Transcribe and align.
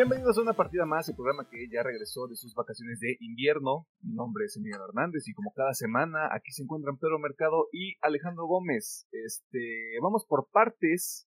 Bienvenidos 0.00 0.38
a 0.38 0.40
una 0.40 0.54
partida 0.54 0.86
más, 0.86 1.06
el 1.10 1.14
programa 1.14 1.46
que 1.50 1.68
ya 1.70 1.82
regresó 1.82 2.26
de 2.26 2.34
sus 2.34 2.54
vacaciones 2.54 3.00
de 3.00 3.18
invierno. 3.20 3.86
Mi 4.00 4.14
nombre 4.14 4.46
es 4.46 4.56
Emiliano 4.56 4.86
Hernández 4.88 5.28
y 5.28 5.34
como 5.34 5.52
cada 5.52 5.74
semana 5.74 6.30
aquí 6.32 6.52
se 6.52 6.62
encuentran 6.62 6.96
Pedro 6.96 7.18
Mercado 7.18 7.68
y 7.70 7.98
Alejandro 8.00 8.46
Gómez. 8.46 9.06
Este, 9.12 9.98
vamos 10.00 10.24
por 10.26 10.48
partes. 10.50 11.28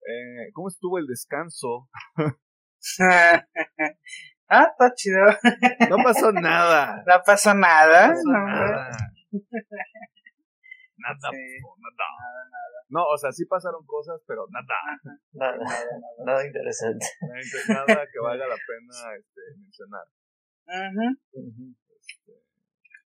Eh, 0.00 0.50
¿Cómo 0.54 0.66
estuvo 0.66 0.98
el 0.98 1.06
descanso? 1.06 1.88
ah, 2.98 3.44
está 4.72 4.92
chido. 4.96 5.22
No 5.88 5.98
pasó 6.02 6.32
nada. 6.32 7.04
No 7.06 7.22
pasó 7.24 7.54
nada. 7.54 8.08
No 8.08 8.12
pasó 8.14 8.28
no, 8.28 8.44
nada. 8.44 8.90
Nada, 10.98 11.30
Sí. 11.30 11.62
po, 11.62 11.76
nada. 11.78 12.79
No, 12.90 13.06
o 13.06 13.16
sea, 13.16 13.30
sí 13.30 13.46
pasaron 13.46 13.86
cosas, 13.86 14.20
pero 14.26 14.46
nada. 14.50 14.74
Nada, 15.32 15.58
nada 16.26 16.46
interesante. 16.46 17.06
Nada 17.68 18.02
que 18.10 18.18
valga 18.18 18.46
la 18.46 18.58
pena 18.58 19.14
este, 19.16 19.40
mencionar. 19.58 20.06
Ujú. 20.66 21.74
Este, 21.86 22.32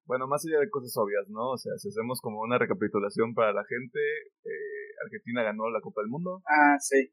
bueno, 0.06 0.28
más 0.28 0.46
allá 0.46 0.60
de 0.60 0.70
cosas 0.70 0.96
obvias, 0.98 1.28
¿no? 1.30 1.52
O 1.52 1.58
sea, 1.58 1.74
si 1.78 1.90
hacemos 1.90 2.22
como 2.22 2.42
una 2.42 2.58
recapitulación 2.60 3.34
para 3.34 3.54
la 3.54 3.66
gente, 3.66 4.00
eh, 4.46 4.88
Argentina 5.04 5.42
ganó 5.44 5.70
la 5.70 5.82
Copa 5.82 6.02
del 6.02 6.10
Mundo 6.10 6.42
Ah, 6.46 6.78
sí. 6.80 7.12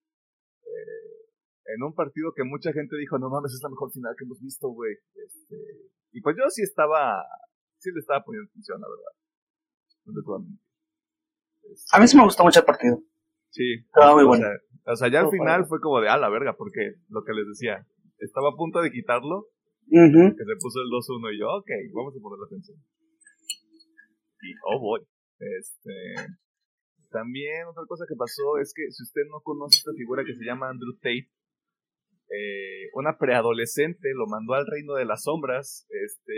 en 1.65 1.83
un 1.83 1.95
partido 1.95 2.33
que 2.35 2.45
mucha 2.45 2.73
gente 2.73 2.97
dijo, 2.97 3.19
no 3.19 3.31
mames, 3.31 3.53
es 3.53 3.63
la 3.63 3.69
mejor 3.69 3.93
final 3.93 4.15
que 4.17 4.25
hemos 4.25 4.41
visto, 4.41 4.69
güey. 4.69 4.93
Este, 5.15 5.57
y 6.13 6.21
pues 6.21 6.37
yo 6.37 6.45
sí 6.49 6.63
estaba, 6.63 7.25
sí 7.79 7.91
le 7.93 8.01
estaba 8.01 8.25
poniendo 8.25 8.49
atención, 8.51 8.81
la 8.81 8.89
verdad. 8.89 9.13
No 10.05 10.13
te 10.13 10.21
a 10.21 10.39
mentir. 10.39 10.68
A 11.93 12.01
mí 12.01 12.07
sí 12.09 12.17
me 12.17 12.25
gustó 12.25 12.45
mucho 12.45 12.61
el 12.61 12.67
partido. 12.67 12.99
Sí. 13.51 13.85
Estaba 13.87 14.15
muy 14.15 14.25
o 14.25 14.29
bueno. 14.29 14.45
sea, 14.45 14.93
o 14.93 14.97
sea, 14.97 15.09
ya 15.11 15.21
al 15.21 15.31
final 15.31 15.67
fue 15.67 15.81
como 15.81 16.01
de, 16.01 16.09
ah, 16.09 16.17
la 16.19 16.29
verga, 16.29 16.55
porque 16.57 16.95
lo 17.09 17.25
que 17.25 17.33
les 17.33 17.47
decía, 17.49 17.87
estaba 18.19 18.51
a 18.51 18.57
punto 18.57 18.81
de 18.81 18.91
quitarlo, 18.91 19.49
Ujú. 19.89 20.37
que 20.37 20.45
se 20.45 20.57
puso 20.61 20.81
el 20.81 20.91
2-1 20.91 21.35
y 21.35 21.41
yo, 21.41 21.49
ok, 21.49 21.71
vamos 21.95 22.15
a 22.17 22.21
poner 22.21 22.45
atención. 22.45 22.79
Y, 24.43 24.55
oh 24.65 24.81
boy. 24.81 25.01
Este, 25.39 25.93
también 27.11 27.67
otra 27.67 27.85
cosa 27.87 28.05
que 28.09 28.17
pasó 28.17 28.59
es 28.59 28.73
que 28.75 28.91
si 28.91 29.03
usted 29.03 29.23
no 29.31 29.41
conoce 29.41 29.79
esta 29.79 29.93
figura 29.97 30.25
que 30.25 30.35
se 30.35 30.45
llama 30.45 30.69
Andrew 30.69 30.95
Tate, 30.97 31.31
eh, 32.31 32.91
una 32.93 33.17
preadolescente 33.17 34.13
lo 34.15 34.27
mandó 34.27 34.55
al 34.55 34.67
reino 34.67 34.95
de 34.95 35.07
las 35.07 35.23
sombras, 35.25 35.87
este, 35.89 36.35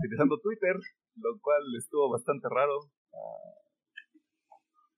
utilizando 0.00 0.40
Twitter, 0.40 0.74
lo 1.16 1.38
cual 1.40 1.62
estuvo 1.78 2.10
bastante 2.10 2.48
raro. 2.50 2.90
Ah, 3.14 3.65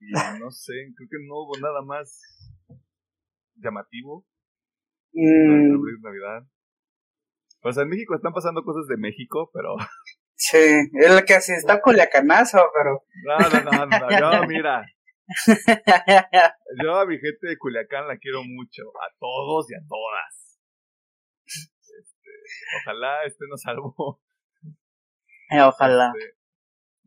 y 0.00 0.12
no 0.40 0.50
sé, 0.50 0.72
creo 0.96 1.08
que 1.10 1.26
no 1.26 1.34
hubo 1.42 1.58
nada 1.60 1.82
más 1.82 2.20
llamativo 3.56 4.24
Mm, 5.12 6.02
Navidad. 6.02 6.46
O 7.62 7.72
sea, 7.72 7.82
en 7.82 7.88
México 7.88 8.14
están 8.14 8.32
pasando 8.32 8.62
cosas 8.62 8.86
de 8.88 8.96
México, 8.96 9.50
pero. 9.52 9.74
sí, 10.36 10.56
es 10.56 11.14
lo 11.14 11.22
que 11.24 11.40
sí 11.40 11.52
está 11.52 11.80
culiacanazo, 11.80 12.62
pero. 12.72 13.04
No, 13.24 13.38
no, 13.38 13.86
no, 13.86 13.86
no. 13.86 14.40
Yo, 14.40 14.46
mira. 14.46 14.86
Yo 16.82 16.94
a 16.94 17.06
mi 17.06 17.18
gente 17.18 17.48
de 17.48 17.58
Culiacán 17.58 18.08
la 18.08 18.16
quiero 18.16 18.42
mucho. 18.44 18.82
A 18.96 19.14
todos 19.18 19.70
y 19.70 19.74
a 19.74 19.80
todas. 19.86 20.58
Este, 21.44 22.30
ojalá 22.80 23.24
estén 23.24 23.48
a 23.52 23.56
salvo. 23.56 24.22
Eh, 25.50 25.60
Ojalá. 25.60 26.12
Este, 26.16 26.37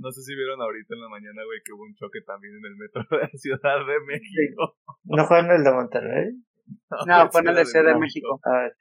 no 0.01 0.11
sé 0.11 0.21
si 0.23 0.35
vieron 0.35 0.59
ahorita 0.61 0.95
en 0.95 1.01
la 1.01 1.09
mañana, 1.09 1.43
güey, 1.45 1.59
que 1.63 1.71
hubo 1.73 1.83
un 1.83 1.95
choque 1.95 2.21
también 2.25 2.55
en 2.57 2.65
el 2.65 2.75
metro 2.75 3.05
de 3.09 3.17
la 3.17 3.29
Ciudad 3.37 3.85
de 3.85 3.99
México. 4.05 4.75
¿No 5.05 5.25
fue 5.25 5.39
en 5.39 5.51
el 5.51 5.63
de 5.63 5.71
Monterrey? 5.71 6.31
No, 7.07 7.29
fue 7.31 7.41
en 7.41 7.47
el 7.49 7.55
de 7.55 7.65
Ciudad 7.65 7.85
de 7.85 7.99
México. 7.99 8.39
México. 8.43 8.75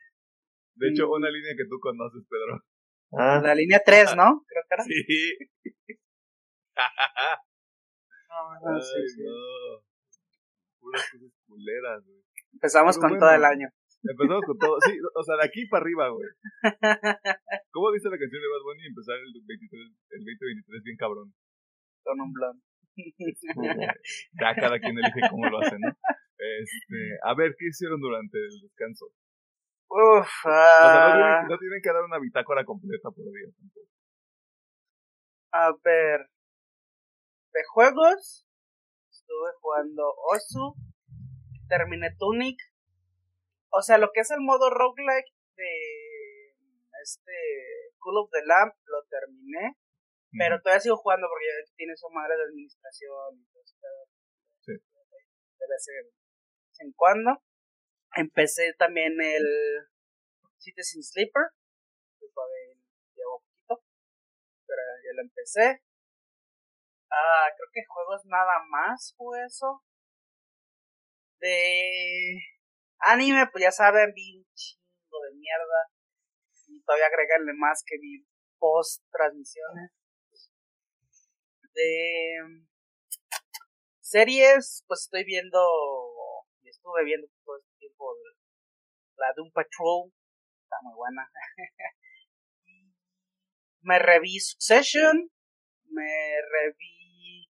De 0.77 0.89
hecho, 0.91 1.11
una 1.11 1.29
línea 1.29 1.53
que 1.57 1.65
tú 1.69 1.79
conoces, 1.81 2.23
Pedro. 2.29 2.63
ah, 3.13 3.41
La 3.43 3.55
línea 3.55 3.81
3, 3.85 4.15
¿no? 4.17 4.45
Creo 4.49 4.63
que 4.69 4.75
era. 4.75 4.85
Sí. 4.85 5.05
No, 8.29 8.73
no, 8.73 8.81
sí, 8.81 8.93
Ay, 8.97 9.09
sí. 9.09 9.23
no. 9.25 9.33
Puras 10.81 11.11
cosas 11.11 11.33
culeras, 11.47 12.05
güey. 12.07 12.23
Empezamos 12.53 12.97
Pero 12.97 13.01
con 13.03 13.11
bueno. 13.11 13.27
todo 13.27 13.35
el 13.35 13.45
año. 13.45 13.69
Empezamos 14.03 14.45
con 14.47 14.59
todo. 14.59 14.77
Sí, 14.81 14.97
o 14.97 15.23
sea, 15.23 15.37
de 15.37 15.45
aquí 15.45 15.67
para 15.67 15.83
arriba, 15.83 16.09
güey. 16.09 16.25
¿Cómo 17.71 17.93
dice 17.93 18.09
la 18.09 18.19
canción 18.19 18.41
de 18.41 18.49
Bad 18.49 18.65
Bunny? 18.65 18.87
Empezar 18.87 19.17
el, 19.21 19.33
23, 19.45 19.93
el 20.11 20.25
2023 20.25 20.83
bien 20.83 20.97
cabrón. 20.97 21.35
Con 22.03 22.21
un 22.21 22.33
blond. 22.33 22.61
Ya 24.41 24.55
cada 24.57 24.79
quien 24.79 24.99
elige 24.99 25.21
cómo 25.31 25.49
lo 25.49 25.61
hace, 25.61 25.77
¿no? 25.79 25.89
Este, 26.41 27.19
a 27.23 27.35
ver, 27.35 27.55
¿qué 27.59 27.67
hicieron 27.69 28.01
durante 28.01 28.39
el 28.39 28.61
descanso? 28.63 29.07
Uf, 29.89 30.25
O 30.25 30.49
sea, 30.49 30.51
no 30.51 30.57
ah, 30.57 31.13
tienen, 31.17 31.49
no 31.49 31.59
tienen 31.59 31.81
que 31.83 31.93
dar 31.93 32.03
una 32.03 32.19
bitácora 32.19 32.65
completa 32.65 33.11
por 33.11 33.25
día 33.27 33.49
tampoco. 33.57 33.89
a 35.53 35.73
ver. 35.85 36.31
De 37.53 37.61
juegos, 37.73 38.47
estuve 39.11 39.51
jugando 39.61 40.15
Osu, 40.33 40.75
terminé 41.69 42.15
Tunic. 42.19 42.70
O 43.71 43.83
sea, 43.83 43.99
lo 43.99 44.11
que 44.13 44.21
es 44.21 44.31
el 44.31 44.41
modo 44.41 44.69
roguelike 44.71 45.33
de 45.57 46.55
este 47.03 47.33
Cool 47.99 48.19
of 48.19 48.31
the 48.31 48.45
Lamp 48.45 48.75
lo 48.87 49.05
terminé, 49.05 49.77
pero 50.37 50.61
todavía 50.61 50.81
sigo 50.81 50.97
jugando 50.97 51.29
porque 51.29 51.47
ya 51.47 51.75
tiene 51.77 51.97
su 51.97 52.09
madre 52.11 52.37
de 52.37 52.45
administración 52.45 53.39
y 53.39 53.45
todo 53.53 53.63
eso. 53.63 53.77
Sí. 54.61 54.73
De 54.73 55.67
vez 55.69 55.89
en, 55.89 56.07
de 56.07 56.67
vez 56.67 56.81
en 56.81 56.93
cuando. 56.93 57.43
Empecé 58.17 58.75
también 58.75 59.21
el 59.21 59.47
Citizen 60.59 61.03
Sleeper, 61.03 61.51
que 62.19 62.27
todavía 62.35 62.75
llevo 63.15 63.41
poquito, 63.41 63.85
pero 64.67 64.83
ya 65.05 65.15
lo 65.15 65.23
empecé. 65.23 65.83
Ah, 67.09 67.47
creo 67.57 67.69
que 67.73 67.85
juegos 67.87 68.25
nada 68.27 68.65
más 68.69 69.15
fue 69.17 69.45
eso. 69.45 69.85
De 71.39 72.43
anime, 73.01 73.49
pues 73.53 73.63
ya 73.63 73.73
saben, 73.73 74.13
vi 74.15 74.39
un 74.39 74.47
chingo 74.55 75.21
de 75.29 75.37
mierda. 75.37 75.91
Y 76.67 76.83
todavía 76.83 77.07
agregarle 77.07 77.53
más 77.55 77.83
que 77.87 77.97
vi 78.01 78.25
post 78.59 79.03
transmisiones. 79.11 79.91
De 81.75 82.67
series, 84.01 84.85
pues 84.87 85.03
estoy 85.03 85.25
viendo, 85.25 85.61
estuve 86.65 87.05
viendo 87.05 87.29
todo 87.45 87.59
este 87.59 87.79
tiempo 87.79 88.13
la 89.17 89.33
Doom 89.37 89.53
Patrol, 89.53 90.13
está 90.65 90.77
muy 90.83 90.95
buena. 90.95 91.31
me 93.83 93.99
reví 93.99 94.41
Succession, 94.41 95.31
me 95.91 96.41
reví, 96.53 97.49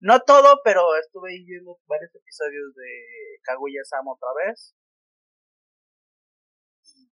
no 0.00 0.20
todo, 0.20 0.60
pero 0.64 0.96
estuve 0.96 1.30
viendo 1.44 1.78
varios 1.86 2.14
episodios 2.14 2.74
de 2.74 3.38
Kaguya-sama 3.44 4.12
otra 4.12 4.28
vez. 4.44 4.74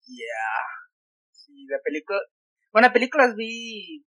Y 0.06 0.18
ya, 0.18 0.50
sí, 1.30 1.66
de 1.66 1.78
película, 1.84 2.18
bueno, 2.72 2.92
películas 2.92 3.34
vi, 3.36 4.04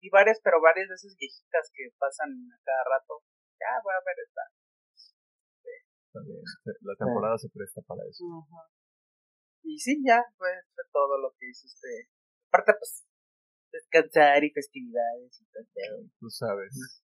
vi 0.00 0.08
varias, 0.10 0.40
pero 0.42 0.60
varias 0.60 0.88
de 0.88 0.94
esas 0.94 1.16
viejitas 1.18 1.70
que 1.74 1.90
pasan 1.98 2.30
a 2.52 2.58
cada 2.64 2.82
rato. 2.84 3.22
Ya, 3.60 3.80
voy 3.82 3.92
a 3.92 4.04
ver 4.04 4.16
esta. 4.24 4.42
Bien, 6.24 6.42
se- 6.64 6.78
La 6.80 6.94
temporada 6.96 7.36
se 7.36 7.48
presta 7.50 7.80
para 7.82 8.00
eso. 8.08 8.24
Y 9.62 9.78
sí, 9.78 10.00
ya, 10.06 10.22
fue, 10.36 10.48
fue 10.74 10.84
todo 10.92 11.18
lo 11.20 11.34
que 11.38 11.48
hice 11.50 11.66
este. 11.66 12.08
Aparte, 12.48 12.72
pues, 12.78 13.04
descansar 13.72 14.42
y 14.44 14.50
festividades 14.50 15.40
y 15.40 15.44
todo. 15.52 16.08
Tú 16.20 16.30
sabes. 16.30 17.02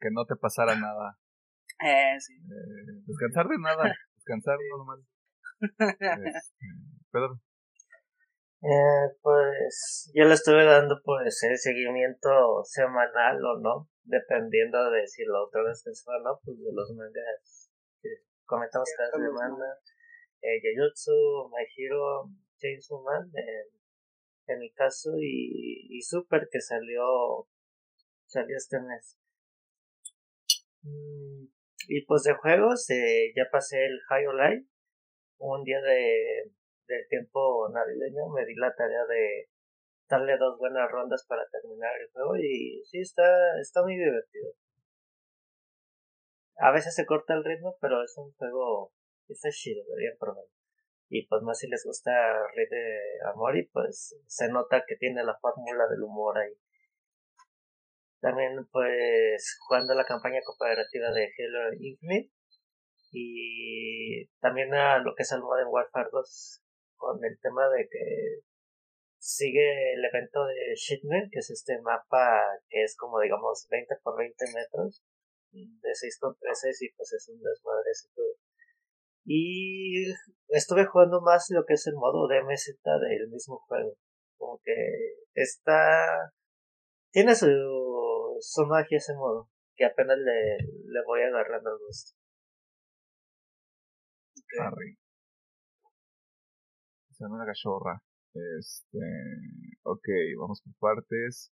Que 0.00 0.08
no 0.12 0.24
te 0.26 0.36
pasara 0.36 0.74
nada. 0.76 1.18
Eh, 1.82 2.20
sí. 2.20 2.34
Eh, 2.34 3.02
descansar 3.06 3.48
de 3.48 3.58
nada. 3.58 3.92
Descansar 4.16 4.58
normal. 4.70 5.04
Este, 5.60 5.80
Pedro. 7.12 7.40
eh, 8.62 9.16
pues 9.22 10.10
yo 10.14 10.24
le 10.24 10.34
estuve 10.34 10.64
dando 10.64 11.00
pues 11.04 11.42
el 11.44 11.56
seguimiento 11.58 12.62
semanal 12.64 13.42
o 13.44 13.58
no, 13.60 13.88
dependiendo 14.04 14.90
de 14.90 15.06
si 15.06 15.24
la 15.24 15.42
otra 15.42 15.62
vez 15.62 15.82
fue 16.04 16.16
o 16.16 16.20
no, 16.20 16.40
pues 16.44 16.58
de 16.58 16.72
los 16.72 16.90
mangas 16.96 17.70
que 18.02 18.08
comentamos 18.44 18.88
cada 18.96 19.10
Los 19.18 19.32
semana. 19.38 19.64
Eh, 20.42 20.60
Jujutsu, 20.62 21.50
My 21.50 21.64
Hero, 21.76 22.30
Chainsaw 22.58 23.02
Man, 23.02 23.30
en, 23.34 24.54
en 24.54 24.58
mi 24.60 24.70
caso, 24.72 25.10
y, 25.18 25.86
y 25.90 26.02
Super 26.02 26.48
que 26.50 26.60
salió, 26.60 27.46
salió 28.26 28.56
este 28.56 28.78
mes. 28.80 29.18
Mm, 30.82 31.44
Y 31.88 32.04
pues 32.06 32.22
de 32.24 32.34
juegos, 32.34 32.88
eh, 32.90 33.32
ya 33.36 33.44
pasé 33.50 33.84
el 33.84 34.00
High 34.08 34.26
Life. 34.34 34.66
Un 35.38 35.64
día 35.64 35.80
de, 35.80 36.52
del 36.90 37.06
tiempo 37.08 37.68
navideño 37.72 38.28
me 38.34 38.44
di 38.44 38.54
la 38.56 38.74
tarea 38.74 39.06
de 39.06 39.48
darle 40.08 40.36
dos 40.36 40.58
buenas 40.58 40.90
rondas 40.90 41.24
para 41.28 41.46
terminar 41.50 41.92
el 42.00 42.10
juego 42.10 42.36
y 42.36 42.82
sí, 42.84 43.00
está, 43.00 43.22
está 43.60 43.82
muy 43.82 43.96
divertido. 43.96 44.52
A 46.58 46.72
veces 46.72 46.94
se 46.94 47.06
corta 47.06 47.34
el 47.34 47.44
ritmo, 47.44 47.76
pero 47.80 48.02
es 48.02 48.14
un 48.18 48.32
juego, 48.32 48.92
está 49.28 49.48
chido, 49.50 49.82
deberían 49.86 50.18
probarlo. 50.18 50.50
Y 51.08 51.26
pues 51.26 51.42
más 51.42 51.58
si 51.58 51.68
les 51.68 51.84
gusta 51.84 52.10
Rey 52.54 52.66
de 52.70 52.98
Amori, 53.32 53.68
pues 53.72 54.16
se 54.26 54.48
nota 54.48 54.84
que 54.86 54.96
tiene 54.96 55.24
la 55.24 55.38
fórmula 55.40 55.88
del 55.88 56.02
humor 56.02 56.38
ahí. 56.38 56.54
También 58.20 58.66
pues 58.70 59.56
jugando 59.66 59.94
la 59.94 60.04
campaña 60.04 60.40
cooperativa 60.44 61.10
de 61.12 61.24
Halo 61.24 61.72
Infinite 61.78 62.30
y 63.12 64.26
también 64.40 64.74
a 64.74 64.98
lo 64.98 65.14
que 65.14 65.22
es 65.22 65.32
el 65.32 65.40
Modern 65.40 65.68
Warfare 65.70 66.10
2 66.12 66.62
con 67.00 67.24
el 67.24 67.40
tema 67.40 67.68
de 67.70 67.88
que 67.88 68.44
sigue 69.18 69.94
el 69.94 70.04
evento 70.04 70.44
de 70.44 70.74
Shitman, 70.76 71.30
que 71.32 71.40
es 71.40 71.50
este 71.50 71.80
mapa 71.80 72.42
que 72.68 72.84
es 72.84 72.96
como 72.96 73.20
digamos 73.20 73.66
20 73.70 73.96
por 74.02 74.18
20 74.18 74.44
metros 74.54 75.02
de 75.50 75.94
6 75.94 76.18
contra 76.20 76.54
6 76.54 76.82
y 76.82 76.92
pues 76.92 77.12
es 77.12 77.28
un 77.28 77.40
desmadre 77.42 77.90
todo. 78.14 78.36
Y 79.24 80.12
estuve 80.48 80.86
jugando 80.86 81.20
más 81.20 81.46
lo 81.50 81.64
que 81.64 81.74
es 81.74 81.86
el 81.86 81.94
modo 81.94 82.28
DMZ 82.28 82.80
del 82.82 83.28
mismo 83.28 83.58
juego. 83.68 83.94
Como 84.38 84.60
que 84.64 84.74
está... 85.34 86.32
Tiene 87.12 87.34
su 87.34 87.46
su 88.40 88.66
magia 88.66 88.96
ese 88.98 89.14
modo, 89.14 89.48
que 89.76 89.84
apenas 89.84 90.18
le, 90.18 90.56
le 90.58 91.04
voy 91.06 91.22
agarrando 91.22 91.70
el 91.70 91.78
gusto. 91.78 92.16
Okay. 94.52 94.99
Llama 97.20 97.36
la 97.38 97.52
cachorra. 97.52 98.00
Este. 98.32 98.98
Ok, 99.84 100.08
vamos 100.38 100.62
por 100.62 100.96
partes. 100.96 101.52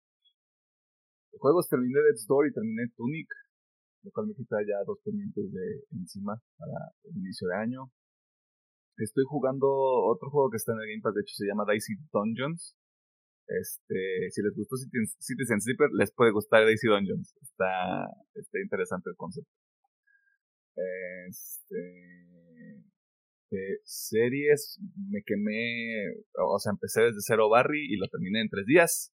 Juegos 1.39 1.69
terminé 1.69 1.99
Dead 2.01 2.17
Door 2.29 2.47
y 2.47 2.53
terminé 2.53 2.87
Tunic, 2.97 3.29
lo 4.05 4.11
cual 4.13 4.29
me 4.29 4.35
quita 4.35 4.57
ya 4.63 4.79
dos 4.87 4.99
pendientes 5.05 5.53
de 5.53 5.85
encima 5.91 6.41
para 6.57 6.95
el 7.05 7.17
inicio 7.19 7.49
de 7.49 7.57
año. 7.57 7.91
Estoy 8.97 9.25
jugando 9.29 9.67
otro 9.69 10.31
juego 10.31 10.51
que 10.51 10.57
está 10.57 10.73
en 10.73 10.81
el 10.81 10.89
Game 10.89 11.03
Pass, 11.03 11.15
de 11.15 11.21
hecho 11.21 11.35
se 11.35 11.47
llama 11.47 11.67
Dicey 11.69 11.97
Dungeons. 12.13 12.77
Este, 13.49 14.31
si 14.31 14.43
les 14.43 14.55
gustó 14.55 14.77
Citizen 14.77 15.61
Sleeper, 15.61 15.91
les 15.93 16.13
puede 16.13 16.33
gustar 16.33 16.65
Daisy 16.65 16.89
Dungeons. 16.89 17.35
Está, 17.43 18.07
está 18.35 18.59
interesante 18.61 19.11
el 19.11 19.17
concepto. 19.17 19.51
Este, 21.29 21.77
series, 23.85 24.81
me 25.11 25.23
quemé, 25.25 26.13
o 26.39 26.59
sea, 26.59 26.71
empecé 26.71 27.03
desde 27.03 27.21
cero 27.21 27.49
Barry 27.49 27.93
y 27.93 27.97
lo 27.97 28.09
terminé 28.09 28.41
en 28.41 28.49
tres 28.49 28.67
días. 28.67 29.13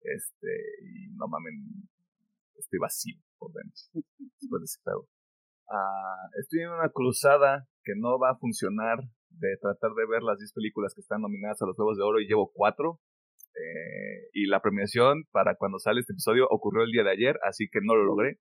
Este, 0.00 0.48
y 0.82 1.08
no 1.16 1.26
mames, 1.28 1.54
estoy 2.58 2.78
vacío 2.78 3.16
por 3.38 3.52
dentro 3.52 3.80
después 4.40 4.60
de 4.60 4.64
ese. 4.64 4.80
Ah, 5.68 6.28
estoy 6.40 6.60
en 6.60 6.70
una 6.70 6.90
cruzada 6.90 7.66
que 7.82 7.94
no 7.96 8.18
va 8.18 8.30
a 8.30 8.38
funcionar 8.38 8.98
de 9.30 9.56
tratar 9.60 9.92
de 9.92 10.06
ver 10.06 10.22
las 10.22 10.38
10 10.38 10.52
películas 10.52 10.94
que 10.94 11.00
están 11.00 11.22
nominadas 11.22 11.60
a 11.60 11.66
los 11.66 11.76
Juegos 11.76 11.98
de 11.98 12.04
Oro 12.04 12.20
y 12.20 12.26
llevo 12.26 12.52
4. 12.54 13.00
Eh, 13.56 14.28
y 14.34 14.46
la 14.46 14.60
premiación 14.60 15.24
para 15.32 15.56
cuando 15.56 15.78
sale 15.78 16.00
este 16.00 16.12
episodio 16.12 16.46
ocurrió 16.50 16.84
el 16.84 16.92
día 16.92 17.04
de 17.04 17.10
ayer, 17.10 17.38
así 17.42 17.68
que 17.70 17.80
no 17.82 17.94
lo 17.96 18.04
logré. 18.04 18.38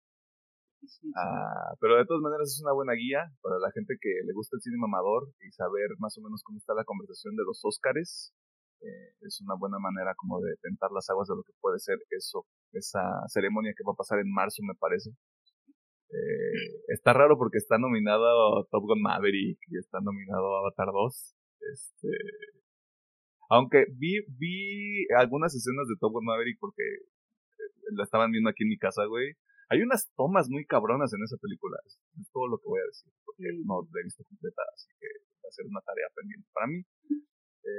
Ah, 1.16 1.74
pero 1.80 1.98
de 1.98 2.06
todas 2.06 2.22
maneras 2.22 2.50
es 2.50 2.62
una 2.62 2.74
buena 2.74 2.94
guía 2.94 3.26
para 3.42 3.60
la 3.60 3.72
gente 3.72 3.96
que 4.00 4.10
le 4.26 4.34
gusta 4.34 4.58
el 4.58 4.62
cine 4.62 4.78
mamador 4.78 5.30
y 5.42 5.52
saber 5.52 5.96
más 6.00 6.18
o 6.18 6.22
menos 6.22 6.44
cómo 6.44 6.58
está 6.58 6.74
la 6.74 6.84
conversación 6.84 7.36
de 7.36 7.44
los 7.44 7.62
Óscares. 7.64 8.34
Eh, 8.82 9.16
es 9.22 9.42
una 9.42 9.56
buena 9.56 9.80
manera 9.80 10.14
como 10.16 10.42
de 10.42 10.56
tentar 10.62 10.92
las 10.92 11.10
aguas 11.10 11.28
de 11.28 11.36
lo 11.36 11.44
que 11.44 11.54
puede 11.60 11.80
ser 11.80 11.98
eso, 12.12 12.46
esa 12.74 13.02
ceremonia 13.28 13.74
que 13.76 13.84
va 13.88 13.94
a 13.94 14.02
pasar 14.02 14.20
en 14.20 14.32
marzo, 14.32 14.62
me 14.64 14.76
parece. 14.76 15.12
Eh, 16.10 16.84
está 16.90 17.14
raro 17.14 17.38
porque 17.38 17.58
está 17.58 17.78
nominado 17.78 18.66
Top 18.70 18.84
Gun 18.84 19.02
Maverick 19.02 19.58
y 19.68 19.78
está 19.78 20.00
nominado 20.02 20.58
Avatar 20.58 20.90
2. 20.94 21.36
Este, 21.74 22.10
aunque 23.50 23.86
vi, 23.98 24.22
vi 24.38 25.08
algunas 25.18 25.56
escenas 25.56 25.88
de 25.88 25.96
Top 26.00 26.14
Gun 26.14 26.26
Maverick 26.26 26.58
porque 26.60 26.84
eh, 26.84 27.96
la 27.96 28.04
estaban 28.04 28.32
viendo 28.32 28.50
aquí 28.50 28.64
en 28.64 28.70
mi 28.70 28.78
casa, 28.78 29.06
güey. 29.06 29.34
Hay 29.70 29.82
unas 29.82 30.12
tomas 30.16 30.48
muy 30.50 30.66
cabronas 30.66 31.12
en 31.14 31.24
esa 31.24 31.38
película. 31.38 31.78
Es 31.86 31.98
todo 32.32 32.48
lo 32.48 32.58
que 32.58 32.68
voy 32.68 32.80
a 32.80 32.90
decir, 32.90 33.12
porque 33.26 33.44
no 33.66 33.82
la 33.82 34.00
he 34.02 34.04
visto 34.04 34.24
completa, 34.24 34.62
así 34.74 34.90
que 35.00 35.08
va 35.42 35.50
a 35.50 35.56
ser 35.56 35.66
una 35.66 35.82
tarea 35.82 36.08
pendiente 36.16 36.48
para 36.54 36.68
mí. 36.68 36.82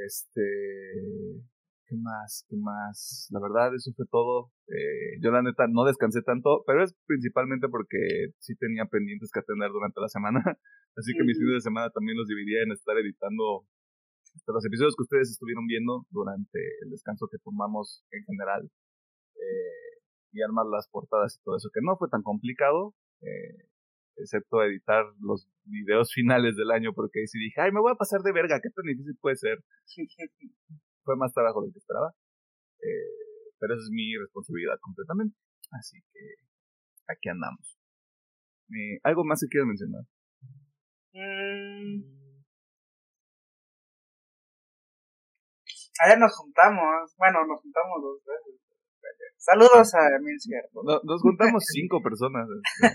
Este. 0.07 1.47
¿Qué 1.87 1.95
más? 1.95 2.45
¿Qué 2.49 2.57
más? 2.59 3.29
La 3.31 3.39
verdad, 3.39 3.71
eso 3.73 3.93
fue 3.95 4.07
todo. 4.11 4.51
Eh, 4.67 5.23
yo, 5.23 5.31
la 5.31 5.43
neta, 5.43 5.69
no 5.71 5.85
descansé 5.85 6.21
tanto, 6.23 6.65
pero 6.67 6.83
es 6.83 6.97
principalmente 7.07 7.69
porque 7.69 8.35
sí 8.41 8.57
tenía 8.57 8.87
pendientes 8.87 9.31
que 9.31 9.39
atender 9.39 9.71
durante 9.71 10.01
la 10.01 10.09
semana. 10.09 10.43
Así 10.99 11.13
que 11.15 11.23
mis 11.23 11.39
fines 11.39 11.63
de 11.63 11.69
semana 11.71 11.91
también 11.91 12.19
los 12.19 12.27
dividía 12.27 12.63
en 12.63 12.73
estar 12.73 12.99
editando 12.99 13.69
los 14.47 14.67
episodios 14.67 14.97
que 14.97 15.03
ustedes 15.03 15.31
estuvieron 15.31 15.67
viendo 15.67 16.05
durante 16.11 16.59
el 16.83 16.91
descanso 16.91 17.29
que 17.31 17.39
tomamos 17.39 18.05
en 18.11 18.25
general 18.25 18.69
eh, 19.37 19.86
y 20.37 20.43
armar 20.43 20.67
las 20.67 20.89
portadas 20.89 21.37
y 21.37 21.43
todo 21.43 21.57
eso, 21.57 21.71
que 21.73 21.81
no 21.83 21.97
fue 21.97 22.09
tan 22.09 22.23
complicado, 22.23 22.95
eh, 23.23 23.69
excepto 24.17 24.63
editar 24.63 25.05
los 25.21 25.49
videos 25.65 26.13
finales 26.15 26.57
del 26.57 26.71
año, 26.71 26.93
porque 26.95 27.21
ahí 27.21 27.27
sí 27.27 27.39
dije, 27.39 27.61
ay, 27.61 27.73
me 27.73 27.81
voy 27.81 27.93
a 27.93 27.97
pasar 27.99 28.21
de 28.21 28.33
verga, 28.33 28.61
qué 28.63 28.71
tan 28.71 28.85
difícil 28.85 29.17
puede 29.21 29.37
ser. 29.37 29.59
fue 31.05 31.17
más 31.17 31.33
trabajo 31.33 31.63
del 31.63 31.73
que 31.73 31.79
esperaba, 31.79 32.13
eh, 32.81 33.53
pero 33.59 33.75
esa 33.75 33.83
es 33.83 33.91
mi 33.91 34.17
responsabilidad 34.19 34.79
completamente, 34.81 35.37
así 35.71 36.01
que 36.13 36.21
aquí 37.09 37.29
andamos. 37.29 37.79
Eh, 38.71 38.99
¿Algo 39.05 39.25
más 39.25 39.41
que 39.41 39.49
quieras 39.49 39.69
mencionar? 39.69 40.03
Mm. 41.15 42.17
Allá 45.99 46.17
nos 46.19 46.37
juntamos. 46.37 47.15
Bueno, 47.17 47.47
nos 47.47 47.63
juntamos 47.63 48.03
dos 48.03 48.21
veces. 48.25 48.66
Saludos 49.47 49.95
a 49.95 50.03
Emil 50.19 50.37
no, 50.75 50.99
nos 51.05 51.23
juntamos 51.23 51.63
cinco 51.73 52.03
personas. 52.03 52.49
Este, 52.51 52.87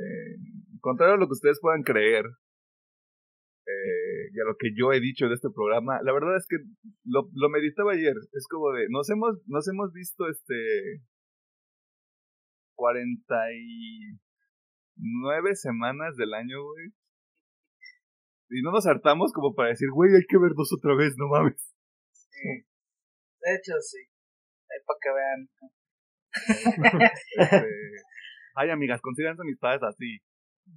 eh, 0.00 0.38
contrario 0.80 1.16
a 1.16 1.18
lo 1.18 1.26
que 1.26 1.34
ustedes 1.34 1.60
puedan 1.60 1.82
creer, 1.82 2.24
eh, 3.66 4.30
y 4.32 4.40
a 4.40 4.44
lo 4.44 4.56
que 4.58 4.70
yo 4.74 4.92
he 4.92 5.00
dicho 5.00 5.28
de 5.28 5.34
este 5.34 5.50
programa, 5.54 6.00
la 6.02 6.14
verdad 6.14 6.38
es 6.38 6.46
que 6.48 6.56
lo, 7.04 7.28
lo 7.34 7.50
meditaba 7.50 7.92
ayer. 7.92 8.14
Es 8.32 8.48
como 8.48 8.72
de, 8.72 8.86
nos 8.88 9.10
hemos, 9.10 9.42
nos 9.46 9.68
hemos 9.68 9.92
visto 9.92 10.26
este 10.26 11.02
49 12.74 15.54
semanas 15.54 16.16
del 16.16 16.32
año, 16.32 16.64
güey. 16.64 16.94
Y 18.48 18.62
no 18.62 18.72
nos 18.72 18.86
hartamos 18.86 19.34
como 19.34 19.54
para 19.54 19.68
decir, 19.68 19.90
güey, 19.92 20.14
hay 20.14 20.24
que 20.26 20.38
vernos 20.38 20.72
otra 20.72 20.94
vez, 20.94 21.14
no 21.18 21.28
mames. 21.28 21.74
Sí. 22.12 22.64
De 23.42 23.54
hecho, 23.54 23.74
sí. 23.82 24.13
Para 24.86 24.98
que 25.00 25.10
vean. 25.14 25.48
este, 26.34 27.70
ay, 28.56 28.70
amigas, 28.70 29.00
consigan 29.00 29.40
amistades 29.40 29.82
así. 29.82 30.18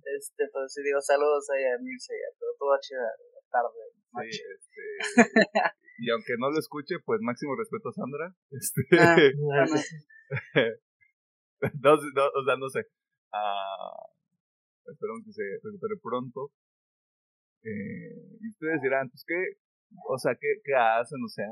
Este, 0.03 0.49
pues 0.51 0.73
sí, 0.73 0.83
digo 0.83 0.99
saludos 1.01 1.49
ahí 1.55 1.63
a 1.63 1.77
Milce 1.79 2.13
y 2.13 2.23
a 2.23 2.29
todo, 2.37 2.53
toda 2.59 2.77
chida 2.79 3.09
tarde. 3.49 3.71
Sí, 4.31 4.43
este. 4.43 4.81
y 5.99 6.11
aunque 6.11 6.35
no 6.39 6.51
lo 6.51 6.59
escuche, 6.59 6.95
pues 7.05 7.21
máximo 7.21 7.55
respeto 7.55 7.89
a 7.89 7.93
Sandra. 7.93 8.35
Este. 8.51 8.81
Ah, 8.99 9.15
no, 11.81 11.95
no, 11.95 12.29
o 12.35 12.43
sea, 12.45 12.57
no 12.57 12.69
sé. 12.69 12.85
Ah, 13.31 14.09
espero 14.85 15.13
que 15.25 15.31
se 15.31 15.41
recupere 15.63 15.95
pronto. 16.01 16.51
Eh, 17.63 18.37
y 18.39 18.49
ustedes 18.49 18.81
dirán, 18.81 19.09
pues 19.09 19.23
qué, 19.27 19.57
o 20.07 20.17
sea, 20.17 20.35
¿qué, 20.39 20.61
qué 20.63 20.73
hacen? 20.75 21.21
O 21.23 21.27
sea, 21.27 21.47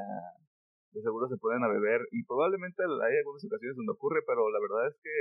de 0.95 1.03
seguro 1.03 1.27
se 1.27 1.37
pueden 1.37 1.63
a 1.63 1.67
beber 1.67 2.07
y 2.11 2.23
probablemente 2.23 2.83
hay 2.83 3.15
algunas 3.19 3.43
ocasiones 3.43 3.75
donde 3.75 3.91
ocurre, 3.91 4.23
pero 4.25 4.47
la 4.49 4.59
verdad 4.63 4.87
es 4.87 4.97
que 5.03 5.15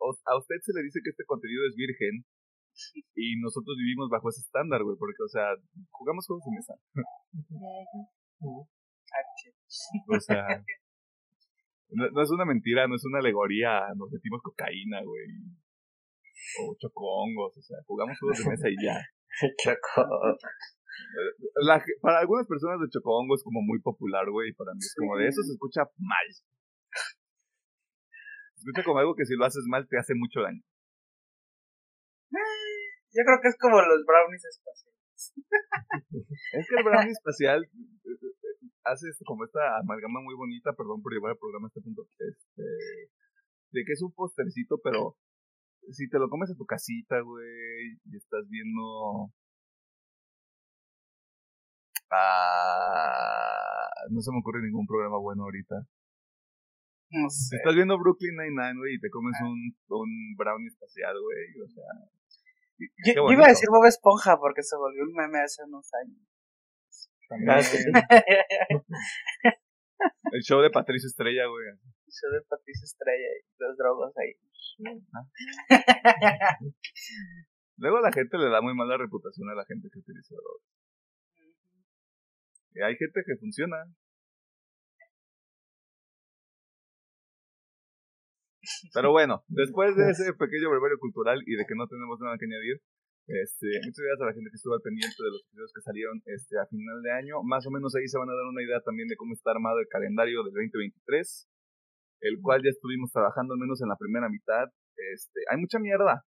a 0.00 0.38
usted 0.38 0.56
se 0.62 0.72
le 0.72 0.86
dice 0.86 1.00
que 1.02 1.10
este 1.10 1.26
contenido 1.26 1.66
es 1.66 1.74
virgen 1.74 2.24
y 3.14 3.36
nosotros 3.42 3.76
vivimos 3.76 4.08
bajo 4.08 4.30
ese 4.30 4.40
estándar, 4.40 4.82
güey, 4.82 4.96
porque, 4.96 5.22
o 5.22 5.28
sea, 5.28 5.52
jugamos 5.90 6.26
juegos 6.26 6.44
de 6.46 6.52
mesa. 6.56 6.74
o 10.08 10.20
sea, 10.20 10.46
no, 11.90 12.22
es 12.22 12.30
una 12.30 12.44
mentira, 12.46 12.86
no 12.86 12.94
es 12.94 13.04
una 13.04 13.18
alegoría, 13.18 13.92
nos 13.96 14.10
metimos 14.10 14.40
cocaína, 14.42 15.02
güey, 15.02 15.26
o 16.62 16.74
chocongos, 16.78 17.58
o 17.58 17.62
sea, 17.62 17.78
jugamos 17.86 18.18
juegos 18.18 18.38
de 18.38 18.50
mesa 18.50 18.68
y 18.70 18.76
ya. 18.78 18.96
Choco. 19.62 20.38
La, 21.66 21.82
para 22.00 22.20
algunas 22.20 22.46
personas 22.46 22.80
de 22.80 22.88
Chocohongo 22.88 23.34
es 23.34 23.42
como 23.42 23.62
muy 23.62 23.80
popular, 23.80 24.28
güey. 24.30 24.52
Para 24.54 24.72
mí 24.72 24.80
es 24.80 24.94
como 24.96 25.16
de 25.16 25.28
eso 25.28 25.42
se 25.42 25.52
escucha 25.52 25.82
mal. 25.98 26.26
Se 28.54 28.60
escucha 28.60 28.84
como 28.84 28.98
algo 28.98 29.14
que 29.14 29.24
si 29.24 29.34
lo 29.36 29.44
haces 29.44 29.64
mal 29.68 29.86
te 29.88 29.98
hace 29.98 30.14
mucho 30.14 30.40
daño. 30.40 30.62
Yo 33.12 33.22
creo 33.26 33.40
que 33.42 33.48
es 33.48 33.58
como 33.58 33.76
los 33.82 34.06
brownies 34.06 34.44
espaciales. 34.44 34.90
es 36.54 36.68
que 36.68 36.76
el 36.78 36.84
brownie 36.84 37.10
espacial 37.10 37.64
eh, 37.64 37.68
eh, 38.06 38.70
hace 38.84 39.06
como 39.26 39.44
esta 39.44 39.60
amalgama 39.82 40.20
muy 40.22 40.34
bonita, 40.34 40.72
perdón 40.72 41.02
por 41.02 41.12
llevar 41.12 41.32
el 41.32 41.38
programa 41.38 41.66
a 41.66 41.70
este 41.70 41.82
punto, 41.82 42.06
este, 42.18 42.62
de 43.72 43.84
que 43.84 43.92
es 43.92 44.02
un 44.02 44.12
postercito, 44.12 44.78
pero 44.82 45.16
si 45.90 46.08
te 46.08 46.18
lo 46.18 46.28
comes 46.28 46.50
en 46.50 46.56
tu 46.56 46.66
casita, 46.66 47.20
güey, 47.20 47.98
y 48.04 48.16
estás 48.16 48.48
viendo 48.48 49.32
Ah, 52.10 53.88
no 54.10 54.20
se 54.20 54.32
me 54.32 54.38
ocurre 54.38 54.62
ningún 54.62 54.86
programa 54.86 55.18
bueno 55.18 55.44
ahorita. 55.44 55.86
No 57.10 57.28
sé. 57.28 57.56
Estás 57.56 57.74
viendo 57.74 57.98
Brooklyn 57.98 58.36
Nine-Nine, 58.36 58.78
güey, 58.78 58.94
y 58.94 59.00
te 59.00 59.10
comes 59.10 59.34
un, 59.42 59.74
un 59.88 60.36
brownie 60.36 60.68
espacial, 60.68 61.20
güey. 61.20 61.60
O 61.62 61.68
sea, 61.68 61.84
Yo, 63.14 63.32
iba 63.32 63.46
a 63.46 63.48
decir 63.48 63.68
Bob 63.68 63.84
Esponja 63.86 64.38
porque 64.38 64.62
se 64.62 64.76
volvió 64.76 65.02
un 65.02 65.14
meme 65.14 65.40
hace 65.40 65.64
unos 65.64 65.90
años. 65.94 66.20
Ah, 67.30 67.60
el 70.32 70.42
show 70.42 70.60
de 70.60 70.70
Patricio 70.70 71.06
Estrella, 71.06 71.46
güey. 71.46 71.66
Yo 72.06 72.30
de 72.32 72.42
Patricia 72.48 72.84
Estrella 72.84 73.28
y 73.38 73.42
los 73.58 73.76
drogos 73.76 74.12
ahí. 74.18 74.34
Luego 77.76 78.00
la 78.00 78.10
gente 78.12 78.36
le 78.36 78.50
da 78.50 78.60
muy 78.60 78.74
mala 78.74 78.96
reputación 78.96 79.48
a 79.50 79.54
la 79.54 79.64
gente 79.64 79.88
que 79.92 80.00
utiliza 80.00 80.34
drogas. 80.34 80.79
Y 82.74 82.82
hay 82.82 82.96
gente 82.96 83.22
que 83.26 83.36
funciona. 83.36 83.76
Pero 88.94 89.10
bueno, 89.10 89.42
después 89.48 89.96
de 89.96 90.10
ese 90.10 90.32
pequeño 90.34 90.70
brevario 90.70 90.98
cultural 90.98 91.42
y 91.46 91.56
de 91.56 91.64
que 91.66 91.74
no 91.74 91.86
tenemos 91.88 92.20
nada 92.20 92.36
que 92.38 92.44
añadir, 92.46 92.80
este, 93.26 93.66
muchas 93.86 94.04
gracias 94.04 94.22
a 94.22 94.26
la 94.26 94.34
gente 94.34 94.50
que 94.50 94.56
estuvo 94.56 94.74
al 94.74 94.82
pendiente 94.82 95.16
de 95.16 95.30
los 95.30 95.42
episodios 95.46 95.72
que 95.74 95.82
salieron 95.82 96.22
este, 96.26 96.58
a 96.58 96.66
final 96.66 97.02
de 97.02 97.10
año. 97.12 97.42
Más 97.42 97.66
o 97.66 97.70
menos 97.70 97.94
ahí 97.96 98.06
se 98.06 98.18
van 98.18 98.28
a 98.28 98.34
dar 98.34 98.46
una 98.46 98.62
idea 98.62 98.80
también 98.82 99.08
de 99.08 99.16
cómo 99.16 99.32
está 99.34 99.50
armado 99.52 99.78
el 99.80 99.88
calendario 99.88 100.42
del 100.44 100.52
2023, 100.52 101.48
el 102.20 102.38
cual 102.42 102.62
ya 102.62 102.70
estuvimos 102.70 103.10
trabajando 103.12 103.54
al 103.54 103.60
menos 103.60 103.80
en 103.82 103.88
la 103.88 103.96
primera 103.96 104.28
mitad. 104.28 104.68
Este, 105.14 105.40
hay 105.50 105.58
mucha 105.58 105.78
mierda, 105.78 106.24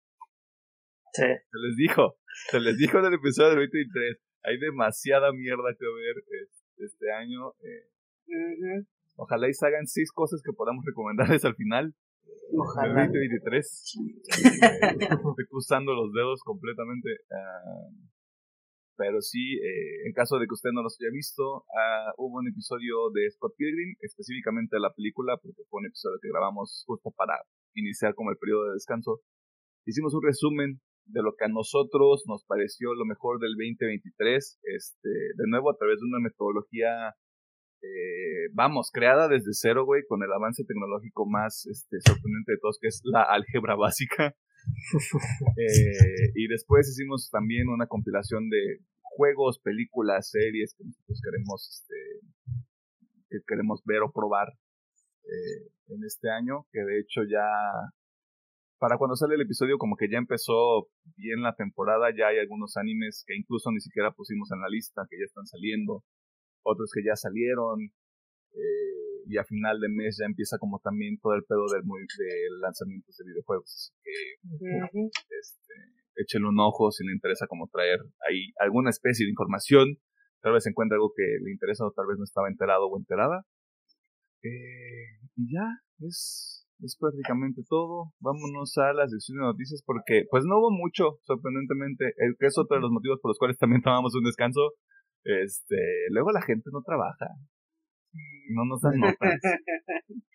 Sí. 1.13 1.23
se 1.27 1.57
les 1.59 1.75
dijo, 1.75 2.15
se 2.49 2.59
les 2.61 2.77
dijo 2.77 2.99
en 2.99 3.05
el 3.05 3.13
episodio 3.15 3.49
del 3.49 3.67
2023. 3.67 4.30
Hay 4.43 4.57
demasiada 4.59 5.31
mierda 5.31 5.75
que 5.77 5.85
ver 5.85 6.15
este, 6.43 6.85
este 6.85 7.11
año. 7.11 7.51
eh, 7.59 8.85
ojalá 9.15 9.49
y 9.49 9.53
se 9.53 9.65
hagan 9.67 9.87
seis 9.87 10.11
cosas 10.11 10.41
que 10.43 10.53
podamos 10.53 10.83
recomendarles 10.85 11.45
al 11.45 11.55
final 11.55 11.93
Ojalá. 12.57 13.05
2023. 13.05 13.95
Eh, 13.97 14.97
estoy 15.01 15.45
cruzando 15.49 15.93
los 15.93 16.11
dedos 16.13 16.41
completamente. 16.43 17.09
ah, 17.31 17.89
pero 18.97 19.21
sí, 19.21 19.55
eh, 19.57 20.05
en 20.05 20.13
caso 20.13 20.37
de 20.37 20.45
que 20.45 20.53
usted 20.53 20.69
no 20.73 20.83
los 20.83 20.97
haya 20.99 21.09
visto, 21.11 21.65
ah, 21.73 22.13
hubo 22.17 22.37
un 22.37 22.47
episodio 22.47 23.09
de 23.13 23.31
Scott 23.31 23.53
Pilgrim, 23.57 23.95
específicamente 24.01 24.75
de 24.75 24.81
la 24.81 24.93
película, 24.93 25.37
porque 25.41 25.63
fue 25.69 25.79
un 25.79 25.87
episodio 25.87 26.19
que 26.21 26.29
grabamos 26.29 26.83
justo 26.85 27.09
para 27.17 27.33
iniciar 27.73 28.13
como 28.13 28.29
el 28.31 28.37
periodo 28.37 28.67
de 28.67 28.73
descanso. 28.73 29.21
Hicimos 29.87 30.13
un 30.13 30.21
resumen 30.23 30.81
de 31.05 31.21
lo 31.21 31.35
que 31.35 31.45
a 31.45 31.49
nosotros 31.49 32.23
nos 32.27 32.43
pareció 32.45 32.93
lo 32.93 33.05
mejor 33.05 33.39
del 33.39 33.53
2023, 33.53 34.59
este, 34.63 35.09
de 35.09 35.47
nuevo 35.47 35.71
a 35.71 35.77
través 35.77 35.99
de 35.99 36.05
una 36.05 36.19
metodología, 36.19 37.15
eh, 37.81 38.49
vamos, 38.53 38.91
creada 38.93 39.27
desde 39.27 39.53
cero, 39.53 39.85
güey, 39.85 40.03
con 40.07 40.23
el 40.23 40.31
avance 40.31 40.63
tecnológico 40.63 41.25
más 41.25 41.65
este, 41.65 41.97
sorprendente 42.05 42.53
de 42.53 42.57
todos, 42.61 42.77
que 42.79 42.87
es 42.87 43.01
la 43.03 43.23
álgebra 43.23 43.75
básica. 43.75 44.35
Eh, 45.57 46.29
y 46.35 46.47
después 46.47 46.87
hicimos 46.87 47.31
también 47.31 47.67
una 47.67 47.87
compilación 47.87 48.47
de 48.47 48.77
juegos, 49.01 49.59
películas, 49.59 50.29
series 50.29 50.75
que 50.77 50.83
nosotros 50.85 51.19
queremos, 51.23 51.67
este, 51.67 52.63
que 53.27 53.37
queremos 53.47 53.81
ver 53.85 54.03
o 54.03 54.11
probar 54.11 54.49
eh, 55.23 55.67
en 55.87 56.03
este 56.03 56.29
año, 56.29 56.67
que 56.71 56.79
de 56.81 56.99
hecho 56.99 57.23
ya 57.23 57.45
para 58.81 58.97
cuando 58.97 59.15
sale 59.15 59.35
el 59.35 59.45
episodio 59.45 59.77
como 59.77 59.95
que 59.95 60.09
ya 60.09 60.17
empezó 60.17 60.89
bien 61.15 61.43
la 61.43 61.53
temporada, 61.53 62.09
ya 62.17 62.29
hay 62.33 62.39
algunos 62.39 62.77
animes 62.77 63.23
que 63.27 63.37
incluso 63.37 63.69
ni 63.71 63.79
siquiera 63.79 64.09
pusimos 64.09 64.49
en 64.51 64.59
la 64.59 64.69
lista, 64.69 65.05
que 65.07 65.19
ya 65.19 65.25
están 65.25 65.45
saliendo, 65.45 66.03
otros 66.65 66.89
que 66.91 67.03
ya 67.05 67.15
salieron, 67.15 67.77
eh, 68.57 69.21
y 69.27 69.37
a 69.37 69.43
final 69.45 69.79
de 69.79 69.87
mes 69.87 70.17
ya 70.19 70.25
empieza 70.25 70.57
como 70.57 70.79
también 70.79 71.19
todo 71.21 71.35
el 71.35 71.43
pedo 71.43 71.67
del, 71.71 71.83
muy- 71.83 72.01
de 72.01 72.31
lanzamientos 72.59 73.15
de 73.17 73.25
videojuegos, 73.29 73.69
así 73.69 73.93
que 74.01 74.13
este, 75.29 76.39
un 76.41 76.59
ojo 76.59 76.89
si 76.89 77.05
le 77.05 77.13
interesa 77.13 77.45
como 77.45 77.69
traer 77.71 77.99
ahí 78.27 78.51
alguna 78.59 78.89
especie 78.89 79.25
de 79.27 79.29
información, 79.29 79.99
tal 80.41 80.53
vez 80.53 80.65
encuentre 80.65 80.95
algo 80.95 81.13
que 81.15 81.23
le 81.43 81.51
interesa 81.51 81.85
o 81.85 81.91
tal 81.93 82.07
vez 82.07 82.17
no 82.17 82.23
estaba 82.23 82.49
enterado 82.49 82.87
o 82.87 82.97
enterada. 82.97 83.45
Eh, 84.43 85.21
y 85.37 85.53
ya, 85.53 85.67
es, 85.99 86.60
es 86.81 86.97
prácticamente 86.99 87.61
todo. 87.67 88.13
Vámonos 88.19 88.77
a 88.77 88.93
la 88.93 89.07
sección 89.07 89.37
de 89.37 89.45
noticias 89.45 89.83
porque 89.85 90.25
pues 90.29 90.45
no 90.45 90.57
hubo 90.59 90.71
mucho, 90.71 91.19
sorprendentemente, 91.23 92.13
es 92.39 92.57
otro 92.57 92.77
de 92.77 92.81
los 92.81 92.91
motivos 92.91 93.19
por 93.21 93.29
los 93.29 93.37
cuales 93.37 93.57
también 93.57 93.81
tomamos 93.81 94.15
un 94.15 94.23
descanso. 94.23 94.73
Este, 95.23 95.77
luego 96.09 96.31
la 96.31 96.41
gente 96.41 96.69
no 96.71 96.81
trabaja. 96.81 97.27
No 98.53 98.65
nos 98.65 98.81
dan 98.81 98.99
notas. 98.99 99.39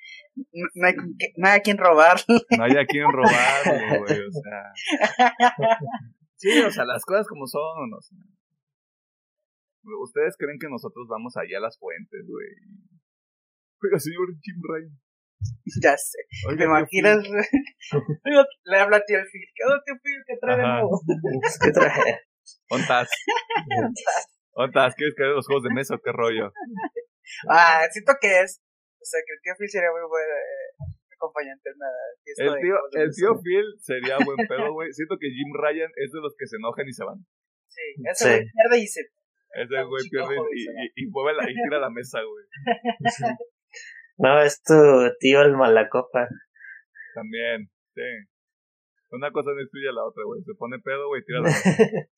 No, 0.53 0.87
hay, 0.87 0.95
no 1.37 1.49
a 1.49 1.59
quien 1.61 1.79
robar. 1.79 2.19
No 2.29 2.65
hay 2.65 2.77
a 2.77 2.85
quien 2.85 3.07
robarle, 3.11 3.99
güey, 3.99 4.21
o 4.21 4.31
sea. 4.31 4.73
Sí, 6.37 6.51
o 6.61 6.71
sea, 6.71 6.85
las 6.85 7.03
cosas 7.05 7.27
como 7.27 7.47
son, 7.47 7.95
o 7.95 8.01
sea. 8.01 8.19
Ustedes 10.03 10.37
creen 10.39 10.59
que 10.61 10.69
nosotros 10.69 11.07
vamos 11.09 11.37
allá 11.37 11.59
a 11.59 11.63
las 11.63 11.79
fuentes, 11.79 12.27
güey. 12.29 12.49
Oiga, 13.83 13.99
señor 13.99 14.29
Jim 14.43 14.61
Ryan. 14.63 15.06
ya 15.83 15.97
sé. 15.97 16.19
Oiga, 16.49 16.59
¿Te 16.59 16.65
imaginas? 16.65 17.19
Le 18.65 18.79
habla 18.79 18.97
a 18.99 19.05
tío 19.05 19.19
el 19.19 19.27
Phil. 19.31 19.43
¿Qué 19.55 19.65
onda, 19.65 19.83
tío 19.85 19.95
Phil? 20.03 20.23
¿Qué 20.27 20.37
trae 20.41 20.57
de 20.57 20.63
nuevo? 20.63 21.01
¿Qué 21.63 21.71
traje? 21.73 22.21
¿Ontas? 22.71 23.09
¿Ontas? 24.53 24.95
¿Quieres 24.95 25.15
que 25.17 25.25
los 25.25 25.47
juegos 25.47 25.65
de 25.65 25.71
mesa 25.75 25.95
o 25.95 25.99
qué 26.03 26.13
rollo? 26.13 26.53
Ah, 27.49 27.83
siento 27.91 28.15
que 28.21 28.41
es. 28.41 28.63
O 29.01 29.05
sea, 29.05 29.21
que 29.27 29.35
el 29.35 29.41
tío 29.43 29.55
Phil 29.59 29.69
sería 29.71 29.91
muy 29.91 30.03
buen 30.09 30.25
eh, 30.25 30.95
acompañante 31.15 31.71
en 31.71 31.79
la 31.79 31.91
fiesta 32.23 32.45
El 32.45 32.55
tío, 32.63 32.75
de 32.93 33.03
el 33.03 33.11
tío 33.15 33.31
Phil 33.43 33.67
sería 33.81 34.17
buen 34.25 34.39
pedo, 34.49 34.73
güey. 34.73 34.93
Siento 34.93 35.17
que 35.19 35.29
Jim 35.31 35.53
Ryan 35.55 35.91
es 35.97 36.13
de 36.13 36.21
los 36.21 36.35
que 36.39 36.47
se 36.47 36.57
enojan 36.57 36.89
y 36.89 36.93
se 36.93 37.05
van. 37.05 37.19
Sí, 37.69 37.83
ese 38.09 38.25
Sí. 38.25 38.31
güey 38.31 38.51
pierde 38.51 38.79
y 38.79 38.87
se. 38.87 39.01
Ese 39.57 39.83
güey 39.85 40.03
pierde 40.11 40.35
y, 40.55 40.63
y, 40.65 41.05
y 41.05 41.07
mueve 41.11 41.37
la, 41.37 41.51
y 41.51 41.55
tira 41.55 41.79
la 41.79 41.91
mesa, 41.91 42.21
güey. 42.23 42.45
No, 44.19 44.41
es 44.41 44.63
tu 44.63 44.75
tío 45.21 45.43
el 45.43 45.57
malacopa. 45.57 46.29
También, 47.15 47.71
sí. 47.95 48.03
Una 49.11 49.31
cosa 49.31 49.51
no 49.53 49.61
excluye 49.61 49.89
a 49.89 49.93
la 49.93 50.05
otra, 50.05 50.25
güey. 50.25 50.43
Se 50.43 50.55
pone 50.55 50.79
pedo, 50.81 51.09
güey, 51.09 51.23
tira 51.25 51.41
la. 51.41 51.49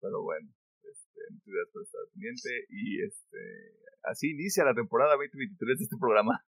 Pero 0.00 0.22
bueno, 0.22 0.48
este, 0.82 1.20
muchas 1.30 1.46
gracias 1.46 1.72
por 1.72 1.82
estar 1.82 2.00
pendiente. 2.12 2.66
Y 2.70 3.02
este, 3.04 3.38
así 4.04 4.30
inicia 4.30 4.64
la 4.64 4.74
temporada 4.74 5.12
2023 5.16 5.78
de 5.78 5.84
este 5.84 5.96
programa. 6.00 6.42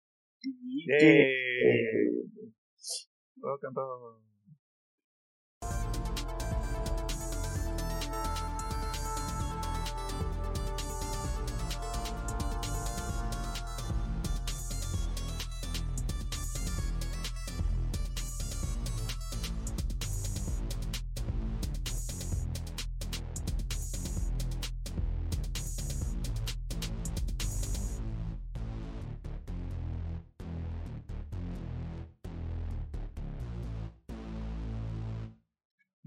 ¡Yay! 0.41 2.29
Rock 3.41 3.63
and 3.65 3.75
roll. 3.75 4.29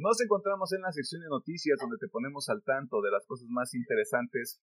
Nos 0.03 0.19
encontramos 0.21 0.73
en 0.73 0.83
la 0.83 0.91
sección 0.91 1.23
de 1.23 1.31
noticias 1.31 1.79
donde 1.79 1.95
te 1.97 2.11
ponemos 2.11 2.49
al 2.49 2.65
tanto 2.65 3.01
de 3.03 3.13
las 3.13 3.25
cosas 3.25 3.47
más 3.49 3.73
interesantes 3.73 4.59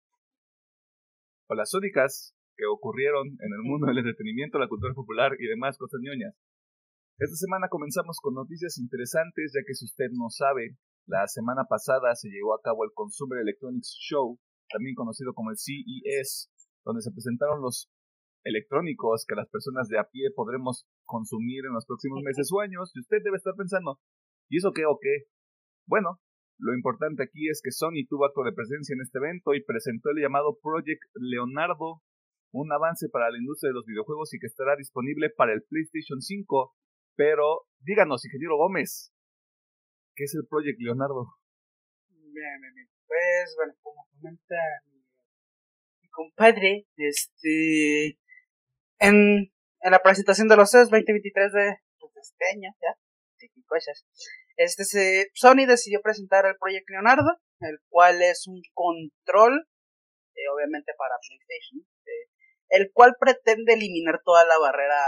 o 1.48 1.56
las 1.56 1.74
únicas 1.74 2.36
que 2.58 2.68
ocurrieron 2.68 3.40
en 3.40 3.52
el 3.56 3.64
mundo 3.64 3.88
del 3.88 4.00
entretenimiento, 4.00 4.60
la 4.60 4.68
cultura 4.68 4.94
popular 4.94 5.32
y 5.40 5.48
demás 5.48 5.78
cosas 5.78 6.02
ñoñas. 6.04 6.36
Esta 7.20 7.38
semana 7.38 7.70
comenzamos 7.70 8.20
con 8.20 8.36
noticias 8.36 8.78
interesantes, 8.80 9.56
ya 9.56 9.64
que 9.66 9.76
si 9.76 9.86
usted 9.86 10.12
no 10.12 10.28
sabe, 10.28 10.76
la 11.08 11.26
semana 11.28 11.64
pasada 11.70 12.14
se 12.16 12.28
llevó 12.28 12.54
a 12.54 12.62
cabo 12.62 12.84
el 12.84 12.92
Consumer 12.94 13.40
Electronics 13.40 13.96
Show, 13.96 14.38
también 14.68 14.94
conocido 14.94 15.34
como 15.34 15.52
el 15.52 15.58
CES, 15.58 16.52
donde 16.84 17.02
se 17.02 17.16
presentaron 17.16 17.62
los 17.62 17.88
electrónicos 18.44 19.24
que 19.26 19.36
las 19.40 19.48
personas 19.48 19.88
de 19.88 20.00
a 20.00 20.04
pie 20.04 20.32
podremos 20.36 20.86
consumir 21.06 21.64
en 21.64 21.72
los 21.72 21.86
próximos 21.86 22.20
meses 22.24 22.52
o 22.52 22.60
años, 22.60 22.92
y 22.94 23.00
usted 23.00 23.24
debe 23.24 23.38
estar 23.38 23.56
pensando, 23.56 24.00
¿y 24.50 24.58
eso 24.58 24.72
qué 24.74 24.86
o 24.86 25.00
qué? 25.02 25.26
Bueno, 25.86 26.20
lo 26.60 26.76
importante 26.76 27.24
aquí 27.24 27.48
es 27.50 27.62
que 27.64 27.72
Sony 27.72 28.04
tuvo 28.08 28.26
acto 28.26 28.44
de 28.44 28.52
presencia 28.52 28.94
en 28.94 29.02
este 29.02 29.18
evento 29.18 29.54
y 29.54 29.64
presentó 29.64 30.10
el 30.10 30.22
llamado 30.22 30.60
Project 30.62 31.02
Leonardo, 31.16 32.04
un 32.52 32.72
avance 32.74 33.08
para 33.10 33.32
la 33.32 33.38
industria 33.38 33.70
de 33.70 33.76
los 33.76 33.86
videojuegos 33.86 34.34
y 34.34 34.40
que 34.40 34.48
estará 34.48 34.76
disponible 34.76 35.30
para 35.30 35.54
el 35.54 35.64
PlayStation 35.64 36.20
5. 36.20 36.76
Pero 37.16 37.64
díganos, 37.80 38.26
ingeniero 38.26 38.58
Gómez, 38.58 39.14
¿qué 40.16 40.26
es 40.26 40.36
el 40.36 40.46
Project 40.48 40.80
Leonardo? 40.80 41.28
Bien, 42.10 42.60
bien, 42.62 42.74
bien. 42.76 42.90
Pues, 43.08 43.56
bueno, 43.56 43.74
como 43.82 44.08
comenta 44.12 44.56
mi, 44.92 46.10
compadre, 46.10 46.88
este, 46.98 48.20
en, 49.00 49.52
en 49.80 49.92
la 49.92 50.00
presentación 50.00 50.50
de 50.50 50.58
los 50.58 50.72
CES 50.72 50.90
2023 50.90 51.54
de, 51.54 51.78
pues, 52.00 52.12
este 52.18 52.46
año, 52.54 52.70
ya, 52.82 53.00
cosas, 53.70 54.06
este, 54.58 54.84
se, 54.84 55.32
Sony 55.34 55.66
decidió 55.66 56.02
presentar 56.02 56.46
el 56.46 56.58
Project 56.58 56.90
Leonardo, 56.90 57.40
el 57.62 57.80
cual 57.88 58.22
es 58.22 58.46
un 58.48 58.62
control, 58.74 59.68
eh, 60.36 60.50
obviamente 60.54 60.92
para 60.98 61.16
PlayStation, 61.22 61.88
eh, 62.06 62.28
el 62.70 62.92
cual 62.92 63.16
pretende 63.18 63.74
eliminar 63.74 64.20
toda 64.26 64.46
la 64.46 64.58
barrera 64.58 65.00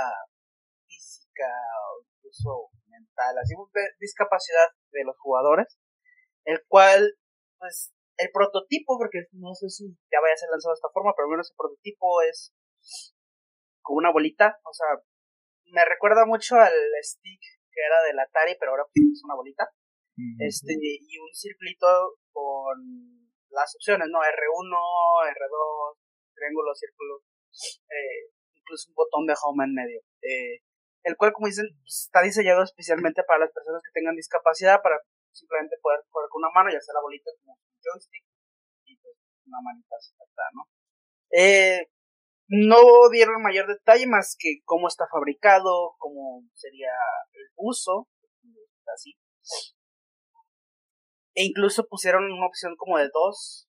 física 0.88 1.52
o 1.92 2.06
incluso 2.16 2.70
mental, 2.88 3.38
así 3.40 3.54
de 3.74 3.82
discapacidad 4.00 4.70
de 4.92 5.04
los 5.04 5.18
jugadores, 5.20 5.78
el 6.46 6.64
cual, 6.68 7.18
pues, 7.60 7.92
el 8.18 8.30
prototipo, 8.32 8.98
porque 8.98 9.28
no 9.34 9.54
sé 9.56 9.70
si 9.70 9.90
ya 10.12 10.22
vaya 10.22 10.34
a 10.34 10.38
ser 10.38 10.50
lanzado 10.50 10.74
de 10.74 10.80
esta 10.80 10.94
forma, 10.94 11.14
pero 11.16 11.26
al 11.26 11.32
menos 11.32 11.52
el 11.52 11.58
prototipo 11.58 12.22
es 12.22 12.54
con 13.82 13.98
una 13.98 14.12
bolita, 14.12 14.60
o 14.64 14.74
sea, 14.74 14.88
me 15.74 15.84
recuerda 15.86 16.26
mucho 16.26 16.56
al 16.56 16.74
stick 17.04 17.42
que 17.72 17.82
era 17.82 18.02
del 18.04 18.20
Atari, 18.20 18.56
pero 18.60 18.72
ahora 18.72 18.86
pues, 18.92 19.06
es 19.14 19.24
una 19.24 19.36
bolita, 19.36 19.70
este, 20.40 20.76
y 20.78 21.18
un 21.18 21.34
circulito 21.34 22.20
con 22.32 22.78
las 23.50 23.76
opciones, 23.76 24.08
¿no? 24.12 24.20
R1, 24.20 24.72
R2, 24.72 25.98
triángulo, 26.36 26.76
círculo, 26.76 27.24
eh, 27.90 28.32
incluso 28.54 28.90
un 28.90 28.96
botón 28.96 29.26
de 29.26 29.36
home 29.42 29.66
en 29.66 29.74
medio. 29.74 30.00
Eh, 30.22 30.62
el 31.04 31.18
cual, 31.18 31.34
como 31.34 31.48
dicen, 31.48 31.66
pues, 31.82 32.06
está 32.06 32.22
diseñado 32.22 32.64
especialmente 32.64 33.24
para 33.24 33.40
las 33.40 33.52
personas 33.52 33.82
que 33.82 33.92
tengan 33.94 34.16
discapacidad, 34.16 34.82
para 34.82 35.02
simplemente 35.32 35.78
poder 35.82 36.02
jugar 36.10 36.30
con 36.30 36.44
una 36.44 36.54
mano, 36.54 36.70
ya 36.70 36.80
sea 36.80 36.94
la 36.94 37.02
bolita 37.02 37.32
como 37.42 37.54
un 37.54 37.80
joystick, 37.82 38.26
y 38.86 38.96
pues 38.98 39.16
una 39.46 39.62
manita 39.62 39.96
así, 39.98 40.14
¿no? 40.54 40.68
Eh, 41.32 41.88
no 42.52 43.08
dieron 43.10 43.42
mayor 43.42 43.66
detalle 43.66 44.06
más 44.08 44.36
que 44.38 44.60
cómo 44.66 44.90
está 44.90 45.08
fabricado, 45.10 45.96
cómo 45.98 46.44
sería 46.54 46.92
el 47.32 47.48
uso, 47.56 48.10
así. 48.94 49.16
E 51.34 51.46
incluso 51.46 51.88
pusieron 51.88 52.26
una 52.26 52.46
opción 52.46 52.76
como 52.76 52.98
de 52.98 53.08
dos. 53.14 53.70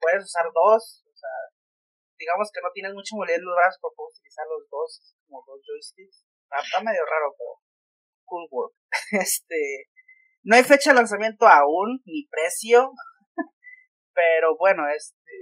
Puedes 0.00 0.24
usar 0.24 0.46
dos, 0.54 1.04
o 1.04 1.16
sea, 1.16 1.36
digamos 2.18 2.48
que 2.50 2.62
no 2.62 2.72
tienes 2.72 2.94
mucho 2.94 3.14
movilidad 3.14 3.40
en 3.40 3.44
los 3.44 3.56
brazos, 3.56 3.78
pero 3.82 3.92
puedes 3.94 4.18
utilizar 4.20 4.46
los 4.48 4.64
dos, 4.70 5.14
como 5.28 5.44
dos 5.46 5.60
joysticks. 5.60 6.24
Está, 6.48 6.80
medio 6.80 7.04
raro, 7.04 7.36
pero 7.36 7.60
cool 8.24 8.48
work. 8.50 8.74
este, 9.20 9.92
no 10.44 10.56
hay 10.56 10.64
fecha 10.64 10.90
de 10.90 10.96
lanzamiento 10.96 11.46
aún, 11.46 12.00
ni 12.06 12.26
precio, 12.28 12.92
pero 14.14 14.56
bueno, 14.56 14.88
este, 14.88 15.36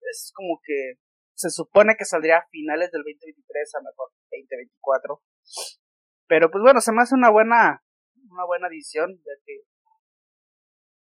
es 0.00 0.32
como 0.34 0.58
que 0.64 1.01
se 1.42 1.50
supone 1.50 1.96
que 1.98 2.04
saldría 2.04 2.38
a 2.38 2.48
finales 2.48 2.90
del 2.92 3.02
2023, 3.02 3.74
a 3.74 3.80
mejor 3.82 4.14
2024. 4.30 5.22
Pero 6.28 6.50
pues 6.50 6.62
bueno, 6.62 6.80
se 6.80 6.92
me 6.92 7.02
hace 7.02 7.14
una 7.14 7.30
buena, 7.30 7.82
una 8.30 8.46
buena 8.46 8.68
edición, 8.68 9.10
ya 9.18 9.34
que 9.44 9.66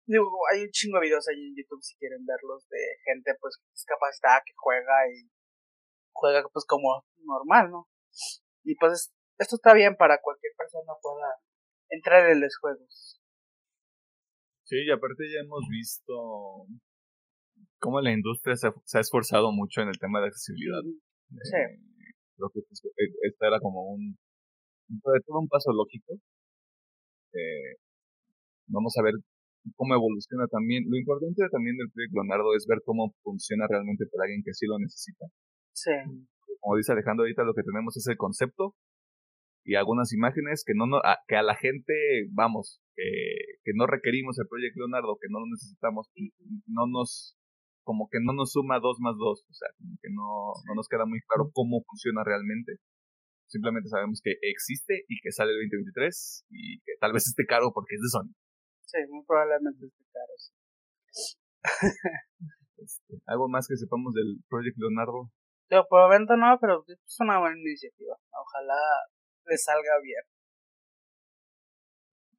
digo, 0.06 0.26
hay 0.52 0.63
un 0.63 0.72
chingo 0.72 1.00
de 1.00 1.06
videos 1.08 1.28
ahí 1.28 1.36
en 1.36 1.56
YouTube 1.56 1.84
si 1.84 1.96
quieren 1.98 2.26
verlos 2.26 2.67
de 2.70 2.80
gente 3.06 3.36
pues 3.39 3.60
discapacitada 3.72 4.41
que 4.46 4.54
juega 4.56 4.96
y 5.12 5.30
juega 6.12 6.44
pues 6.52 6.65
como 6.65 7.06
normal, 7.24 7.72
¿no? 7.72 7.88
Y 8.63 8.76
pues 8.76 9.13
esto 9.38 9.56
está 9.56 9.74
bien 9.74 9.96
para 9.96 10.22
cualquier 10.22 10.54
persona 10.58 10.94
pueda 11.02 11.28
entrar 11.89 12.30
en 12.30 12.41
los 12.41 12.58
juegos. 12.58 13.20
Sí, 14.63 14.78
y 14.88 14.91
aparte 14.91 15.24
ya 15.28 15.44
hemos 15.44 15.67
visto 15.70 16.67
cómo 17.82 18.00
la 18.00 18.13
industria 18.13 18.56
se 18.56 18.67
ha, 18.70 19.02
esforzado 19.02 19.52
mucho 19.52 19.82
en 19.82 19.89
el 19.89 19.98
tema 19.98 20.22
de 20.22 20.28
accesibilidad. 20.28 20.86
Sí. 20.86 21.58
Eh, 21.58 22.13
creo 22.38 22.50
que 22.54 22.62
pues, 22.62 22.86
e, 22.86 23.06
este 23.28 23.48
era 23.48 23.60
como 23.60 23.91
un, 23.91 24.15
todo 25.04 25.39
un 25.41 25.50
paso 25.50 25.74
lógico. 25.74 26.13
Eh, 27.34 27.82
vamos 28.67 28.94
a 28.98 29.04
ver 29.04 29.13
cómo 29.76 29.96
evoluciona 29.96 30.48
también. 30.48 30.86
Lo 30.88 30.96
importante 30.96 31.41
también 31.52 31.76
del 31.76 31.91
proyecto 31.91 32.22
Leonardo 32.22 32.56
es 32.56 32.65
ver 32.70 32.80
cómo 32.86 33.13
funciona 33.24 33.65
realmente 33.67 34.06
para 34.06 34.30
alguien 34.30 34.44
que 34.46 34.54
sí 34.54 34.67
lo 34.67 34.78
necesita. 34.78 35.26
Sí. 35.74 35.91
Como 36.62 36.78
dice 36.78 36.94
Alejandro 36.94 37.24
ahorita, 37.24 37.44
lo 37.44 37.56
que 37.58 37.65
tenemos 37.65 37.98
es 37.98 38.06
el 38.08 38.17
concepto 38.17 38.76
y 39.65 39.76
algunas 39.76 40.13
imágenes 40.13 40.63
que 40.65 40.74
no, 40.76 40.86
no 40.86 40.98
a, 40.98 41.17
que 41.28 41.36
a 41.36 41.41
la 41.41 41.56
gente, 41.56 41.94
vamos, 42.32 42.82
que, 42.96 43.58
que 43.63 43.72
no 43.74 43.88
requerimos 43.88 44.38
el 44.38 44.48
proyecto 44.48 44.82
Leonardo, 44.82 45.17
que 45.20 45.30
no 45.30 45.39
lo 45.39 45.48
necesitamos, 45.50 46.10
no 46.67 46.86
nos 46.86 47.40
como 47.84 48.08
que 48.10 48.20
no 48.22 48.34
nos 48.34 48.52
suma 48.54 48.80
2 48.80 48.98
más 49.00 49.15
2, 49.17 49.46
o 49.50 49.54
sea, 49.54 49.70
como 49.78 49.98
que 50.02 50.10
no, 50.12 50.54
no 50.67 50.76
nos 50.76 50.88
queda 50.88 51.06
muy 51.06 51.20
claro 51.28 51.50
cómo 51.54 51.84
funciona 51.88 52.24
realmente. 52.24 52.78
Simplemente 53.48 53.89
sabemos 53.89 54.22
que 54.24 54.38
existe 54.41 55.04
y 55.08 55.20
que 55.20 55.32
sale 55.32 55.52
el 55.52 55.67
2023 55.70 56.46
y 56.50 56.80
que 56.80 56.94
tal 57.00 57.12
vez 57.12 57.28
esté 57.28 57.46
caro 57.46 57.72
porque 57.74 57.96
es 57.96 58.02
de 58.02 58.10
Sony. 58.10 58.32
Sí, 58.86 58.98
muy 59.10 59.26
probablemente 59.26 59.86
esté 59.86 60.06
caro. 60.12 60.34
Este, 62.82 63.13
¿Algo 63.28 63.48
más 63.48 63.67
que 63.67 63.78
sepamos 63.78 64.12
del 64.15 64.41
Project 64.50 64.76
Leonardo? 64.78 65.30
Yo, 65.70 65.86
por 65.88 66.02
el 66.02 66.06
momento 66.10 66.36
no, 66.36 66.58
pero 66.60 66.84
es 66.88 67.17
una 67.20 67.38
buena 67.39 67.60
iniciativa. 67.60 68.17
Ojalá 68.34 68.82
le 69.46 69.58
salga 69.58 70.02
bien. 70.02 70.24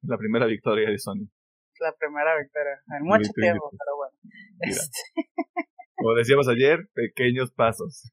La 0.03 0.17
primera 0.17 0.45
victoria 0.45 0.89
de 0.89 0.99
Sony. 0.99 1.31
La 1.79 1.95
primera 1.95 2.37
victoria. 2.37 2.75
En 2.99 3.03
mucho 3.03 3.31
tiempo, 3.33 3.71
pero 3.71 3.95
bueno. 3.95 4.17
Este... 4.63 4.99
Como 5.95 6.15
decíamos 6.15 6.47
ayer, 6.47 6.89
pequeños 6.93 7.51
pasos. 7.51 8.11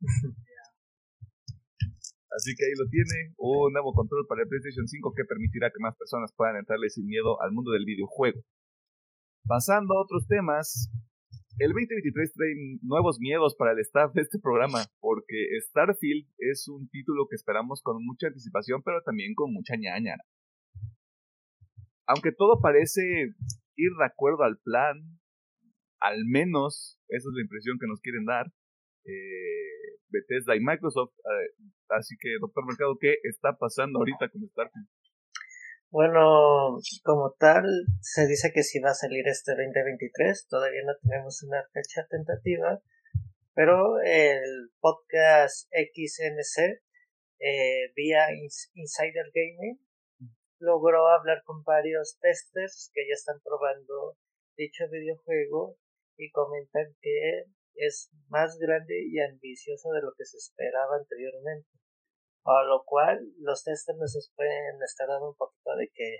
Así 2.30 2.54
que 2.54 2.64
ahí 2.66 2.72
lo 2.78 2.86
tiene, 2.88 3.34
un 3.36 3.72
nuevo 3.72 3.92
control 3.92 4.26
para 4.28 4.42
el 4.42 4.48
PlayStation 4.48 4.86
5 4.86 5.12
que 5.16 5.24
permitirá 5.24 5.70
que 5.70 5.80
más 5.80 5.96
personas 5.96 6.32
puedan 6.36 6.56
entrarle 6.56 6.88
sin 6.88 7.06
miedo 7.06 7.40
al 7.42 7.52
mundo 7.52 7.72
del 7.72 7.84
videojuego. 7.84 8.40
Pasando 9.44 9.94
a 9.94 10.02
otros 10.02 10.26
temas, 10.28 10.92
el 11.58 11.72
2023 11.72 12.32
trae 12.34 12.54
nuevos 12.82 13.18
miedos 13.18 13.56
para 13.58 13.72
el 13.72 13.80
staff 13.80 14.12
de 14.14 14.22
este 14.22 14.38
programa, 14.38 14.84
porque 15.00 15.48
Starfield 15.66 16.28
es 16.38 16.68
un 16.68 16.88
título 16.88 17.26
que 17.28 17.34
esperamos 17.34 17.82
con 17.82 18.04
mucha 18.04 18.28
anticipación, 18.28 18.82
pero 18.84 19.02
también 19.02 19.34
con 19.34 19.52
mucha 19.52 19.74
ñaña. 19.76 20.14
Aunque 22.06 22.30
todo 22.30 22.60
parece 22.60 23.02
ir 23.74 23.90
de 23.98 24.04
acuerdo 24.04 24.44
al 24.44 24.58
plan, 24.58 25.18
al 26.00 26.24
menos 26.26 26.98
esa 27.08 27.28
es 27.28 27.34
la 27.34 27.42
impresión 27.42 27.78
que 27.78 27.86
nos 27.86 28.00
quieren 28.00 28.24
dar 28.24 28.46
eh, 29.04 29.98
Bethesda 30.08 30.56
y 30.56 30.60
Microsoft. 30.60 31.12
Eh, 31.18 31.64
así 31.88 32.16
que, 32.20 32.36
doctor 32.40 32.64
Mercado, 32.66 32.96
¿qué 33.00 33.16
está 33.22 33.56
pasando 33.56 33.98
ahorita 33.98 34.28
con 34.28 34.46
Starfield? 34.48 34.88
Bueno, 35.90 36.76
como 37.02 37.34
tal, 37.38 37.64
se 38.02 38.26
dice 38.26 38.52
que 38.52 38.62
sí 38.62 38.78
va 38.78 38.90
a 38.90 38.94
salir 38.94 39.26
este 39.26 39.52
2023, 39.52 40.46
todavía 40.46 40.82
no 40.84 40.92
tenemos 41.00 41.42
una 41.42 41.64
fecha 41.72 42.06
tentativa, 42.10 42.78
pero 43.54 43.98
el 44.04 44.70
podcast 44.80 45.66
XNC 45.72 46.82
eh, 47.40 47.92
vía 47.96 48.26
Insider 48.74 49.30
Gaming 49.32 49.80
logró 50.58 51.08
hablar 51.08 51.42
con 51.44 51.62
varios 51.62 52.18
testers 52.20 52.90
que 52.92 53.08
ya 53.08 53.14
están 53.14 53.40
probando 53.42 54.18
dicho 54.58 54.84
videojuego 54.90 55.78
y 56.18 56.30
comentan 56.30 56.94
que 57.00 57.44
es 57.74 58.10
más 58.28 58.58
grande 58.58 59.06
y 59.06 59.20
ambicioso 59.20 59.90
de 59.92 60.02
lo 60.02 60.12
que 60.16 60.24
se 60.24 60.36
esperaba 60.36 60.96
anteriormente. 60.96 61.68
A 62.44 62.64
lo 62.64 62.82
cual 62.84 63.20
los 63.38 63.62
testers 63.62 63.98
nos 63.98 64.32
pueden 64.34 64.82
estar 64.82 65.06
dando 65.06 65.30
un 65.30 65.36
poquito 65.36 65.76
de 65.76 65.90
que 65.94 66.16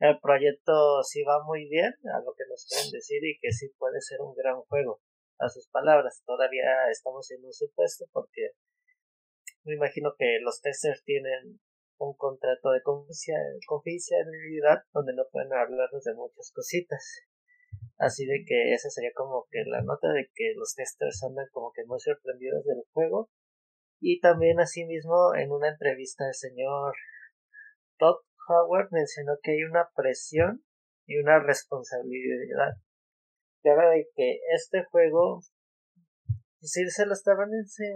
el 0.00 0.18
proyecto 0.20 1.02
sí 1.04 1.22
va 1.22 1.42
muy 1.44 1.68
bien, 1.68 1.94
a 2.12 2.20
lo 2.24 2.34
que 2.34 2.44
nos 2.48 2.66
pueden 2.68 2.90
decir 2.90 3.24
y 3.24 3.38
que 3.40 3.52
sí 3.52 3.68
puede 3.78 4.00
ser 4.00 4.20
un 4.20 4.34
gran 4.34 4.60
juego. 4.62 5.00
A 5.38 5.48
sus 5.48 5.68
palabras, 5.68 6.22
todavía 6.26 6.90
estamos 6.90 7.30
en 7.30 7.44
un 7.44 7.52
supuesto 7.52 8.06
porque 8.12 8.50
me 9.64 9.74
imagino 9.74 10.14
que 10.18 10.40
los 10.40 10.60
testers 10.60 11.04
tienen 11.04 11.60
un 11.98 12.16
contrato 12.16 12.70
de 12.70 12.82
confidencialidad 12.82 14.82
donde 14.92 15.14
no 15.14 15.22
pueden 15.30 15.52
hablarnos 15.52 16.02
de 16.02 16.14
muchas 16.14 16.50
cositas. 16.52 17.22
Así 18.02 18.26
de 18.26 18.42
que 18.44 18.74
esa 18.74 18.90
sería 18.90 19.12
como 19.14 19.46
que 19.48 19.62
la 19.64 19.80
nota 19.80 20.08
de 20.08 20.26
que 20.34 20.54
los 20.56 20.74
testers 20.74 21.22
andan 21.22 21.46
como 21.52 21.70
que 21.72 21.84
muy 21.84 22.00
sorprendidos 22.00 22.64
del 22.64 22.82
juego. 22.92 23.30
Y 24.00 24.18
también 24.18 24.58
asimismo 24.58 25.36
en 25.36 25.52
una 25.52 25.68
entrevista 25.68 26.26
el 26.26 26.34
señor 26.34 26.94
Todd 27.98 28.16
Howard 28.48 28.88
mencionó 28.90 29.34
que 29.40 29.52
hay 29.52 29.62
una 29.62 29.88
presión 29.94 30.64
y 31.06 31.18
una 31.18 31.38
responsabilidad. 31.38 32.74
Ya 33.62 33.76
de 33.76 34.08
que 34.16 34.40
este 34.52 34.82
juego 34.90 35.42
sí 36.60 36.82
se 36.90 37.06
lo 37.06 37.12
estaban 37.12 37.50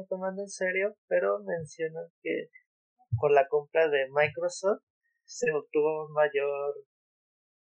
tomando 0.09 0.43
en 0.43 0.49
serio, 0.49 0.95
pero 1.09 1.41
mencionó 1.41 2.03
que 2.23 2.51
con 3.19 3.35
la 3.35 3.49
compra 3.49 3.89
de 3.89 4.07
Microsoft 4.13 4.85
se 5.25 5.51
obtuvo 5.51 6.09
mayor 6.11 6.77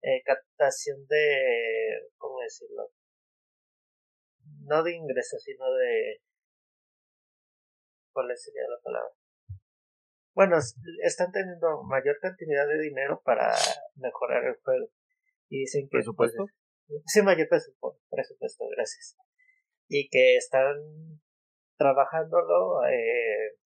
eh, 0.02 0.22
captación 0.24 1.06
de, 1.06 2.10
¿cómo 2.16 2.40
decirlo? 2.40 2.90
No 4.66 4.82
de 4.82 4.94
ingresos, 4.94 5.42
sino 5.42 5.72
de, 5.74 6.20
¿cuál 8.12 8.36
sería 8.36 8.62
la 8.68 8.80
palabra? 8.82 9.14
Bueno, 10.34 10.56
están 11.04 11.30
teniendo 11.30 11.82
mayor 11.84 12.18
cantidad 12.20 12.66
de 12.66 12.80
dinero 12.80 13.20
para 13.24 13.54
mejorar 13.96 14.44
el 14.44 14.56
juego. 14.62 14.88
Y 15.48 15.60
dicen 15.60 15.82
que... 15.84 15.98
Pues, 15.98 16.04
¿Presupuesto? 16.04 16.46
sí, 17.06 17.22
mayor 17.22 17.48
presupuesto, 17.48 18.02
presupuesto, 18.10 18.64
gracias. 18.74 19.16
Y 19.88 20.08
que 20.08 20.36
están 20.36 21.20
trabajándolo 21.76 22.84
eh, 22.86 23.58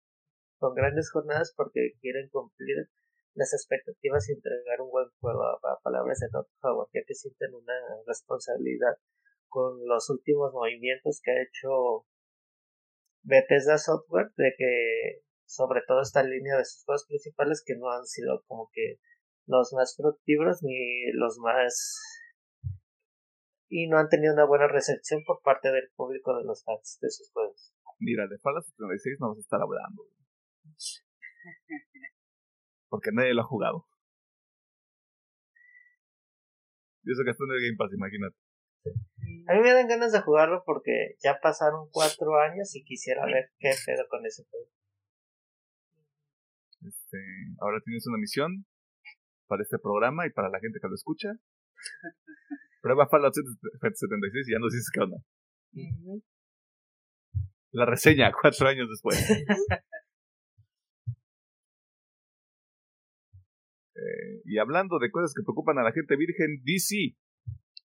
con 0.58 0.74
grandes 0.74 1.12
jornadas 1.12 1.54
porque 1.56 1.92
quieren 2.02 2.30
cumplir 2.30 2.90
las 3.36 3.54
expectativas 3.54 4.28
y 4.30 4.34
entregar 4.34 4.82
un 4.82 4.90
buen 4.90 5.08
juego 5.20 5.44
a, 5.44 5.80
palabras 5.84 6.20
de 6.20 6.30
Todd 6.30 6.48
Howard, 6.64 6.90
ya 6.94 7.02
que 7.06 7.14
sienten 7.14 7.54
una 7.54 7.74
responsabilidad 8.08 8.98
con 9.48 9.86
los 9.86 10.10
últimos 10.10 10.54
movimientos 10.54 11.22
que 11.24 11.32
ha 11.32 11.44
hecho 11.44 12.06
Bethesda 13.24 13.78
Software 13.78 14.32
de 14.38 14.54
que 14.58 15.22
sobre 15.46 15.82
todo 15.88 16.02
esta 16.02 16.24
línea 16.24 16.58
de 16.58 16.66
sus 16.66 16.84
juegos 16.86 17.06
principales 17.08 17.64
que 17.66 17.76
no 17.76 17.92
han 17.92 18.06
sido 18.06 18.44
como 18.48 18.70
que 18.74 19.00
los 19.48 19.74
más 19.74 19.96
fructíferos 19.96 20.64
ni 20.64 21.12
los 21.14 21.38
más 21.38 22.02
y 23.70 23.88
no 23.88 23.98
han 23.98 24.10
tenido 24.10 24.34
una 24.34 24.46
buena 24.46 24.68
recepción 24.68 25.24
por 25.26 25.42
parte 25.42 25.72
del 25.72 25.90
público 25.96 26.36
de 26.38 26.44
los 26.46 26.64
fans 26.64 26.98
de 27.02 27.10
sus 27.10 27.32
juegos. 27.32 27.74
Mira, 28.00 28.28
de 28.28 28.38
Fallout 28.40 28.64
76 28.64 29.18
no 29.20 29.28
vamos 29.28 29.38
a 29.40 29.42
estar 29.42 29.62
hablando. 29.62 30.04
Porque 32.90 33.12
nadie 33.14 33.34
lo 33.34 33.42
ha 33.42 33.46
jugado. 33.46 33.88
Y 37.04 37.12
eso 37.12 37.24
que 37.24 37.32
está 37.32 37.44
en 37.44 37.52
el 37.52 37.62
Game 37.62 37.78
Pass, 37.78 37.94
imagínate. 37.94 38.36
A 39.48 39.54
mí 39.54 39.62
me 39.62 39.74
dan 39.74 39.88
ganas 39.88 40.12
de 40.12 40.22
jugarlo 40.22 40.64
porque 40.66 41.16
ya 41.24 41.40
pasaron 41.42 41.90
cuatro 41.92 42.38
años 42.40 42.76
y 42.76 42.84
quisiera 42.84 43.26
ver 43.26 43.52
qué 43.60 43.72
pedo 43.86 44.06
con 44.10 44.26
ese 44.26 44.44
juego. 44.50 44.70
Este, 46.82 47.18
ahora 47.60 47.80
tienes 47.84 48.06
una 48.08 48.18
misión 48.18 48.66
para 49.48 49.64
este 49.64 49.78
programa 49.80 50.26
y 50.28 50.32
para 50.32 50.50
la 50.50 50.60
gente 50.60 50.80
que 50.82 50.88
lo 50.88 50.96
escucha. 50.96 51.30
Prueba 52.82 53.08
Fallout 53.08 53.34
76 53.34 54.48
y 54.48 54.52
ya 54.52 54.60
nos 54.60 54.72
dices 54.72 54.90
qué 54.94 55.00
onda. 55.02 55.18
La 57.72 57.86
reseña 57.86 58.32
cuatro 58.32 58.68
años 58.68 58.88
después. 58.90 59.18
Eh, 63.96 64.42
y 64.46 64.58
hablando 64.58 65.00
de 65.00 65.10
cosas 65.10 65.34
que 65.34 65.44
preocupan 65.44 65.80
a 65.80 65.84
la 65.84 65.92
gente 65.92 66.16
virgen, 66.16 66.62
DC. 66.64 67.16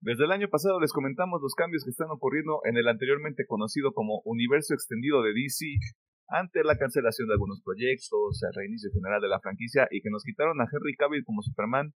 Desde 0.00 0.24
el 0.24 0.32
año 0.32 0.48
pasado 0.48 0.78
les 0.80 0.92
comentamos 0.92 1.40
los 1.40 1.54
cambios 1.54 1.82
que 1.82 1.90
están 1.90 2.10
ocurriendo 2.10 2.60
en 2.64 2.76
el 2.76 2.88
anteriormente 2.88 3.46
conocido 3.46 3.92
como 3.92 4.20
universo 4.26 4.74
extendido 4.74 5.22
de 5.22 5.32
DC 5.32 5.80
ante 6.28 6.62
la 6.62 6.76
cancelación 6.76 7.28
de 7.28 7.34
algunos 7.34 7.62
proyectos, 7.62 8.42
el 8.42 8.54
reinicio 8.54 8.90
general 8.92 9.22
de 9.22 9.28
la 9.28 9.40
franquicia 9.40 9.88
y 9.90 10.02
que 10.02 10.10
nos 10.10 10.24
quitaron 10.24 10.60
a 10.60 10.68
Henry 10.70 10.94
Cavill 10.94 11.24
como 11.24 11.40
Superman. 11.40 11.92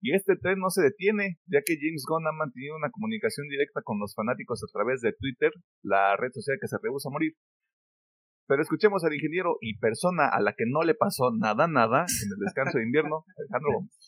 Y 0.00 0.14
este 0.14 0.36
tren 0.36 0.58
no 0.58 0.68
se 0.68 0.82
detiene, 0.82 1.38
ya 1.46 1.62
que 1.64 1.78
James 1.80 2.04
Gunn 2.06 2.26
ha 2.26 2.32
mantenido 2.32 2.76
una 2.76 2.90
comunicación 2.90 3.48
directa 3.48 3.80
con 3.82 3.98
los 3.98 4.14
fanáticos 4.14 4.62
a 4.62 4.70
través 4.70 5.00
de 5.00 5.14
Twitter, 5.14 5.50
la 5.82 6.16
red 6.16 6.30
social 6.32 6.58
que 6.60 6.68
se 6.68 6.76
rehúsa 6.82 7.08
a 7.08 7.12
morir. 7.12 7.32
Pero 8.46 8.62
escuchemos 8.62 9.04
al 9.04 9.14
ingeniero 9.14 9.56
y 9.60 9.78
persona 9.78 10.28
a 10.28 10.40
la 10.40 10.52
que 10.52 10.64
no 10.66 10.82
le 10.82 10.94
pasó 10.94 11.30
nada, 11.32 11.66
nada 11.66 12.00
en 12.00 12.32
el 12.32 12.38
descanso 12.44 12.78
de 12.78 12.84
invierno, 12.84 13.24
Alejandro 13.38 13.72
Gómez. 13.72 13.98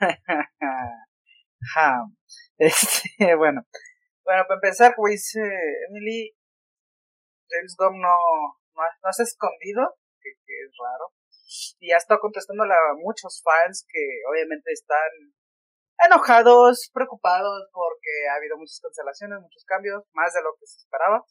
este, 2.58 3.34
bueno, 3.36 3.62
bueno, 4.24 4.44
para 4.48 4.54
empezar, 4.54 4.94
como 4.94 5.08
dice 5.08 5.40
Emily, 5.88 6.34
James 7.48 7.76
Gunn 7.78 8.00
no, 8.00 8.16
no, 8.74 8.82
no 9.04 9.12
se 9.12 9.22
ha 9.22 9.24
escondido, 9.24 9.94
que, 10.20 10.30
es 10.30 10.72
raro, 10.80 11.12
y 11.78 11.92
ha 11.92 11.98
estado 11.98 12.20
contestándole 12.20 12.74
a 12.74 12.94
muchos 12.96 13.42
fans 13.44 13.86
que 13.88 14.22
obviamente 14.30 14.72
están 14.72 15.34
enojados, 16.06 16.90
preocupados 16.92 17.68
porque 17.72 18.28
ha 18.30 18.36
habido 18.36 18.56
muchas 18.56 18.80
cancelaciones, 18.80 19.40
muchos 19.40 19.64
cambios, 19.64 20.04
más 20.12 20.32
de 20.34 20.42
lo 20.42 20.54
que 20.58 20.66
se 20.66 20.78
esperaba. 20.78 21.24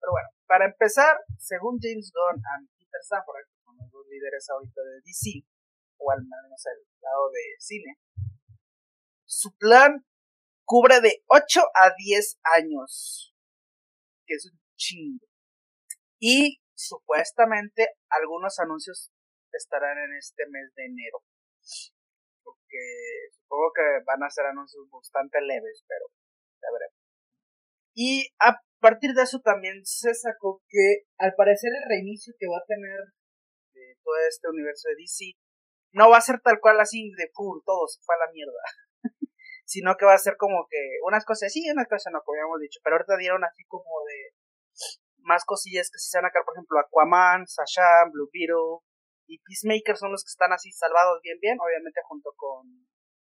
Pero 0.00 0.12
bueno, 0.12 0.28
para 0.46 0.66
empezar, 0.66 1.18
según 1.38 1.78
James 1.80 2.12
Gunn 2.12 2.42
y 2.78 2.84
Peter 2.84 3.02
Safran, 3.02 3.44
que 3.44 3.72
los 3.76 3.90
dos 3.90 4.06
líderes 4.08 4.48
ahorita 4.48 4.80
de 4.82 5.00
DC, 5.04 5.46
o 5.98 6.10
al 6.10 6.22
menos 6.22 6.66
el 6.66 6.86
lado 7.00 7.30
de 7.30 7.42
cine, 7.58 7.98
su 9.24 9.56
plan 9.56 10.04
cubre 10.64 11.00
de 11.00 11.22
8 11.26 11.60
a 11.74 11.92
10 11.96 12.38
años, 12.44 13.34
que 14.26 14.34
es 14.34 14.50
un 14.50 14.58
chingo. 14.76 15.26
Y 16.18 16.60
supuestamente 16.74 17.88
algunos 18.08 18.58
anuncios 18.58 19.10
estarán 19.52 19.98
en 19.98 20.16
este 20.16 20.46
mes 20.48 20.72
de 20.74 20.84
enero. 20.86 21.22
Porque 22.42 22.78
supongo 23.32 23.72
que 23.74 24.04
van 24.04 24.22
a 24.22 24.30
ser 24.30 24.46
anuncios 24.46 24.88
bastante 24.90 25.40
leves, 25.40 25.84
pero 25.88 26.06
ya 26.62 26.68
veremos. 26.72 26.96
Y 27.94 28.28
a 28.38 28.60
partir 28.80 29.12
de 29.14 29.22
eso 29.22 29.40
también 29.40 29.84
se 29.84 30.14
sacó 30.14 30.62
que 30.68 31.06
al 31.18 31.34
parecer 31.34 31.70
el 31.72 31.88
reinicio 31.88 32.34
que 32.38 32.48
va 32.48 32.58
a 32.58 32.66
tener 32.66 33.00
de 33.74 33.96
todo 34.02 34.16
este 34.28 34.48
universo 34.48 34.88
de 34.88 34.96
DC 34.96 35.36
no 35.92 36.10
va 36.10 36.18
a 36.18 36.20
ser 36.20 36.40
tal 36.40 36.60
cual 36.60 36.80
así 36.80 37.10
de 37.16 37.30
full, 37.32 37.60
todo 37.64 37.86
se 37.88 38.00
fue 38.04 38.14
a 38.14 38.26
la 38.26 38.32
mierda. 38.32 38.62
sino 39.66 39.96
que 39.96 40.06
va 40.06 40.14
a 40.14 40.18
ser 40.18 40.36
como 40.36 40.66
que 40.70 40.78
unas 41.02 41.24
cosas 41.24 41.52
sí, 41.52 41.68
unas 41.70 41.88
cosas 41.88 42.12
no, 42.12 42.22
como 42.22 42.36
habíamos 42.36 42.60
dicho, 42.60 42.80
pero 42.82 42.96
ahorita 42.96 43.16
dieron 43.16 43.44
así 43.44 43.64
como 43.66 44.04
de 44.06 44.34
más 45.26 45.44
cosillas 45.44 45.90
que 45.90 45.98
se 45.98 46.18
van 46.18 46.26
a 46.26 46.28
sacar, 46.28 46.44
por 46.44 46.54
ejemplo, 46.54 46.78
Aquaman, 46.78 47.46
Sasha, 47.46 48.06
Blue 48.12 48.30
Beetle 48.32 48.86
y 49.26 49.42
Peacemaker 49.42 49.96
son 49.96 50.12
los 50.12 50.22
que 50.22 50.30
están 50.30 50.52
así 50.52 50.70
salvados 50.70 51.20
bien 51.22 51.38
bien, 51.40 51.58
obviamente 51.58 52.00
junto 52.06 52.30
con 52.36 52.62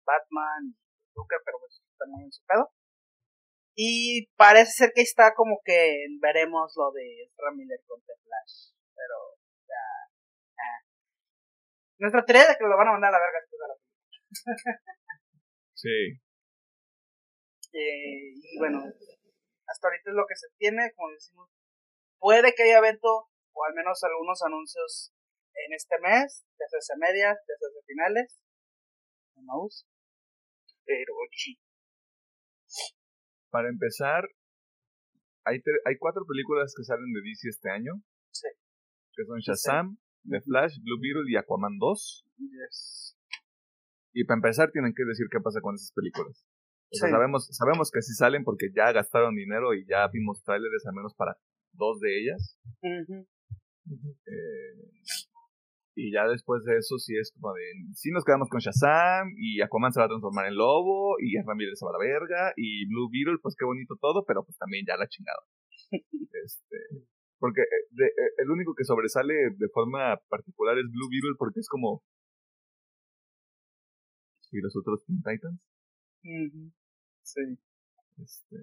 Batman 0.07 0.73
y 0.73 1.13
Joker, 1.15 1.39
pero 1.45 1.59
pues 1.61 1.83
están 1.85 2.11
muy 2.11 2.25
en 2.25 2.33
su. 2.33 2.43
Y 3.75 4.27
parece 4.37 4.73
ser 4.73 4.93
que 4.95 5.03
está 5.03 5.35
como 5.35 5.61
que 5.65 6.07
veremos 6.21 6.73
lo 6.77 6.93
de 6.93 7.31
Ramiller 7.37 7.81
con 7.87 8.01
The 8.03 8.13
Flash. 8.23 8.75
Pero 8.95 9.17
ya. 9.67 9.85
Nuestra 11.99 12.25
teoría 12.25 12.49
de 12.49 12.57
que 12.57 12.65
lo 12.65 12.77
van 12.77 12.89
a 12.89 12.93
mandar 12.93 13.09
a 13.09 13.19
la 13.19 13.25
verga 13.25 13.39
después 13.41 13.61
de 13.61 13.69
la 13.69 13.77
película. 13.81 14.81
sí. 15.75 16.21
Eh, 17.75 18.33
y 18.37 18.59
bueno, 18.59 18.85
hasta 19.67 19.89
ahorita 19.89 20.11
es 20.11 20.17
lo 20.17 20.27
que 20.29 20.37
se 20.37 20.49
tiene, 20.59 20.93
como 20.95 21.11
decimos. 21.13 21.49
Puede 22.19 22.55
que 22.55 22.65
haya 22.65 22.79
evento, 22.79 23.31
o 23.53 23.65
al 23.65 23.75
menos 23.75 24.03
algunos 24.05 24.43
anuncios 24.43 25.13
en 25.55 25.73
este 25.73 25.99
mes, 26.01 26.45
desde 26.59 26.97
medias, 26.99 27.39
desde 27.47 27.83
finales. 27.87 28.39
No 29.37 29.67
Pero 30.85 31.15
sí. 31.33 31.59
Para 33.53 33.69
empezar, 33.69 34.25
hay, 35.45 35.61
hay 35.85 35.97
cuatro 35.99 36.25
películas 36.27 36.75
que 36.75 36.85
salen 36.85 37.13
de 37.13 37.21
DC 37.21 37.49
este 37.49 37.71
año. 37.71 37.93
Sí. 38.33 38.49
Que 39.15 39.25
son 39.27 39.39
Shazam, 39.41 39.99
The 40.25 40.41
Flash, 40.41 40.79
Blue 40.83 40.99
Beetle 40.99 41.31
y 41.31 41.37
Aquaman 41.37 41.79
2. 41.79 42.25
Yes. 42.39 43.19
Y 44.15 44.25
para 44.25 44.39
empezar 44.39 44.71
tienen 44.73 44.95
que 44.97 45.05
decir 45.05 45.27
qué 45.31 45.39
pasa 45.41 45.61
con 45.61 45.75
esas 45.75 45.93
películas. 45.93 46.47
O 46.93 46.97
sea, 46.97 47.11
sabemos, 47.11 47.49
sabemos 47.53 47.91
que 47.91 48.01
sí 48.03 48.15
salen 48.15 48.45
porque 48.45 48.69
ya 48.75 48.93
gastaron 48.93 49.35
dinero 49.35 49.75
y 49.75 49.87
ya 49.87 50.09
vimos 50.09 50.43
trailers 50.45 50.87
al 50.87 50.95
menos 50.95 51.15
para 51.15 51.37
dos 51.73 52.01
de 52.01 52.21
ellas. 52.21 52.59
eh, 52.83 53.13
y 55.95 56.13
ya 56.13 56.27
después 56.27 56.65
de 56.65 56.79
eso, 56.79 56.99
sí 56.99 57.15
es 57.17 57.33
como 57.33 57.53
de. 57.53 57.63
Sí 57.95 58.11
nos 58.11 58.25
quedamos 58.25 58.49
con 58.49 58.61
Shazam, 58.61 59.33
y 59.37 59.61
Aquaman 59.61 59.93
se 59.93 60.01
va 60.01 60.07
a 60.07 60.09
transformar 60.09 60.47
en 60.47 60.57
lobo, 60.57 61.17
y 61.21 61.37
Ramírez 61.43 61.79
se 61.79 61.85
va 61.85 61.91
a 61.91 61.99
la 61.99 62.05
verga, 62.05 62.53
y 62.57 62.87
Blue 62.87 63.11
Beetle, 63.11 63.39
pues 63.43 63.55
qué 63.59 63.65
bonito 63.65 63.97
todo, 64.01 64.25
pero 64.27 64.45
pues 64.45 64.57
también 64.57 64.85
ya 64.87 64.97
la 64.97 65.09
chingada. 65.09 65.43
este. 66.45 66.77
Porque 67.39 67.61
eh, 67.61 67.87
de, 67.91 68.07
eh, 68.07 68.33
el 68.39 68.51
único 68.51 68.75
que 68.75 68.85
sobresale 68.85 69.35
de 69.57 69.69
forma 69.69 70.17
particular 70.29 70.79
es 70.79 70.85
Blue 70.91 71.11
Beetle, 71.11 71.37
porque 71.39 71.61
es 71.61 71.69
como. 71.69 72.03
¿Y 74.51 74.61
los 74.61 74.77
otros 74.77 75.05
Teen 75.05 75.23
Titans? 75.23 75.61
Sí. 77.23 77.59
Este, 78.19 78.57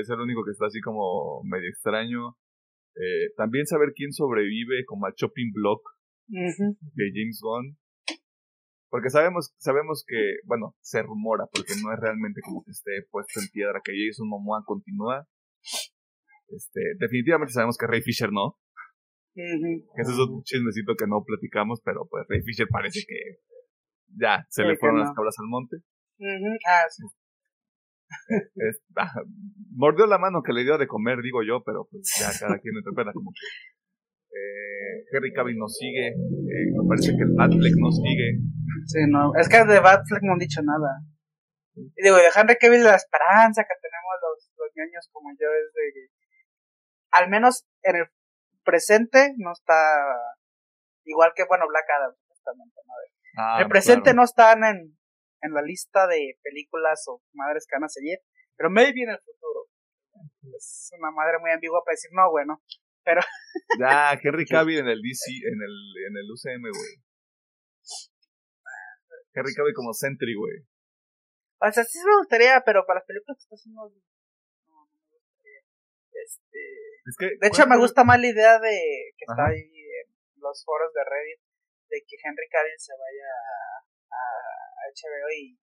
es 0.00 0.10
el 0.10 0.20
único 0.20 0.44
que 0.44 0.50
está 0.50 0.66
así 0.66 0.80
como 0.80 1.42
medio 1.44 1.68
extraño. 1.68 2.36
Eh, 2.94 3.32
también 3.36 3.66
saber 3.66 3.92
quién 3.94 4.12
sobrevive 4.12 4.84
como 4.84 5.06
a 5.06 5.14
Chopping 5.14 5.52
Block 5.52 5.80
de 6.94 7.10
James 7.12 7.40
Bond. 7.42 7.76
Porque 8.90 9.08
sabemos, 9.08 9.54
sabemos 9.56 10.04
que, 10.06 10.36
bueno, 10.44 10.76
se 10.80 11.02
rumora, 11.02 11.46
porque 11.52 11.72
no 11.82 11.92
es 11.92 11.98
realmente 12.00 12.40
como 12.44 12.62
que 12.62 12.72
esté 12.72 12.90
puesto 13.10 13.40
en 13.40 13.48
piedra 13.48 13.80
que 13.82 13.92
Jason 13.96 14.28
Momoa 14.28 14.62
continúa. 14.66 15.26
Este, 16.48 16.80
definitivamente 16.98 17.54
sabemos 17.54 17.78
que 17.78 17.86
Ray 17.86 18.02
Fisher 18.02 18.30
no. 18.30 18.58
Ese 19.96 20.12
es 20.12 20.18
otro 20.18 20.42
chismecito 20.44 20.94
que 20.94 21.06
no 21.06 21.24
platicamos, 21.24 21.80
pero 21.82 22.06
pues 22.10 22.26
Ray 22.28 22.42
Fisher 22.42 22.66
parece 22.70 23.00
que 23.08 23.40
ya, 24.20 24.44
se 24.50 24.62
le 24.62 24.76
fueron 24.76 24.98
no. 24.98 25.04
las 25.04 25.14
cabras 25.14 25.36
al 25.38 25.46
monte. 25.48 25.76
Ah, 26.68 26.84
sí. 26.90 27.02
Es- 28.56 28.82
ah, 28.96 29.22
mordió 29.70 30.06
la 30.06 30.18
mano 30.18 30.42
que 30.42 30.52
le 30.52 30.64
dio 30.64 30.76
de 30.76 30.86
comer, 30.86 31.22
digo 31.22 31.42
yo, 31.42 31.62
pero 31.64 31.88
pues 31.90 32.12
ya 32.20 32.28
cada 32.38 32.58
quien 32.58 32.74
lo 32.74 32.80
interpreta 32.80 33.12
como 33.14 33.30
que. 33.30 33.40
Eh, 34.32 35.04
Henry 35.12 35.32
Cavill 35.32 35.58
nos 35.58 35.76
sigue. 35.76 36.08
eh, 36.08 36.66
me 36.72 36.88
parece 36.88 37.12
que 37.12 37.22
el 37.22 37.36
Batfleck 37.36 37.76
nos 37.76 37.96
sigue. 37.96 38.40
Sí, 38.86 39.00
no. 39.08 39.32
Es 39.36 39.48
que 39.48 39.64
de 39.64 39.80
Batfleck 39.80 40.22
no 40.22 40.32
han 40.32 40.38
dicho 40.38 40.60
nada. 40.64 41.04
Y 41.74 42.02
digo, 42.02 42.16
de 42.16 42.32
Henry 42.34 42.56
Cavill 42.56 42.84
la 42.84 42.96
esperanza 42.96 43.64
que 43.64 43.76
tenemos 43.80 44.14
los, 44.20 44.52
los 44.56 44.68
ñoños 44.76 45.08
como 45.12 45.30
yo 45.32 45.48
es 45.52 45.72
de 45.72 46.08
al 47.12 47.28
menos 47.28 47.64
en 47.82 47.96
el 47.96 48.06
presente 48.64 49.34
no 49.36 49.52
está 49.52 49.74
igual 51.04 51.32
que, 51.34 51.44
bueno, 51.44 51.66
Black 51.68 51.84
Adam, 51.98 52.14
supuestamente, 52.14 52.80
¿no? 52.86 52.92
Ah, 53.36 53.56
en 53.58 53.62
el 53.64 53.68
presente 53.68 54.02
claro. 54.12 54.16
no 54.16 54.24
están 54.24 54.64
en, 54.64 54.96
en 55.42 55.52
la 55.52 55.62
lista 55.62 56.06
de 56.06 56.38
películas 56.42 57.04
o 57.08 57.22
madres 57.34 57.66
que 57.68 57.76
van 57.76 57.84
a 57.84 57.88
seguir, 57.88 58.18
pero 58.56 58.70
maybe 58.70 59.02
en 59.02 59.10
el 59.10 59.18
futuro. 59.18 59.66
Es 60.56 60.90
una 60.98 61.10
madre 61.10 61.38
muy 61.40 61.50
ambigua 61.50 61.82
para 61.84 61.94
decir, 61.94 62.10
no, 62.12 62.30
bueno, 62.30 62.62
Ya, 63.78 64.12
Henry 64.22 64.46
Cavill 64.46 64.78
en 64.78 64.88
el 64.88 65.00
DC, 65.02 65.30
en 65.44 65.58
el, 65.62 65.76
en 66.08 66.14
el 66.16 66.26
UCM, 66.30 66.62
güey. 66.70 66.94
Henry 69.34 69.54
Cavill 69.54 69.74
como 69.74 69.92
Sentry, 69.92 70.34
güey. 70.34 70.58
O 71.60 71.70
sea, 71.72 71.84
sí 71.84 71.98
me 72.04 72.16
gustaría, 72.18 72.60
pero 72.66 72.84
para 72.86 73.00
las 73.00 73.06
películas 73.06 73.38
que 73.38 73.42
está 73.44 73.54
haciendo, 73.56 73.82
no, 73.86 73.94
no 74.68 74.84
me 74.84 75.16
gustaría. 75.16 75.62
Este, 76.12 76.60
Es 77.06 77.16
que, 77.18 77.26
de 77.40 77.46
hecho, 77.48 77.62
me 77.64 77.74
¿cuánto- 77.78 77.82
gusta 77.86 78.04
más 78.04 78.20
la 78.20 78.28
idea 78.28 78.58
de 78.58 79.14
que 79.16 79.24
está 79.24 79.46
ahí 79.46 79.62
en 79.62 80.06
los 80.42 80.62
foros 80.64 80.92
de 80.92 81.02
Reddit, 81.04 81.40
de 81.88 81.98
que 82.06 82.16
Henry 82.22 82.48
Cavill 82.50 82.78
se 82.78 82.92
vaya 82.92 83.30
a, 83.30 84.16
a 84.16 84.22
HBO 84.90 85.28
y 85.38 85.54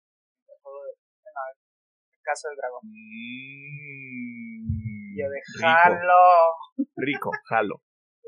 el 0.48 0.58
juego 0.64 0.80
de- 0.86 0.98
bueno, 1.22 1.40
el 1.54 2.22
caso 2.24 2.48
del 2.50 2.58
dragón. 2.58 2.82
Mm, 2.84 4.09
Yo 5.20 5.28
rico, 5.30 5.68
dejarlo, 5.68 6.14
rico, 6.96 7.32
jalo. 7.50 7.82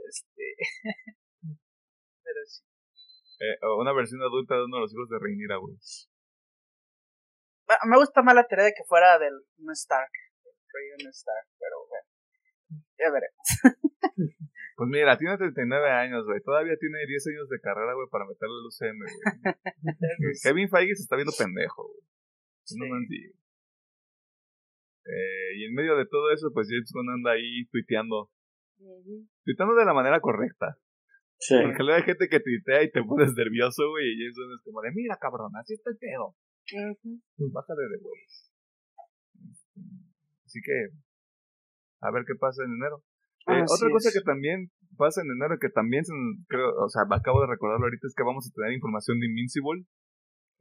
este, 0.10 0.56
pero 2.24 2.40
sí. 2.46 2.64
Eh, 3.40 3.58
una 3.80 3.94
versión 3.94 4.22
adulta 4.22 4.56
de 4.56 4.66
uno 4.66 4.78
de 4.78 4.82
los 4.82 4.94
hijos 4.94 5.10
de 5.10 5.18
Rhaenyra, 5.20 5.58
güey. 5.58 5.76
Me- 7.90 7.98
gusta 7.98 8.22
más 8.22 8.36
la 8.36 8.46
teoría 8.48 8.66
de 8.66 8.74
que 8.74 8.84
fuera 8.88 9.18
del 9.18 9.34
un 9.58 9.72
Stark, 9.72 10.12
del 10.98 11.08
Stark, 11.08 11.48
pero 11.60 11.76
bueno, 11.90 12.08
ya 12.98 13.12
veremos. 13.12 13.46
Pues 14.78 14.90
mira, 14.90 15.16
tiene 15.16 15.38
39 15.38 15.92
años, 15.92 16.26
güey. 16.26 16.42
Todavía 16.42 16.74
tiene 16.80 17.06
10 17.06 17.28
años 17.28 17.50
de 17.50 17.60
carrera, 17.62 17.94
güey, 17.94 18.08
para 18.10 18.26
meterle 18.26 18.56
al 18.56 18.66
UCM, 18.66 18.98
güey. 18.98 20.34
Kevin 20.42 20.70
Feige 20.70 20.96
se 20.96 21.04
está 21.04 21.16
viendo 21.18 21.34
pendejo, 21.38 21.84
güey. 21.86 22.02
No 22.02 22.86
Sí. 23.08 23.32
Eh, 25.06 25.58
y 25.58 25.66
en 25.66 25.74
medio 25.74 25.96
de 25.98 26.06
todo 26.06 26.32
eso, 26.32 26.50
pues 26.54 26.68
James 26.70 26.92
Gunn 26.94 27.10
anda 27.10 27.32
ahí 27.32 27.66
tuiteando. 27.72 28.30
Ujú. 28.80 29.28
Tuiteando 29.44 29.76
de 29.76 29.86
la 29.86 29.94
manera 29.94 30.20
correcta. 30.20 30.78
Sí. 31.40 31.56
Porque 31.62 31.82
luego 31.84 31.98
hay 31.98 32.04
gente 32.04 32.28
que 32.30 32.40
tuitea 32.40 32.84
y 32.84 32.92
te 32.92 33.04
pones 33.04 33.34
nervioso, 33.36 33.90
güey. 33.90 34.14
Y 34.14 34.18
James 34.22 34.36
Gunn 34.38 34.54
es 34.54 34.62
como 34.64 34.82
de, 34.82 34.92
mira, 34.94 35.18
cabrón, 35.20 35.52
así 35.58 35.74
está 35.74 35.90
el 35.90 35.98
pedo. 35.98 36.36
Ujú. 36.70 37.52
Bájale 37.52 37.82
de 37.90 37.98
huevos. 37.98 38.52
Así 40.46 40.60
que, 40.64 40.94
a 42.02 42.12
ver 42.12 42.24
qué 42.28 42.36
pasa 42.40 42.64
en 42.64 42.72
enero. 42.76 43.04
Eh, 43.48 43.64
otra 43.66 43.90
cosa 43.90 44.10
es. 44.10 44.14
que 44.14 44.22
también 44.22 44.70
pasa 44.98 45.22
en 45.22 45.32
enero, 45.32 45.58
que 45.60 45.70
también, 45.70 46.06
se- 46.06 46.14
creo, 46.48 46.70
o 46.78 46.90
sea, 46.90 47.04
acabo 47.10 47.42
de 47.42 47.48
recordarlo 47.48 47.86
ahorita, 47.86 48.06
es 48.06 48.14
que 48.16 48.24
vamos 48.24 48.46
a 48.46 48.54
tener 48.54 48.74
información 48.74 49.20
de 49.20 49.26
Invincible. 49.28 49.86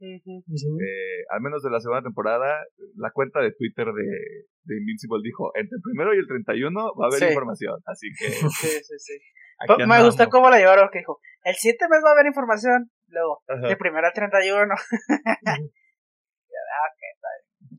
Eh, 0.01 1.23
al 1.29 1.41
menos 1.41 1.61
de 1.61 1.69
la 1.69 1.79
segunda 1.79 2.01
temporada, 2.01 2.65
la 2.95 3.11
cuenta 3.11 3.39
de 3.39 3.51
Twitter 3.53 3.85
de, 3.87 4.47
de 4.63 4.77
Invincible 4.77 5.19
dijo, 5.23 5.51
entre 5.55 5.75
el 5.77 5.81
primero 5.83 6.13
y 6.15 6.17
el 6.19 6.27
31 6.27 6.93
va 6.99 7.05
a 7.05 7.07
haber 7.07 7.19
Sí. 7.19 7.25
información. 7.27 7.79
Así 7.85 8.07
que 8.17 8.25
Sí, 8.31 8.67
sí, 8.83 8.95
sí. 8.97 9.13
aquí 9.59 9.77
me 9.77 9.83
andamos. 9.83 10.05
gustó 10.15 10.29
cómo 10.29 10.49
la 10.49 10.57
llevaron, 10.57 10.89
que 10.91 10.99
dijo, 10.99 11.19
el 11.43 11.55
7 11.55 11.85
mes 11.89 12.01
va 12.03 12.09
a 12.09 12.13
haber 12.13 12.25
información, 12.27 12.89
luego, 13.07 13.43
Ajá, 13.47 13.67
de 13.67 13.77
primero 13.77 14.07
al 14.07 14.13
31. 14.13 14.73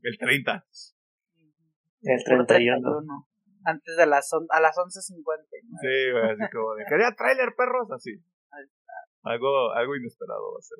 El 0.03 0.17
30. 0.17 0.65
El 2.01 2.23
Puro 2.25 2.45
31. 2.45 3.27
Antes 3.65 3.95
de 3.95 4.05
las, 4.05 4.27
on- 4.33 4.47
a 4.49 4.59
las 4.59 4.75
11.50. 4.75 5.23
¿no? 5.63 5.77
Sí, 5.79 6.11
güey, 6.11 6.31
así 6.31 6.51
como 6.51 6.75
de, 6.75 6.83
quería 6.89 7.11
trailer, 7.15 7.53
perros, 7.55 7.89
así. 7.91 8.11
Algo, 9.23 9.71
algo 9.71 9.95
inesperado 9.95 10.51
va 10.51 10.59
a 10.59 10.61
ser. 10.61 10.77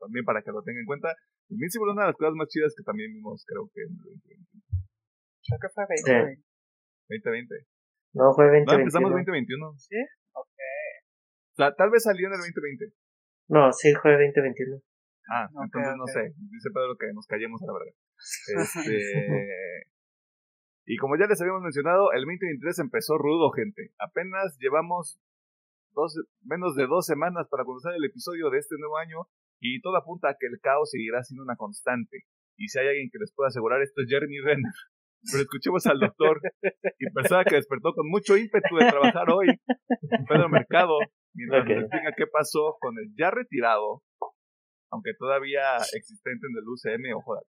También 0.00 0.24
para 0.24 0.40
que 0.42 0.50
lo 0.50 0.62
tengan 0.62 0.80
en 0.80 0.86
cuenta. 0.86 1.14
Invincible 1.48 1.90
es 1.90 1.94
una 1.94 2.02
de 2.02 2.08
las 2.10 2.16
cosas 2.16 2.34
más 2.34 2.48
chidas 2.48 2.72
que 2.76 2.82
también 2.82 3.12
vimos, 3.12 3.44
creo 3.46 3.68
que 3.72 3.82
en 3.84 3.92
el 3.92 3.98
2020. 4.00 4.50
Creo 5.46 5.58
que 5.60 5.68
fue 5.68 5.84
Sí. 6.00 6.10
20. 6.10 6.42
2020. 7.08 7.54
No, 8.14 8.32
fue 8.34 8.44
No, 8.46 8.50
2021. 8.50 8.80
empezamos 8.80 9.10
2021. 9.12 9.72
¿Sí? 9.78 9.96
Ok. 10.32 10.48
O 10.48 11.56
sea, 11.56 11.74
tal 11.74 11.90
vez 11.90 12.02
salió 12.02 12.26
en 12.28 12.32
el 12.34 12.38
2020. 12.40 12.94
No, 13.48 13.72
sí, 13.72 13.92
fue 14.00 14.12
2021. 14.12 14.80
Ah, 15.30 15.46
Ok, 15.52 15.64
entonces 15.64 15.94
no 15.96 16.04
ok. 16.04 16.10
sé. 16.10 16.22
Dice 16.50 16.70
Pedro 16.74 16.96
que 16.98 17.12
nos 17.12 17.26
callemos 17.26 17.62
a 17.62 17.66
la 17.66 17.72
verga. 17.74 17.92
Este. 18.90 19.86
y 20.86 20.96
como 20.96 21.16
ya 21.16 21.26
les 21.26 21.40
habíamos 21.40 21.62
mencionado, 21.62 22.12
el 22.12 22.22
2023 22.24 22.78
empezó 22.80 23.18
rudo, 23.18 23.50
gente. 23.52 23.92
Apenas 23.98 24.56
llevamos 24.58 25.20
dos, 25.92 26.14
menos 26.42 26.74
de 26.74 26.86
dos 26.86 27.06
semanas 27.06 27.46
para 27.50 27.64
comenzar 27.64 27.94
el 27.94 28.04
episodio 28.04 28.50
de 28.50 28.58
este 28.58 28.76
nuevo 28.78 28.96
año 28.98 29.28
y 29.60 29.80
todo 29.80 29.96
apunta 29.96 30.30
a 30.30 30.36
que 30.38 30.46
el 30.46 30.58
caos 30.60 30.90
seguirá 30.90 31.22
siendo 31.22 31.44
una 31.44 31.56
constante. 31.56 32.24
Y 32.56 32.68
si 32.68 32.78
hay 32.78 32.88
alguien 32.88 33.08
que 33.12 33.18
les 33.18 33.32
pueda 33.34 33.48
asegurar 33.48 33.80
esto 33.82 34.02
es 34.02 34.08
Jeremy 34.08 34.40
Renner. 34.40 34.72
Pero 35.30 35.42
escuchemos 35.42 35.86
al 35.86 36.00
doctor 36.00 36.40
y 36.98 37.10
persona 37.12 37.44
que 37.44 37.56
despertó 37.56 37.92
con 37.92 38.08
mucho 38.08 38.38
ímpetu 38.38 38.76
de 38.76 38.88
trabajar 38.88 39.28
hoy, 39.30 39.48
Pedro 40.26 40.48
Mercado, 40.48 40.96
mientras 41.34 41.62
Ok. 41.62 41.68
nos 41.68 41.78
explica 41.82 42.14
qué 42.16 42.26
pasó 42.26 42.76
con 42.80 42.98
el 42.98 43.12
ya 43.18 43.30
retirado, 43.30 44.02
aunque 44.90 45.12
todavía 45.18 45.76
existente 45.76 46.46
en 46.46 46.56
el 46.56 46.66
UCM, 46.66 47.14
ojo 47.16 47.34
de 47.36 47.42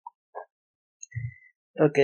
Ok. 1.86 1.98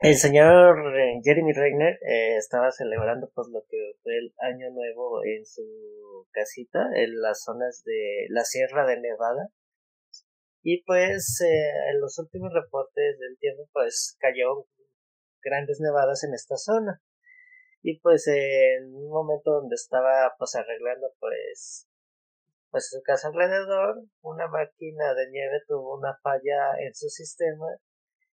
El 0.00 0.14
señor 0.14 0.96
eh, 0.96 1.20
Jeremy 1.24 1.52
Reiner 1.52 1.98
eh, 2.06 2.36
estaba 2.36 2.70
celebrando 2.70 3.32
pues 3.34 3.48
lo 3.48 3.64
que 3.68 3.94
fue 4.04 4.16
el 4.16 4.32
año 4.38 4.70
nuevo 4.70 5.24
en 5.24 5.44
su 5.44 6.28
casita 6.30 6.86
en 6.94 7.20
las 7.20 7.42
zonas 7.42 7.82
de 7.84 8.26
la 8.28 8.44
Sierra 8.44 8.86
de 8.86 9.00
Nevada. 9.00 9.48
Y 10.62 10.84
pues 10.84 11.40
eh, 11.40 11.90
en 11.90 12.00
los 12.00 12.16
últimos 12.20 12.52
reportes 12.54 13.18
del 13.18 13.38
tiempo 13.40 13.68
pues 13.72 14.16
cayó 14.20 14.68
grandes 15.42 15.80
nevadas 15.80 16.22
en 16.22 16.32
esta 16.32 16.56
zona. 16.56 17.02
Y 17.82 17.98
pues 17.98 18.28
en 18.28 18.94
un 18.94 19.10
momento 19.10 19.50
donde 19.50 19.74
estaba 19.74 20.32
pues 20.38 20.54
arreglando 20.54 21.08
pues 21.18 21.88
pues 22.70 22.88
su 22.88 23.02
casa 23.02 23.28
alrededor 23.28 24.04
una 24.20 24.46
máquina 24.46 25.14
de 25.14 25.28
nieve 25.30 25.60
tuvo 25.66 25.98
una 25.98 26.16
falla 26.22 26.78
en 26.78 26.94
su 26.94 27.08
sistema 27.08 27.66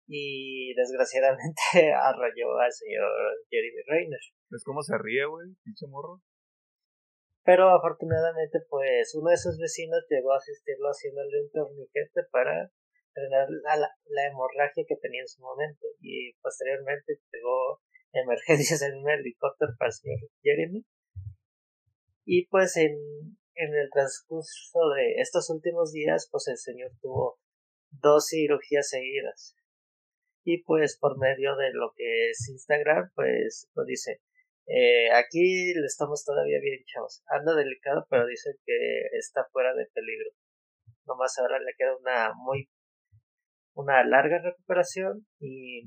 y 0.08 0.72
desgraciadamente 0.74 1.60
arrolló 1.94 2.56
al 2.58 2.72
señor 2.72 3.06
Jeremy 3.50 3.82
Reiner. 3.86 4.20
¿Ves 4.50 4.64
cómo 4.64 4.82
se 4.82 4.96
ríe, 4.96 5.26
güey? 5.26 5.54
Pinche 5.62 5.86
morro. 5.86 6.22
Pero 7.44 7.68
afortunadamente, 7.68 8.60
pues 8.68 9.14
uno 9.14 9.30
de 9.30 9.36
sus 9.36 9.58
vecinos 9.58 10.04
llegó 10.08 10.32
a 10.32 10.38
asistirlo 10.38 10.88
haciéndole 10.88 11.42
un 11.42 11.50
torniquete 11.50 12.24
para 12.32 12.72
frenar 13.12 13.48
la, 13.48 13.76
la, 13.76 13.88
la 14.04 14.26
hemorragia 14.26 14.84
que 14.88 14.96
tenía 14.96 15.20
en 15.20 15.28
su 15.28 15.42
momento. 15.42 15.86
Y 16.00 16.32
posteriormente 16.40 17.20
llegó 17.30 17.80
emergencias 18.12 18.82
en 18.82 18.96
un 18.96 19.10
helicóptero 19.10 19.72
para 19.78 19.88
el 19.88 19.92
señor 19.92 20.18
Jeremy. 20.42 20.84
Y 22.24 22.46
pues 22.48 22.76
en, 22.76 22.96
en 23.54 23.74
el 23.74 23.90
transcurso 23.90 24.80
de 24.96 25.20
estos 25.20 25.50
últimos 25.50 25.92
días, 25.92 26.28
pues 26.30 26.48
el 26.48 26.56
señor 26.58 26.92
tuvo 27.00 27.38
dos 27.90 28.28
cirugías 28.28 28.88
seguidas. 28.88 29.57
Y 30.50 30.62
pues 30.62 30.96
por 30.98 31.18
medio 31.18 31.56
de 31.56 31.74
lo 31.74 31.92
que 31.94 32.30
es 32.30 32.48
Instagram, 32.48 33.10
pues 33.14 33.68
lo 33.74 33.84
dice, 33.84 34.22
eh, 34.64 35.12
aquí 35.12 35.74
le 35.74 35.84
estamos 35.84 36.24
todavía 36.24 36.58
bien, 36.62 36.82
chavos. 36.86 37.22
Anda 37.26 37.54
delicado, 37.54 38.06
pero 38.08 38.26
dice 38.26 38.52
que 38.64 39.02
está 39.18 39.44
fuera 39.52 39.74
de 39.74 39.84
peligro. 39.92 40.30
Nomás 41.04 41.38
ahora 41.38 41.58
le 41.58 41.74
queda 41.76 41.94
una 41.98 42.32
muy, 42.34 42.70
una 43.74 44.02
larga 44.04 44.40
recuperación 44.42 45.26
y 45.38 45.82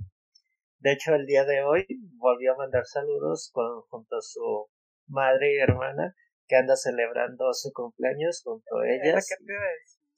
de 0.78 0.92
hecho 0.92 1.16
el 1.16 1.26
día 1.26 1.44
de 1.44 1.64
hoy 1.64 1.88
volvió 2.20 2.54
a 2.54 2.58
mandar 2.58 2.86
saludos 2.86 3.50
con, 3.52 3.82
junto 3.90 4.18
a 4.18 4.22
su 4.22 4.68
madre 5.08 5.56
y 5.56 5.58
hermana 5.58 6.14
que 6.48 6.58
anda 6.58 6.76
celebrando 6.76 7.52
su 7.54 7.72
cumpleaños 7.74 8.44
junto 8.44 8.78
a 8.78 8.88
ellas 8.88 9.28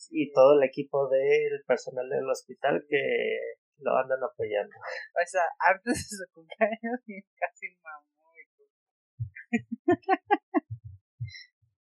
y 0.10 0.34
todo 0.34 0.60
el 0.60 0.68
equipo 0.68 1.08
del 1.08 1.64
personal 1.66 2.10
del 2.10 2.30
hospital 2.30 2.84
que 2.90 3.63
lo 3.80 3.98
andan 3.98 4.24
apoyando. 4.24 4.76
O 4.76 5.26
sea, 5.26 5.44
antes 5.60 5.94
de 5.94 6.18
su 6.18 6.26
cumpleaños 6.34 7.00
casi 7.40 7.68
mamó. 7.82 8.14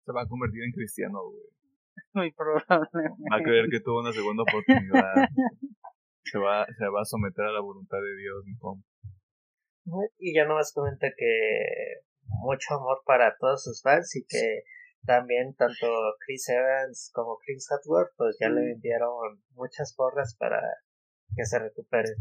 Se 0.04 0.12
va 0.12 0.22
a 0.22 0.28
convertir 0.28 0.62
en 0.64 0.72
cristiano, 0.72 1.22
güey. 1.22 1.48
Muy 2.12 2.32
probablemente. 2.32 3.24
Va 3.30 3.38
a 3.38 3.42
creer 3.42 3.66
que 3.70 3.80
tuvo 3.80 4.00
una 4.00 4.12
segunda 4.12 4.42
oportunidad. 4.42 5.14
se, 6.24 6.38
va, 6.38 6.66
se 6.66 6.86
va 6.88 7.00
a 7.00 7.04
someter 7.04 7.44
a 7.46 7.52
la 7.52 7.60
voluntad 7.60 7.98
de 7.98 8.16
Dios, 8.16 8.44
mi 8.44 8.56
compa. 8.58 8.86
Y 10.18 10.34
ya 10.34 10.46
nomás 10.46 10.72
comenta 10.72 11.08
que 11.16 12.02
mucho 12.26 12.74
amor 12.74 13.02
para 13.04 13.36
todos 13.38 13.64
sus 13.64 13.82
fans 13.82 14.14
y 14.16 14.24
que 14.26 14.62
también 15.04 15.54
tanto 15.54 15.86
Chris 16.24 16.48
Evans 16.48 17.10
como 17.12 17.36
Chris 17.44 17.68
Hemsworth 17.70 18.12
pues 18.16 18.36
ya 18.40 18.48
le 18.48 18.72
enviaron 18.72 19.42
muchas 19.50 19.94
porras 19.94 20.34
para 20.38 20.60
que 21.36 21.44
se 21.44 21.58
recupere. 21.58 22.14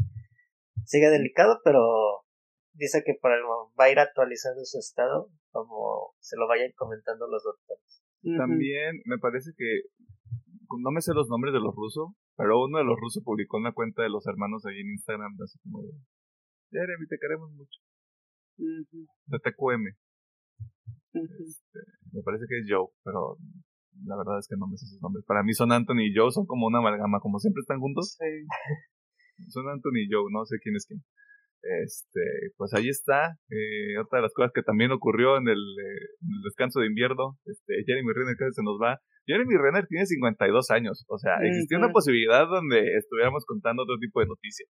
Sigue 0.84 1.08
delicado, 1.08 1.60
pero 1.64 1.80
dice 2.72 3.02
que 3.04 3.14
por 3.20 3.32
el 3.32 3.42
va 3.78 3.84
a 3.84 3.90
ir 3.90 3.98
actualizando 3.98 4.64
su 4.64 4.78
estado 4.78 5.30
como 5.50 6.14
se 6.18 6.36
lo 6.36 6.48
vayan 6.48 6.72
comentando 6.76 7.26
los 7.28 7.42
doctores. 7.44 8.02
También 8.36 9.02
me 9.04 9.18
parece 9.18 9.52
que 9.56 9.82
no 10.80 10.90
me 10.90 11.00
sé 11.00 11.12
los 11.14 11.28
nombres 11.28 11.52
de 11.52 11.60
los 11.60 11.74
rusos, 11.74 12.10
pero 12.36 12.64
uno 12.64 12.78
de 12.78 12.84
los 12.84 12.98
rusos 12.98 13.22
publicó 13.22 13.58
una 13.58 13.72
cuenta 13.72 14.02
de 14.02 14.08
los 14.08 14.26
hermanos 14.26 14.64
ahí 14.66 14.80
en 14.80 14.90
Instagram, 14.90 15.36
así 15.42 15.58
como 15.60 15.82
de 15.82 15.92
Jeremy, 16.72 17.06
te 17.06 17.18
queremos 17.20 17.52
mucho. 17.52 17.78
De 18.56 19.38
TQM. 19.38 19.86
Este, 21.14 21.78
me 22.12 22.22
parece 22.22 22.44
que 22.48 22.58
es 22.58 22.66
Joe, 22.68 22.88
pero 23.04 23.36
la 24.04 24.16
verdad 24.16 24.38
es 24.40 24.48
que 24.48 24.56
no 24.56 24.66
me 24.66 24.76
sé 24.76 24.86
sus 24.86 25.00
nombres. 25.00 25.24
Para 25.26 25.44
mí 25.44 25.52
son 25.52 25.70
Anthony 25.70 26.10
y 26.10 26.14
Joe, 26.16 26.32
son 26.32 26.46
como 26.46 26.66
una 26.66 26.78
amalgama, 26.78 27.20
como 27.20 27.38
siempre 27.38 27.60
están 27.60 27.78
juntos. 27.78 28.16
Sí. 28.18 28.26
Son 29.48 29.68
Anthony 29.68 30.06
y 30.06 30.08
Joe, 30.10 30.30
no 30.30 30.44
sé 30.44 30.56
quién 30.62 30.76
es 30.76 30.86
quién. 30.86 31.00
Este, 31.84 32.52
pues 32.56 32.74
ahí 32.74 32.88
está. 32.88 33.38
Eh, 33.48 33.96
otra 33.98 34.18
de 34.18 34.22
las 34.22 34.34
cosas 34.34 34.52
que 34.54 34.62
también 34.62 34.92
ocurrió 34.92 35.38
en 35.38 35.48
el, 35.48 35.58
eh, 35.58 36.04
en 36.20 36.28
el 36.36 36.42
descanso 36.44 36.80
de 36.80 36.86
invierno. 36.86 37.38
Este, 37.46 37.84
Jeremy 37.86 38.12
Renner 38.12 38.36
casi 38.36 38.52
se 38.52 38.62
nos 38.62 38.76
va. 38.80 39.00
Jeremy 39.26 39.56
Renner 39.56 39.86
tiene 39.86 40.04
52 40.04 40.70
años. 40.70 41.04
O 41.08 41.18
sea, 41.18 41.36
existía 41.42 41.78
una 41.78 41.90
posibilidad 41.90 42.46
donde 42.46 42.96
estuviéramos 42.98 43.46
contando 43.46 43.84
otro 43.84 43.96
tipo 43.98 44.20
de 44.20 44.26
noticias. 44.26 44.68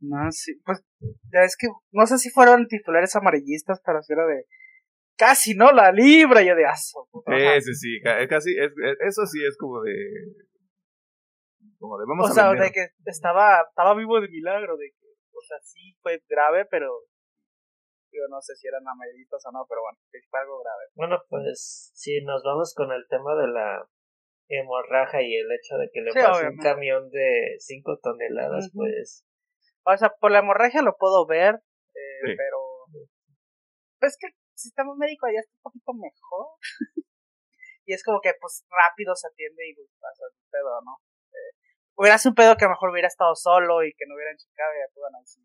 No, 0.00 0.30
sí, 0.30 0.60
pues 0.64 0.82
ya 1.32 1.40
es 1.44 1.56
que 1.56 1.68
no 1.92 2.06
sé 2.06 2.18
si 2.18 2.30
fueron 2.30 2.66
titulares 2.66 3.14
amarillistas, 3.16 3.80
pero 3.84 4.02
si 4.02 4.12
era 4.12 4.26
de 4.26 4.44
casi 5.16 5.54
no 5.54 5.70
la 5.72 5.92
libra, 5.92 6.42
yo 6.42 6.54
de 6.54 6.66
aso. 6.66 7.08
Sí, 7.26 7.62
sí, 7.62 7.74
sí, 7.74 8.00
casi, 8.28 8.50
es, 8.50 8.72
eso 9.06 9.26
sí 9.26 9.44
es 9.44 9.56
como 9.56 9.80
de 9.82 9.92
como 11.82 11.98
de 11.98 12.06
vamos 12.06 12.30
o 12.30 12.32
sea, 12.32 12.54
de 12.54 12.70
que 12.70 12.94
estaba, 13.06 13.66
estaba 13.68 13.94
vivo 13.94 14.20
de 14.20 14.28
milagro, 14.28 14.76
de 14.76 14.94
que, 14.94 15.06
o 15.34 15.42
sea, 15.42 15.58
sí 15.62 15.98
fue 16.00 16.22
grave, 16.28 16.64
pero 16.70 16.94
yo 18.12 18.22
no 18.30 18.40
sé 18.40 18.54
si 18.54 18.68
eran 18.68 18.86
amarillistas 18.86 19.42
o 19.46 19.50
no, 19.50 19.66
pero 19.68 19.82
bueno, 19.82 19.98
fue 20.30 20.40
algo 20.40 20.62
grave. 20.62 20.84
Bueno, 20.94 21.18
pues 21.28 21.90
si 21.94 22.22
nos 22.22 22.44
vamos 22.44 22.72
con 22.76 22.92
el 22.92 23.04
tema 23.08 23.34
de 23.34 23.48
la 23.48 23.88
hemorragia 24.48 25.22
y 25.22 25.34
el 25.34 25.50
hecho 25.50 25.76
de 25.76 25.90
que 25.92 26.02
le 26.02 26.12
pasó 26.14 26.46
un 26.46 26.58
camión 26.58 27.10
de 27.10 27.56
5 27.58 27.98
toneladas, 28.00 28.70
pues 28.72 29.26
o 29.84 29.96
sea, 29.96 30.10
por 30.20 30.30
la 30.30 30.38
hemorragia 30.38 30.82
lo 30.82 30.96
puedo 30.96 31.26
ver, 31.26 31.56
eh, 31.94 32.36
pero. 32.36 32.58
Pues 33.98 34.16
que 34.18 34.28
el 34.28 34.34
sistema 34.54 34.94
médico 34.96 35.26
allá 35.26 35.40
está 35.40 35.52
un 35.56 35.62
poquito 35.62 35.92
mejor. 35.94 36.46
y 37.86 37.94
es 37.94 38.04
como 38.04 38.20
que, 38.20 38.32
pues, 38.40 38.64
rápido 38.70 39.14
se 39.14 39.28
atiende 39.28 39.68
y 39.68 39.74
pues, 39.74 39.88
pasa 40.00 40.24
un 40.30 40.50
pedo, 40.50 40.80
¿no? 40.84 40.98
Hubiera 42.02 42.18
sido 42.18 42.34
un 42.34 42.40
pedo 42.42 42.58
que 42.58 42.66
a 42.66 42.68
lo 42.68 42.74
mejor 42.74 42.90
hubiera 42.90 43.06
estado 43.06 43.30
solo 43.38 43.78
y 43.86 43.94
que 43.94 44.10
no 44.10 44.18
hubiera 44.18 44.34
checado 44.34 44.74
y 44.74 44.82
ya 44.82 44.90
puedan 44.90 45.14
así. 45.22 45.38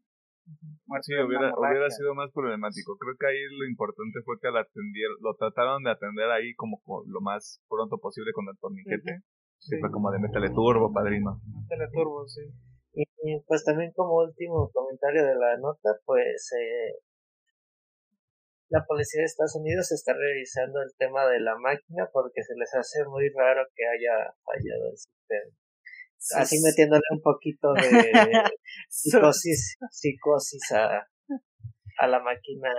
Sí, 1.06 1.14
hubiera, 1.14 1.54
hubiera 1.54 1.86
sido 1.94 2.18
más 2.18 2.34
problemático. 2.34 2.98
Creo 2.98 3.14
que 3.14 3.30
ahí 3.30 3.46
lo 3.46 3.70
importante 3.70 4.26
fue 4.26 4.42
que 4.42 4.50
lo 4.50 4.58
atendieron, 4.66 5.22
lo 5.22 5.38
trataron 5.38 5.86
de 5.86 5.94
atender 5.94 6.26
ahí 6.34 6.58
como 6.58 6.82
lo 7.06 7.22
más 7.22 7.62
pronto 7.70 8.02
posible 8.02 8.34
con 8.34 8.50
el 8.50 8.58
torniquete. 8.58 9.22
Sí. 9.62 9.78
fue 9.78 9.92
como 9.92 10.10
de 10.10 10.18
métele 10.18 10.50
turbo, 10.50 10.90
padrino. 10.90 11.38
Métele 11.46 11.94
turbo, 11.94 12.26
sí. 12.26 12.42
Y 12.98 13.06
pues 13.46 13.62
también 13.64 13.94
como 13.94 14.26
último 14.26 14.72
comentario 14.74 15.30
de 15.30 15.36
la 15.38 15.62
nota, 15.62 15.94
pues 16.06 16.42
eh, 16.58 16.98
la 18.70 18.82
policía 18.82 19.22
de 19.22 19.30
Estados 19.30 19.54
Unidos 19.62 19.92
está 19.92 20.18
revisando 20.18 20.82
el 20.82 20.90
tema 20.98 21.30
de 21.30 21.40
la 21.40 21.54
máquina 21.54 22.10
porque 22.12 22.42
se 22.42 22.58
les 22.58 22.74
hace 22.74 23.06
muy 23.06 23.30
raro 23.30 23.62
que 23.76 23.86
haya 23.86 24.34
fallado 24.42 24.90
el 24.90 24.98
sistema. 24.98 25.67
Así 26.36 26.58
metiéndole 26.62 27.04
un 27.12 27.22
poquito 27.22 27.74
de 27.74 27.82
psicosis, 28.90 29.78
psicosis 29.92 30.72
a, 30.72 31.08
a 32.00 32.08
la 32.08 32.20
máquina 32.20 32.70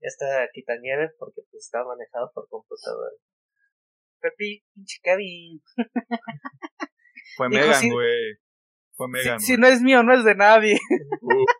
esta 0.00 0.46
quitanieves 0.52 1.12
porque 1.18 1.42
pues 1.50 1.64
está 1.64 1.82
manejado 1.84 2.30
por 2.34 2.48
computadora. 2.48 3.16
Pepi, 4.20 4.62
pinche 4.74 4.98
Kevin. 5.02 5.60
Fue 7.36 7.48
Megan, 7.48 7.88
güey 7.90 8.46
si, 9.38 9.56
no 9.56 9.66
es 9.66 9.82
mío, 9.82 10.02
no 10.02 10.14
es 10.14 10.24
de 10.24 10.34
nadie. 10.34 10.78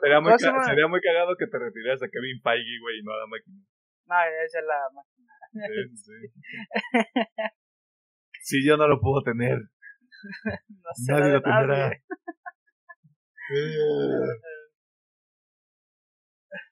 sería, 0.00 0.20
muy 0.20 0.38
sería, 0.38 0.86
muy 0.88 1.00
cagado 1.00 1.36
que 1.38 1.46
te 1.46 1.58
retiraras 1.58 2.02
a 2.02 2.08
Kevin 2.08 2.40
Feige, 2.42 2.78
güey, 2.80 2.98
y 2.98 3.02
no 3.02 3.12
a 3.12 3.18
la 3.18 3.26
máquina. 3.26 3.64
No, 4.10 4.16
esa 4.44 4.58
es 4.58 4.64
la 4.66 4.90
máquina. 4.92 5.32
Si 8.42 8.66
yo 8.66 8.76
no 8.76 8.88
lo 8.88 9.00
puedo 9.00 9.22
tener. 9.22 9.56
No 11.06 11.16
nadie 11.16 11.32
lo 11.32 11.40
tendrá. 11.40 11.88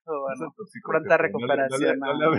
bueno, 0.05 0.55
pronta 0.85 1.17
recuperación. 1.17 1.99
No, 1.99 2.13
le, 2.13 2.27
no, 2.27 2.33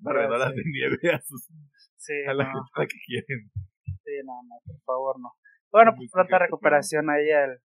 barredoras 0.00 0.54
de 0.54 0.62
nieve 0.64 0.96
a, 1.12 1.20
sus, 1.20 1.48
sí, 1.96 2.14
a 2.26 2.32
la 2.32 2.46
gente 2.46 2.86
que 2.88 2.98
quieren. 3.04 3.50
Sí, 3.84 4.22
no, 4.24 4.42
no, 4.48 4.60
por 4.64 4.80
favor, 4.84 5.20
no. 5.20 5.34
Bueno, 5.72 5.92
pues 5.96 6.10
pronta 6.10 6.38
recuperación 6.38 7.10
ahí 7.10 7.30
al, 7.30 7.60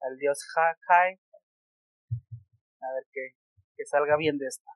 al 0.00 0.16
dios 0.18 0.44
Hakai. 0.56 1.20
A 2.80 2.94
ver 2.94 3.04
que, 3.12 3.36
que 3.76 3.84
salga 3.84 4.16
bien 4.16 4.38
de 4.38 4.46
esta. 4.46 4.70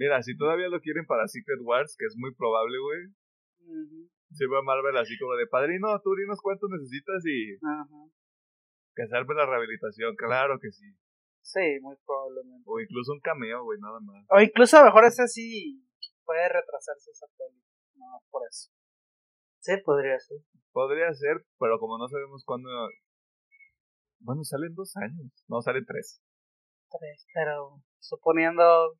Mira, 0.00 0.22
si 0.22 0.34
todavía 0.34 0.72
lo 0.72 0.80
quieren 0.80 1.04
para 1.04 1.28
Secret 1.28 1.60
Wars, 1.60 1.94
que 1.98 2.06
es 2.06 2.16
muy 2.16 2.32
probable, 2.32 2.78
güey. 2.80 3.00
Se 4.32 4.46
va 4.46 4.60
a 4.60 4.62
Marvel 4.62 4.96
así 4.96 5.12
como 5.18 5.34
de 5.34 5.46
padrino, 5.46 6.00
tú 6.00 6.14
dinos 6.16 6.40
cuánto 6.40 6.68
necesitas 6.68 7.20
y. 7.26 7.60
Que 8.96 9.06
salve 9.08 9.34
la 9.34 9.44
rehabilitación, 9.44 10.16
claro 10.16 10.58
que 10.58 10.72
sí. 10.72 10.88
Sí, 11.42 11.78
muy 11.82 11.96
probablemente. 12.06 12.64
O 12.64 12.80
incluso 12.80 13.12
un 13.12 13.20
cameo, 13.20 13.62
güey, 13.64 13.78
nada 13.78 14.00
más. 14.00 14.24
O 14.30 14.40
incluso 14.40 14.78
a 14.78 14.80
lo 14.80 14.86
mejor 14.86 15.04
ese 15.04 15.28
sí 15.28 15.84
puede 16.24 16.48
retrasarse 16.48 17.10
esa 17.10 17.26
peli. 17.36 17.60
No, 17.96 18.06
por 18.30 18.40
eso. 18.48 18.72
Sí, 19.58 19.72
podría 19.84 20.18
ser. 20.18 20.38
Podría 20.72 21.12
ser, 21.12 21.44
pero 21.58 21.78
como 21.78 21.98
no 21.98 22.08
sabemos 22.08 22.42
cuándo. 22.46 22.70
Bueno, 24.20 24.44
salen 24.44 24.74
dos 24.74 24.96
años. 24.96 25.30
No, 25.46 25.60
salen 25.60 25.84
tres. 25.84 26.22
Tres, 26.88 27.26
pero 27.34 27.82
suponiendo. 27.98 28.96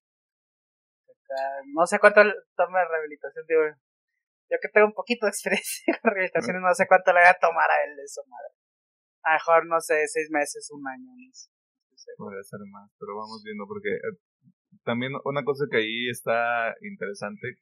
No 1.74 1.86
sé 1.86 1.98
cuánto 1.98 2.22
toma 2.56 2.82
la 2.82 2.88
rehabilitación, 2.88 3.44
digo. 3.46 3.62
Yo 4.50 4.58
que 4.60 4.68
tengo 4.68 4.88
un 4.88 4.94
poquito 4.94 5.26
de 5.26 5.30
experiencia 5.30 5.94
con 6.02 6.10
rehabilitaciones, 6.10 6.62
no 6.62 6.74
sé 6.74 6.86
cuánto 6.86 7.12
le 7.12 7.20
voy 7.20 7.30
a 7.30 7.38
tomar 7.38 7.70
a 7.70 7.78
él 7.86 7.94
de 7.94 8.02
eso, 8.02 8.22
madre. 8.26 8.50
A 9.22 9.32
lo 9.32 9.34
mejor, 9.38 9.66
no 9.66 9.80
sé, 9.80 10.06
seis 10.08 10.28
meses, 10.30 10.68
un 10.72 10.82
año. 10.88 11.06
No 11.06 11.30
sé. 11.32 12.10
Podría 12.16 12.42
ser 12.42 12.60
más, 12.72 12.90
pero 12.98 13.14
vamos 13.14 13.42
viendo, 13.44 13.66
porque 13.68 13.94
eh, 13.94 14.16
también 14.82 15.12
una 15.24 15.44
cosa 15.44 15.66
que 15.70 15.78
ahí 15.78 16.10
está 16.10 16.74
interesante, 16.82 17.60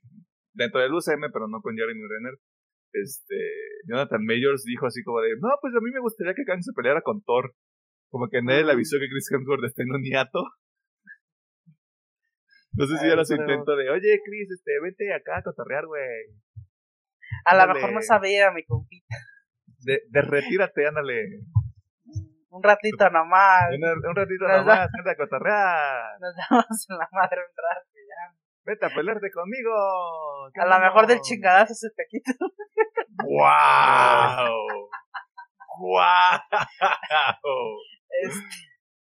dentro 0.55 0.81
del 0.81 0.95
UCM, 0.95 1.31
pero 1.33 1.49
no 1.49 1.61
con 1.61 1.77
Jeremy 1.77 2.07
Renner, 2.09 2.39
este, 2.93 3.37
Jonathan 3.87 4.25
Majors 4.25 4.65
dijo 4.65 4.87
así 4.87 5.03
como 5.03 5.21
de, 5.21 5.31
no, 5.41 5.49
pues 5.61 5.75
a 5.75 5.81
mí 5.81 5.91
me 5.91 6.01
gustaría 6.01 6.35
que 6.35 6.45
Kang 6.45 6.63
se 6.63 6.73
peleara 6.73 7.03
con 7.03 7.23
Thor. 7.23 7.55
Como 8.11 8.29
que 8.29 8.43
nadie 8.43 8.65
le 8.65 8.73
avisó 8.73 8.97
que 8.99 9.09
Chris 9.09 9.31
Hemsworth 9.31 9.65
está 9.65 9.83
en 9.83 9.93
un 9.93 10.03
hiato. 10.03 10.43
No 12.79 12.87
sé 12.87 12.97
si 12.99 13.07
era 13.09 13.25
su 13.25 13.35
intento 13.35 13.75
de, 13.75 13.91
oye 13.91 14.21
Chris, 14.25 14.53
este, 14.53 14.79
vete 14.81 15.13
acá 15.13 15.39
a 15.39 15.43
cotorrear, 15.43 15.85
güey. 15.87 16.05
A 17.45 17.57
lo 17.57 17.75
mejor 17.75 17.93
no 17.93 18.01
sabía, 18.01 18.53
mi 18.53 18.65
compita. 18.65 19.17
De, 19.81 20.03
de 20.09 20.23
retírate, 20.23 20.87
ándale. 20.87 21.41
Un 22.51 22.63
ratito 22.63 23.11
nomás. 23.11 23.65
Un, 23.75 24.15
ratito 24.15 24.47
nomás, 24.47 24.89
anda 24.97 25.11
a 25.11 25.17
cotorrear. 25.17 26.19
Nos 26.21 26.35
damos 26.37 26.87
en 26.89 26.99
la 26.99 27.09
madre 27.11 27.41
un 27.41 27.55
rato 27.57 27.91
ya. 27.95 28.39
Vete 28.65 28.87
a 28.87 28.91
pelearte 28.91 29.31
conmigo. 29.33 29.73
A 30.55 30.67
lo 30.67 30.79
mejor 30.79 31.09
del 31.09 31.21
chingadazo 31.21 31.75
se 31.75 31.91
te 31.97 32.07
quita. 32.09 32.33
¡Wow! 33.25 34.89
¡Wow! 35.81 36.41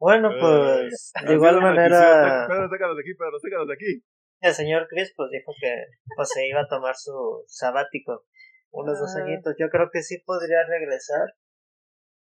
Bueno, 0.03 0.31
pues 0.35 1.13
de 1.25 1.35
igual 1.35 1.63
manera. 1.63 2.49
Pedro, 2.51 2.69
sácalos 2.69 2.97
de 2.99 3.03
aquí, 3.07 3.15
Pedro, 3.15 3.39
sácalos 3.39 3.69
de 3.69 3.75
aquí. 3.75 4.03
El 4.41 4.53
señor 4.53 4.89
Chris 4.91 5.15
pues 5.15 5.31
dijo 5.31 5.53
que 5.61 5.71
pues, 6.17 6.29
se 6.35 6.49
iba 6.49 6.63
a 6.63 6.67
tomar 6.67 6.97
su 6.97 7.45
sabático 7.47 8.27
unos 8.73 8.99
dos 8.99 9.15
ah. 9.15 9.23
añitos. 9.23 9.55
Yo 9.61 9.71
creo 9.71 9.91
que 9.93 10.03
sí 10.03 10.19
podría 10.27 10.67
regresar. 10.67 11.39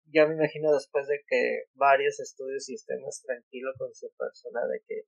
Ya 0.07 0.25
me 0.29 0.35
imagino 0.35 0.73
después 0.73 1.09
de 1.09 1.25
que 1.27 1.65
varios 1.75 2.21
estudios 2.21 2.69
y 2.69 2.75
esté 2.75 2.95
más 3.03 3.21
tranquilo 3.27 3.73
con 3.77 3.93
su 3.93 4.07
persona 4.17 4.61
de 4.71 4.79
que 4.87 5.03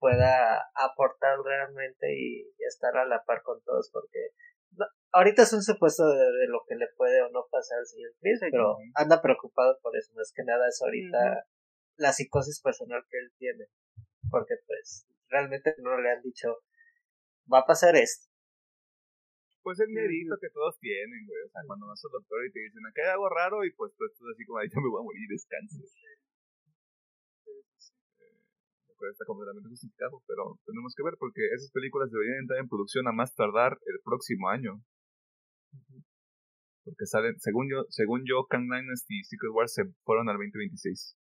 pueda 0.00 0.58
aportar 0.74 1.38
realmente 1.44 2.10
y, 2.10 2.50
estar 2.66 2.96
a 2.96 3.06
la 3.06 3.22
par 3.24 3.42
con 3.42 3.62
todos 3.62 3.88
porque 3.92 4.30
ahorita 5.12 5.42
es 5.42 5.52
un 5.52 5.62
supuesto 5.62 6.08
de, 6.08 6.48
lo 6.48 6.58
que 6.66 6.74
le 6.74 6.88
puede 6.96 7.22
o 7.22 7.30
no 7.30 7.46
pasar 7.50 7.78
al 7.78 7.86
señor 7.86 8.10
Chris, 8.20 8.40
pero 8.50 8.76
anda 8.94 9.22
preocupado 9.22 9.78
por 9.80 9.96
eso, 9.96 10.12
más 10.16 10.32
que 10.34 10.42
nada 10.42 10.66
es 10.66 10.82
ahorita 10.82 11.46
la 11.98 12.12
psicosis 12.12 12.60
personal 12.62 13.04
que 13.10 13.18
él 13.18 13.30
tiene, 13.38 13.66
porque 14.30 14.54
pues 14.66 15.06
realmente 15.28 15.74
no 15.78 16.00
le 16.00 16.10
han 16.10 16.22
dicho 16.22 16.62
va 17.52 17.60
a 17.60 17.66
pasar 17.66 17.96
esto. 17.96 18.28
Pues 19.62 19.80
el 19.80 19.88
miedito 19.88 20.36
que 20.40 20.48
todos 20.50 20.78
tienen, 20.78 21.26
güey. 21.26 21.42
O 21.44 21.50
sea, 21.50 21.62
cuando 21.66 21.86
vas 21.88 22.00
al 22.04 22.12
doctor 22.12 22.46
y 22.46 22.52
te 22.52 22.60
dicen, 22.60 22.86
acá 22.86 23.02
hay 23.04 23.12
algo 23.12 23.28
raro, 23.28 23.64
y 23.64 23.72
pues 23.72 23.92
tú 23.96 24.04
estás 24.06 24.24
así 24.32 24.44
como, 24.46 24.58
ahí 24.60 24.68
ya 24.68 24.80
me 24.80 24.88
voy 24.88 25.00
a 25.00 25.04
morir, 25.04 25.28
descanse. 25.28 25.76
Eh, 25.76 26.16
está 29.12 29.24
completamente 29.26 29.68
justificado, 29.68 30.22
pero 30.26 30.58
tenemos 30.66 30.94
que 30.96 31.04
ver 31.04 31.14
porque 31.18 31.40
esas 31.54 31.70
películas 31.70 32.10
deberían 32.10 32.40
entrar 32.40 32.58
en 32.60 32.68
producción 32.68 33.06
a 33.08 33.12
más 33.12 33.34
tardar 33.34 33.78
el 33.86 34.00
próximo 34.02 34.48
año. 34.48 34.82
Porque 36.84 37.06
salen, 37.06 37.38
según 37.38 37.68
yo, 37.70 37.84
según 37.90 38.24
yo, 38.24 38.46
Kang 38.48 38.64
Dynasty 38.64 39.20
y 39.20 39.24
Secret 39.24 39.52
Wars 39.52 39.74
se 39.74 39.84
fueron 40.04 40.28
al 40.30 40.36
2026. 40.36 41.16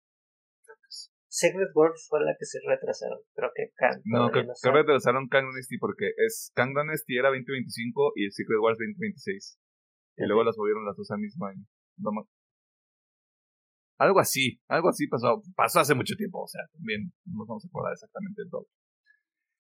Secret 1.37 1.69
Wars 1.75 2.07
fue 2.09 2.25
la 2.25 2.33
que 2.39 2.47
se 2.47 2.59
retrasaron. 2.65 3.21
Creo 3.35 3.51
que 3.55 3.69
Kang. 3.77 4.01
No, 4.07 4.31
creo 4.31 4.57
que 4.57 4.71
retrasaron 4.73 5.29
Kang 5.29 5.45
Dynasty 5.53 5.77
porque 5.77 6.09
es 6.17 6.51
Kang 6.57 6.73
Dynasty 6.73 7.19
era 7.19 7.29
2025 7.29 8.13
y 8.17 8.31
Secret 8.31 8.57
Wars 8.59 8.79
2026. 8.81 9.61
Y 10.17 10.25
luego 10.25 10.45
las 10.45 10.57
movieron 10.57 10.87
las 10.87 10.97
dos 10.97 11.11
al 11.11 11.21
mismo 11.21 11.45
año. 11.45 11.61
Algo 13.99 14.21
así, 14.21 14.61
algo 14.69 14.89
así 14.89 15.09
pasó, 15.09 15.43
pasó 15.55 15.81
hace 15.81 15.95
mucho 15.95 16.17
tiempo, 16.17 16.43
o 16.43 16.49
sea, 16.49 16.61
también 16.73 17.13
no 17.25 17.41
nos 17.41 17.49
vamos 17.49 17.65
a 17.65 17.69
acordar 17.69 17.93
exactamente 17.93 18.43
de 18.43 18.51
todo. 18.51 18.67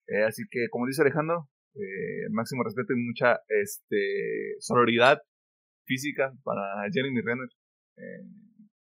Eh, 0.08 0.24
así 0.24 0.44
que, 0.50 0.68
como 0.70 0.86
dice 0.86 1.02
Alejandro, 1.02 1.48
eh, 1.74 2.28
máximo 2.30 2.64
respeto 2.64 2.92
y 2.94 3.04
mucha 3.04 3.40
este, 3.48 4.56
sororidad 4.60 5.20
física 5.84 6.32
para 6.42 6.88
Jeremy 6.92 7.20
Renner. 7.20 7.48
Eh, 7.96 8.24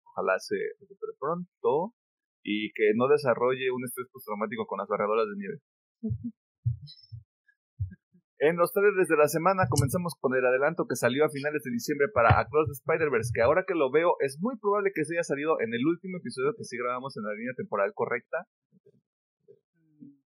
ojalá 0.05 0.39
se 0.39 0.57
recupere 0.80 1.12
pronto 1.18 1.95
y 2.47 2.70
que 2.72 2.94
no 2.94 3.09
desarrolle 3.09 3.74
un 3.74 3.82
estrés 3.82 4.07
postraumático 4.12 4.66
con 4.66 4.78
las 4.78 4.86
barredoras 4.86 5.26
de 5.26 5.36
nieve. 5.36 5.59
En 8.38 8.59
los 8.59 8.70
trailers 8.70 9.09
de 9.09 9.16
la 9.16 9.28
semana 9.28 9.64
comenzamos 9.66 10.12
con 10.20 10.36
el 10.36 10.44
adelanto 10.44 10.84
que 10.86 10.94
salió 10.94 11.24
a 11.24 11.30
finales 11.30 11.62
de 11.64 11.72
diciembre 11.72 12.09
para 12.12 12.38
Across 12.38 12.68
the 12.68 12.76
Spider-Verse, 12.84 13.32
que 13.32 13.40
ahora 13.40 13.64
que 13.66 13.74
lo 13.74 13.90
veo 13.90 14.20
es 14.20 14.36
muy 14.42 14.59
probable 14.61 14.92
que 14.94 15.07
se 15.07 15.16
haya 15.16 15.24
salido 15.24 15.59
en 15.59 15.72
el 15.72 15.80
último 15.86 16.18
episodio 16.18 16.53
que 16.53 16.64
sí 16.64 16.76
grabamos 16.76 17.16
en 17.16 17.24
la 17.24 17.32
línea 17.32 17.55
temporal 17.57 17.94
correcta. 17.94 18.44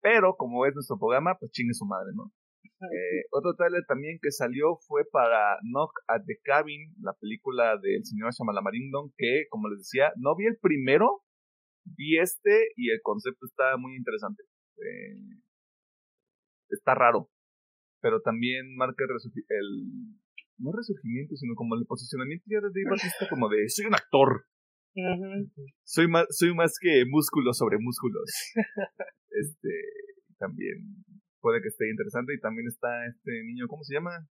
Pero 0.03 0.35
como 0.35 0.67
es 0.67 0.75
nuestro 0.75 0.99
programa, 0.99 1.37
pues 1.39 1.53
chingue 1.53 1.73
su 1.73 1.87
madre, 1.87 2.11
¿no? 2.17 2.33
Eh, 2.83 3.31
otro 3.31 3.55
trailer 3.55 3.85
también 3.87 4.19
que 4.21 4.33
salió 4.33 4.75
fue 4.89 5.03
para 5.13 5.59
Knock 5.63 5.93
at 6.09 6.23
the 6.27 6.35
Cabin, 6.43 6.93
la 7.01 7.13
película 7.13 7.79
del 7.79 8.05
señor 8.05 8.33
Shyamalan 8.35 9.15
que, 9.17 9.47
como 9.51 9.69
les 9.69 9.87
decía, 9.87 10.11
no 10.17 10.35
vi 10.35 10.47
el 10.47 10.59
primero, 10.61 11.23
vi 11.85 12.19
este 12.19 12.69
y 12.77 12.91
el 12.91 13.01
concepto 13.03 13.47
está 13.47 13.77
muy 13.77 13.97
interesante. 13.97 14.43
Eh, 14.79 15.41
está 16.71 16.95
raro, 16.95 17.31
pero 18.01 18.21
también 18.21 18.75
marca 18.77 19.05
el, 19.05 19.69
no 20.59 20.73
resurgimiento, 20.73 21.37
sino 21.37 21.55
como 21.55 21.75
el 21.77 21.87
posicionamiento 21.87 22.45
ya 22.49 22.61
de 22.61 22.69
Dave 22.69 22.91
Batista 22.91 23.29
como 23.29 23.49
de 23.49 23.69
soy 23.69 23.87
un 23.87 23.95
actor. 23.95 24.47
Soy 25.85 26.09
más, 26.09 26.27
soy 26.31 26.55
más 26.55 26.75
que 26.81 27.05
músculos 27.09 27.57
sobre 27.59 27.79
músculos. 27.79 28.31
este, 29.31 29.69
también 30.39 31.05
puede 31.41 31.63
que 31.63 31.69
esté 31.69 31.89
interesante 31.89 32.35
y 32.35 32.41
también 32.41 32.67
está 32.67 33.07
este 33.07 33.43
niño, 33.45 33.67
¿cómo 33.69 33.85
se 33.85 33.95
llama? 33.95 34.27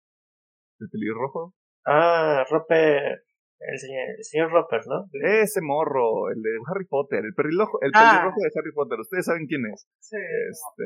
El 0.80 0.88
pelirrojo. 0.90 1.55
Ah, 1.86 2.45
Roper 2.51 3.24
el 3.59 3.79
señor, 3.79 4.05
el 4.19 4.25
señor 4.25 4.51
Roper, 4.51 4.83
¿no? 4.87 5.07
Ese 5.13 5.61
morro, 5.63 6.31
el 6.31 6.43
de 6.43 6.51
Harry 6.67 6.87
Potter, 6.87 7.25
el 7.25 7.35
pelirrojo, 7.35 7.79
el 7.83 7.91
ah. 7.95 8.21
pelirrojo 8.21 8.41
de 8.41 8.51
Harry 8.55 8.73
Potter, 8.73 9.01
ustedes 9.01 9.25
saben 9.25 9.47
quién 9.47 9.67
es. 9.67 9.87
Sí. 10.01 10.17
Este, 10.17 10.85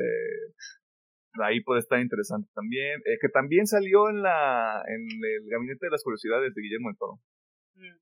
ahí 1.43 1.61
puede 1.61 1.79
estar 1.79 1.99
interesante 1.99 2.49
también, 2.53 3.01
eh, 3.05 3.17
que 3.21 3.29
también 3.29 3.67
salió 3.67 4.09
en 4.09 4.21
la, 4.21 4.81
en 4.87 5.01
el 5.01 5.49
gabinete 5.49 5.87
de 5.87 5.91
las 5.91 6.03
curiosidades 6.03 6.53
de 6.53 6.61
Guillermo 6.61 6.89
del 6.89 6.97
Toro. 6.97 7.19
Mm. 7.75 7.97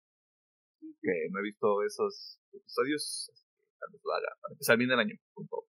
Que 1.02 1.14
no 1.32 1.40
he 1.40 1.44
visto 1.44 1.84
esos 1.84 2.40
episodios, 2.54 3.32
tal 3.80 3.90
vez 3.92 4.02
lo 4.04 4.14
haga, 4.14 4.30
para 4.42 4.54
empezar 4.54 4.78
bien 4.78 4.92
el 4.92 5.00
año, 5.00 5.16
con 5.34 5.48
todo. 5.48 5.66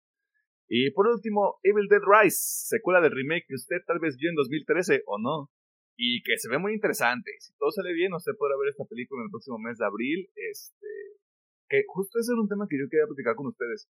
Y 0.69 0.91
por 0.91 1.07
último, 1.07 1.59
Evil 1.61 1.87
Dead 1.89 2.01
Rise, 2.01 2.37
secuela 2.67 3.01
del 3.01 3.11
remake 3.11 3.45
que 3.47 3.55
usted 3.55 3.77
tal 3.85 3.99
vez 3.99 4.15
vio 4.17 4.29
en 4.29 4.35
2013 4.35 5.03
o 5.05 5.19
no 5.19 5.49
y 5.95 6.23
que 6.23 6.37
se 6.37 6.49
ve 6.49 6.57
muy 6.57 6.73
interesante. 6.73 7.31
Si 7.39 7.53
todo 7.57 7.71
sale 7.71 7.93
bien, 7.93 8.13
usted 8.13 8.33
podrá 8.37 8.57
ver 8.57 8.69
esta 8.69 8.85
película 8.85 9.21
en 9.21 9.25
el 9.27 9.31
próximo 9.31 9.57
mes 9.59 9.77
de 9.77 9.85
abril. 9.85 10.29
Este, 10.35 10.87
que 11.69 11.83
justo 11.87 12.19
ese 12.19 12.33
era 12.33 12.41
un 12.41 12.49
tema 12.49 12.67
que 12.69 12.77
yo 12.77 12.89
quería 12.89 13.07
platicar 13.07 13.35
con 13.35 13.47
ustedes. 13.47 13.89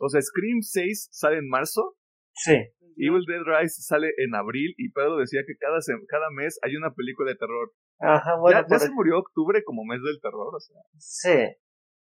O 0.00 0.08
sea, 0.08 0.20
Scream 0.20 0.62
6 0.62 1.08
sale 1.12 1.38
en 1.38 1.48
marzo. 1.48 1.96
Sí. 2.34 2.54
Evil 2.98 3.24
Dead 3.26 3.42
Rise 3.42 3.82
sale 3.82 4.10
en 4.18 4.34
abril 4.34 4.74
y 4.76 4.90
Pedro 4.90 5.18
decía 5.18 5.42
que 5.46 5.56
cada, 5.56 5.78
cada 6.08 6.30
mes 6.30 6.58
hay 6.62 6.76
una 6.76 6.94
película 6.94 7.30
de 7.30 7.36
terror. 7.36 7.72
Ajá, 8.00 8.36
bueno. 8.38 8.64
Ya, 8.68 8.78
se 8.78 8.90
murió 8.90 9.18
octubre 9.18 9.62
como 9.64 9.84
mes 9.84 10.02
del 10.02 10.20
terror, 10.20 10.54
o 10.54 10.60
sea. 10.60 10.82
Sí. 10.98 11.38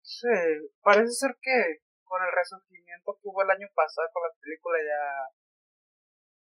Sí, 0.02 0.36
parece 0.82 1.12
ser 1.12 1.36
que 1.40 1.80
con 2.04 2.20
el 2.20 2.28
resurgimiento 2.36 3.16
que 3.16 3.28
hubo 3.28 3.42
el 3.42 3.50
año 3.50 3.68
pasado 3.74 4.08
con 4.12 4.22
la 4.22 4.32
película 4.36 4.76
ya 4.84 5.32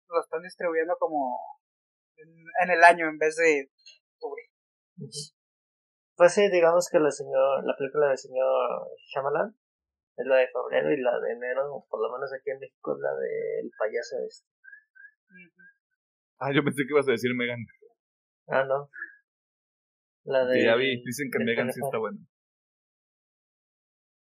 lo 0.09 0.19
están 0.19 0.41
distribuyendo 0.41 0.95
como 0.97 1.37
en, 2.17 2.69
el 2.69 2.83
año 2.83 3.09
en 3.09 3.17
vez 3.17 3.35
de 3.35 3.69
octubre. 4.15 4.41
Pues 6.15 6.33
sí, 6.33 6.49
digamos 6.49 6.89
que 6.89 6.99
la, 6.99 7.11
señor, 7.11 7.65
la 7.65 7.75
película 7.77 8.07
del 8.07 8.17
señor 8.17 8.87
Shyamalan 9.11 9.55
es 10.17 10.25
la 10.25 10.37
de 10.37 10.47
febrero 10.47 10.91
y 10.91 11.01
la 11.01 11.19
de 11.19 11.33
enero, 11.33 11.85
por 11.89 12.01
lo 12.01 12.13
menos 12.13 12.31
aquí 12.31 12.51
en 12.51 12.59
México, 12.59 12.95
es 12.95 13.01
la 13.01 13.13
del 13.15 13.71
payaso 13.77 14.15
este. 14.27 14.47
Ah, 16.39 16.51
yo 16.53 16.63
pensé 16.63 16.83
que 16.83 16.93
ibas 16.93 17.07
a 17.07 17.11
decir 17.11 17.31
Megan. 17.35 17.59
Ah, 18.47 18.63
no. 18.63 18.89
La 20.23 20.45
de. 20.45 20.63
ya 20.63 20.75
vi, 20.75 21.03
dicen 21.03 21.29
que 21.31 21.43
Megan 21.43 21.71
sí 21.71 21.79
está 21.83 21.97
buena. 21.97 22.19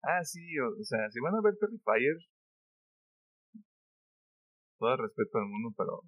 Ah, 0.03 0.23
sí, 0.23 0.39
o, 0.59 0.83
sea, 0.83 1.09
si 1.09 1.19
van 1.19 1.35
a 1.35 1.41
ver 1.43 1.55
Terrifier, 1.59 2.15
todo 4.79 4.93
el 4.93 4.99
respeto 4.99 5.37
al 5.37 5.45
mundo, 5.45 5.73
pero 5.77 6.01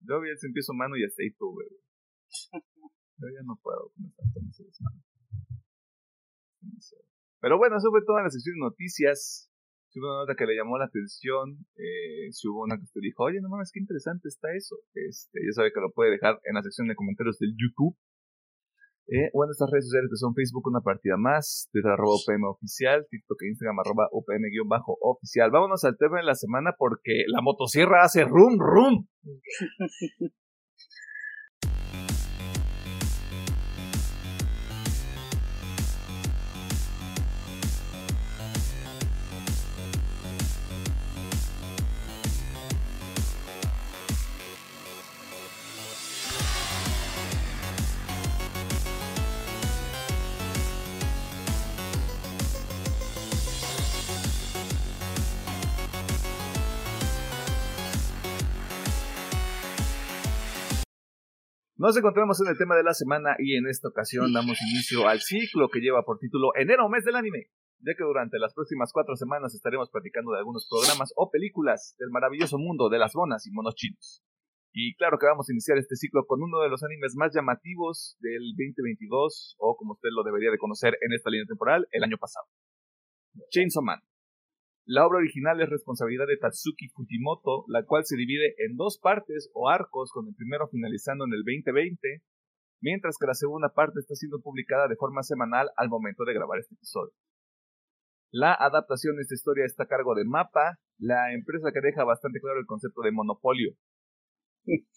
yo 0.00 0.20
vi 0.20 0.30
el 0.30 0.38
cien 0.38 0.52
humano 0.68 0.96
y 0.96 1.04
ahí 1.04 1.30
tuve, 1.36 1.64
Yo 3.20 3.28
ya 3.28 3.42
no 3.44 3.58
puedo 3.62 3.92
con 3.94 4.06
esta 4.06 4.22
Pero 7.40 7.58
bueno, 7.58 7.76
eso 7.76 7.90
fue 7.90 8.00
toda 8.04 8.22
la 8.22 8.30
sección 8.30 8.54
de 8.56 8.60
noticias. 8.60 9.50
Si 9.90 9.98
hubo 9.98 10.06
una 10.06 10.20
nota 10.22 10.36
que 10.36 10.46
le 10.46 10.56
llamó 10.56 10.78
la 10.78 10.86
atención, 10.86 11.66
eh, 11.74 12.30
si 12.30 12.48
hubo 12.48 12.62
una 12.62 12.76
que 12.76 12.84
usted 12.84 13.00
dijo, 13.02 13.24
oye, 13.24 13.40
no 13.40 13.48
mames, 13.48 13.72
qué 13.72 13.80
interesante 13.80 14.28
está 14.28 14.54
eso. 14.54 14.76
Este, 14.94 15.40
ya 15.44 15.52
sabe 15.52 15.72
que 15.72 15.80
lo 15.80 15.90
puede 15.90 16.12
dejar 16.12 16.40
en 16.44 16.54
la 16.54 16.62
sección 16.62 16.86
de 16.88 16.94
comentarios 16.94 17.38
del 17.38 17.54
YouTube. 17.58 17.96
Eh, 19.12 19.28
o 19.32 19.42
en 19.42 19.48
nuestras 19.48 19.70
redes 19.70 19.86
sociales 19.86 20.08
que 20.08 20.16
son 20.16 20.34
Facebook 20.34 20.68
una 20.68 20.82
partida 20.82 21.16
más, 21.16 21.68
Twitter 21.72 21.90
arroba 21.90 22.14
UPM 22.14 22.46
oficial, 22.46 23.06
TikTok 23.10 23.42
e 23.42 23.48
Instagram 23.48 23.80
arroba 23.80 24.08
UPM 24.12 24.48
guion 24.50 24.68
bajo 24.68 24.96
oficial. 25.00 25.50
Vámonos 25.50 25.82
al 25.82 25.98
tema 25.98 26.18
de 26.18 26.24
la 26.24 26.36
semana 26.36 26.76
porque 26.78 27.24
la 27.26 27.42
motosierra 27.42 28.04
hace 28.04 28.24
rum 28.24 28.58
rum. 28.58 29.06
Nos 61.80 61.96
encontramos 61.96 62.38
en 62.42 62.48
el 62.52 62.58
tema 62.58 62.76
de 62.76 62.82
la 62.82 62.92
semana 62.92 63.36
y 63.38 63.56
en 63.56 63.66
esta 63.66 63.88
ocasión 63.88 64.34
damos 64.34 64.60
inicio 64.60 65.08
al 65.08 65.20
ciclo 65.20 65.70
que 65.70 65.80
lleva 65.80 66.04
por 66.04 66.18
título 66.18 66.52
Enero, 66.54 66.90
mes 66.90 67.06
del 67.06 67.16
anime, 67.16 67.48
ya 67.78 67.94
que 67.96 68.04
durante 68.04 68.38
las 68.38 68.52
próximas 68.52 68.92
cuatro 68.92 69.16
semanas 69.16 69.54
estaremos 69.54 69.88
platicando 69.88 70.32
de 70.32 70.40
algunos 70.40 70.68
programas 70.68 71.10
o 71.16 71.30
películas 71.30 71.96
del 71.98 72.10
maravilloso 72.10 72.58
mundo 72.58 72.90
de 72.90 72.98
las 72.98 73.14
bonas 73.14 73.46
y 73.46 73.50
monos 73.52 73.76
chinos. 73.76 74.22
Y 74.74 74.94
claro 74.96 75.16
que 75.18 75.24
vamos 75.24 75.48
a 75.48 75.54
iniciar 75.54 75.78
este 75.78 75.96
ciclo 75.96 76.26
con 76.26 76.42
uno 76.42 76.60
de 76.60 76.68
los 76.68 76.82
animes 76.82 77.14
más 77.16 77.32
llamativos 77.34 78.18
del 78.20 78.52
2022, 78.60 79.56
o 79.56 79.74
como 79.78 79.94
usted 79.94 80.10
lo 80.12 80.22
debería 80.22 80.50
de 80.50 80.58
conocer 80.58 80.98
en 81.00 81.14
esta 81.14 81.30
línea 81.30 81.46
temporal, 81.48 81.88
el 81.92 82.04
año 82.04 82.18
pasado. 82.18 82.44
Chainsaw 83.52 83.82
Man. 83.82 84.00
La 84.90 85.06
obra 85.06 85.18
original 85.18 85.60
es 85.60 85.70
responsabilidad 85.70 86.26
de 86.26 86.36
Tatsuki 86.36 86.88
Fujimoto, 86.88 87.62
la 87.68 87.84
cual 87.84 88.04
se 88.04 88.16
divide 88.16 88.56
en 88.58 88.74
dos 88.74 88.98
partes 88.98 89.48
o 89.54 89.68
arcos, 89.68 90.10
con 90.10 90.26
el 90.26 90.34
primero 90.34 90.66
finalizando 90.66 91.26
en 91.26 91.32
el 91.32 91.44
2020, 91.46 92.24
mientras 92.80 93.14
que 93.16 93.28
la 93.28 93.34
segunda 93.34 93.68
parte 93.68 94.00
está 94.00 94.16
siendo 94.16 94.40
publicada 94.40 94.88
de 94.88 94.96
forma 94.96 95.22
semanal 95.22 95.70
al 95.76 95.90
momento 95.90 96.24
de 96.24 96.34
grabar 96.34 96.58
este 96.58 96.74
episodio. 96.74 97.12
La 98.32 98.52
adaptación 98.52 99.14
de 99.14 99.22
esta 99.22 99.36
historia 99.36 99.64
está 99.64 99.84
a 99.84 99.86
cargo 99.86 100.16
de 100.16 100.24
Mapa, 100.24 100.80
la 100.98 101.32
empresa 101.34 101.70
que 101.72 101.86
deja 101.86 102.02
bastante 102.02 102.40
claro 102.40 102.58
el 102.58 102.66
concepto 102.66 103.02
de 103.02 103.12
monopolio. 103.12 103.70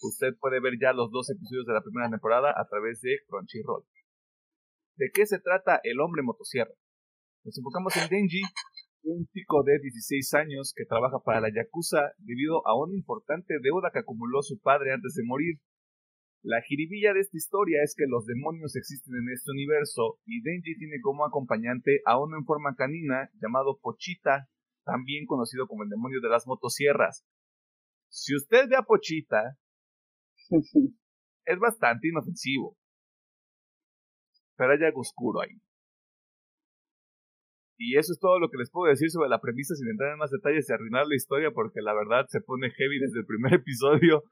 Usted 0.02 0.34
puede 0.40 0.58
ver 0.58 0.74
ya 0.82 0.92
los 0.92 1.12
dos 1.12 1.30
episodios 1.30 1.66
de 1.66 1.72
la 1.72 1.82
primera 1.82 2.10
temporada 2.10 2.50
a 2.50 2.66
través 2.66 3.00
de 3.00 3.20
Crunchyroll. 3.28 3.84
¿De 4.96 5.10
qué 5.14 5.24
se 5.24 5.38
trata 5.38 5.78
El 5.84 6.00
hombre 6.00 6.24
motosierra? 6.24 6.74
Nos 7.44 7.56
enfocamos 7.58 7.94
en 7.96 8.08
Denji, 8.08 8.40
un 9.04 9.26
chico 9.26 9.62
de 9.62 9.78
16 9.78 10.34
años 10.34 10.72
que 10.74 10.86
trabaja 10.86 11.18
para 11.24 11.40
la 11.40 11.52
Yakuza 11.52 12.12
debido 12.18 12.66
a 12.66 12.76
una 12.76 12.96
importante 12.96 13.54
deuda 13.62 13.90
que 13.92 14.00
acumuló 14.00 14.42
su 14.42 14.58
padre 14.60 14.92
antes 14.92 15.14
de 15.14 15.24
morir. 15.24 15.60
La 16.42 16.60
jiribilla 16.62 17.12
de 17.12 17.20
esta 17.20 17.36
historia 17.36 17.82
es 17.82 17.94
que 17.96 18.04
los 18.08 18.26
demonios 18.26 18.76
existen 18.76 19.14
en 19.16 19.32
este 19.32 19.50
universo 19.50 20.20
y 20.24 20.42
Denji 20.42 20.76
tiene 20.76 21.00
como 21.02 21.24
acompañante 21.24 22.00
a 22.04 22.18
uno 22.18 22.36
en 22.36 22.44
forma 22.44 22.74
canina 22.76 23.30
llamado 23.40 23.78
Pochita, 23.80 24.48
también 24.84 25.26
conocido 25.26 25.66
como 25.66 25.84
el 25.84 25.90
demonio 25.90 26.20
de 26.20 26.28
las 26.28 26.46
motosierras. 26.46 27.24
Si 28.08 28.34
usted 28.34 28.68
ve 28.68 28.76
a 28.76 28.82
Pochita, 28.82 29.56
es 31.46 31.58
bastante 31.58 32.08
inofensivo. 32.08 32.76
Pero 34.56 34.72
hay 34.72 34.84
algo 34.84 35.00
oscuro 35.00 35.40
ahí. 35.40 35.60
Y 37.76 37.98
eso 37.98 38.12
es 38.12 38.20
todo 38.20 38.38
lo 38.38 38.50
que 38.50 38.58
les 38.58 38.70
puedo 38.70 38.88
decir 38.88 39.10
sobre 39.10 39.28
la 39.28 39.40
premisa 39.40 39.74
sin 39.74 39.88
entrar 39.88 40.12
en 40.12 40.18
más 40.18 40.30
detalles 40.30 40.68
y 40.68 40.72
arruinar 40.72 41.06
la 41.06 41.16
historia 41.16 41.50
porque 41.50 41.82
la 41.82 41.92
verdad 41.92 42.26
se 42.28 42.40
pone 42.40 42.70
heavy 42.70 43.00
desde 43.00 43.20
el 43.20 43.26
primer 43.26 43.54
episodio. 43.60 44.22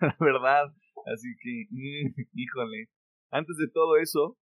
la 0.00 0.16
verdad. 0.18 0.66
Así 1.06 1.28
que, 1.40 1.66
mm, 1.70 2.14
híjole. 2.34 2.88
Antes 3.30 3.56
de 3.56 3.68
todo 3.72 3.96
eso, 3.96 4.38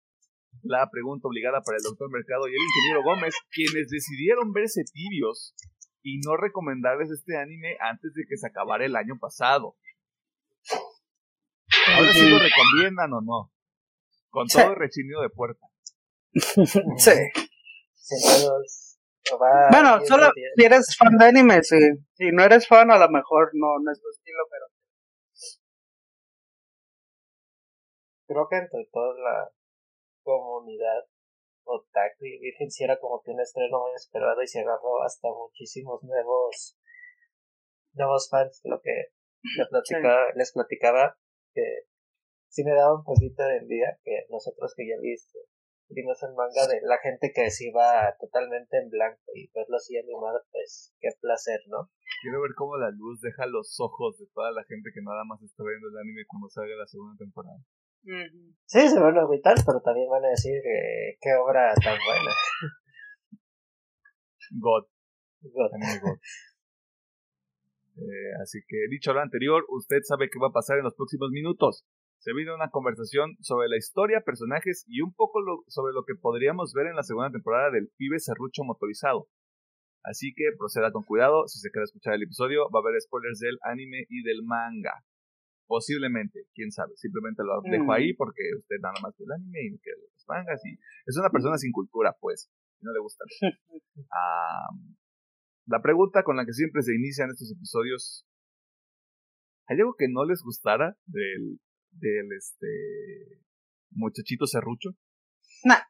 la 0.62 0.88
pregunta 0.90 1.28
obligada 1.28 1.60
para 1.60 1.76
el 1.76 1.82
doctor 1.82 2.10
Mercado 2.10 2.48
y 2.48 2.52
el 2.52 2.56
ingeniero 2.56 3.02
Gómez, 3.04 3.34
quienes 3.50 3.88
decidieron 3.88 4.52
verse 4.52 4.82
tibios 4.92 5.54
y 6.02 6.20
no 6.24 6.36
recomendarles 6.36 7.10
este 7.10 7.36
anime 7.36 7.76
antes 7.80 8.14
de 8.14 8.24
que 8.26 8.36
se 8.36 8.46
acabara 8.46 8.86
el 8.86 8.96
año 8.96 9.18
pasado. 9.20 9.76
Ahora 11.94 12.12
sí 12.12 12.28
lo 12.28 12.38
recomiendan 12.38 13.12
o 13.12 13.20
no. 13.20 13.52
Con 14.30 14.46
todo 14.46 14.72
el 14.72 14.76
rechinido 14.76 15.22
de 15.22 15.30
puerta. 15.30 15.66
sí. 16.32 17.47
Bueno, 19.70 20.00
solo 20.06 20.30
si 20.56 20.64
eres 20.64 20.96
fan 20.96 21.16
de 21.18 21.24
anime, 21.26 21.62
sí. 21.62 21.78
Si 22.14 22.30
no 22.32 22.44
eres 22.44 22.66
fan, 22.66 22.90
a 22.90 22.98
lo 22.98 23.08
mejor 23.10 23.50
no, 23.52 23.78
no 23.78 23.92
es 23.92 24.00
tu 24.00 24.08
estilo, 24.08 24.42
pero. 24.50 24.66
Creo 28.26 28.48
que 28.48 28.56
entre 28.56 28.86
toda 28.92 29.14
la 29.18 29.50
comunidad 30.22 31.04
otaku 31.64 32.24
y 32.24 32.38
virgen 32.40 32.70
si 32.70 32.84
era 32.84 32.98
como 32.98 33.20
que 33.22 33.30
un 33.30 33.40
estreno 33.40 33.80
muy 33.80 33.92
esperado 33.94 34.42
y 34.42 34.46
se 34.46 34.60
agarró 34.60 35.02
hasta 35.02 35.28
muchísimos 35.28 36.02
nuevos 36.02 36.78
nuevos 37.92 38.28
fans 38.30 38.60
lo 38.64 38.80
que 38.80 39.12
les 39.56 39.68
platicaba, 39.70 40.32
les 40.34 40.52
platicaba 40.52 41.16
que 41.52 41.62
sí 42.48 42.64
me 42.64 42.72
daba 42.72 42.94
un 42.94 43.04
poquito 43.04 43.42
de 43.42 43.58
envidia 43.58 43.98
que 44.02 44.26
nosotros 44.30 44.72
que 44.76 44.88
ya 44.88 44.96
viste 45.00 45.38
vimos 45.90 46.22
en 46.22 46.34
manga 46.36 46.66
de 46.68 46.80
la 46.84 46.98
gente 46.98 47.32
que 47.34 47.50
se 47.50 47.68
iba 47.68 48.14
totalmente 48.20 48.78
en 48.78 48.90
blanco 48.90 49.32
y 49.34 49.50
verlo 49.52 49.76
así 49.76 49.96
animado, 49.96 50.40
pues 50.52 50.92
qué 51.00 51.08
placer, 51.20 51.60
¿no? 51.68 51.90
Quiero 52.22 52.42
ver 52.42 52.52
cómo 52.56 52.76
la 52.76 52.90
luz 52.90 53.20
deja 53.20 53.46
los 53.46 53.78
ojos 53.80 54.18
de 54.18 54.26
toda 54.34 54.52
la 54.52 54.64
gente 54.64 54.90
que 54.92 55.00
nada 55.02 55.24
más 55.24 55.42
está 55.42 55.64
viendo 55.64 55.88
el 55.88 55.98
anime 55.98 56.24
cuando 56.26 56.48
salga 56.48 56.76
la 56.76 56.86
segunda 56.86 57.16
temporada. 57.16 57.58
Sí, 58.66 58.88
se 58.88 58.98
van 59.00 59.18
a 59.18 59.22
agüitar, 59.22 59.56
pero 59.66 59.80
también 59.80 60.08
van 60.08 60.24
a 60.24 60.28
decir 60.28 60.56
eh, 60.56 61.18
qué 61.20 61.34
obra 61.34 61.74
tan 61.74 61.98
buena. 61.98 62.32
God. 64.60 64.84
God. 65.42 65.70
God. 66.02 66.18
Eh, 67.98 68.32
así 68.40 68.60
que 68.66 68.76
dicho 68.88 69.12
lo 69.12 69.20
anterior, 69.20 69.64
usted 69.68 69.98
sabe 70.04 70.30
qué 70.30 70.38
va 70.38 70.48
a 70.48 70.52
pasar 70.52 70.78
en 70.78 70.84
los 70.84 70.94
próximos 70.94 71.30
minutos 71.30 71.84
se 72.18 72.32
viene 72.34 72.54
una 72.54 72.70
conversación 72.70 73.36
sobre 73.40 73.68
la 73.68 73.76
historia, 73.76 74.20
personajes 74.20 74.84
y 74.88 75.00
un 75.02 75.14
poco 75.14 75.40
sobre 75.68 75.94
lo 75.94 76.04
que 76.04 76.14
podríamos 76.14 76.72
ver 76.74 76.88
en 76.88 76.96
la 76.96 77.02
segunda 77.02 77.30
temporada 77.30 77.70
del 77.70 77.90
pibe 77.96 78.18
serrucho 78.18 78.64
motorizado. 78.64 79.28
Así 80.02 80.32
que 80.34 80.44
proceda 80.56 80.90
con 80.92 81.04
cuidado, 81.04 81.46
si 81.46 81.58
se 81.60 81.70
quiere 81.70 81.84
escuchar 81.84 82.14
el 82.14 82.22
episodio 82.22 82.70
va 82.70 82.80
a 82.80 82.82
haber 82.82 83.00
spoilers 83.00 83.38
del 83.38 83.58
anime 83.62 84.06
y 84.08 84.22
del 84.22 84.42
manga. 84.42 85.04
Posiblemente, 85.66 86.46
quién 86.54 86.72
sabe, 86.72 86.96
simplemente 86.96 87.42
lo 87.44 87.60
dejo 87.60 87.84
mm. 87.84 87.90
ahí 87.90 88.14
porque 88.14 88.42
usted 88.56 88.76
nada 88.80 88.94
más 89.02 89.14
ve 89.18 89.24
el 89.26 89.32
anime 89.32 89.58
y 89.66 89.78
que 89.78 89.90
los 89.90 90.24
mangas 90.26 90.64
y 90.64 90.78
es 91.06 91.16
una 91.18 91.28
persona 91.30 91.58
sin 91.58 91.72
cultura, 91.72 92.16
pues, 92.20 92.50
no 92.80 92.92
le 92.92 93.00
gusta. 93.00 93.24
la 95.66 95.82
pregunta 95.82 96.22
con 96.22 96.36
la 96.36 96.46
que 96.46 96.54
siempre 96.54 96.82
se 96.82 96.94
inician 96.94 97.28
estos 97.30 97.52
episodios 97.52 98.24
¿Hay 99.68 99.78
algo 99.78 99.94
que 99.98 100.08
no 100.08 100.24
les 100.24 100.42
gustara 100.42 100.96
del, 101.04 101.60
del 101.98 102.32
este 102.32 103.42
muchachito 103.90 104.46
serrucho? 104.46 104.90
Nah. 105.64 105.82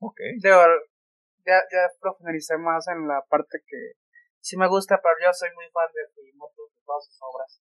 ok. 0.00 0.20
ya, 0.42 1.58
ya 1.70 1.82
profundicé 2.00 2.56
más 2.58 2.86
en 2.88 3.08
la 3.08 3.24
parte 3.28 3.58
que 3.66 3.92
sí 4.40 4.56
me 4.56 4.68
gusta, 4.68 5.00
pero 5.02 5.14
yo 5.24 5.32
soy 5.32 5.50
muy 5.54 5.68
fan 5.70 5.90
de 5.92 6.12
Fujimoto, 6.14 6.62
de 6.74 6.80
todas 6.84 7.04
sus 7.06 7.18
obras. 7.22 7.62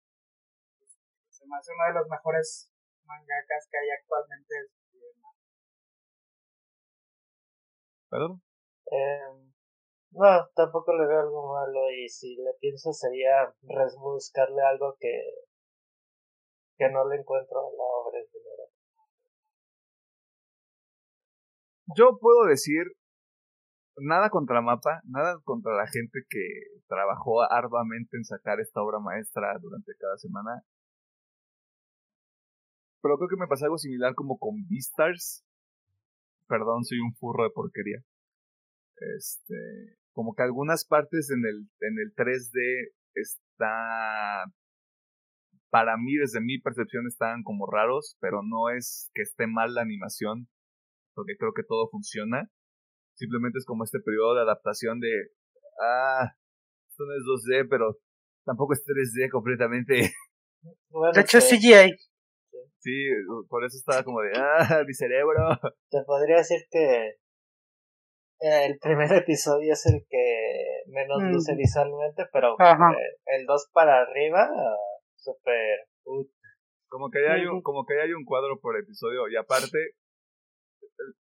Se 1.30 1.46
me 1.46 1.56
hace 1.56 1.72
uno 1.72 1.84
de 1.86 2.00
los 2.00 2.08
mejores 2.08 2.70
mangakas 3.04 3.68
que 3.70 3.78
hay 3.78 3.90
actualmente. 4.00 4.54
¿Perdón? 8.10 8.42
Eh, 8.90 9.44
no, 10.12 10.48
tampoco 10.54 10.94
le 10.96 11.06
veo 11.06 11.20
algo 11.20 11.52
malo 11.52 11.90
y 11.90 12.08
si 12.08 12.36
le 12.36 12.54
pienso 12.60 12.92
sería 12.92 13.52
buscarle 13.98 14.62
algo 14.62 14.96
que 15.00 15.10
que 16.76 16.90
no 16.90 17.08
le 17.08 17.16
encuentro 17.16 17.60
la 17.60 17.84
obra 17.84 18.18
en 18.18 18.26
general. 18.30 18.68
Yo 21.96 22.18
puedo 22.18 22.46
decir 22.46 22.84
nada 23.98 24.30
contra 24.30 24.60
Mapa, 24.60 25.00
nada 25.04 25.38
contra 25.44 25.74
la 25.74 25.86
gente 25.86 26.20
que 26.28 26.40
trabajó 26.88 27.42
arduamente 27.42 28.16
en 28.16 28.24
sacar 28.24 28.60
esta 28.60 28.82
obra 28.82 28.98
maestra 28.98 29.56
durante 29.60 29.92
cada 29.98 30.16
semana. 30.16 30.62
Pero 33.02 33.16
creo 33.18 33.28
que 33.28 33.40
me 33.40 33.46
pasa 33.46 33.66
algo 33.66 33.78
similar 33.78 34.14
como 34.14 34.38
con 34.38 34.66
Beastars. 34.68 35.44
Perdón, 36.48 36.84
soy 36.84 36.98
un 36.98 37.14
furro 37.14 37.44
de 37.44 37.50
porquería. 37.50 37.98
Este, 39.16 39.98
como 40.12 40.34
que 40.34 40.42
algunas 40.42 40.86
partes 40.86 41.30
en 41.30 41.44
el 41.44 41.68
en 41.80 41.98
el 41.98 42.14
3D 42.14 42.92
está 43.14 44.44
para 45.74 45.96
mí, 45.96 46.14
desde 46.14 46.40
mi 46.40 46.60
percepción, 46.60 47.08
estaban 47.08 47.42
como 47.42 47.66
raros, 47.66 48.16
pero 48.20 48.42
no 48.44 48.70
es 48.70 49.10
que 49.12 49.22
esté 49.22 49.48
mal 49.48 49.74
la 49.74 49.82
animación, 49.82 50.46
porque 51.16 51.34
creo 51.36 51.52
que 51.52 51.64
todo 51.66 51.88
funciona. 51.90 52.48
Simplemente 53.16 53.58
es 53.58 53.66
como 53.66 53.82
este 53.82 53.98
periodo 53.98 54.36
de 54.36 54.42
adaptación 54.42 55.00
de, 55.00 55.10
ah, 55.82 56.30
esto 56.88 57.02
no 57.02 57.12
es 57.12 57.24
2D, 57.26 57.66
pero 57.68 57.98
tampoco 58.44 58.72
es 58.72 58.84
3D 58.86 59.28
completamente. 59.32 59.94
de 61.14 61.20
hecho, 61.20 61.38
es 61.38 61.50
CGI. 61.50 61.90
Sí, 62.78 63.08
por 63.48 63.64
eso 63.64 63.76
estaba 63.76 64.04
como 64.04 64.20
de, 64.20 64.30
ah, 64.36 64.84
mi 64.86 64.94
cerebro. 64.94 65.58
Te 65.90 66.04
podría 66.06 66.36
decir 66.36 66.60
que 66.70 67.16
el 68.38 68.78
primer 68.78 69.12
episodio 69.12 69.72
es 69.72 69.84
el 69.86 70.06
que 70.08 70.84
menos 70.86 71.20
luce 71.32 71.54
mm. 71.54 71.56
visualmente, 71.56 72.26
pero 72.32 72.54
el 73.26 73.44
2 73.44 73.70
para 73.72 74.02
arriba 74.02 74.48
super 75.24 75.88
como 76.94 77.10
que 77.10 77.26
hay 77.26 77.44
un, 77.46 77.60
como 77.62 77.84
que 77.86 78.00
hay 78.00 78.12
un 78.12 78.24
cuadro 78.24 78.60
por 78.60 78.78
episodio 78.78 79.28
y 79.28 79.34
aparte 79.34 79.96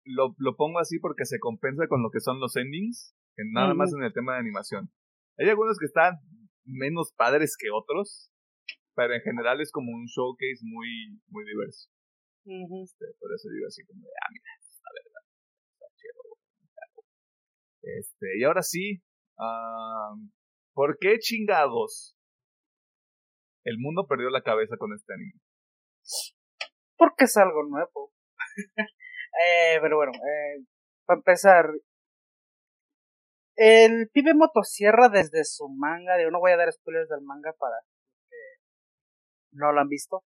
lo, 0.05 0.35
lo 0.39 0.57
pongo 0.57 0.79
así 0.79 0.99
porque 0.99 1.27
se 1.27 1.39
compensa 1.39 1.87
con 1.89 2.03
lo 2.03 2.11
que 2.11 2.21
son 2.21 2.41
los 2.41 2.57
endings, 2.57 3.15
nada 3.53 3.75
más 3.75 3.93
en 3.93 4.03
el 4.03 4.15
tema 4.15 4.33
de 4.33 4.41
animación. 4.41 4.89
Hay 5.37 5.49
algunos 5.51 5.79
que 5.79 5.85
están 5.85 6.15
menos 6.65 7.13
padres 7.15 7.55
que 7.59 7.69
otros, 7.71 8.31
pero 8.95 9.13
en 9.13 9.21
general 9.21 9.61
es 9.61 9.71
como 9.71 9.93
un 9.93 10.07
showcase 10.07 10.63
muy, 10.63 11.21
muy 11.29 11.45
diverso. 11.45 11.91
Este, 12.47 13.05
por 13.21 13.31
eso 13.35 13.51
digo 13.51 13.67
así 13.67 13.85
como 13.85 14.01
de, 14.01 14.09
ah, 14.09 14.31
mira, 14.33 14.51
la 14.83 14.91
verdad, 14.97 15.23
Este, 17.83 18.39
y 18.39 18.45
ahora 18.45 18.63
sí, 18.63 19.03
¿por 20.73 20.97
qué 20.99 21.19
chingados 21.19 22.18
el 23.69 23.79
mundo 23.79 24.07
perdió 24.07 24.31
la 24.31 24.43
cabeza 24.43 24.77
con 24.79 24.95
este 24.95 25.13
anime. 25.13 25.35
Porque 26.97 27.25
es 27.25 27.37
algo 27.37 27.63
nuevo. 27.65 28.13
eh, 29.45 29.79
pero 29.81 29.97
bueno, 29.97 30.13
eh, 30.13 30.65
para 31.05 31.19
empezar, 31.19 31.67
El 33.57 34.09
pibe 34.13 34.35
motosierra 34.35 35.09
desde 35.09 35.45
su 35.45 35.69
manga, 35.69 36.17
digo, 36.17 36.31
no 36.31 36.39
voy 36.41 36.53
a 36.53 36.57
dar 36.57 36.73
spoilers 36.73 37.09
del 37.09 37.23
manga 37.23 37.53
para 37.59 37.75
que 38.31 38.37
no 39.53 39.73
lo 39.73 39.81
han 39.81 39.89
visto. 39.89 40.23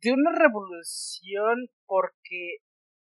De 0.00 0.12
una 0.12 0.32
revolución 0.32 1.68
porque 1.86 2.58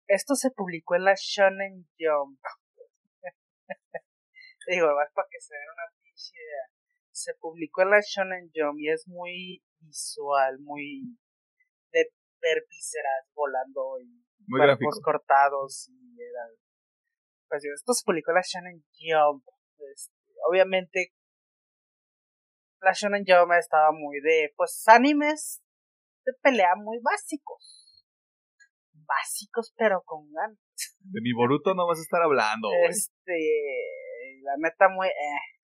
esto 0.06 0.34
se 0.36 0.50
publicó 0.50 0.94
en 0.94 1.04
la 1.04 1.14
Shonen 1.16 1.88
Jump. 1.98 2.40
digo, 4.68 4.86
es 5.02 5.12
para 5.12 5.28
que 5.30 5.40
se 5.40 5.54
den 5.54 5.70
una 5.74 5.86
pinche 6.00 6.32
idea. 6.36 6.79
Se 7.12 7.34
publicó 7.34 7.82
en 7.82 7.90
la 7.90 8.00
Shonen 8.00 8.50
Jump 8.54 8.78
y 8.78 8.90
es 8.90 9.06
muy 9.06 9.62
visual, 9.80 10.58
muy 10.60 11.18
de 11.92 12.12
ver 12.40 12.64
vísceras 12.68 13.28
volando 13.34 13.98
y 14.00 14.24
Muy 14.46 14.60
cuerpos 14.60 15.00
cortados 15.02 15.88
y 15.88 16.22
era 16.22 16.48
pues 17.48 17.64
esto 17.64 17.92
se 17.92 18.04
publicó 18.04 18.30
en 18.30 18.34
la 18.36 18.42
Shonen 18.42 18.84
Jump 18.94 19.44
este, 19.92 20.14
obviamente 20.48 21.12
la 22.80 22.92
Shonen 22.92 23.24
Jump 23.26 23.52
estaba 23.58 23.92
muy 23.92 24.20
de 24.20 24.52
pues 24.56 24.84
animes 24.86 25.62
de 26.24 26.32
pelea 26.42 26.74
muy 26.76 26.98
básicos 27.02 28.04
básicos 29.04 29.74
pero 29.76 30.02
con 30.04 30.30
ganas 30.32 30.58
De 31.00 31.20
mi 31.20 31.32
Boruto 31.32 31.74
no 31.74 31.86
vas 31.86 31.98
a 31.98 32.02
estar 32.02 32.22
hablando, 32.22 32.68
este 32.88 33.38
la 34.42 34.56
neta 34.56 34.88
muy 34.88 35.08
eh. 35.08 35.59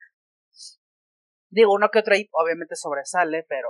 Digo 1.56 1.72
uno 1.72 1.88
que 1.90 2.00
otro 2.00 2.14
ahí 2.14 2.28
obviamente 2.32 2.76
sobresale 2.76 3.44
pero 3.48 3.68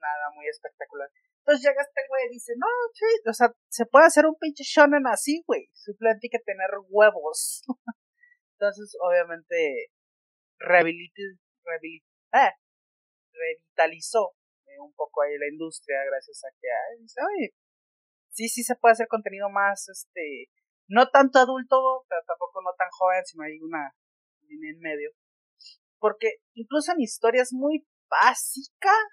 nada 0.00 0.30
muy 0.34 0.46
espectacular 0.48 1.08
entonces 1.40 1.66
llega 1.66 1.82
este 1.82 2.02
güey 2.08 2.26
y 2.26 2.34
dice, 2.34 2.52
no, 2.56 2.66
sí, 2.92 3.06
o 3.28 3.32
sea, 3.32 3.52
se 3.68 3.86
puede 3.86 4.06
hacer 4.06 4.26
un 4.26 4.36
pinche 4.38 4.62
shonen 4.62 5.06
así, 5.06 5.42
güey. 5.46 5.68
Simplemente 5.72 6.26
hay 6.26 6.30
que 6.30 6.44
tener 6.44 6.68
huevos. 6.88 7.62
Entonces, 8.54 8.96
obviamente, 9.00 9.90
eh, 12.32 12.50
revitalizó 13.32 14.34
eh, 14.66 14.78
un 14.78 14.92
poco 14.94 15.22
ahí 15.22 15.36
la 15.38 15.48
industria 15.48 16.04
gracias 16.04 16.44
a 16.44 16.50
que, 16.60 16.68
sí, 18.28 18.48
sí 18.48 18.62
se 18.62 18.76
puede 18.76 18.92
hacer 18.92 19.08
contenido 19.08 19.48
más, 19.48 19.88
este, 19.88 20.50
no 20.88 21.08
tanto 21.08 21.38
adulto, 21.38 22.04
pero 22.08 22.20
tampoco 22.26 22.60
no 22.62 22.74
tan 22.76 22.90
joven, 22.90 23.24
sino 23.24 23.44
hay 23.44 23.58
una 23.60 23.92
línea 24.42 24.70
en 24.70 24.80
medio. 24.80 25.10
Porque 26.00 26.38
incluso 26.54 26.92
en 26.92 27.00
historias 27.00 27.52
muy 27.52 27.86
básicas, 28.08 29.04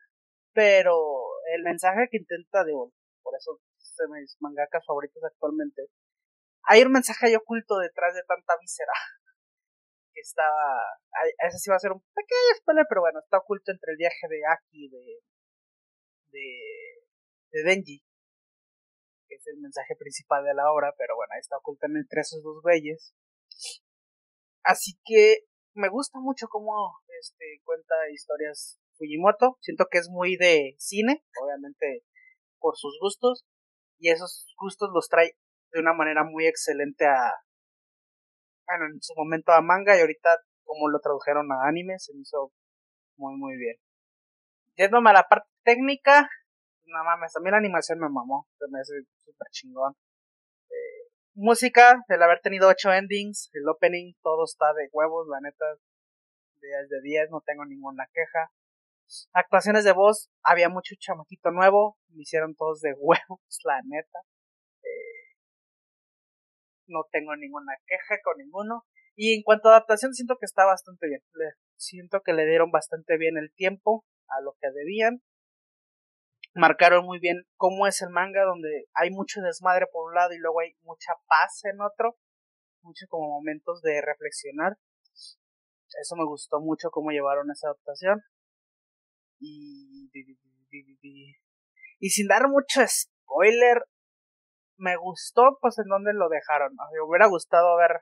pero 0.54 0.98
el 1.54 1.64
mensaje 1.64 2.08
que 2.10 2.18
intenta 2.18 2.64
de 2.64 2.74
por 2.74 3.36
eso 3.38 3.60
se 3.78 4.08
mis 4.08 4.38
mangakas 4.40 4.84
favoritos 4.86 5.24
actualmente 5.24 5.84
hay 6.68 6.84
un 6.84 6.92
mensaje 6.92 7.28
ahí 7.28 7.36
oculto 7.36 7.78
detrás 7.78 8.14
de 8.14 8.24
tanta 8.28 8.54
víscera 8.60 8.92
que 10.14 10.22
está 10.22 10.44
ese 11.46 11.58
sí 11.60 11.70
va 11.70 11.78
a 11.78 11.80
ser 11.80 11.92
un 11.92 12.04
pequeño 12.14 12.52
spoiler 12.58 12.86
pero 12.90 13.02
bueno 13.02 13.20
está 13.20 13.38
oculto 13.38 13.72
entre 13.72 13.92
el 13.94 13.98
viaje 13.98 14.28
de 14.30 14.42
Aki 14.46 14.90
de 14.90 15.04
de 16.32 16.48
de 17.52 17.64
Denji 17.64 18.04
que 19.28 19.36
es 19.36 19.48
el 19.48 19.58
mensaje 19.60 19.96
principal 19.96 20.44
de 20.44 20.54
la 20.54 20.72
obra 20.72 20.94
pero 20.98 21.16
bueno 21.16 21.34
está 21.40 21.58
oculto 21.58 21.86
entre 21.88 22.22
esos 22.22 22.42
dos 22.44 22.62
güeyes. 22.62 23.14
Así 24.64 25.00
que 25.06 25.48
me 25.78 25.90
gusta 25.90 26.20
mucho 26.20 26.48
cómo 26.50 27.00
este 27.22 27.62
cuenta 27.64 27.94
historias 28.12 28.80
Fujimoto. 28.98 29.58
Siento 29.62 29.86
que 29.90 30.00
es 30.00 30.10
muy 30.10 30.36
de 30.36 30.76
cine, 30.78 31.24
obviamente 31.42 32.04
por 32.60 32.76
sus 32.76 32.98
gustos, 33.00 33.46
y 34.00 34.10
esos 34.10 34.54
gustos 34.60 34.90
los 34.94 35.08
trae 35.08 35.38
de 35.72 35.80
una 35.80 35.94
manera 35.94 36.24
muy 36.24 36.48
excelente 36.48 37.06
a, 37.06 37.32
bueno, 38.68 38.86
en 38.94 39.02
su 39.02 39.14
momento 39.16 39.52
a 39.52 39.62
manga 39.62 39.96
y 39.96 40.02
ahorita 40.02 40.30
como 40.64 40.90
lo 40.90 41.00
tradujeron 41.00 41.52
a 41.52 41.68
anime, 41.68 42.00
se 42.00 42.14
me 42.14 42.22
hizo 42.22 42.52
muy, 43.18 43.36
muy 43.38 43.56
bien. 43.58 43.76
Yéndome 44.76 45.12
a 45.12 45.14
la 45.14 45.24
parte 45.24 45.50
técnica, 45.64 46.30
no 46.86 47.04
mames, 47.04 47.34
también 47.34 47.52
la 47.52 47.60
animación 47.60 48.00
me 48.00 48.10
mamó, 48.10 48.48
se 48.58 48.66
me 48.70 48.80
hace 48.80 48.94
súper 49.24 49.48
chingón. 49.52 49.94
Música, 51.40 52.04
el 52.08 52.24
haber 52.24 52.40
tenido 52.40 52.68
ocho 52.68 52.92
endings, 52.92 53.52
el 53.54 53.70
opening, 53.70 54.14
todo 54.24 54.44
está 54.44 54.74
de 54.74 54.90
huevos, 54.92 55.28
la 55.28 55.40
neta, 55.40 55.66
10 56.60 56.90
de 56.90 57.02
10, 57.04 57.30
no 57.30 57.44
tengo 57.46 57.64
ninguna 57.64 58.08
queja. 58.12 58.52
Actuaciones 59.34 59.84
de 59.84 59.92
voz, 59.92 60.32
había 60.42 60.68
mucho 60.68 60.96
chamaquito 60.98 61.52
nuevo, 61.52 62.00
me 62.10 62.24
hicieron 62.24 62.56
todos 62.56 62.82
de 62.82 62.94
huevos, 62.98 63.60
la 63.66 63.80
neta. 63.86 64.20
Eh, 64.82 65.38
no 66.88 67.06
tengo 67.12 67.36
ninguna 67.36 67.74
queja 67.86 68.20
con 68.24 68.40
ninguno. 68.40 68.88
Y 69.16 69.36
en 69.36 69.44
cuanto 69.44 69.70
a 69.70 69.74
adaptación, 69.74 70.16
siento 70.16 70.38
que 70.40 70.48
está 70.48 70.66
bastante 70.66 71.08
bien. 71.08 71.22
Le, 71.34 71.52
siento 71.76 72.22
que 72.22 72.34
le 72.34 72.48
dieron 72.48 72.72
bastante 72.72 73.16
bien 73.20 73.38
el 73.38 73.54
tiempo 73.54 74.06
a 74.28 74.42
lo 74.42 74.56
que 74.60 74.72
debían. 74.72 75.22
Marcaron 76.58 77.06
muy 77.06 77.20
bien 77.20 77.44
cómo 77.56 77.86
es 77.86 78.02
el 78.02 78.10
manga, 78.10 78.44
donde 78.44 78.88
hay 78.96 79.12
mucho 79.12 79.42
desmadre 79.42 79.86
por 79.92 80.10
un 80.10 80.16
lado 80.16 80.34
y 80.34 80.40
luego 80.40 80.60
hay 80.62 80.74
mucha 80.82 81.14
paz 81.28 81.62
en 81.66 81.80
otro. 81.82 82.18
Muchos 82.82 83.08
como 83.10 83.28
momentos 83.30 83.84
de 83.84 84.02
reflexionar. 84.02 84.74
Eso 86.02 86.16
me 86.16 86.26
gustó 86.26 86.60
mucho 86.60 86.90
cómo 86.90 87.12
llevaron 87.12 87.52
esa 87.52 87.68
adaptación. 87.68 88.24
Y, 89.40 90.10
sin 92.10 92.28
dar 92.28 92.48
mucho 92.48 92.82
spoiler, 92.88 93.84
me 94.78 94.98
gustó 94.98 95.60
pues 95.62 95.78
en 95.78 95.88
donde 95.88 96.14
lo 96.14 96.28
dejaron. 96.28 96.74
Me 96.74 97.02
hubiera 97.08 97.28
gustado 97.28 97.78
ver 97.78 98.02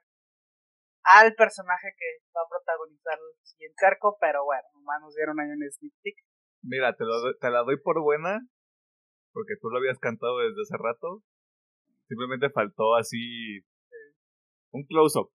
al 1.03 1.36
personaje 1.36 1.89
que 1.97 2.24
va 2.34 2.39
a 2.39 2.49
protagonizar 2.49 3.20
el 3.20 3.45
siguiente 3.45 3.86
pero 4.22 4.45
bueno, 4.45 4.64
nomás 4.76 5.01
nos 5.01 5.14
dieron 5.14 5.39
ahí 5.41 5.49
un 5.49 5.70
sneak 5.70 5.93
peek. 6.01 6.16
Mira, 6.68 6.95
te, 6.95 7.03
lo, 7.03 7.13
te 7.39 7.49
la 7.49 7.63
doy 7.63 7.78
por 7.80 8.01
buena, 8.01 8.39
porque 9.34 9.53
tú 9.61 9.70
lo 9.70 9.78
habías 9.78 9.99
cantado 9.99 10.39
desde 10.39 10.61
hace 10.61 10.78
rato. 10.82 11.22
Simplemente 12.07 12.49
faltó 12.49 12.95
así 12.95 13.61
un 14.72 14.84
close-up. 14.86 15.32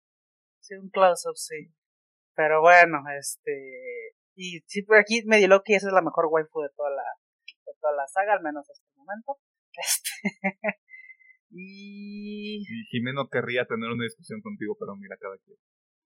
Sí, 0.61 0.75
un 0.75 0.91
close-up, 0.91 1.37
sí. 1.37 1.73
Pero 2.35 2.61
bueno, 2.61 3.03
este 3.19 4.15
y 4.41 4.61
sí, 4.67 4.83
por 4.83 4.97
aquí 4.99 5.23
medio 5.27 5.49
Loki, 5.49 5.75
esa 5.75 5.89
es 5.89 5.93
la 5.93 6.01
mejor 6.01 6.27
waifu 6.31 6.63
de 6.63 6.71
toda 6.77 6.91
la, 6.91 7.03
de 7.67 7.73
toda 7.81 7.93
la 7.93 8.07
saga, 8.07 8.35
al 8.35 8.43
menos 8.43 8.71
hasta 8.71 8.87
el 8.89 8.97
momento. 8.97 9.37
Este. 9.79 10.11
y... 11.51 12.63
y 12.63 12.85
Jimeno 12.91 13.29
querría 13.29 13.65
tener 13.67 13.91
una 13.91 14.05
discusión 14.05 14.41
contigo, 14.41 14.77
pero 14.79 14.97
mira 14.97 15.17
cada 15.21 15.37
quien. 15.39 15.59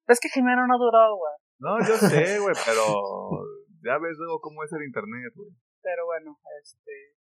Es 0.08 0.18
que 0.20 0.28
Jimeno 0.28 0.66
no 0.66 0.78
duró, 0.78 1.16
güey. 1.16 1.32
No, 1.58 1.78
yo 1.86 1.96
sé, 1.96 2.38
güey, 2.38 2.54
pero 2.66 2.84
ya 3.84 3.98
ves 3.98 4.16
luego 4.18 4.40
cómo 4.40 4.64
es 4.64 4.72
el 4.72 4.84
internet, 4.84 5.32
güey. 5.34 5.50
Pero 5.82 6.06
bueno, 6.06 6.38
este. 6.62 7.16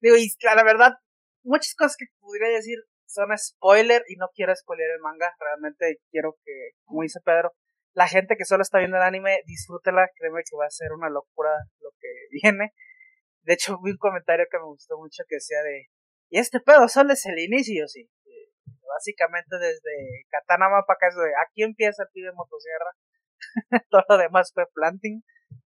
Digo, 0.00 0.16
y 0.16 0.28
la 0.42 0.64
verdad, 0.64 0.92
muchas 1.42 1.74
cosas 1.74 1.96
que 1.96 2.06
podría 2.20 2.48
decir 2.48 2.78
son 3.06 3.36
spoiler 3.36 4.02
y 4.08 4.16
no 4.16 4.28
quiero 4.34 4.54
spoiler 4.54 4.90
el 4.90 5.00
manga. 5.00 5.34
Realmente 5.38 6.00
quiero 6.10 6.36
que, 6.44 6.70
como 6.84 7.02
dice 7.02 7.20
Pedro, 7.24 7.52
la 7.92 8.06
gente 8.06 8.36
que 8.36 8.44
solo 8.44 8.62
está 8.62 8.78
viendo 8.78 8.96
el 8.96 9.02
anime, 9.02 9.42
disfrútela, 9.46 10.08
créeme 10.16 10.42
que 10.48 10.56
va 10.56 10.66
a 10.66 10.70
ser 10.70 10.92
una 10.92 11.10
locura 11.10 11.50
lo 11.80 11.90
que 12.00 12.08
viene. 12.42 12.72
De 13.42 13.54
hecho, 13.54 13.78
vi 13.82 13.92
un 13.92 13.98
comentario 13.98 14.46
que 14.50 14.58
me 14.58 14.64
gustó 14.64 14.98
mucho 14.98 15.24
que 15.28 15.36
decía 15.36 15.62
de, 15.62 15.88
y 16.30 16.38
este 16.38 16.60
pedo 16.60 16.88
solo 16.88 17.12
es 17.12 17.26
el 17.26 17.38
inicio, 17.38 17.86
sí. 17.88 18.08
Básicamente 18.86 19.56
desde 19.58 20.26
Katana 20.30 20.66
para 20.68 20.94
acá 20.94 21.08
es 21.08 21.16
de, 21.16 21.30
aquí 21.46 21.62
empieza 21.62 22.02
el 22.02 22.08
pibe 22.12 22.32
motosierra. 22.32 22.90
Todo 23.90 24.04
lo 24.08 24.18
demás 24.18 24.50
fue 24.54 24.64
planting. 24.74 25.22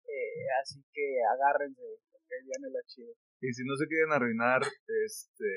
Eh, 0.06 0.46
así 0.62 0.82
que 0.92 1.16
agárrense, 1.34 1.82
porque 2.12 2.34
viene 2.44 2.72
lo 2.72 2.80
chido. 2.86 3.12
Y 3.40 3.52
si 3.52 3.64
no 3.64 3.76
se 3.76 3.86
quieren 3.86 4.12
arruinar 4.12 4.62
este 4.62 5.50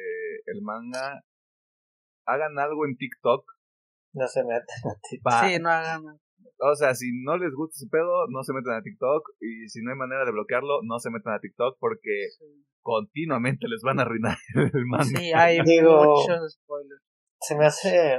el 0.47 0.61
manga, 0.61 1.22
hagan 2.26 2.57
algo 2.59 2.86
en 2.86 2.97
TikTok. 2.97 3.45
No 4.13 4.28
se 4.28 4.43
metan 4.43 4.91
a 4.91 4.95
TikTok. 5.09 5.34
Sí, 5.45 5.59
no 5.59 5.70
hagan 5.70 6.03
nada. 6.03 6.20
O 6.59 6.76
sea, 6.76 6.95
si 6.95 7.05
no 7.24 7.38
les 7.38 7.53
gusta 7.53 7.76
ese 7.78 7.88
pedo, 7.89 8.28
no 8.30 8.41
se 8.43 8.51
metan 8.53 8.76
a 8.76 8.82
TikTok. 8.82 9.30
Y 9.39 9.70
si 9.70 9.82
no 9.84 9.91
hay 9.91 9.97
manera 9.97 10.26
de 10.26 10.32
bloquearlo, 10.32 10.82
no 10.84 10.97
se 10.99 11.11
metan 11.11 11.36
a 11.36 11.39
TikTok 11.39 11.78
porque 11.80 12.30
Sí, 12.38 12.65
continuamente 12.82 13.68
les 13.68 13.82
van 13.84 13.99
a 13.99 14.03
arruinar 14.03 14.38
el 14.74 14.86
manga. 14.88 15.05
Sí, 15.05 15.32
hay 15.34 15.59
Digo- 15.63 16.15
muchos 16.15 16.53
spoilers. 16.53 17.01
Se 17.41 17.55
me 17.55 17.65
hace. 17.68 18.18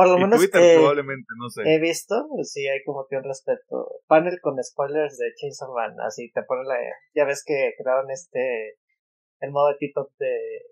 Por 0.00 0.08
lo 0.08 0.18
y 0.18 0.20
menos 0.22 0.38
Twitter 0.38 0.60
que 0.60 0.78
probablemente, 0.78 1.28
no 1.36 1.50
sé. 1.50 1.62
he 1.66 1.78
visto, 1.78 2.26
sí 2.42 2.66
hay 2.66 2.82
como 2.84 3.06
que 3.06 3.16
un 3.16 3.24
respeto. 3.24 4.00
Panel 4.06 4.40
con 4.40 4.56
spoilers 4.62 5.18
de 5.18 5.34
Chainsaw 5.36 5.74
Man, 5.74 5.94
así 6.00 6.32
te 6.32 6.42
ponen 6.42 6.66
la. 6.66 6.76
Ya 7.14 7.24
ves 7.26 7.44
que 7.44 7.74
crearon 7.76 8.10
este. 8.10 8.78
El 9.40 9.50
modo 9.50 9.68
de 9.68 9.76
TikTok 9.78 10.10
de. 10.18 10.62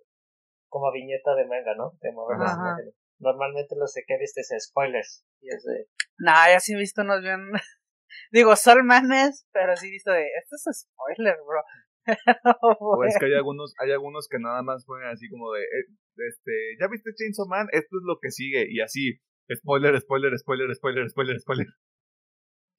Como 0.68 0.90
viñeta 0.92 1.34
de 1.34 1.46
manga, 1.46 1.74
¿no? 1.74 1.92
De 2.00 2.12
mover 2.12 2.38
las 2.38 2.56
imágenes. 2.56 2.94
Normalmente 3.18 3.76
lo 3.76 3.86
sé 3.86 4.04
que 4.06 4.16
viste 4.18 4.40
es 4.40 4.54
spoilers. 4.64 5.26
Y 5.40 5.48
es 5.54 5.62
de. 5.64 5.88
Nah, 6.18 6.48
ya 6.50 6.60
sí 6.60 6.72
he 6.72 6.78
visto 6.78 7.02
unos 7.02 7.20
bien. 7.22 7.50
Digo, 8.32 8.56
son 8.56 8.86
manes, 8.86 9.46
pero 9.52 9.76
sí 9.76 9.88
he 9.88 9.90
visto 9.90 10.10
de. 10.10 10.26
Esto 10.42 10.56
es 10.56 10.86
spoiler, 10.88 11.36
bro. 11.46 11.62
O 12.80 13.04
es 13.04 13.16
que 13.18 13.26
hay 13.26 13.34
algunos, 13.34 13.74
hay 13.78 13.92
algunos 13.92 14.28
que 14.28 14.38
nada 14.38 14.62
más 14.62 14.84
ponen 14.84 15.08
así 15.08 15.28
como 15.28 15.52
de, 15.52 15.62
eh, 15.62 15.86
este, 16.28 16.52
¿ya 16.80 16.88
viste 16.88 17.10
Chainsaw 17.14 17.46
Man? 17.46 17.68
Esto 17.72 17.98
es 17.98 18.04
lo 18.04 18.18
que 18.20 18.30
sigue. 18.30 18.66
Y 18.68 18.80
así, 18.80 19.20
spoiler, 19.52 19.98
spoiler, 20.00 20.36
spoiler, 20.38 20.74
spoiler, 20.74 21.08
spoiler, 21.10 21.40
spoiler. 21.40 21.66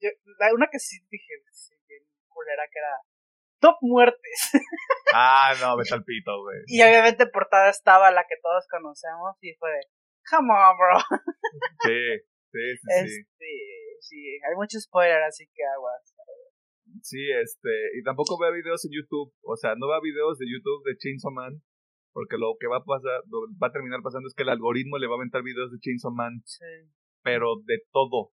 Yo, 0.00 0.10
la 0.38 0.52
una 0.54 0.68
que 0.70 0.78
sí 0.78 0.96
dije, 1.10 1.34
sí, 1.52 1.74
bien 1.86 2.02
culera, 2.28 2.64
que 2.72 2.78
era 2.78 2.96
Top 3.60 3.76
Muertes. 3.82 4.40
Ah, 5.12 5.54
no, 5.60 5.76
vete 5.76 5.92
al 5.92 6.04
pito, 6.04 6.30
güey. 6.40 6.62
y 6.68 6.80
obviamente 6.82 7.24
en 7.24 7.30
portada 7.32 7.68
estaba 7.68 8.12
la 8.12 8.22
que 8.28 8.36
todos 8.40 8.64
conocemos 8.70 9.34
y 9.40 9.54
fue 9.58 9.68
de, 9.72 9.80
come 10.30 10.54
on, 10.54 10.76
bro. 10.78 11.02
Sí, 11.82 11.98
sí, 12.52 12.76
sí, 12.76 12.86
sí. 12.86 13.18
Este, 13.18 13.50
sí, 13.98 14.38
hay 14.46 14.54
mucho 14.54 14.78
spoiler, 14.78 15.20
así 15.24 15.48
que 15.52 15.64
aguas. 15.64 16.14
Sí, 17.02 17.20
este, 17.42 17.70
y 17.98 18.02
tampoco 18.02 18.38
vea 18.40 18.50
videos 18.50 18.84
en 18.84 18.92
YouTube, 18.92 19.32
o 19.42 19.56
sea, 19.56 19.74
no 19.76 19.88
vea 19.88 20.00
videos 20.02 20.38
de 20.38 20.46
YouTube 20.50 20.84
de 20.84 20.96
Chainsaw 20.96 21.32
Man, 21.32 21.62
porque 22.12 22.36
lo 22.38 22.56
que 22.58 22.66
va 22.66 22.78
a 22.78 22.84
pasar, 22.84 23.22
lo 23.30 23.46
va 23.62 23.68
a 23.68 23.72
terminar 23.72 24.00
pasando 24.02 24.28
es 24.28 24.34
que 24.34 24.42
el 24.42 24.48
algoritmo 24.50 24.98
le 24.98 25.06
va 25.06 25.14
a 25.14 25.18
aventar 25.18 25.42
videos 25.42 25.70
de 25.72 25.78
Chainsaw 25.78 26.12
Man, 26.12 26.42
Sí, 26.44 26.64
pero 27.22 27.56
de 27.64 27.78
todo. 27.92 28.32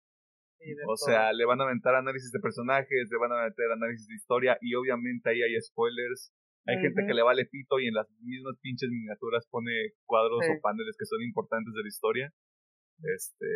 sí, 0.59 0.71
de 0.75 0.83
O 0.85 0.95
todo. 0.95 1.07
sea, 1.07 1.33
le 1.33 1.45
van 1.45 1.61
a 1.61 1.65
aventar 1.65 1.95
análisis 1.95 2.33
de 2.33 2.41
personajes, 2.41 3.09
le 3.11 3.19
van 3.19 3.33
a 3.33 3.45
meter 3.49 3.71
análisis 3.73 4.07
de 4.09 4.15
historia, 4.15 4.59
y 4.61 4.75
obviamente 4.75 5.31
ahí 5.31 5.43
hay 5.43 5.61
spoilers. 5.61 6.33
Hay 6.69 6.79
gente 6.83 7.07
que 7.07 7.15
le 7.15 7.23
vale 7.23 7.47
pito 7.47 7.79
y 7.79 7.87
en 7.87 7.95
las 7.95 8.11
mismas 8.23 8.57
pinches 8.61 8.91
miniaturas 8.91 9.47
pone 9.49 9.71
cuadros 10.05 10.41
Sí. 10.45 10.51
o 10.51 10.61
paneles 10.61 10.97
que 10.99 11.07
son 11.07 11.23
importantes 11.23 11.73
de 11.73 11.83
la 11.83 11.87
historia. 11.89 12.33
Este, 13.15 13.47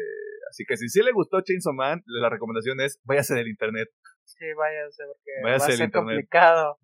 así 0.51 0.65
que 0.65 0.77
si 0.77 0.89
sí 0.89 1.03
le 1.03 1.11
gustó 1.13 1.41
Chainsaw 1.41 1.73
Man, 1.75 2.03
la 2.07 2.29
recomendación 2.31 2.81
es 2.81 3.01
váyase 3.05 3.35
del 3.35 3.49
internet. 3.49 3.89
Sí, 4.25 4.53
váyase, 4.57 5.03
porque 5.07 5.31
Váyase 5.43 5.61
va 5.61 5.65
a 5.67 5.77
ser 5.77 5.85
internet. 5.87 5.93
complicado. 5.93 6.79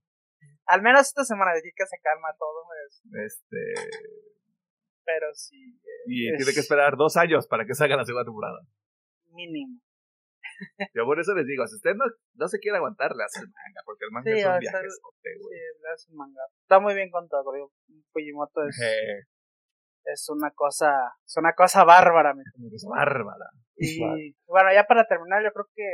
Al 0.67 0.83
menos 0.83 1.03
esta 1.07 1.25
semana 1.25 1.53
de 1.55 1.63
que 1.63 1.87
se 1.87 1.99
calma 2.03 2.29
todo, 2.39 2.65
es- 2.89 3.03
Este, 3.25 3.57
pero 5.05 5.33
sí, 5.35 5.79
eh, 5.83 6.03
y 6.07 6.29
Es- 6.33 6.37
tiene 6.39 6.53
que 6.53 6.61
esperar 6.61 6.97
dos 6.97 7.17
años 7.17 7.47
para 7.47 7.65
que 7.65 7.75
salga 7.75 7.97
la 7.97 8.05
segunda 8.05 8.25
temporada. 8.25 8.61
mínimo. 9.33 9.81
Yo 10.95 11.05
por 11.05 11.21
eso 11.21 11.35
les 11.35 11.47
digo, 11.47 11.67
si 11.67 11.77
usted 11.77 11.95
no, 11.95 12.07
no 12.35 12.49
se 12.49 12.59
quiere 12.59 12.79
aguantar, 12.79 13.15
le 13.15 13.25
hace 13.25 13.41
el 13.41 13.49
manga, 13.49 13.81
porque 13.85 14.05
el 14.07 14.11
manga 14.11 14.31
Sí, 14.33 14.39
es 14.41 14.47
un 14.47 14.59
viaje 14.59 14.89
Sí, 14.89 15.29
güey. 15.43 15.59
le 15.83 15.89
hace 15.93 16.11
un 16.11 16.17
manga. 16.17 16.41
Está 16.63 16.81
muy 16.81 16.95
bien 16.95 17.11
contado, 17.11 17.53
digo, 17.53 17.71
Fujimoto 18.13 18.67
es, 18.67 18.81
Eh, 18.81 19.21
es 20.07 20.29
una 20.31 20.51
cosa, 20.53 21.13
es 21.27 21.37
una 21.37 21.53
cosa 21.53 21.85
bárbara, 21.85 22.35
es 22.73 22.87
bárbara. 22.89 23.51
Y 23.77 24.35
bueno, 24.47 24.73
ya 24.73 24.85
para 24.87 25.07
terminar, 25.07 25.43
yo 25.45 25.53
creo 25.53 25.69
que 25.75 25.85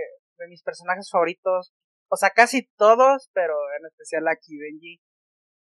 de 0.43 0.49
mis 0.49 0.63
personajes 0.63 1.09
favoritos, 1.11 1.73
o 2.09 2.17
sea, 2.17 2.31
casi 2.31 2.69
todos, 2.77 3.31
pero 3.33 3.55
en 3.79 3.87
especial 3.87 4.29
aquí 4.29 4.59
Benji. 4.59 5.01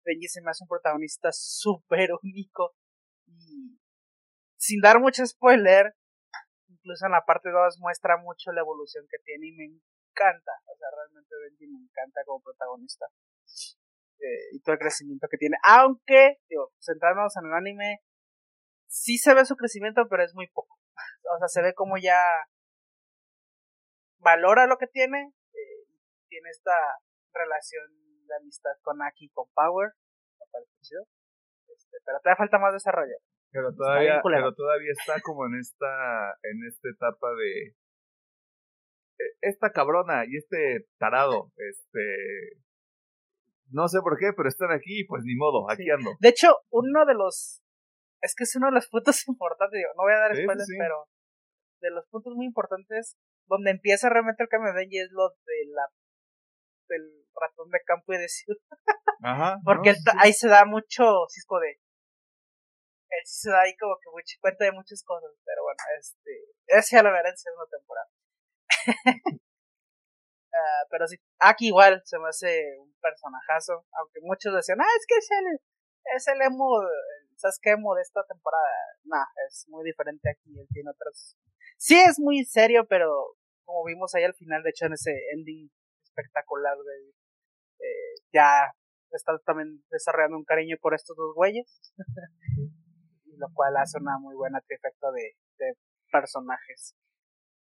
Benji 0.03 0.27
se 0.27 0.41
me 0.41 0.51
hace 0.51 0.65
un 0.65 0.67
protagonista 0.67 1.29
súper 1.31 2.09
único. 2.21 2.73
Y 3.25 3.79
sin 4.57 4.81
dar 4.81 4.99
mucho 4.99 5.25
spoiler, 5.25 5.95
incluso 6.67 7.05
en 7.05 7.13
la 7.13 7.23
parte 7.25 7.51
2 7.51 7.79
muestra 7.79 8.17
mucho 8.17 8.51
la 8.51 8.61
evolución 8.61 9.05
que 9.09 9.19
tiene 9.23 9.47
y 9.47 9.51
me 9.53 9.63
encanta. 9.63 10.51
O 10.65 10.75
sea, 10.75 10.89
realmente 10.93 11.33
Benji 11.41 11.67
me 11.67 11.79
encanta 11.79 12.21
como 12.25 12.41
protagonista. 12.41 13.05
Eh, 14.19 14.53
y 14.53 14.59
todo 14.61 14.73
el 14.73 14.79
crecimiento 14.79 15.27
que 15.31 15.37
tiene. 15.37 15.55
Aunque, 15.63 16.37
digo, 16.49 16.73
centrándonos 16.79 17.35
en 17.37 17.45
el 17.45 17.53
anime, 17.53 17.99
sí 18.87 19.17
se 19.17 19.33
ve 19.33 19.45
su 19.45 19.55
crecimiento, 19.55 20.07
pero 20.09 20.23
es 20.23 20.35
muy 20.35 20.47
poco. 20.47 20.77
O 21.33 21.39
sea, 21.39 21.47
se 21.47 21.61
ve 21.61 21.73
como 21.73 21.97
ya 21.97 22.21
valora 24.21 24.67
lo 24.67 24.77
que 24.77 24.87
tiene. 24.87 25.33
eh, 25.53 25.85
tiene 26.29 26.49
esta 26.49 26.71
relación 27.33 27.83
de 28.27 28.35
amistad 28.37 28.71
con 28.83 29.01
Aki 29.01 29.25
y 29.25 29.29
con 29.29 29.45
Power. 29.53 29.91
Me 30.39 30.45
parece 30.51 30.71
chido. 30.81 31.03
Este, 31.67 31.97
pero 32.05 32.19
todavía 32.19 32.37
falta 32.37 32.59
más 32.59 32.73
desarrollo. 32.73 33.15
Pero 33.51 33.73
todavía, 33.75 34.21
culero. 34.21 34.43
pero 34.43 34.55
todavía 34.55 34.91
está 34.91 35.19
como 35.21 35.45
en 35.47 35.59
esta, 35.59 36.31
en 36.43 36.65
esta 36.67 36.87
etapa 36.89 37.27
de 37.35 37.75
eh, 39.19 39.33
esta 39.41 39.71
cabrona 39.71 40.23
y 40.25 40.37
este 40.37 40.87
tarado, 40.97 41.51
este 41.57 42.61
no 43.71 43.87
sé 43.87 43.99
por 44.01 44.17
qué, 44.17 44.31
pero 44.35 44.49
están 44.49 44.71
aquí, 44.71 45.05
pues 45.05 45.23
ni 45.25 45.35
modo, 45.35 45.69
aquí 45.69 45.83
Sí. 45.83 45.89
ando. 45.89 46.11
De 46.19 46.29
hecho, 46.29 46.57
uno 46.71 47.05
de 47.05 47.13
los. 47.13 47.61
Es 48.21 48.35
que 48.35 48.43
es 48.43 48.55
uno 48.55 48.67
de 48.67 48.73
los 48.73 48.87
puntos 48.89 49.15
importantes. 49.27 49.77
Digo, 49.77 49.89
no 49.97 50.03
voy 50.03 50.13
a 50.13 50.17
dar 50.19 50.31
Sí, 50.35 50.41
sí, 50.41 50.43
spoilers, 50.43 50.67
sí. 50.67 50.75
pero. 50.77 51.07
De 51.81 51.89
los 51.91 52.05
puntos 52.09 52.33
muy 52.35 52.45
importantes. 52.45 53.17
Donde 53.51 53.71
empieza 53.71 54.07
realmente 54.07 54.47
el 54.47 54.47
de 54.47 54.71
Benji 54.71 54.99
es 54.99 55.11
lo 55.11 55.27
de 55.27 55.67
la. 55.75 55.83
Del 56.87 57.03
ratón 57.35 57.69
de 57.69 57.81
campo 57.85 58.13
y 58.13 58.17
de 58.17 58.29
ciudad. 58.29 58.61
Ajá. 59.23 59.59
Porque 59.65 59.93
ahí 60.19 60.31
se 60.31 60.47
da 60.47 60.63
mucho 60.63 61.27
cisco 61.27 61.59
de. 61.59 61.71
Él 61.71 63.23
sí 63.25 63.41
se 63.41 63.51
da 63.51 63.63
ahí 63.63 63.75
como 63.75 63.97
que 63.99 64.09
mucho 64.09 64.39
cuenta 64.39 64.63
de 64.63 64.71
muchas 64.71 65.03
cosas. 65.03 65.31
Pero 65.43 65.63
bueno, 65.63 65.83
este. 65.99 66.31
Ese 66.67 66.95
ya 66.95 67.03
lo 67.03 67.11
veré 67.11 67.27
en 67.27 67.37
segunda 67.37 67.67
temporada. 67.69 68.09
Ah, 70.53 70.83
pero 70.89 71.07
sí, 71.07 71.15
aquí 71.39 71.67
igual 71.67 72.01
se 72.03 72.19
me 72.19 72.27
hace 72.27 72.77
un 72.77 72.93
personajazo. 72.99 73.85
Aunque 73.93 74.19
muchos 74.21 74.53
decían, 74.53 74.81
ah, 74.81 74.93
es 74.99 75.05
que 75.07 75.15
es 75.15 75.29
el, 75.31 75.47
es 76.13 76.27
el 76.27 76.41
emo, 76.41 76.81
el 76.81 77.39
Sasuke 77.39 77.71
emo 77.71 77.95
de 77.95 78.01
esta 78.01 78.21
temporada. 78.27 78.67
Nah, 79.05 79.25
es 79.47 79.65
muy 79.69 79.85
diferente 79.85 80.29
aquí. 80.29 80.59
Él 80.59 80.67
tiene 80.73 80.89
otras. 80.89 81.37
Sí, 81.77 81.97
es 81.97 82.19
muy 82.19 82.43
serio, 82.43 82.85
pero 82.85 83.37
como 83.71 83.85
vimos 83.85 84.13
ahí 84.15 84.23
al 84.23 84.33
final, 84.33 84.63
de 84.63 84.69
hecho, 84.71 84.85
en 84.85 84.93
ese 84.93 85.11
ending 85.33 85.71
espectacular, 86.03 86.75
güey, 86.75 87.13
eh, 87.79 88.21
ya 88.33 88.73
está 89.11 89.37
también 89.45 89.81
desarrollando 89.89 90.37
un 90.37 90.43
cariño 90.43 90.75
por 90.81 90.93
estos 90.93 91.15
dos 91.15 91.33
güeyes. 91.35 91.81
lo 93.41 93.47
cual 93.53 93.75
hace 93.77 93.97
una 93.97 94.19
muy 94.19 94.35
buena 94.35 94.61
trifecta 94.61 95.11
de, 95.11 95.35
de 95.57 95.73
personajes. 96.11 96.95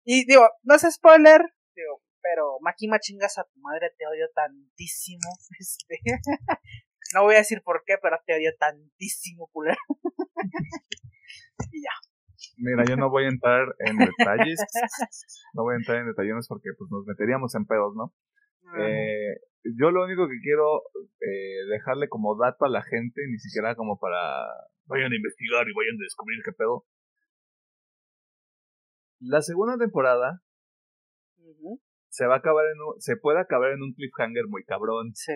Y 0.05 0.27
digo, 0.27 0.49
no 0.63 0.75
es 0.75 0.83
spoiler, 0.83 1.41
digo, 1.75 2.03
pero 2.21 2.59
Makima 2.61 2.99
chingas 2.99 3.39
a 3.39 3.45
tu 3.45 3.61
madre, 3.61 3.93
te 3.97 4.07
odio 4.07 4.29
tantísimo. 4.35 5.29
Este, 5.61 6.01
no 7.15 7.23
voy 7.23 7.37
a 7.37 7.39
decir 7.39 7.63
por 7.63 7.85
qué, 7.87 7.97
pero 8.03 8.19
te 8.27 8.35
odio 8.35 8.51
tantísimo, 8.59 9.49
culero. 9.53 9.79
y 11.73 11.83
ya. 11.83 12.08
Mira, 12.59 12.85
yo 12.89 12.97
no 12.97 13.09
voy 13.09 13.25
a 13.25 13.29
entrar 13.29 13.67
en 13.79 13.99
detalles, 13.99 14.61
no 15.55 15.63
voy 15.63 15.75
a 15.75 15.79
entrar 15.79 15.99
en 15.99 16.09
detalles 16.09 16.47
porque 16.49 16.71
pues 16.77 16.91
nos 16.91 17.07
meteríamos 17.07 17.55
en 17.55 17.67
pedos, 17.67 17.95
¿no? 17.95 18.13
Eh, 18.79 19.41
yo 19.77 19.91
lo 19.91 20.05
único 20.05 20.29
que 20.29 20.41
quiero 20.43 20.83
eh, 21.21 21.65
dejarle 21.71 22.09
como 22.09 22.37
dato 22.37 22.65
a 22.65 22.69
la 22.69 22.83
gente, 22.83 23.23
ni 23.29 23.39
siquiera 23.39 23.75
como 23.77 23.99
para 23.99 24.21
vayan 24.87 25.13
a 25.13 25.17
investigar 25.17 25.67
y 25.69 25.75
vayan 25.75 25.95
a 26.01 26.05
descubrir 26.05 26.39
qué 26.45 26.53
pedo. 26.53 26.85
La 29.21 29.41
segunda 29.43 29.77
temporada 29.79 30.43
se 32.09 32.27
va 32.27 32.35
a 32.35 32.39
acabar 32.39 32.67
en 32.67 32.81
un, 32.81 33.01
se 33.01 33.17
puede 33.17 33.41
acabar 33.41 33.73
en 33.73 33.83
un 33.83 33.93
cliffhanger 33.95 34.47
muy 34.49 34.65
cabrón, 34.65 35.13
Sí. 35.15 35.33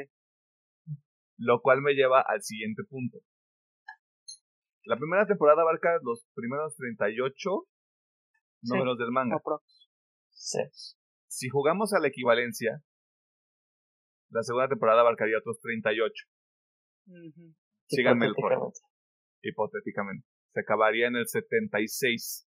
lo 1.36 1.60
cual 1.60 1.82
me 1.82 1.94
lleva 1.94 2.20
al 2.20 2.42
siguiente 2.42 2.82
punto. 2.88 3.18
La 4.84 4.96
primera 4.96 5.26
temporada 5.26 5.62
abarca 5.62 5.98
los 6.02 6.26
primeros 6.34 6.74
38 6.76 7.66
Sí. 8.64 8.68
números 8.72 8.96
del 8.98 9.10
manga. 9.10 9.36
Sí. 10.30 10.58
Si 11.26 11.48
jugamos 11.48 11.92
a 11.94 11.98
la 12.00 12.08
equivalencia, 12.08 12.80
la 14.30 14.42
segunda 14.42 14.68
temporada 14.68 15.00
abarcaría 15.00 15.38
otros 15.38 15.58
38. 15.60 16.24
ujú. 17.06 17.54
Síganme 17.88 18.26
el 18.26 18.34
rollo. 18.36 18.72
Hipotéticamente. 19.42 20.26
Se 20.54 20.60
acabaría 20.60 21.08
en 21.08 21.16
el 21.16 21.26
76. 21.26 22.46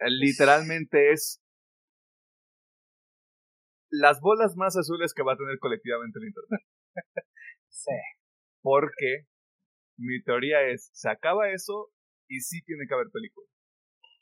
Eh, 0.00 0.10
Literalmente 0.10 1.12
es 1.12 1.40
las 3.90 4.20
bolas 4.20 4.56
más 4.56 4.76
azules 4.76 5.12
que 5.14 5.22
va 5.22 5.34
a 5.34 5.36
tener 5.36 5.58
colectivamente 5.58 6.18
el 6.18 6.28
Internet. 6.28 6.60
Sí. 7.68 7.92
Porque 8.62 9.26
mi 10.02 10.22
teoría 10.22 10.60
es, 10.62 10.90
se 10.92 11.08
acaba 11.08 11.50
eso 11.50 11.90
y 12.28 12.40
sí 12.40 12.62
tiene 12.64 12.84
que 12.88 12.94
haber 12.94 13.08
película. 13.12 13.46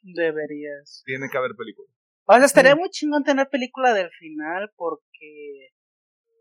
Deberías. 0.03 1.03
Tiene 1.05 1.29
que 1.31 1.39
haber 1.39 1.53
película. 1.57 1.89
O 2.25 2.35
sea, 2.35 2.45
estaría 2.45 2.77
muy 2.77 2.91
chingón 2.91 3.25
tener 3.25 3.49
película 3.49 3.93
del 3.93 4.11
final 4.11 4.71
porque 4.77 5.73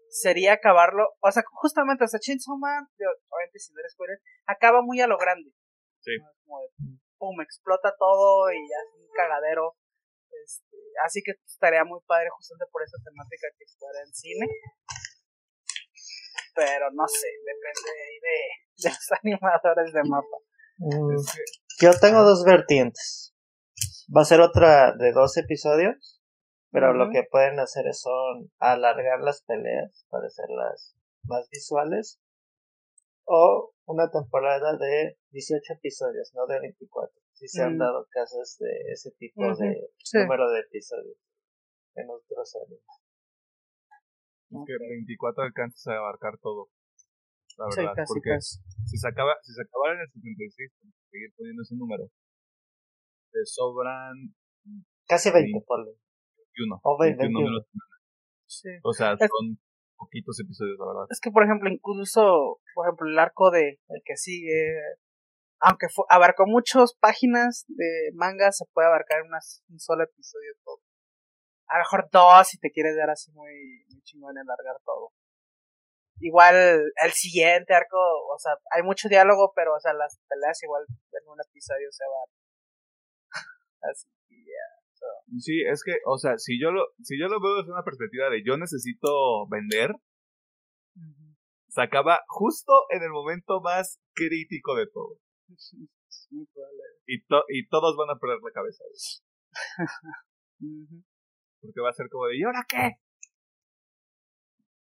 sería 0.10 0.54
acabarlo. 0.54 1.08
O 1.20 1.32
sea, 1.32 1.44
justamente, 1.52 2.04
o 2.04 2.08
sea, 2.08 2.20
Chainsaw 2.20 2.58
Man, 2.58 2.88
obviamente 3.30 3.60
sin 3.60 3.76
dar 3.76 3.90
spoiler, 3.90 4.20
acaba 4.46 4.82
muy 4.82 5.00
a 5.02 5.08
lo 5.08 5.18
grande. 5.18 5.52
Sí. 6.02 6.12
¿no? 6.20 6.30
Como 6.46 6.62
de, 6.62 6.68
pum, 7.18 7.42
explota 7.42 7.94
todo 7.98 8.52
y 8.52 8.58
es 8.58 9.02
un 9.02 9.10
cagadero. 9.16 9.76
Este, 10.44 10.78
así 11.04 11.22
que 11.24 11.34
estaría 11.46 11.84
muy 11.84 12.00
padre 12.06 12.30
justamente 12.30 12.70
por 12.72 12.84
esa 12.84 12.98
temática 13.04 13.48
que 13.58 13.66
fuera 13.78 14.00
en 14.02 14.14
cine. 14.14 14.48
Pero 16.60 16.91
no 16.91 17.07
sé, 17.07 17.28
depende 17.45 17.89
de, 18.22 18.84
de 18.84 18.89
los 18.89 19.12
animadores 19.24 19.93
de 19.93 20.03
mapa. 20.03 20.38
Mm, 20.78 21.16
Yo 21.82 21.91
tengo 21.99 22.24
dos 22.24 22.43
vertientes. 22.43 23.34
Va 24.16 24.22
a 24.22 24.26
ser 24.26 24.41
otra 24.41 24.93
de 24.97 25.14
dos 25.14 25.38
episodios. 25.38 26.20
Pero 26.72 26.93
lo 26.93 27.10
que 27.10 27.24
pueden 27.24 27.60
hacer 27.60 27.88
es 27.88 28.01
son 28.01 28.51
alargar 28.60 29.22
las 29.22 29.41
peleas 29.41 30.05
para 30.10 30.28
hacerlas 30.28 30.95
más 31.24 31.49
visuales. 31.49 32.20
O 33.26 33.74
una 33.86 34.12
temporada 34.12 34.78
de 34.78 35.18
18 35.32 35.74
episodios, 35.74 36.32
no 36.36 36.45
de 36.45 36.60
24. 36.60 37.12
Si 37.34 37.47
se 37.47 37.64
han 37.64 37.78
dado 37.78 38.05
casos 38.12 38.57
de 38.60 38.91
ese 38.91 39.12
tipo 39.18 39.41
de 39.55 39.89
número 40.14 40.51
de 40.51 40.60
episodios 40.60 41.18
en 41.95 42.10
otros 42.10 42.55
años. 42.55 42.82
Es 44.50 44.58
que 44.66 44.74
24 44.78 45.43
alcanza 45.43 45.93
a 45.93 45.97
abarcar 45.97 46.38
todo. 46.41 46.70
La 47.58 47.66
verdad, 47.66 48.06
porque 48.08 48.39
si 48.39 48.97
se 48.97 49.08
acaba, 49.08 49.36
si 49.43 49.54
se 49.54 49.62
acabara 49.62 49.95
en 49.95 50.02
el 50.02 50.10
76, 50.10 50.72
seguir 51.12 51.34
poniendo 51.36 51.62
ese 51.62 51.76
número, 51.76 52.08
te 53.32 53.45
sobran 53.45 54.34
casi 55.06 55.30
20, 55.30 55.60
por 55.68 55.86
21. 55.86 56.80
O 56.84 56.97
20, 56.97 57.24
21 57.24 57.66
Sí. 58.47 58.70
O 58.82 58.93
sea, 58.93 59.16
son 59.18 59.60
poquitos 59.95 60.39
episodios, 60.39 60.80
la 60.80 60.88
verdad. 60.88 61.06
Es 61.12 61.20
que, 61.22 61.30
por 61.30 61.43
ejemplo, 61.43 61.70
incluso, 61.70 62.60
por 62.74 62.88
ejemplo, 62.88 63.08
el 63.08 63.20
arco 63.20 63.52
de 63.52 63.78
el 63.89 64.02
que 64.04 64.16
sigue, 64.16 64.74
aunque 65.60 65.86
abarcó 66.10 66.45
muchas 66.47 66.95
páginas 66.95 67.66
de 67.68 68.10
manga, 68.16 68.52
se 68.52 68.66
puede 68.74 68.88
abarcar 68.88 69.20
en 69.20 69.32
un 69.70 69.80
solo 69.80 70.04
episodio 70.04 70.54
todo 70.64 70.82
a 71.70 71.78
lo 71.78 71.84
mejor 71.84 72.09
dos 72.11 72.47
si 72.47 72.57
te 72.59 72.72
quieres 72.72 72.95
dar 72.97 73.09
así 73.09 73.32
muy, 73.32 73.86
muy 73.89 74.01
chingón 74.01 74.38
en 74.38 74.43
alargar 74.43 74.82
todo. 74.84 75.13
Igual 76.20 76.55
el 76.55 77.11
siguiente 77.11 77.74
arco, 77.74 77.97
o 77.97 78.38
sea, 78.38 78.53
hay 78.76 78.84
mucho 78.84 79.07
diálogo, 79.07 79.53
pero 79.55 79.76
o 79.76 79.80
sea, 79.80 79.93
las 79.93 80.20
peleas 80.28 80.61
igual 80.63 80.84
en 80.89 81.30
un 81.30 81.38
episodio 81.39 81.88
se 81.91 82.03
van. 82.03 82.30
así 83.91 84.09
que 84.28 84.36
ya. 84.36 84.80
Sí, 85.39 85.63
es 85.63 85.84
que, 85.86 85.95
o 86.05 86.17
sea, 86.17 86.38
si 86.38 86.59
yo 86.59 86.72
lo, 86.72 86.88
si 87.01 87.17
yo 87.17 87.28
lo 87.28 87.39
veo 87.39 87.57
desde 87.57 87.72
una 87.72 87.84
perspectiva 87.84 88.30
de 88.30 88.43
yo 88.43 88.57
necesito 88.57 89.47
vender, 89.47 89.91
se 91.70 91.82
acaba 91.82 92.20
justo 92.28 92.74
en 92.89 93.03
el 93.03 93.11
momento 93.11 93.61
más 93.61 94.01
crítico 94.13 94.76
de 94.76 94.88
todo. 94.88 95.20
y, 97.05 97.24
to 97.26 97.43
y 97.47 97.67
todos 97.70 97.95
van 97.95 98.09
a 98.09 98.20
perder 98.20 98.39
la 98.43 98.51
cabeza. 98.51 98.84
Porque 101.62 101.82
va 101.82 101.89
a 101.89 101.93
ser 101.93 102.07
como 102.10 102.28
de, 102.28 102.38
¿y 102.38 102.43
ahora 102.43 102.66
qué? 102.68 102.97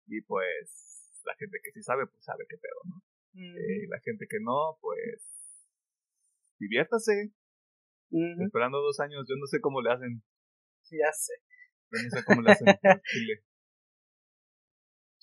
Y 0.06 0.20
pues, 0.22 1.20
la 1.24 1.34
gente 1.36 1.58
que 1.62 1.72
sí 1.72 1.82
sabe, 1.82 2.06
pues 2.06 2.22
sabe 2.24 2.44
qué 2.48 2.56
pedo, 2.56 2.80
¿no? 2.84 3.02
Eh, 3.34 3.86
la 3.88 3.98
gente 4.00 4.26
que 4.28 4.38
no, 4.42 4.78
pues, 4.80 5.68
diviértase. 6.58 7.32
Esperando 8.10 8.78
dos 8.82 9.00
años, 9.00 9.24
yo 9.26 9.36
no 9.40 9.46
sé 9.46 9.60
cómo 9.60 9.80
le 9.80 9.90
hacen. 9.90 10.22
Ya 10.90 11.10
sé. 11.12 11.32
Yo 11.90 12.02
no 12.02 12.10
sé 12.10 12.24
cómo 12.26 12.42
le 12.42 12.52
hacen 12.52 12.66
Chile. 13.04 13.42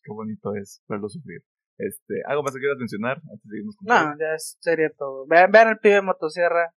Qué 0.03 0.11
bonito 0.11 0.55
es 0.55 0.81
verlo 0.87 1.07
sufrir. 1.07 1.43
Este, 1.77 2.15
¿Algo 2.25 2.43
más 2.43 2.53
que 2.53 2.59
quieras 2.59 2.79
mencionar 2.79 3.17
antes 3.17 3.47
de 3.49 3.59
irnos 3.59 3.75
con 3.77 3.87
No, 3.87 4.17
ya 4.17 4.37
sería 4.37 4.89
todo. 4.97 5.27
Vean, 5.27 5.51
vean 5.51 5.69
el 5.69 5.79
pibe 5.79 6.01
motosierra 6.01 6.73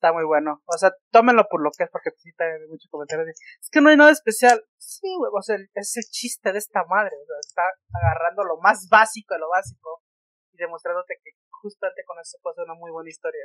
está 0.00 0.14
muy 0.14 0.24
bueno. 0.24 0.62
O 0.64 0.78
sea, 0.78 0.90
tómenlo 1.12 1.44
por 1.44 1.62
lo 1.62 1.70
que 1.76 1.84
es, 1.84 1.90
porque 1.92 2.10
sí 2.16 2.30
hay 2.38 2.66
muchos 2.68 2.88
comentarios. 2.90 3.28
es 3.28 3.68
que 3.70 3.82
no 3.82 3.90
hay 3.90 3.98
nada 3.98 4.10
especial. 4.10 4.64
Sí, 4.78 5.14
güey, 5.18 5.30
o 5.30 5.42
sea, 5.42 5.56
es 5.74 5.96
el 5.96 6.04
chiste 6.10 6.52
de 6.52 6.58
esta 6.58 6.84
madre. 6.88 7.12
O 7.12 7.26
sea, 7.28 7.36
está 7.40 7.62
agarrando 7.92 8.44
lo 8.44 8.56
más 8.56 8.88
básico 8.88 9.34
de 9.34 9.40
lo 9.40 9.50
básico 9.50 10.02
y 10.52 10.56
demostrándote 10.56 11.20
que 11.22 11.32
justamente 11.50 12.02
con 12.06 12.18
eso 12.18 12.38
ser 12.56 12.64
una 12.64 12.74
muy 12.74 12.90
buena 12.90 13.10
historia. 13.10 13.44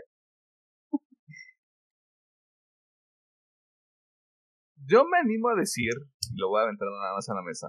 Yo 4.87 5.03
me 5.03 5.17
animo 5.17 5.49
a 5.49 5.55
decir, 5.55 5.91
y 6.31 6.39
lo 6.39 6.49
voy 6.49 6.61
a 6.61 6.63
aventar 6.63 6.87
nada 6.87 7.15
más 7.15 7.27
a 7.27 7.33
la 7.33 7.41
mesa. 7.41 7.67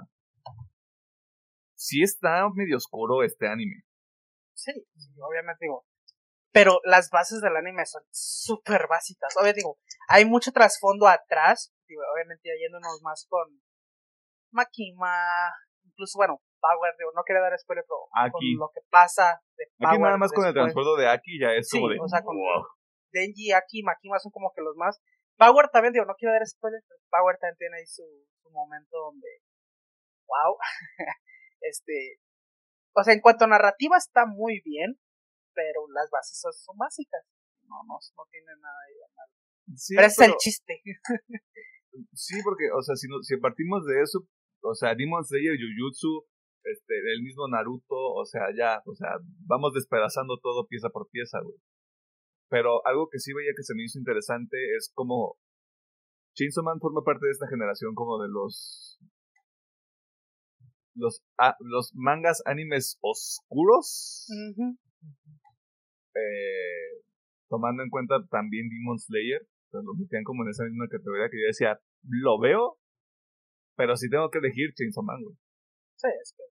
Sí 1.74 2.02
está 2.02 2.46
medio 2.54 2.76
oscuro 2.76 3.24
este 3.24 3.48
anime. 3.48 3.82
Sí, 4.54 4.72
sí 4.96 5.10
obviamente 5.20 5.64
digo, 5.64 5.86
pero 6.56 6.80
las 6.84 7.10
bases 7.10 7.42
del 7.42 7.54
anime 7.54 7.84
son 7.84 8.00
súper 8.10 8.88
básicas. 8.88 9.36
Obviamente 9.36 9.60
digo, 9.60 9.76
hay 10.08 10.24
mucho 10.24 10.52
trasfondo 10.52 11.06
atrás, 11.06 11.70
digo, 11.86 12.00
obviamente 12.14 12.48
yéndonos 12.58 12.98
más 13.02 13.26
con 13.28 13.60
Makima, 14.52 15.52
incluso 15.84 16.16
bueno, 16.16 16.40
Power, 16.58 16.94
digo, 16.98 17.12
no 17.14 17.24
quería 17.26 17.42
dar 17.42 17.58
spoiler, 17.58 17.84
pero 17.84 18.32
con 18.32 18.40
lo 18.56 18.70
que 18.72 18.80
pasa 18.88 19.38
de 19.58 19.66
Power. 19.76 19.92
Aquí 19.92 20.02
nada 20.02 20.16
más 20.16 20.32
con 20.32 20.46
el 20.46 20.54
trasfondo 20.54 20.96
de 20.96 21.10
Aki 21.10 21.40
ya 21.42 21.52
es 21.52 21.70
como 21.70 21.90
de... 21.90 21.98
o 22.00 22.08
sea, 22.08 22.22
con 22.22 22.34
Denji, 23.12 23.52
Aki, 23.52 23.82
Makima 23.82 24.18
son 24.18 24.32
como 24.32 24.50
que 24.56 24.62
los 24.62 24.76
más... 24.76 24.98
Power 25.36 25.68
también, 25.68 25.92
digo, 25.92 26.06
no 26.06 26.14
quiero 26.14 26.32
dar 26.32 26.46
spoiler, 26.46 26.80
pero 26.88 27.00
Power 27.10 27.36
también 27.36 27.58
tiene 27.58 27.76
ahí 27.76 27.86
su, 27.86 28.02
su 28.40 28.50
momento 28.50 28.96
donde... 28.96 29.28
¡Wow! 30.24 30.56
este... 31.60 32.16
O 32.94 33.04
sea, 33.04 33.12
en 33.12 33.20
cuanto 33.20 33.44
a 33.44 33.48
narrativa 33.48 33.98
está 33.98 34.24
muy 34.24 34.62
bien, 34.64 34.98
pero 35.56 35.88
las 35.88 36.10
bases 36.12 36.36
son, 36.38 36.76
básicas. 36.76 37.24
No, 37.64 37.82
no, 37.88 37.96
no 37.96 38.24
tiene 38.30 38.52
nada 38.60 38.80
de 38.86 38.94
malo. 39.16 39.32
pero 39.96 40.06
es 40.06 40.20
el 40.20 40.36
chiste. 40.36 40.82
sí, 42.12 42.36
porque, 42.44 42.70
o 42.70 42.82
sea, 42.82 42.94
si, 42.94 43.08
si 43.22 43.36
partimos 43.38 43.84
de 43.86 44.02
eso, 44.02 44.28
o 44.60 44.74
sea, 44.74 44.94
Demon 44.94 45.24
Slayer, 45.24 45.56
Jujutsu, 45.56 46.28
este, 46.62 46.94
el 47.14 47.22
mismo 47.22 47.48
Naruto, 47.48 47.96
o 47.96 48.24
sea, 48.26 48.52
ya, 48.54 48.82
o 48.84 48.94
sea, 48.94 49.16
vamos 49.46 49.72
despedazando 49.72 50.38
todo 50.38 50.66
pieza 50.66 50.90
por 50.90 51.08
pieza, 51.08 51.40
güey. 51.40 51.56
Pero 52.48 52.86
algo 52.86 53.08
que 53.10 53.18
sí 53.18 53.32
veía 53.32 53.50
que 53.56 53.64
se 53.64 53.74
me 53.74 53.82
hizo 53.82 53.98
interesante 53.98 54.56
es 54.76 54.92
como 54.94 55.38
Chainsaw 56.34 56.62
Man 56.62 56.78
forma 56.80 57.02
parte 57.02 57.26
de 57.26 57.32
esta 57.32 57.48
generación 57.48 57.94
como 57.94 58.22
de 58.22 58.28
los 58.28 59.00
los, 60.94 61.22
ah, 61.38 61.56
los 61.60 61.92
mangas 61.94 62.42
animes 62.46 62.98
oscuros 63.02 64.26
eh, 66.16 67.02
tomando 67.48 67.82
en 67.82 67.90
cuenta 67.90 68.16
también 68.30 68.68
Demon 68.68 68.98
Slayer, 68.98 69.46
pues 69.70 69.84
lo 69.84 69.94
metían 69.94 70.24
como 70.24 70.44
en 70.44 70.50
esa 70.50 70.64
misma 70.64 70.88
categoría 70.88 71.28
que 71.30 71.40
yo 71.40 71.46
decía, 71.46 71.80
lo 72.02 72.40
veo, 72.40 72.78
pero 73.76 73.96
si 73.96 74.08
tengo 74.08 74.30
que 74.30 74.38
elegir 74.38 74.72
Chainsaw 74.74 75.04
Man, 75.04 75.22
güey. 75.22 75.36
Sí, 75.96 76.08
es 76.22 76.34
que 76.36 76.42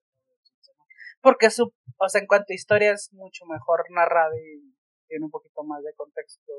porque 1.26 1.50
su, 1.50 1.64
o 1.98 2.08
sea, 2.08 2.20
en 2.20 2.28
cuanto 2.28 2.52
a 2.52 2.54
historia 2.54 2.92
es 2.92 3.10
mucho 3.12 3.46
mejor 3.46 3.82
narrada 3.90 4.30
y 4.36 4.72
tiene 5.08 5.24
un 5.24 5.30
poquito 5.32 5.64
más 5.64 5.82
de 5.82 5.92
contexto. 5.94 6.52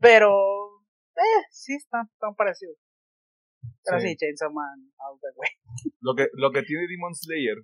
Pero, 0.00 0.82
eh, 1.14 1.46
sí, 1.52 1.76
están, 1.76 2.10
tan 2.18 2.34
parecidos. 2.34 2.76
Pero 3.84 4.00
sí, 4.00 4.16
Chainsaw 4.16 4.50
Man, 4.52 4.90
all 4.98 5.20
the 5.20 5.28
way. 5.36 5.50
Lo 6.00 6.16
que, 6.16 6.26
lo 6.32 6.50
que 6.50 6.62
tiene 6.62 6.88
Demon 6.88 7.14
Slayer, 7.14 7.58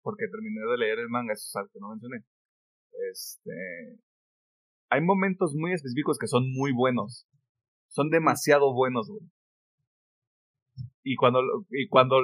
porque 0.00 0.26
terminé 0.30 0.60
de 0.70 0.78
leer 0.78 1.00
el 1.00 1.08
manga, 1.08 1.32
eso 1.32 1.42
es 1.48 1.56
algo 1.56 1.70
que 1.72 1.80
no 1.80 1.90
mencioné, 1.90 2.22
este, 3.10 3.98
hay 4.90 5.00
momentos 5.02 5.54
muy 5.54 5.72
específicos 5.72 6.18
que 6.18 6.26
son 6.26 6.50
muy 6.52 6.72
buenos. 6.72 7.26
Son 7.88 8.10
demasiado 8.10 8.74
buenos, 8.74 9.08
güey. 9.08 9.30
Y 11.02 11.16
cuando, 11.16 11.40
y 11.70 11.88
cuando, 11.88 12.16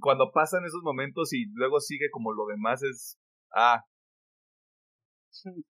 cuando 0.00 0.30
pasan 0.32 0.64
esos 0.64 0.82
momentos 0.82 1.32
y 1.32 1.46
luego 1.52 1.80
sigue 1.80 2.10
como 2.10 2.32
lo 2.32 2.46
demás 2.46 2.82
es, 2.82 3.18
ah, 3.54 3.84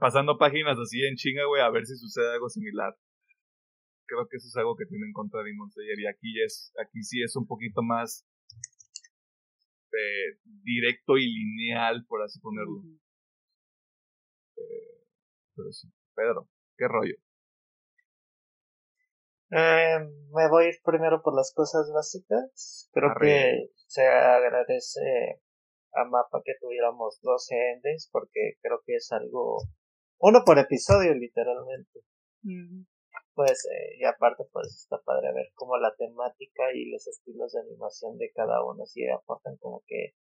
pasando 0.00 0.36
páginas 0.36 0.76
así 0.78 1.00
en 1.04 1.16
chinga, 1.16 1.46
güey, 1.46 1.62
a 1.62 1.70
ver 1.70 1.86
si 1.86 1.96
sucede 1.96 2.34
algo 2.34 2.48
similar. 2.48 2.94
Creo 4.06 4.26
que 4.28 4.36
eso 4.36 4.48
es 4.48 4.56
algo 4.56 4.76
que 4.76 4.86
tiene 4.86 5.06
en 5.06 5.12
contra 5.12 5.40
de 5.40 5.50
Demon 5.50 5.70
Slayer 5.70 6.00
y 6.00 6.06
aquí 6.06 6.42
es, 6.42 6.72
aquí 6.80 7.02
sí 7.02 7.22
es 7.22 7.36
un 7.36 7.46
poquito 7.46 7.82
más 7.82 8.26
eh, 9.92 10.38
directo 10.62 11.16
y 11.16 11.26
lineal, 11.26 12.04
por 12.06 12.22
así 12.22 12.40
ponerlo. 12.40 12.82
Eh, 14.56 15.06
pero 15.54 15.72
sí, 15.72 15.88
Pedro, 16.14 16.48
¿qué 16.76 16.88
rollo? 16.88 17.16
Eh, 19.50 19.98
me 20.32 20.48
voy 20.48 20.64
a 20.64 20.68
ir 20.68 20.76
primero 20.82 21.20
por 21.22 21.36
las 21.36 21.52
cosas 21.54 21.90
básicas. 21.94 22.88
Creo 22.92 23.10
que 23.20 23.70
se 23.86 24.06
agradece 24.06 25.42
a 25.94 26.04
Mapa 26.04 26.40
que 26.44 26.54
tuviéramos 26.60 27.20
12 27.20 27.54
endes 27.74 28.08
porque 28.10 28.56
creo 28.62 28.80
que 28.86 28.96
es 28.96 29.12
algo 29.12 29.58
uno 30.18 30.42
por 30.46 30.58
episodio 30.58 31.14
literalmente 31.14 32.00
pues 33.34 33.66
eh, 33.66 33.96
y 33.98 34.04
aparte 34.04 34.44
pues 34.52 34.68
está 34.68 34.98
padre 35.02 35.32
ver 35.32 35.46
como 35.54 35.76
la 35.78 35.94
temática 35.96 36.72
y 36.74 36.90
los 36.90 37.06
estilos 37.06 37.52
de 37.52 37.60
animación 37.60 38.18
de 38.18 38.30
cada 38.32 38.64
uno 38.64 38.84
si 38.86 39.08
aportan 39.08 39.56
como 39.58 39.82
que 39.86 40.14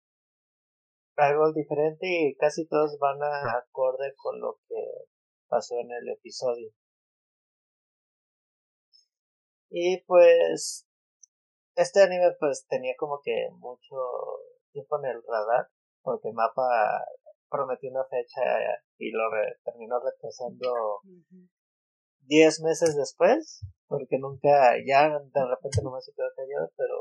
algo 1.16 1.52
diferente 1.54 2.08
y 2.08 2.36
casi 2.36 2.68
todos 2.68 2.98
van 3.00 3.22
a 3.22 3.58
acorde 3.58 4.14
con 4.16 4.40
lo 4.40 4.60
que 4.68 4.76
pasó 5.48 5.76
en 5.80 5.92
el 5.92 6.10
episodio. 6.10 6.72
Y 9.70 10.02
pues 10.06 10.88
este 11.76 12.02
anime 12.02 12.36
pues 12.40 12.66
tenía 12.68 12.94
como 12.98 13.22
que 13.24 13.50
mucho 13.52 13.96
tiempo 14.72 15.00
en 15.00 15.12
el 15.12 15.24
radar 15.28 15.68
porque 16.02 16.32
Mapa 16.32 17.04
prometió 17.50 17.90
una 17.92 18.06
fecha 18.06 18.42
y 18.98 19.12
lo 19.12 19.24
terminó 19.64 20.00
retrasando 20.00 21.02
diez 22.30 22.62
meses 22.62 22.96
después, 22.96 23.66
porque 23.88 24.20
nunca, 24.20 24.76
ya 24.86 25.10
de 25.10 25.46
repente 25.50 25.82
nomás 25.84 26.06
se 26.06 26.14
quedó 26.14 26.28
callado, 26.36 26.72
pero 26.78 26.96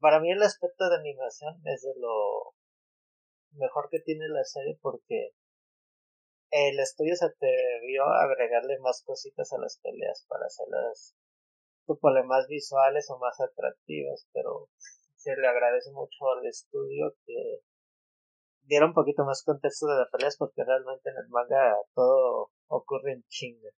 para 0.00 0.20
mí 0.20 0.30
el 0.32 0.42
aspecto 0.42 0.90
de 0.90 0.96
animación 0.96 1.54
es 1.64 1.82
de 1.82 1.94
lo 1.96 2.54
mejor 3.52 3.88
que 3.90 4.00
tiene 4.00 4.28
la 4.28 4.44
serie 4.44 4.78
porque 4.82 5.30
el 6.50 6.78
estudio 6.80 7.14
se 7.14 7.26
atrevió 7.26 8.04
a 8.04 8.24
agregarle 8.24 8.78
más 8.80 9.02
cositas 9.04 9.52
a 9.52 9.58
las 9.58 9.78
peleas 9.82 10.24
para 10.28 10.46
hacerlas 10.46 11.14
suponle 11.86 12.22
más 12.24 12.46
visuales 12.48 13.08
o 13.10 13.18
más 13.18 13.40
atractivas, 13.40 14.26
pero 14.32 14.68
se 15.16 15.36
le 15.36 15.46
agradece 15.46 15.90
mucho 15.92 16.28
al 16.36 16.46
estudio 16.46 17.14
que 17.24 17.60
diera 18.62 18.86
un 18.86 18.92
poquito 18.92 19.24
más 19.24 19.42
contexto 19.42 19.86
de 19.86 19.96
las 19.96 20.10
peleas 20.10 20.36
porque 20.36 20.64
realmente 20.64 21.10
en 21.10 21.16
el 21.16 21.28
manga 21.28 21.76
todo 21.94 22.50
ocurre 22.68 23.12
en 23.12 23.24
chinga. 23.28 23.70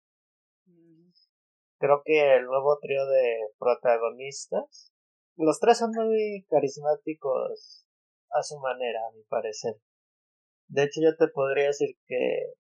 Creo 1.78 2.03
que 2.05 2.36
el 2.36 2.47
nuevo 2.47 2.78
trío 2.80 3.07
de 3.07 3.51
protagonistas, 3.59 4.93
los 5.36 5.61
tres 5.61 5.78
son 5.78 5.93
muy 5.93 6.45
carismáticos 6.51 7.86
a 8.30 8.43
su 8.43 8.59
manera, 8.59 8.99
a 9.07 9.12
mi 9.12 9.22
parecer. 9.24 9.74
De 10.66 10.82
hecho, 10.84 11.01
yo 11.01 11.16
te 11.16 11.28
podría 11.28 11.68
decir 11.68 11.97
que 12.07 12.55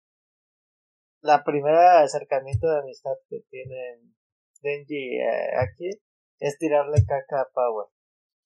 la 1.21 1.43
primera 1.43 2.01
acercamiento 2.01 2.67
de 2.67 2.79
amistad 2.79 3.15
que 3.29 3.39
tienen 3.49 4.15
Denji 4.61 5.17
eh, 5.17 5.51
aquí 5.57 5.89
es 6.39 6.57
tirarle 6.57 6.97
caca 7.07 7.41
a 7.41 7.49
Power. 7.53 7.87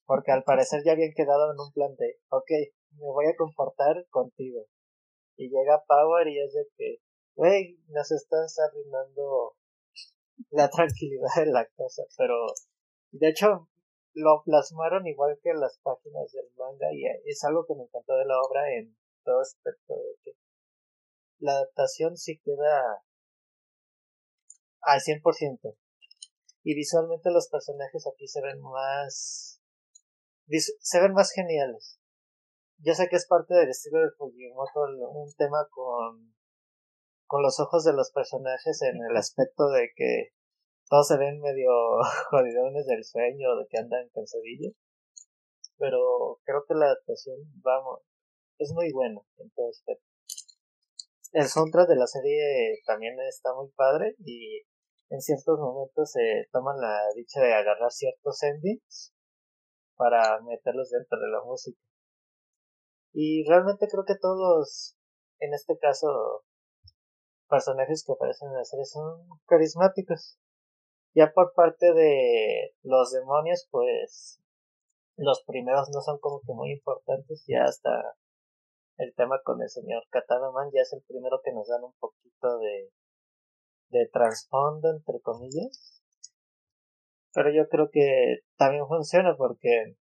Porque 0.05 0.31
al 0.31 0.43
parecer 0.43 0.81
ya 0.85 0.93
habían 0.93 1.13
quedado 1.15 1.51
en 1.51 1.59
un 1.59 1.71
plan 1.73 1.95
de, 1.97 2.19
ok, 2.29 2.49
me 2.91 3.05
voy 3.05 3.25
a 3.27 3.35
comportar 3.35 4.05
contigo. 4.09 4.65
Y 5.37 5.49
llega 5.49 5.83
Power 5.87 6.27
y 6.27 6.39
es 6.39 6.53
de 6.53 6.65
que, 6.77 6.97
wey, 7.39 7.79
nos 7.87 8.11
estás 8.11 8.59
arruinando 8.59 9.55
la 10.51 10.69
tranquilidad 10.69 11.29
de 11.37 11.45
la 11.45 11.65
casa. 11.65 12.03
Pero, 12.17 12.35
de 13.11 13.29
hecho, 13.29 13.69
lo 14.13 14.43
plasmaron 14.43 15.07
igual 15.07 15.39
que 15.41 15.53
las 15.53 15.79
páginas 15.81 16.31
del 16.33 16.51
manga 16.57 16.87
y 16.91 17.05
es 17.25 17.43
algo 17.45 17.65
que 17.65 17.75
me 17.75 17.83
encantó 17.83 18.17
de 18.17 18.25
la 18.25 18.41
obra 18.41 18.61
en 18.75 18.97
todo 19.23 19.39
aspecto 19.39 19.95
de 19.95 20.15
que 20.23 20.31
la 21.39 21.53
adaptación 21.53 22.17
sí 22.17 22.41
queda 22.43 23.05
al 24.81 24.99
100% 24.99 25.77
y 26.63 26.75
visualmente 26.75 27.31
los 27.31 27.47
personajes 27.47 28.05
aquí 28.07 28.27
se 28.27 28.41
ven 28.41 28.59
más 28.59 29.61
se 30.47 31.01
ven 31.01 31.13
más 31.13 31.31
geniales 31.31 31.99
yo 32.79 32.93
sé 32.95 33.07
que 33.07 33.17
es 33.17 33.27
parte 33.27 33.53
del 33.53 33.69
estilo 33.69 34.01
de 34.01 34.11
Fujimoto 34.11 34.81
un 35.11 35.33
tema 35.35 35.67
con 35.69 36.33
con 37.29 37.43
los 37.43 37.59
ojos 37.59 37.83
de 37.83 37.93
los 37.93 38.11
personajes 38.11 38.81
en 38.81 38.97
el 39.07 39.15
aspecto 39.15 39.69
de 39.69 39.91
que 39.95 40.33
todos 40.89 41.07
se 41.07 41.17
ven 41.17 41.39
medio 41.39 41.69
jodidones 42.31 42.87
del 42.87 43.03
sueño 43.03 43.55
de 43.55 43.67
que 43.69 43.77
andan 43.77 44.09
cansadillos 44.09 44.73
pero 45.77 46.41
creo 46.43 46.65
que 46.67 46.73
la 46.73 46.87
adaptación 46.87 47.37
vamos 47.61 48.01
es 48.57 48.73
muy 48.73 48.91
buena 48.91 49.21
en 49.37 49.49
todo 49.51 49.69
aspecto 49.69 50.05
el 51.33 51.45
soundtrack 51.45 51.87
de 51.87 51.95
la 51.95 52.07
serie 52.07 52.81
también 52.87 53.13
está 53.29 53.53
muy 53.53 53.69
padre 53.75 54.15
y 54.17 54.63
en 55.11 55.21
ciertos 55.21 55.59
momentos 55.59 56.11
se 56.11 56.47
toman 56.51 56.81
la 56.81 56.99
dicha 57.15 57.41
de 57.41 57.53
agarrar 57.53 57.91
ciertos 57.91 58.41
endings 58.41 59.13
para 59.95 60.39
meterlos 60.41 60.89
dentro 60.89 61.19
de 61.19 61.27
la 61.27 61.43
música. 61.43 61.79
Y 63.13 63.43
realmente 63.47 63.87
creo 63.91 64.05
que 64.05 64.15
todos, 64.15 64.95
en 65.39 65.53
este 65.53 65.77
caso, 65.77 66.45
personajes 67.49 68.03
que 68.05 68.13
aparecen 68.13 68.49
en 68.49 68.55
la 68.55 68.65
serie 68.65 68.85
son 68.85 69.27
carismáticos. 69.45 70.37
Ya 71.15 71.33
por 71.33 71.53
parte 71.53 71.93
de 71.93 72.75
los 72.83 73.11
demonios, 73.11 73.67
pues 73.71 74.39
los 75.17 75.43
primeros 75.43 75.89
no 75.89 76.01
son 76.01 76.19
como 76.19 76.41
que 76.41 76.53
muy 76.53 76.71
importantes, 76.71 77.43
ya 77.47 77.63
hasta 77.63 78.15
el 78.97 79.13
tema 79.15 79.41
con 79.43 79.61
el 79.61 79.69
señor 79.69 80.03
Katanaman 80.09 80.69
ya 80.73 80.81
es 80.81 80.93
el 80.93 81.01
primero 81.07 81.41
que 81.43 81.51
nos 81.51 81.67
dan 81.67 81.83
un 81.83 81.93
poquito 81.99 82.59
de 82.59 82.91
de 83.89 84.07
trasfondo, 84.07 84.89
entre 84.91 85.19
comillas. 85.21 86.01
Pero 87.33 87.51
yo 87.51 87.67
creo 87.69 87.89
que 87.91 88.39
también 88.57 88.87
funciona 88.87 89.35
porque, 89.37 89.95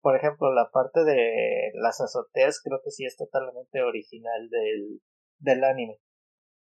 por 0.00 0.16
ejemplo, 0.16 0.52
la 0.52 0.70
parte 0.70 1.04
de 1.04 1.70
las 1.74 2.00
azoteas 2.00 2.60
creo 2.62 2.80
que 2.82 2.90
sí 2.90 3.04
es 3.04 3.16
totalmente 3.16 3.82
original 3.82 4.48
del, 4.50 5.00
del 5.38 5.64
anime. 5.64 5.98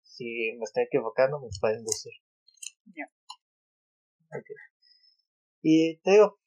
Si 0.06 0.52
me 0.56 0.64
estoy 0.64 0.84
equivocando, 0.84 1.38
me 1.40 1.48
pueden 1.60 1.84
decir. 1.84 2.12
Ya. 2.86 3.10
Y 5.62 5.98
te 5.98 6.10
digo. 6.12 6.38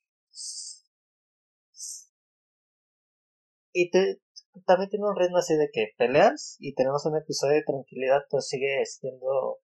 Y 3.72 3.92
te, 3.92 4.20
también 4.66 4.90
tiene 4.90 5.06
un 5.06 5.16
ritmo 5.16 5.38
así 5.38 5.56
de 5.56 5.70
que 5.72 5.94
peleas 5.98 6.56
y 6.60 6.74
tenemos 6.74 7.06
un 7.06 7.18
episodio 7.18 7.56
de 7.56 7.64
tranquilidad, 7.64 8.22
pues 8.30 8.48
sigue 8.48 8.84
siendo 8.86 9.60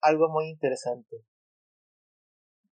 algo 0.00 0.28
muy 0.28 0.50
interesante. 0.50 1.16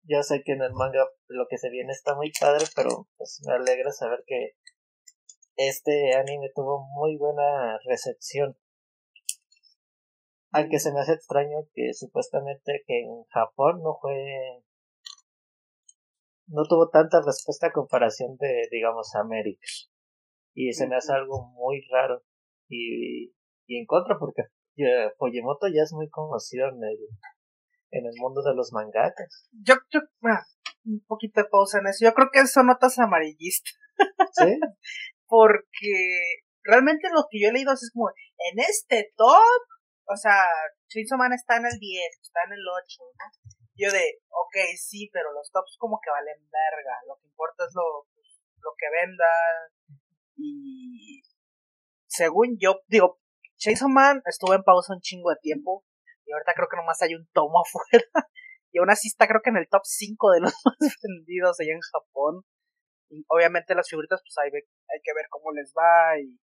Yo 0.04 0.22
sé 0.22 0.44
que 0.46 0.54
en 0.54 0.62
el 0.62 0.74
manga 0.74 1.06
lo 1.28 1.48
que 1.50 1.58
se 1.58 1.70
viene 1.70 1.92
está 1.92 2.16
muy 2.16 2.32
padre, 2.40 2.66
pero 2.76 3.08
pues 3.18 3.42
me 3.46 3.54
alegra 3.54 3.92
saber 3.92 4.24
que 4.26 4.52
este 5.56 6.14
anime 6.14 6.52
tuvo 6.54 6.86
muy 6.96 7.18
buena 7.18 7.80
recepción. 7.86 8.56
Aunque 10.56 10.80
se 10.80 10.92
me 10.92 11.00
hace 11.00 11.14
extraño 11.14 11.58
que 11.74 11.94
supuestamente 11.94 12.84
que 12.86 13.02
en 13.02 13.24
Japón 13.26 13.82
no 13.84 13.98
fue 14.02 14.64
no 16.48 16.64
tuvo 16.70 16.90
tanta 16.90 17.22
respuesta 17.26 17.68
a 17.68 17.72
comparación 17.72 18.38
de 18.38 18.68
digamos 18.72 19.16
América. 19.16 19.68
Y 20.54 20.74
se 20.74 20.88
me 20.88 20.96
hace 20.96 21.14
algo 21.14 21.52
muy 21.54 21.82
raro 21.92 22.24
y, 22.70 23.34
y 23.68 23.80
en 23.80 23.86
contra 23.86 24.18
porque 24.18 24.44
ya, 24.78 25.12
Fujimoto 25.18 25.68
ya 25.68 25.84
es 25.84 25.94
muy 25.94 26.10
conocido 26.10 26.70
en 26.70 26.84
el, 26.84 26.98
en 27.92 28.06
el 28.06 28.14
mundo 28.18 28.42
de 28.42 28.56
los 28.56 28.72
mangakas. 28.74 29.50
Yo, 29.52 29.76
yo, 29.90 30.02
un 30.86 31.04
poquito 31.08 31.42
de 31.42 31.50
pausa 31.50 31.80
en 31.80 31.88
eso. 31.88 32.06
Yo 32.06 32.14
creo 32.14 32.30
que 32.32 32.46
son 32.48 32.68
notas 32.68 33.00
amarillistas. 33.00 33.74
¿Sí? 34.34 34.60
Porque 35.28 36.22
realmente 36.64 37.08
lo 37.14 37.26
que 37.30 37.40
yo 37.42 37.50
he 37.50 37.54
leído 37.54 37.74
es 37.74 37.92
como, 37.94 38.10
en 38.10 38.60
este 38.60 39.14
top, 39.16 39.62
o 40.08 40.16
sea, 40.16 40.46
Chainsaw 40.88 41.18
Man 41.18 41.34
está 41.34 41.58
en 41.58 41.66
el 41.66 41.80
10, 41.80 42.20
está 42.22 42.40
en 42.46 42.54
el 42.54 42.64
8, 42.68 43.02
¿no? 43.02 43.26
Yo 43.76 43.92
de, 43.92 44.22
ok, 44.30 44.56
sí, 44.78 45.10
pero 45.12 45.34
los 45.34 45.52
tops 45.52 45.76
como 45.78 46.00
que 46.02 46.10
valen 46.10 46.40
verga. 46.50 46.96
Lo 47.08 47.18
que 47.20 47.28
importa 47.28 47.66
es 47.66 47.74
lo, 47.76 48.08
lo 48.62 48.72
que 48.78 48.88
venda. 48.90 49.26
Y 50.38 51.22
según 52.08 52.58
yo, 52.60 52.82
digo, 52.88 53.20
Chainsaw 53.58 53.90
Man 53.90 54.22
estuvo 54.26 54.54
en 54.54 54.64
pausa 54.64 54.94
un 54.94 55.02
chingo 55.02 55.30
de 55.30 55.38
tiempo. 55.42 55.84
Y 56.26 56.32
ahorita 56.32 56.54
creo 56.54 56.68
que 56.70 56.78
nomás 56.78 57.02
hay 57.02 57.16
un 57.16 57.28
tomo 57.34 57.62
afuera. 57.66 58.30
Y 58.72 58.80
aún 58.80 58.90
así 58.90 59.08
está 59.08 59.28
creo 59.28 59.42
que 59.44 59.50
en 59.50 59.58
el 59.58 59.70
top 59.70 59.84
5 59.84 60.32
de 60.32 60.40
los 60.42 60.54
más 60.66 60.96
vendidos 61.02 61.60
allá 61.60 61.74
en 61.74 61.82
Japón. 61.82 62.44
Y 63.10 63.26
obviamente 63.28 63.76
las 63.76 63.90
figuritas 63.90 64.22
pues 64.22 64.38
hay, 64.38 64.52
hay 64.54 65.02
que 65.04 65.14
ver 65.14 65.28
cómo 65.30 65.52
les 65.52 65.74
va. 65.78 66.20
Y 66.20 66.40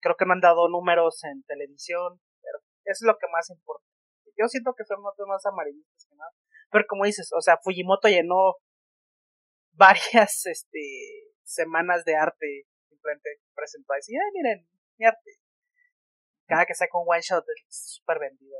creo 0.00 0.16
que 0.16 0.26
no 0.26 0.32
han 0.32 0.40
dado 0.40 0.68
números 0.68 1.22
en 1.24 1.42
televisión. 1.44 2.20
Eso 2.84 3.04
es 3.04 3.06
lo 3.06 3.16
que 3.18 3.28
más 3.32 3.50
importa. 3.50 3.86
Yo 4.36 4.48
siento 4.48 4.74
que 4.76 4.84
son 4.84 5.02
notas 5.02 5.26
más 5.26 5.44
amarillistas 5.46 6.06
que 6.08 6.16
nada. 6.16 6.32
Pero 6.70 6.84
como 6.88 7.04
dices, 7.04 7.30
o 7.36 7.40
sea, 7.40 7.58
Fujimoto 7.62 8.08
llenó 8.08 8.56
varias 9.72 10.46
este 10.46 11.34
semanas 11.42 12.04
de 12.04 12.16
arte. 12.16 12.66
Simplemente 12.88 13.40
presentó 13.54 13.92
así, 13.92 14.14
ay 14.16 14.30
miren, 14.32 14.68
mi 14.98 15.06
arte 15.06 15.40
cada 16.50 16.66
que 16.66 16.74
saca 16.74 16.98
un 16.98 17.06
one 17.06 17.22
shot 17.22 17.44
es 17.46 17.94
súper 17.94 18.18
vendido. 18.18 18.58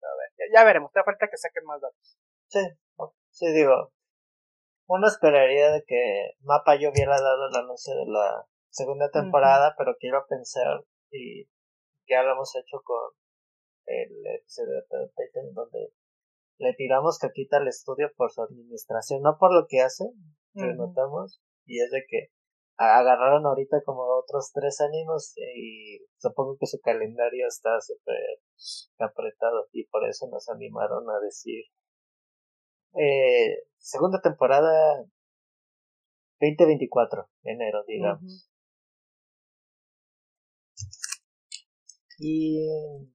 A 0.00 0.14
ver, 0.16 0.48
ya, 0.54 0.64
veremos, 0.64 0.92
te 0.92 1.02
falta 1.02 1.26
que 1.28 1.36
saquen 1.36 1.64
más 1.64 1.80
datos. 1.80 2.16
Sí, 2.46 2.60
sí 3.30 3.52
digo. 3.52 3.92
Uno 4.86 5.06
esperaría 5.08 5.72
de 5.72 5.82
que 5.84 6.30
Mapa 6.40 6.76
yo 6.76 6.90
hubiera 6.90 7.20
dado 7.20 7.48
el 7.48 7.56
anuncio 7.56 7.94
de 7.94 8.06
la 8.06 8.46
segunda 8.70 9.10
temporada, 9.10 9.74
pero 9.76 9.96
quiero 9.98 10.24
pensar 10.28 10.84
y 11.10 11.44
ya 12.08 12.22
lo 12.22 12.32
hemos 12.32 12.54
hecho 12.56 12.80
con 12.82 13.12
el 13.86 14.26
episodio 14.40 14.74
de 14.74 15.08
Titan 15.16 15.52
donde 15.54 15.92
le 16.58 16.74
tiramos 16.74 17.18
caquita 17.18 17.58
al 17.58 17.68
estudio 17.68 18.10
por 18.16 18.32
su 18.32 18.42
administración, 18.42 19.22
no 19.22 19.38
por 19.38 19.54
lo 19.54 19.66
que 19.68 19.80
hace, 19.80 20.04
lo 20.54 20.74
notamos, 20.74 21.40
y 21.64 21.80
es 21.80 21.90
de 21.90 22.04
que 22.08 22.32
agarraron 22.78 23.44
ahorita 23.44 23.82
como 23.84 24.02
otros 24.02 24.52
tres 24.52 24.80
ánimos 24.80 25.34
y 25.36 25.98
supongo 26.16 26.56
que 26.58 26.66
su 26.66 26.80
calendario 26.80 27.46
está 27.48 27.80
súper 27.80 28.16
apretado 28.98 29.66
y 29.72 29.86
por 29.86 30.08
eso 30.08 30.28
nos 30.30 30.48
animaron 30.48 31.08
a 31.10 31.18
decir 31.18 31.64
eh, 32.94 33.64
segunda 33.78 34.20
temporada 34.20 35.04
2024 36.40 37.28
enero 37.42 37.82
digamos 37.88 38.48
Y 42.18 42.66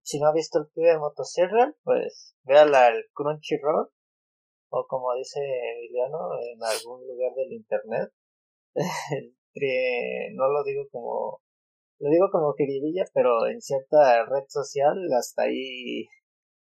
si 0.02 0.20
no 0.20 0.28
ha 0.28 0.34
visto 0.34 0.60
el 0.60 0.68
pibe 0.74 0.92
de 0.92 1.00
Motosierra, 1.00 1.76
pues 1.84 2.36
véala 2.44 2.88
al 2.88 3.06
Crunchyroll 3.14 3.90
o 4.70 4.88
como 4.88 5.14
dice 5.16 5.40
Emiliano, 5.78 6.18
en 6.42 6.58
algún 6.64 7.06
lugar 7.06 7.34
del 7.36 7.52
internet. 7.52 8.12
no 10.34 10.48
lo 10.50 10.64
digo 10.64 10.88
como 10.92 11.42
lo 12.00 12.10
digo 12.10 12.28
como 12.32 12.56
queridilla, 12.56 13.06
pero 13.14 13.46
en 13.48 13.62
cierta 13.62 14.26
red 14.26 14.46
social 14.48 14.98
hasta 15.18 15.44
ahí 15.44 16.08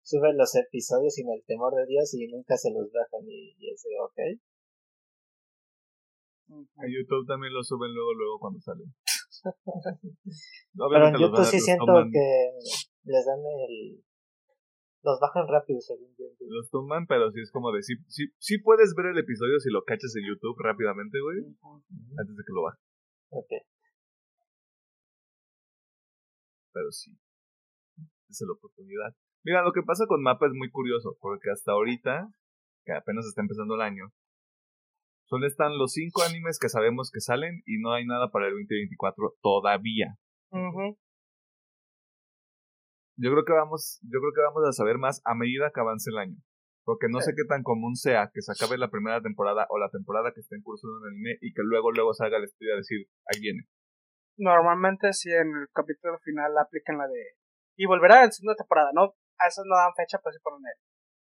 suben 0.03 0.37
los 0.37 0.53
episodios 0.55 1.13
sin 1.13 1.31
el 1.31 1.43
temor 1.45 1.73
de 1.75 1.85
Dios 1.87 2.13
y 2.13 2.27
nunca 2.27 2.57
se 2.57 2.71
los 2.71 2.91
bajan 2.91 3.25
y, 3.25 3.55
y 3.57 3.71
es 3.71 3.85
ok. 4.01 4.19
En 6.49 6.91
YouTube 6.91 7.25
también 7.25 7.53
lo 7.53 7.63
suben 7.63 7.93
luego, 7.93 8.13
luego 8.13 8.39
cuando 8.39 8.59
salen. 8.59 8.93
pero 10.89 11.07
en 11.07 11.17
YouTube 11.19 11.45
sí 11.45 11.59
siento 11.59 11.93
que 12.11 12.51
les 13.03 13.25
dan 13.25 13.39
el... 13.39 14.03
Los 15.03 15.19
bajan 15.19 15.47
rápido, 15.49 15.81
según 15.81 16.15
yo. 16.17 16.25
Los 16.47 16.69
toman, 16.69 17.05
pero 17.07 17.29
sí 17.31 17.41
es 17.41 17.51
como 17.51 17.73
de... 17.73 17.83
Sí, 17.83 17.95
sí, 18.37 18.57
puedes 18.59 18.95
ver 18.95 19.07
el 19.07 19.17
episodio 19.19 19.59
si 19.59 19.69
lo 19.69 19.83
cachas 19.83 20.15
en 20.15 20.25
YouTube 20.27 20.55
rápidamente, 20.63 21.19
güey. 21.19 21.39
Antes 22.17 22.35
de 22.37 22.43
que 22.47 22.53
lo 22.53 22.63
bajen. 22.63 22.79
Ok. 23.29 23.51
Pero 26.71 26.91
sí. 26.91 27.11
Esa 28.29 28.45
es 28.45 28.47
la 28.47 28.53
oportunidad. 28.53 29.13
Mira, 29.43 29.61
lo 29.61 29.73
que 29.73 29.83
pasa 29.83 30.05
con 30.07 30.23
Mapa 30.23 30.47
es 30.47 30.53
muy 30.53 30.71
curioso, 30.71 31.17
porque 31.19 31.51
hasta 31.51 31.73
ahorita, 31.73 32.29
que 32.85 32.93
apenas 32.93 33.25
está 33.25 33.41
empezando 33.41 33.75
el 33.75 33.81
año, 33.81 34.07
solo 35.25 35.47
están 35.47 35.77
los 35.77 35.93
cinco 35.93 36.23
animes 36.23 36.59
que 36.59 36.69
sabemos 36.69 37.11
que 37.11 37.19
salen 37.19 37.61
y 37.65 37.79
no 37.79 37.93
hay 37.93 38.05
nada 38.05 38.29
para 38.31 38.47
el 38.47 38.53
2024 38.53 39.35
todavía. 39.41 40.17
Yo 43.15 43.31
creo 43.31 43.45
que 43.45 43.53
vamos, 43.53 43.99
yo 44.03 44.19
creo 44.19 44.33
que 44.33 44.41
vamos 44.41 44.67
a 44.67 44.73
saber 44.73 44.97
más 44.97 45.21
a 45.25 45.35
medida 45.35 45.71
que 45.73 45.79
avance 45.79 46.09
el 46.09 46.17
año. 46.17 46.37
Porque 46.85 47.07
no 47.09 47.21
sé 47.21 47.31
qué 47.35 47.45
tan 47.47 47.63
común 47.63 47.95
sea 47.95 48.29
que 48.33 48.41
se 48.41 48.51
acabe 48.51 48.77
la 48.77 48.89
primera 48.89 49.21
temporada 49.21 49.65
o 49.69 49.79
la 49.79 49.89
temporada 49.89 50.33
que 50.33 50.41
esté 50.41 50.55
en 50.55 50.63
curso 50.63 50.87
de 50.87 50.93
un 50.93 51.07
anime 51.07 51.37
y 51.39 51.53
que 51.53 51.61
luego 51.63 51.91
luego 51.91 52.13
salga 52.13 52.37
el 52.37 52.43
estudio 52.43 52.73
a 52.73 52.77
decir, 52.77 53.07
ahí 53.31 53.39
viene. 53.39 53.63
Normalmente 54.35 55.13
si 55.13 55.31
en 55.31 55.47
el 55.47 55.67
capítulo 55.73 56.19
final 56.19 56.57
aplican 56.57 56.97
la 56.97 57.07
de... 57.07 57.37
Y 57.77 57.85
volverá 57.85 58.25
en 58.25 58.31
segunda 58.31 58.55
temporada, 58.55 58.91
¿no? 58.93 59.15
a 59.39 59.47
eso 59.47 59.61
no 59.65 59.75
dan 59.75 59.93
fecha, 59.95 60.19
pues 60.21 60.35
se 60.35 60.41
ponen 60.41 60.61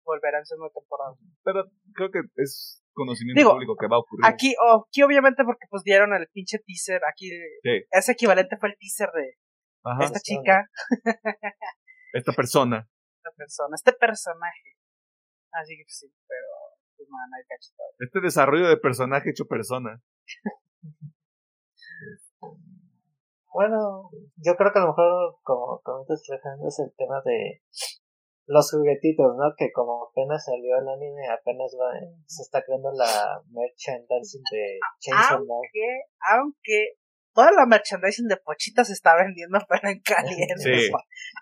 volverán 0.03 0.41
en 0.41 0.45
segunda 0.45 0.73
temporada. 0.73 1.13
Pero 1.43 1.65
creo 1.93 2.11
que 2.11 2.21
es 2.41 2.83
conocimiento 2.99 3.51
público 3.51 3.75
que 3.79 3.87
va 3.87 3.95
a 3.95 3.99
ocurrir. 3.99 4.25
Aquí, 4.25 4.53
aquí 4.53 5.01
obviamente 5.03 5.43
porque 5.43 5.65
pues 5.69 5.83
dieron 5.83 6.13
el 6.13 6.27
pinche 6.31 6.59
teaser, 6.59 7.01
aquí 7.09 7.31
ese 7.91 8.11
equivalente 8.11 8.57
fue 8.57 8.69
el 8.69 8.77
teaser 8.77 9.09
de 9.15 9.37
esta 10.05 10.19
chica. 10.19 10.69
esta 12.13 12.33
persona. 12.33 12.87
Esta 13.17 13.31
persona, 13.35 13.75
este 13.75 13.93
personaje. 13.93 14.75
Así 15.51 15.75
que 15.77 15.83
sí, 15.87 16.07
pero 16.27 16.47
pues 16.95 17.09
man, 17.09 17.29
hay 17.33 17.43
Este 17.99 18.21
desarrollo 18.21 18.67
de 18.67 18.77
personaje 18.77 19.31
hecho 19.31 19.45
persona. 19.47 20.01
Bueno, 23.51 24.09
yo 24.37 24.55
creo 24.55 24.71
que 24.71 24.79
a 24.79 24.81
lo 24.83 24.89
mejor, 24.89 25.37
como 25.41 25.81
comentas, 25.83 26.21
es 26.21 26.79
el 26.79 26.93
tema 26.95 27.21
de 27.25 27.61
los 28.49 28.71
juguetitos, 28.71 29.37
¿no? 29.37 29.53
Que 29.55 29.71
como 29.71 30.09
apenas 30.09 30.43
salió 30.43 30.73
el 30.81 30.87
anime, 30.89 31.29
apenas 31.29 31.69
va, 31.79 31.93
se 32.25 32.41
está 32.41 32.63
creando 32.65 32.89
la 32.91 33.39
merchandising 33.45 34.41
de 34.51 34.79
Chainsaw 34.99 35.37
Man. 35.45 35.61
Aunque, 35.61 35.87
aunque 36.33 36.77
toda 37.35 37.51
la 37.51 37.67
merchandising 37.67 38.27
de 38.27 38.37
Pochita 38.37 38.83
se 38.83 38.93
está 38.93 39.15
vendiendo, 39.15 39.59
pero 39.69 39.89
en 39.89 40.01
caliente. 40.01 40.57
Sí. 40.57 40.89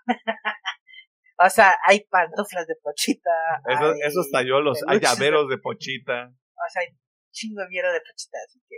o 1.39 1.49
sea, 1.49 1.75
hay 1.87 2.03
pantuflas 2.11 2.67
de 2.67 2.75
Pochita. 2.83 3.31
Esos, 3.69 3.93
hay 3.93 4.01
esos 4.03 4.29
tallolos, 4.29 4.83
hay 4.85 4.99
llaveros 4.99 5.47
de 5.47 5.57
Pochita. 5.59 6.27
O 6.27 6.69
sea, 6.69 6.81
hay 6.81 6.89
chingo 7.31 7.61
de 7.61 7.69
mierda 7.69 7.93
de 7.93 8.01
Pochita, 8.01 8.37
así 8.45 8.59
que. 8.67 8.75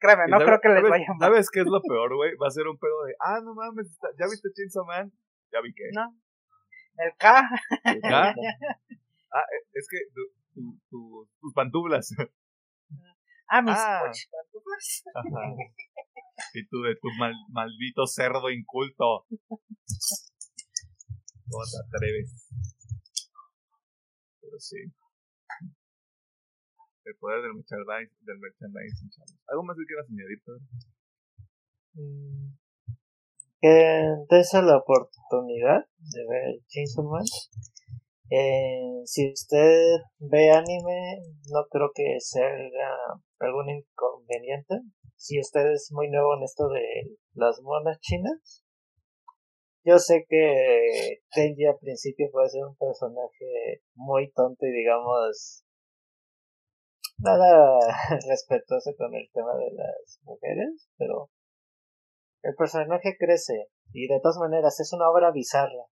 Créeme, 0.00 0.28
no 0.28 0.38
creo 0.38 0.60
que 0.60 0.68
les 0.68 0.82
vaya 0.82 1.06
mal. 1.16 1.30
¿Sabes 1.30 1.50
qué 1.50 1.60
es 1.60 1.66
lo 1.66 1.80
peor, 1.80 2.14
güey? 2.14 2.36
Va 2.36 2.48
a 2.48 2.50
ser 2.50 2.68
un 2.68 2.78
pedo 2.78 3.04
de, 3.04 3.14
ah, 3.20 3.40
no 3.42 3.54
mames, 3.54 3.98
¿ya 4.18 4.26
viste 4.26 4.48
Chainsaw 4.54 4.84
Man? 4.84 5.10
Ya 5.50 5.60
vi 5.62 5.72
que. 5.72 5.84
No. 5.92 6.12
El 6.96 7.12
K. 7.18 7.48
¿El 7.84 8.00
K? 8.00 8.34
ah, 9.32 9.44
es 9.72 9.88
que 9.88 9.98
tu, 10.14 10.78
tu, 10.90 11.28
tus 11.40 11.54
pantuflas. 11.54 12.14
Ah, 13.48 13.62
mis 13.62 13.74
ah. 13.76 14.10
pantuflas. 14.30 15.04
Ajá. 15.14 15.54
Y 16.54 16.66
tú 16.68 16.80
de 16.82 16.96
tu 16.96 17.08
mal, 17.18 17.34
maldito 17.50 18.06
cerdo 18.06 18.50
inculto. 18.50 19.26
¿Cómo 21.50 21.64
te 21.64 21.78
atreves? 21.84 22.48
Pero 24.40 24.58
sí. 24.58 24.78
El 27.04 27.16
poder 27.16 27.42
del 27.42 27.54
merchandising. 27.54 28.24
Del 28.24 28.38
merchandising 28.38 29.10
¿Algo 29.48 29.64
más 29.64 29.76
que 29.76 29.84
quieras 29.84 30.06
añadir, 30.08 30.42
Pedro? 30.44 30.60
Mm, 31.94 32.54
que 33.60 34.04
des 34.28 34.52
la 34.54 34.78
oportunidad 34.78 35.84
de 35.98 36.26
ver 36.28 36.60
Chainsaw 36.68 37.04
Man. 37.04 37.24
Eh, 38.30 39.02
si 39.04 39.32
usted 39.32 39.98
ve 40.18 40.50
anime, 40.50 41.20
no 41.52 41.66
creo 41.70 41.90
que 41.94 42.16
sea 42.20 42.48
algún 43.40 43.68
inconveniente. 43.70 44.76
Si 45.16 45.38
usted 45.38 45.72
es 45.72 45.90
muy 45.92 46.08
nuevo 46.08 46.36
en 46.36 46.44
esto 46.44 46.68
de 46.68 47.16
las 47.34 47.60
monas 47.60 47.98
chinas, 48.00 48.64
yo 49.84 49.98
sé 49.98 50.24
que 50.28 51.20
Tenji 51.32 51.66
al 51.66 51.78
principio 51.78 52.30
puede 52.30 52.50
ser 52.50 52.64
un 52.64 52.76
personaje 52.76 53.82
muy 53.94 54.30
tonto 54.32 54.66
y 54.66 54.72
digamos 54.72 55.64
nada 57.18 57.78
respetuoso 58.28 58.92
con 58.96 59.14
el 59.14 59.28
tema 59.32 59.54
de 59.56 59.72
las 59.72 60.20
mujeres, 60.22 60.88
pero 60.96 61.30
el 62.42 62.54
personaje 62.54 63.16
crece 63.18 63.68
y 63.92 64.08
de 64.08 64.20
todas 64.20 64.38
maneras 64.38 64.78
es 64.80 64.92
una 64.92 65.10
obra 65.10 65.30
bizarra. 65.30 65.86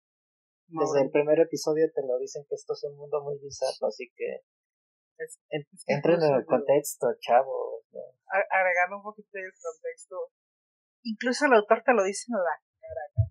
Desde 0.68 1.02
el 1.02 1.10
primer 1.10 1.38
episodio 1.38 1.86
te 1.94 2.02
lo 2.02 2.18
dicen 2.18 2.44
que 2.48 2.56
esto 2.56 2.72
es 2.72 2.82
un 2.84 2.96
mundo 2.96 3.22
muy 3.22 3.38
bizarro, 3.38 3.86
así 3.86 4.10
que 4.16 4.42
entren 5.86 6.22
en 6.22 6.34
el 6.34 6.44
contexto, 6.44 7.06
chavos. 7.20 7.84
Agregando 8.50 8.96
un 8.98 9.02
poquito 9.04 9.28
el 9.38 9.52
contexto, 9.52 10.16
incluso 11.02 11.46
el 11.46 11.54
autor 11.54 11.82
te 11.84 11.94
lo 11.94 12.02
dice 12.02 12.26
en 12.28 12.38
la 12.38 12.58
cara. 12.80 13.26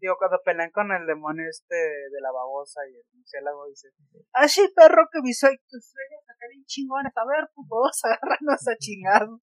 Digo, 0.00 0.16
cuando 0.18 0.40
pelean 0.44 0.70
con 0.70 0.92
el 0.92 1.06
demonio 1.06 1.48
este 1.48 1.74
de 1.74 2.20
la 2.20 2.30
babosa 2.30 2.82
y 2.86 2.96
el 2.96 3.04
murciélago, 3.14 3.66
dice, 3.66 3.88
ah, 4.34 4.46
perro 4.74 5.08
que 5.10 5.22
mi 5.22 5.32
sueño, 5.32 5.56
tu 5.68 5.80
sueño 5.80 6.18
sacar 6.26 6.50
bien 6.50 6.64
chingones, 6.66 7.16
a 7.16 7.24
ver, 7.24 7.48
putos, 7.54 8.04
agarrarnos 8.04 8.68
a 8.68 8.76
chingados. 8.76 9.40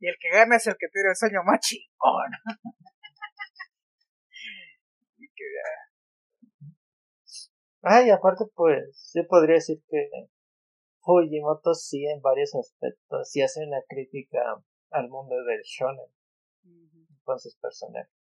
Y 0.00 0.08
el 0.08 0.16
que 0.18 0.30
gana 0.30 0.56
es 0.56 0.66
el 0.66 0.76
que 0.78 0.88
tiene 0.88 1.10
el 1.10 1.16
sueño 1.16 1.44
más 1.44 1.60
chingón. 1.60 2.32
y 5.18 5.28
que 5.28 5.44
Ay, 7.82 8.10
aparte, 8.10 8.44
pues, 8.54 8.96
sí 8.96 9.22
podría 9.24 9.56
decir 9.56 9.82
que 9.88 10.08
Fujimoto 11.00 11.74
sí 11.74 12.06
en 12.06 12.20
varios 12.20 12.54
aspectos, 12.54 13.28
sí 13.28 13.42
hace 13.42 13.66
una 13.66 13.82
crítica 13.88 14.38
al 14.90 15.08
mundo 15.08 15.34
del 15.44 15.62
shonen 15.62 16.06
con 17.24 17.40
sus 17.40 17.56
personajes. 17.56 18.12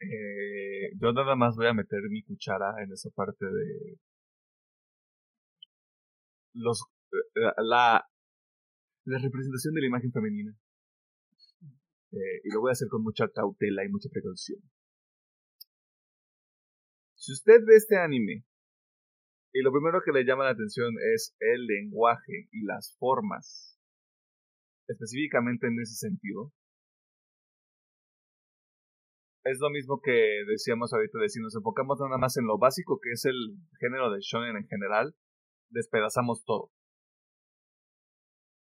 Eh, 0.00 0.92
yo 1.00 1.12
nada 1.12 1.34
más 1.34 1.56
voy 1.56 1.66
a 1.66 1.74
meter 1.74 2.00
mi 2.08 2.22
cuchara 2.22 2.82
en 2.82 2.92
esa 2.92 3.10
parte 3.10 3.44
de 3.44 3.98
los 6.54 6.84
eh, 7.12 7.52
la 7.58 8.06
la 9.04 9.18
representación 9.18 9.74
de 9.74 9.80
la 9.80 9.86
imagen 9.86 10.12
femenina 10.12 10.54
eh, 12.12 12.40
y 12.44 12.52
lo 12.52 12.60
voy 12.60 12.70
a 12.70 12.72
hacer 12.72 12.88
con 12.88 13.02
mucha 13.02 13.28
cautela 13.28 13.84
y 13.84 13.88
mucha 13.88 14.08
precaución. 14.10 14.60
Si 17.16 17.32
usted 17.32 17.60
ve 17.66 17.76
este 17.76 17.98
anime 17.98 18.44
y 19.52 19.62
lo 19.62 19.72
primero 19.72 20.00
que 20.04 20.12
le 20.12 20.24
llama 20.24 20.44
la 20.44 20.50
atención 20.50 20.94
es 21.14 21.34
el 21.40 21.66
lenguaje 21.66 22.48
y 22.52 22.64
las 22.64 22.96
formas, 22.98 23.78
específicamente 24.86 25.66
en 25.66 25.80
ese 25.80 25.94
sentido, 25.94 26.52
es 29.50 29.58
lo 29.60 29.70
mismo 29.70 30.00
que 30.02 30.44
decíamos 30.46 30.92
ahorita 30.92 31.18
de 31.18 31.28
si 31.28 31.40
nos 31.40 31.54
enfocamos 31.54 31.98
nada 32.00 32.18
más 32.18 32.36
en 32.36 32.46
lo 32.46 32.58
básico 32.58 32.98
que 33.02 33.12
es 33.12 33.24
el 33.24 33.56
género 33.80 34.10
de 34.10 34.20
shonen 34.20 34.56
en 34.56 34.66
general, 34.66 35.14
despedazamos 35.70 36.44
todo. 36.44 36.70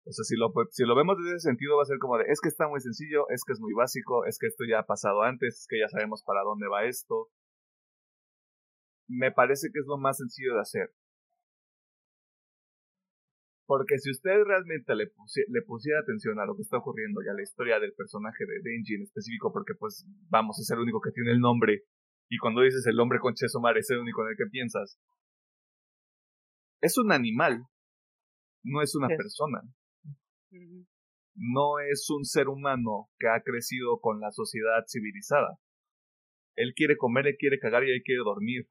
O 0.04 0.12
sea, 0.12 0.24
si 0.24 0.36
lo, 0.36 0.52
si 0.72 0.84
lo 0.84 0.96
vemos 0.96 1.18
desde 1.18 1.38
ese 1.38 1.50
sentido 1.50 1.78
va 1.78 1.84
a 1.84 1.86
ser 1.86 2.00
como 2.00 2.18
de, 2.18 2.26
es 2.28 2.42
que 2.42 2.50
está 2.50 2.68
muy 2.68 2.80
sencillo, 2.80 3.30
es 3.30 3.44
que 3.46 3.54
es 3.54 3.60
muy 3.60 3.74
básico, 3.74 4.26
es 4.26 4.40
que 4.40 4.48
esto 4.48 4.64
ya 4.68 4.80
ha 4.80 4.86
pasado 4.86 5.22
antes, 5.22 5.60
es 5.60 5.68
que 5.70 5.80
ya 5.80 5.88
sabemos 5.90 6.24
para 6.26 6.42
dónde 6.42 6.68
va 6.68 6.86
esto. 6.86 7.30
Me 9.08 9.32
parece 9.32 9.70
que 9.72 9.80
es 9.80 9.86
lo 9.88 9.98
más 9.98 10.18
sencillo 10.18 10.56
de 10.56 10.62
hacer. 10.62 10.90
Porque 13.72 14.00
si 14.00 14.12
usted 14.12 14.44
realmente 14.44 14.94
le, 14.96 15.06
le 15.48 15.62
pusiera 15.62 16.02
atención 16.02 16.38
a 16.42 16.46
lo 16.46 16.58
que 16.58 16.62
está 16.62 16.76
ocurriendo 16.76 17.22
y 17.24 17.30
a 17.30 17.34
la 17.34 17.42
historia 17.42 17.80
del 17.80 17.94
personaje 17.94 18.44
de 18.46 18.60
Denji 18.62 18.96
en 18.96 19.04
específico, 19.04 19.54
porque 19.54 19.76
pues 19.80 20.06
vamos, 20.28 20.60
es 20.60 20.70
el 20.72 20.80
único 20.80 21.00
que 21.00 21.12
tiene 21.12 21.32
el 21.32 21.40
nombre, 21.40 21.84
y 22.28 22.38
cuando 22.38 22.64
dices 22.64 22.86
el 22.88 22.98
nombre 22.98 23.20
con 23.20 23.34
Chesomar 23.34 23.78
es 23.78 23.90
el 23.90 24.00
único 24.00 24.26
en 24.26 24.32
el 24.32 24.36
que 24.36 24.52
piensas, 24.52 25.00
es 26.82 26.98
un 26.98 27.14
animal, 27.14 27.64
no 28.62 28.82
es 28.82 28.94
una 28.94 29.08
persona. 29.08 29.62
No 31.34 31.80
es 31.80 32.10
un 32.10 32.26
ser 32.26 32.50
humano 32.50 33.08
que 33.20 33.30
ha 33.30 33.42
crecido 33.42 34.02
con 34.02 34.20
la 34.20 34.32
sociedad 34.32 34.84
civilizada. 34.86 35.60
Él 36.58 36.74
quiere 36.76 36.98
comer, 36.98 37.26
él 37.26 37.38
quiere 37.40 37.58
cagar 37.58 37.86
y 37.86 37.92
él 37.92 38.02
quiere 38.04 38.20
dormir. 38.20 38.68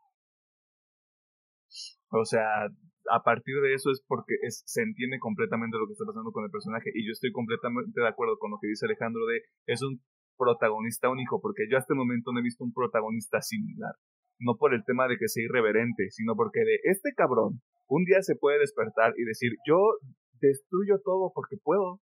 O 2.11 2.27
sea, 2.27 2.69
a 3.11 3.23
partir 3.23 3.61
de 3.61 3.75
eso 3.75 3.91
es 3.91 4.03
porque 4.07 4.35
se 4.49 4.83
entiende 4.83 5.19
completamente 5.19 5.77
lo 5.77 5.87
que 5.87 5.93
está 5.93 6.07
pasando 6.07 6.31
con 6.31 6.45
el 6.45 6.51
personaje 6.51 6.91
y 6.95 7.07
yo 7.07 7.13
estoy 7.13 7.33
completamente 7.33 8.01
de 8.01 8.09
acuerdo 8.09 8.39
con 8.39 8.53
lo 8.53 8.59
que 8.61 8.69
dice 8.69 8.87
Alejandro 8.87 9.27
de 9.27 9.43
es 9.67 9.83
un 9.83 10.01
protagonista 10.39 11.11
único 11.11 11.41
porque 11.41 11.67
yo 11.71 11.77
hasta 11.77 11.93
el 11.93 11.99
momento 11.99 12.33
no 12.33 12.41
he 12.41 12.43
visto 12.43 12.65
un 12.65 12.73
protagonista 12.73 13.43
similar. 13.43 13.95
No 14.39 14.57
por 14.57 14.73
el 14.73 14.85
tema 14.85 15.07
de 15.09 15.19
que 15.19 15.29
sea 15.29 15.45
irreverente 15.45 16.11
sino 16.11 16.37
porque 16.37 16.61
de 16.61 16.79
este 16.85 17.13
cabrón 17.15 17.61
un 17.89 18.05
día 18.05 18.23
se 18.23 18.37
puede 18.37 18.59
despertar 18.59 19.13
y 19.17 19.25
decir 19.25 19.53
yo 19.67 19.99
destruyo 20.41 21.01
todo 21.05 21.33
porque 21.35 21.57
puedo. 21.63 22.01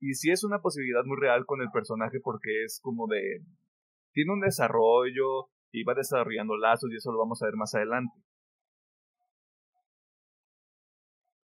Y 0.00 0.14
si 0.14 0.30
es 0.30 0.44
una 0.44 0.60
posibilidad 0.60 1.02
muy 1.04 1.16
real 1.18 1.44
con 1.46 1.60
el 1.60 1.70
personaje 1.72 2.20
porque 2.22 2.64
es 2.64 2.78
como 2.82 3.06
de 3.08 3.40
tiene 4.12 4.32
un 4.32 4.40
desarrollo 4.40 5.48
y 5.72 5.84
va 5.84 5.94
desarrollando 5.94 6.56
lazos 6.56 6.90
y 6.92 6.96
eso 6.96 7.10
lo 7.10 7.18
vamos 7.18 7.42
a 7.42 7.46
ver 7.46 7.56
más 7.56 7.74
adelante 7.74 8.12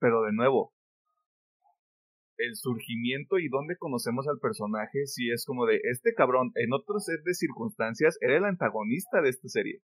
Pero 0.02 0.22
de 0.22 0.32
nuevo, 0.32 0.74
el 2.36 2.56
surgimiento 2.56 3.38
y 3.38 3.48
dónde 3.48 3.76
conocemos 3.78 4.26
al 4.26 4.40
personaje, 4.40 5.06
si 5.06 5.30
es 5.30 5.44
como 5.46 5.64
de 5.64 5.78
este 5.84 6.12
cabrón, 6.12 6.50
en 6.56 6.72
otro 6.72 6.98
set 6.98 7.22
de 7.22 7.34
circunstancias, 7.34 8.18
era 8.20 8.36
el 8.36 8.44
antagonista 8.44 9.22
de 9.22 9.28
esta 9.28 9.46
serie. 9.46 9.78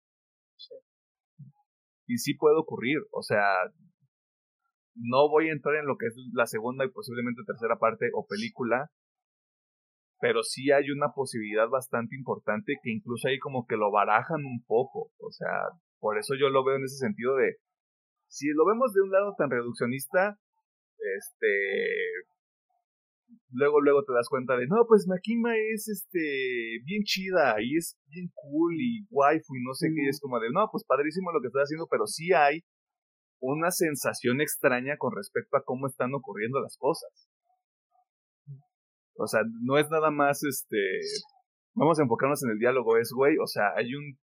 Y 2.07 2.19
sí 2.19 2.35
puede 2.35 2.57
ocurrir, 2.57 2.99
o 3.11 3.23
sea, 3.23 3.43
no 4.95 5.29
voy 5.29 5.49
a 5.49 5.53
entrar 5.53 5.75
en 5.75 5.87
lo 5.87 5.97
que 5.97 6.07
es 6.07 6.15
la 6.33 6.47
segunda 6.47 6.85
y 6.85 6.91
posiblemente 6.91 7.43
tercera 7.45 7.81
parte 7.81 8.11
o 8.15 8.25
película, 8.25 8.93
pero 10.21 10.45
sí 10.45 10.71
hay 10.71 10.93
una 10.93 11.09
posibilidad 11.13 11.69
bastante 11.69 12.15
importante 12.15 12.75
que 12.85 12.93
incluso 12.93 13.27
ahí 13.27 13.41
como 13.41 13.67
que 13.67 13.77
lo 13.77 13.91
barajan 13.91 14.45
un 14.45 14.63
poco, 14.65 15.11
o 15.19 15.33
sea, 15.33 15.51
por 15.99 16.19
eso 16.19 16.35
yo 16.39 16.51
lo 16.51 16.63
veo 16.63 16.77
en 16.77 16.85
ese 16.85 16.99
sentido 16.99 17.35
de 17.35 17.57
si 18.35 18.49
lo 18.49 18.67
vemos 18.67 18.93
de 18.93 19.01
un 19.01 19.13
lado 19.13 19.35
tan 19.39 19.49
reduccionista, 19.49 20.37
este 20.99 21.55
luego 23.51 23.81
luego 23.81 24.03
te 24.05 24.13
das 24.13 24.29
cuenta 24.29 24.57
de 24.57 24.67
no 24.67 24.85
pues 24.89 25.07
Makima 25.07 25.55
es 25.57 25.89
este 25.89 26.83
bien 26.85 27.03
chida 27.05 27.55
y 27.61 27.77
es 27.77 27.97
bien 28.09 28.31
cool 28.35 28.75
y 28.75 29.07
waifu 29.11 29.55
y 29.55 29.63
no 29.63 29.75
sé 29.75 29.89
qué 29.95 30.09
es 30.09 30.21
como 30.21 30.41
de 30.41 30.51
no 30.51 30.69
pues 30.71 30.85
padrísimo 30.85 31.33
lo 31.33 31.41
que 31.41 31.47
estás 31.47 31.63
haciendo 31.65 31.87
pero 31.89 32.07
sí 32.07 32.33
hay 32.33 32.65
una 33.41 33.71
sensación 33.71 34.41
extraña 34.41 34.97
con 34.99 35.15
respecto 35.15 35.57
a 35.57 35.63
cómo 35.65 35.87
están 35.87 36.15
ocurriendo 36.15 36.61
las 36.61 36.77
cosas. 36.79 37.29
O 39.17 39.27
sea 39.27 39.43
no 39.63 39.79
es 39.79 39.89
nada 39.91 40.11
más 40.11 40.43
este 40.43 40.99
vamos 41.75 41.99
a 41.99 42.03
enfocarnos 42.03 42.43
en 42.43 42.51
el 42.51 42.59
diálogo 42.59 42.99
es 42.99 43.13
güey 43.15 43.37
o 43.39 43.47
sea 43.47 43.75
hay 43.77 43.95
un 43.95 44.19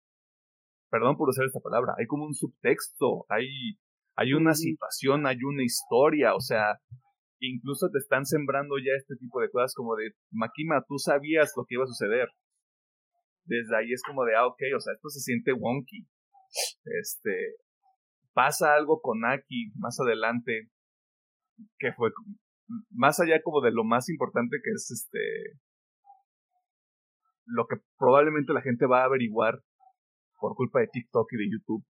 perdón 0.90 1.16
por 1.18 1.28
usar 1.28 1.44
esta 1.44 1.60
palabra 1.60 1.94
hay 1.98 2.06
como 2.06 2.24
un 2.24 2.34
subtexto 2.34 3.26
hay 3.28 3.76
hay 4.18 4.34
una 4.34 4.52
situación, 4.52 5.28
hay 5.28 5.38
una 5.44 5.62
historia, 5.62 6.34
o 6.34 6.40
sea, 6.40 6.80
incluso 7.38 7.88
te 7.92 7.98
están 7.98 8.26
sembrando 8.26 8.74
ya 8.78 8.90
este 8.98 9.14
tipo 9.14 9.40
de 9.40 9.48
cosas 9.48 9.72
como 9.76 9.94
de, 9.94 10.10
Makima, 10.32 10.82
tú 10.88 10.98
sabías 10.98 11.52
lo 11.56 11.64
que 11.64 11.76
iba 11.76 11.84
a 11.84 11.86
suceder. 11.86 12.26
Desde 13.44 13.76
ahí 13.76 13.92
es 13.92 14.02
como 14.04 14.24
de, 14.24 14.34
ah, 14.34 14.48
ok, 14.48 14.60
o 14.76 14.80
sea, 14.80 14.94
esto 14.94 15.08
se 15.08 15.20
siente 15.20 15.52
wonky. 15.52 16.08
Este, 17.00 17.54
pasa 18.32 18.74
algo 18.74 19.00
con 19.00 19.24
Aki 19.24 19.70
más 19.76 20.00
adelante, 20.00 20.68
que 21.78 21.92
fue 21.92 22.10
más 22.90 23.20
allá 23.20 23.40
como 23.44 23.60
de 23.60 23.70
lo 23.70 23.84
más 23.84 24.08
importante 24.08 24.56
que 24.64 24.70
es 24.72 24.90
este, 24.90 25.60
lo 27.46 27.68
que 27.68 27.76
probablemente 27.96 28.52
la 28.52 28.62
gente 28.62 28.86
va 28.86 29.02
a 29.02 29.06
averiguar 29.06 29.60
por 30.40 30.56
culpa 30.56 30.80
de 30.80 30.88
TikTok 30.88 31.28
y 31.34 31.36
de 31.36 31.50
YouTube, 31.52 31.84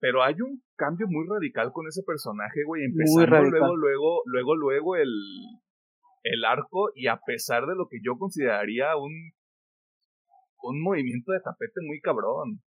pero 0.00 0.22
hay 0.22 0.34
un 0.40 0.62
cambio 0.76 1.06
muy 1.08 1.26
radical 1.28 1.72
con 1.72 1.86
ese 1.86 2.02
personaje, 2.02 2.64
güey. 2.66 2.84
Empezando 2.84 3.46
luego, 3.46 3.76
luego, 3.76 4.22
luego, 4.24 4.56
luego 4.56 4.96
el, 4.96 5.12
el 6.22 6.44
arco. 6.44 6.90
Y 6.94 7.06
a 7.06 7.20
pesar 7.24 7.66
de 7.66 7.74
lo 7.76 7.86
que 7.86 7.98
yo 8.02 8.16
consideraría 8.18 8.96
un, 8.96 9.12
un 10.62 10.82
movimiento 10.82 11.32
de 11.32 11.40
tapete 11.40 11.80
muy 11.86 12.00
cabrón. 12.00 12.62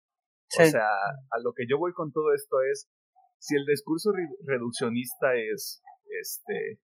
O 0.60 0.64
sea, 0.66 0.86
a 0.86 1.40
lo 1.42 1.54
que 1.54 1.64
yo 1.66 1.78
voy 1.78 1.92
con 1.94 2.12
todo 2.12 2.34
esto 2.34 2.56
es, 2.70 2.90
si 3.38 3.56
el 3.56 3.64
discurso 3.64 4.12
reduccionista 4.46 5.34
es, 5.34 5.82
este, 6.20 6.78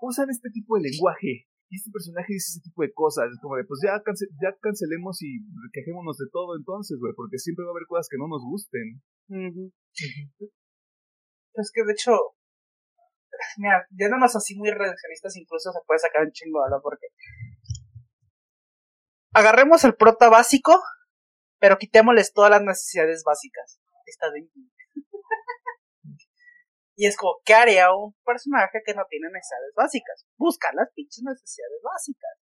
usan 0.00 0.30
este 0.30 0.48
tipo 0.48 0.76
de 0.76 0.88
lenguaje 0.88 1.46
y 1.68 1.76
este 1.76 1.90
personaje 1.90 2.32
dice 2.32 2.54
ese 2.54 2.60
tipo 2.60 2.82
de 2.82 2.92
cosas, 2.92 3.26
es 3.30 3.40
como 3.40 3.56
de, 3.56 3.64
pues 3.64 3.80
ya, 3.82 3.98
ya 4.40 4.54
cancelemos 4.60 5.20
y 5.22 5.42
quejémonos 5.72 6.16
de 6.16 6.26
todo 6.30 6.56
entonces, 6.56 6.98
güey, 7.00 7.12
porque 7.16 7.38
siempre 7.38 7.64
va 7.64 7.70
a 7.70 7.74
haber 7.74 7.86
cosas 7.88 8.08
que 8.08 8.18
no 8.18 8.28
nos 8.28 8.42
gusten. 8.42 9.02
Es 11.54 11.72
que 11.74 11.84
de 11.84 11.92
hecho, 11.92 12.12
mira, 13.58 13.86
más 14.18 14.36
así 14.36 14.54
muy 14.54 14.70
reduccionistas, 14.70 15.36
incluso 15.36 15.72
se 15.72 15.80
puede 15.86 15.98
sacar 15.98 16.24
un 16.24 16.32
chingo 16.32 16.62
de 16.62 16.76
porque 16.82 17.06
agarremos 19.34 19.84
el 19.84 19.94
prota 19.94 20.28
básico, 20.28 20.80
pero 21.58 21.78
quitémosles 21.78 22.32
todas 22.32 22.50
las 22.50 22.62
necesidades 22.62 23.24
básicas. 23.24 23.80
Está 24.06 24.30
de 24.30 24.40
Y 26.96 27.06
es 27.06 27.16
como, 27.16 27.36
¿qué 27.44 27.52
haría 27.52 27.92
un 27.92 28.16
personaje 28.24 28.80
que 28.84 28.94
no 28.94 29.04
tiene 29.08 29.28
necesidades 29.28 29.72
básicas? 29.76 30.26
Buscar 30.38 30.74
las 30.74 30.90
pinches 30.94 31.22
necesidades 31.22 31.80
básicas. 31.84 32.40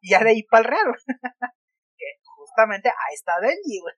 Y 0.00 0.10
ya 0.10 0.22
de 0.22 0.30
ahí 0.30 0.42
para 0.44 0.62
el 0.62 0.70
real. 0.70 0.94
que 1.98 2.06
justamente 2.36 2.88
ahí 2.88 3.14
está 3.14 3.40
Denji, 3.40 3.80
güey. 3.80 3.94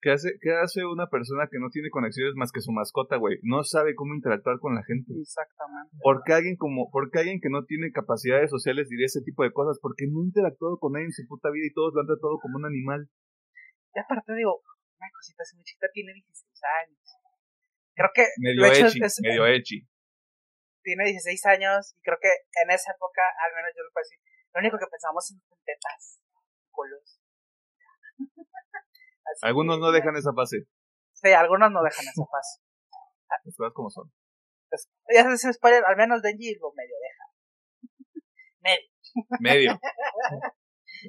¿Qué 0.00 0.12
hace, 0.12 0.40
¿Qué 0.40 0.56
hace 0.56 0.86
una 0.86 1.08
persona 1.12 1.48
que 1.52 1.60
no 1.60 1.68
tiene 1.68 1.90
conexiones 1.90 2.32
más 2.34 2.50
que 2.52 2.62
su 2.62 2.72
mascota, 2.72 3.16
güey? 3.16 3.36
No 3.42 3.62
sabe 3.64 3.94
cómo 3.94 4.14
interactuar 4.14 4.58
con 4.58 4.74
la 4.74 4.82
gente. 4.82 5.12
Exactamente. 5.12 5.92
¿Por 6.00 6.22
qué 6.24 6.32
alguien, 6.32 6.56
como, 6.56 6.88
porque 6.90 7.18
alguien 7.20 7.40
que 7.40 7.52
no 7.52 7.66
tiene 7.66 7.92
capacidades 7.92 8.48
sociales 8.48 8.88
diría 8.88 9.04
ese 9.04 9.20
tipo 9.20 9.44
de 9.44 9.52
cosas? 9.52 9.78
Porque 9.82 10.08
no 10.08 10.22
ha 10.22 10.24
interactuado 10.24 10.78
con 10.78 10.92
nadie 10.92 11.04
en 11.04 11.12
su 11.12 11.28
puta 11.28 11.50
vida 11.50 11.66
y 11.68 11.74
todos 11.74 11.92
lo 11.92 12.00
han 12.00 12.06
tratado 12.06 12.40
como 12.40 12.56
un 12.56 12.64
animal. 12.64 13.10
Y 13.92 14.00
aparte 14.00 14.32
digo, 14.32 14.64
una 14.96 15.08
cosita, 15.12 15.44
muchita 15.56 15.86
tiene 15.92 16.14
16 16.14 16.48
años. 16.88 16.99
Creo 17.94 18.10
que... 18.14 18.26
Medio 18.38 18.66
echi, 18.66 19.00
medio 19.22 19.46
echi. 19.46 19.86
Tiene 20.82 21.04
16 21.04 21.46
años 21.46 21.94
y 21.96 22.00
creo 22.02 22.18
que 22.20 22.30
en 22.62 22.70
esa 22.70 22.92
época, 22.92 23.22
al 23.44 23.54
menos 23.54 23.70
yo 23.76 23.82
lo 23.82 23.90
puedo 23.92 24.04
decir, 24.04 24.18
lo 24.54 24.60
único 24.60 24.78
que 24.78 24.86
pensamos 24.90 25.30
en 25.30 25.40
tetas, 25.64 26.20
colos. 26.70 27.20
algunos 29.42 29.78
no 29.78 29.92
dejan 29.92 30.16
esa 30.16 30.32
fase. 30.32 30.66
Sí, 31.12 31.32
algunos 31.32 31.70
no 31.70 31.82
dejan 31.82 32.06
esa 32.06 32.24
fase. 32.24 32.62
Las 33.44 33.56
cosas 33.56 33.72
como 33.74 33.90
son. 33.90 34.12
Pues, 34.70 34.88
ya 35.12 35.36
se 35.36 35.52
spoiler, 35.52 35.84
al 35.84 35.96
menos 35.96 36.22
Denji 36.22 36.54
lo 36.56 36.72
medio 36.72 36.94
deja. 37.02 38.24
medio. 38.60 38.90
Medio. 39.40 39.80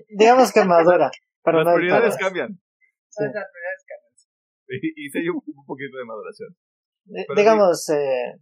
Digamos 0.10 0.52
que 0.52 0.66
madura. 0.66 1.12
Pero 1.44 1.64
las 1.64 1.76
prioridades 1.76 2.18
cambian. 2.18 2.49
Sí. 3.10 3.24
Las 3.24 3.48
prioridades 3.49 3.86
cambian. 3.88 4.12
Y, 4.68 5.26
y 5.26 5.30
un, 5.30 5.41
un 5.45 5.66
poquito 5.66 5.98
de 5.98 6.06
maduración. 6.06 6.56
Digamos, 7.36 7.90
eh, 7.90 8.40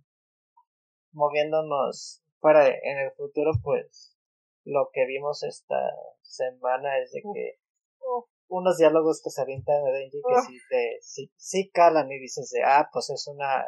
moviéndonos 1.11 2.21
para 2.39 2.67
en 2.67 2.97
el 2.99 3.11
futuro, 3.11 3.51
pues 3.63 4.15
lo 4.65 4.89
que 4.93 5.05
vimos 5.05 5.43
esta 5.43 5.79
semana 6.21 6.97
es 6.99 7.11
de 7.11 7.21
que 7.21 7.59
unos 8.47 8.77
diálogos 8.77 9.21
que 9.23 9.29
se 9.29 9.41
avientan 9.41 9.83
de 9.83 9.91
Denji 9.91 10.21
que 10.21 10.41
sí, 10.47 10.57
te, 10.69 10.97
sí, 11.01 11.31
sí 11.37 11.69
calan 11.71 12.11
y 12.11 12.19
dices 12.19 12.49
de, 12.49 12.63
ah, 12.63 12.89
pues 12.91 13.09
es 13.11 13.27
una, 13.27 13.63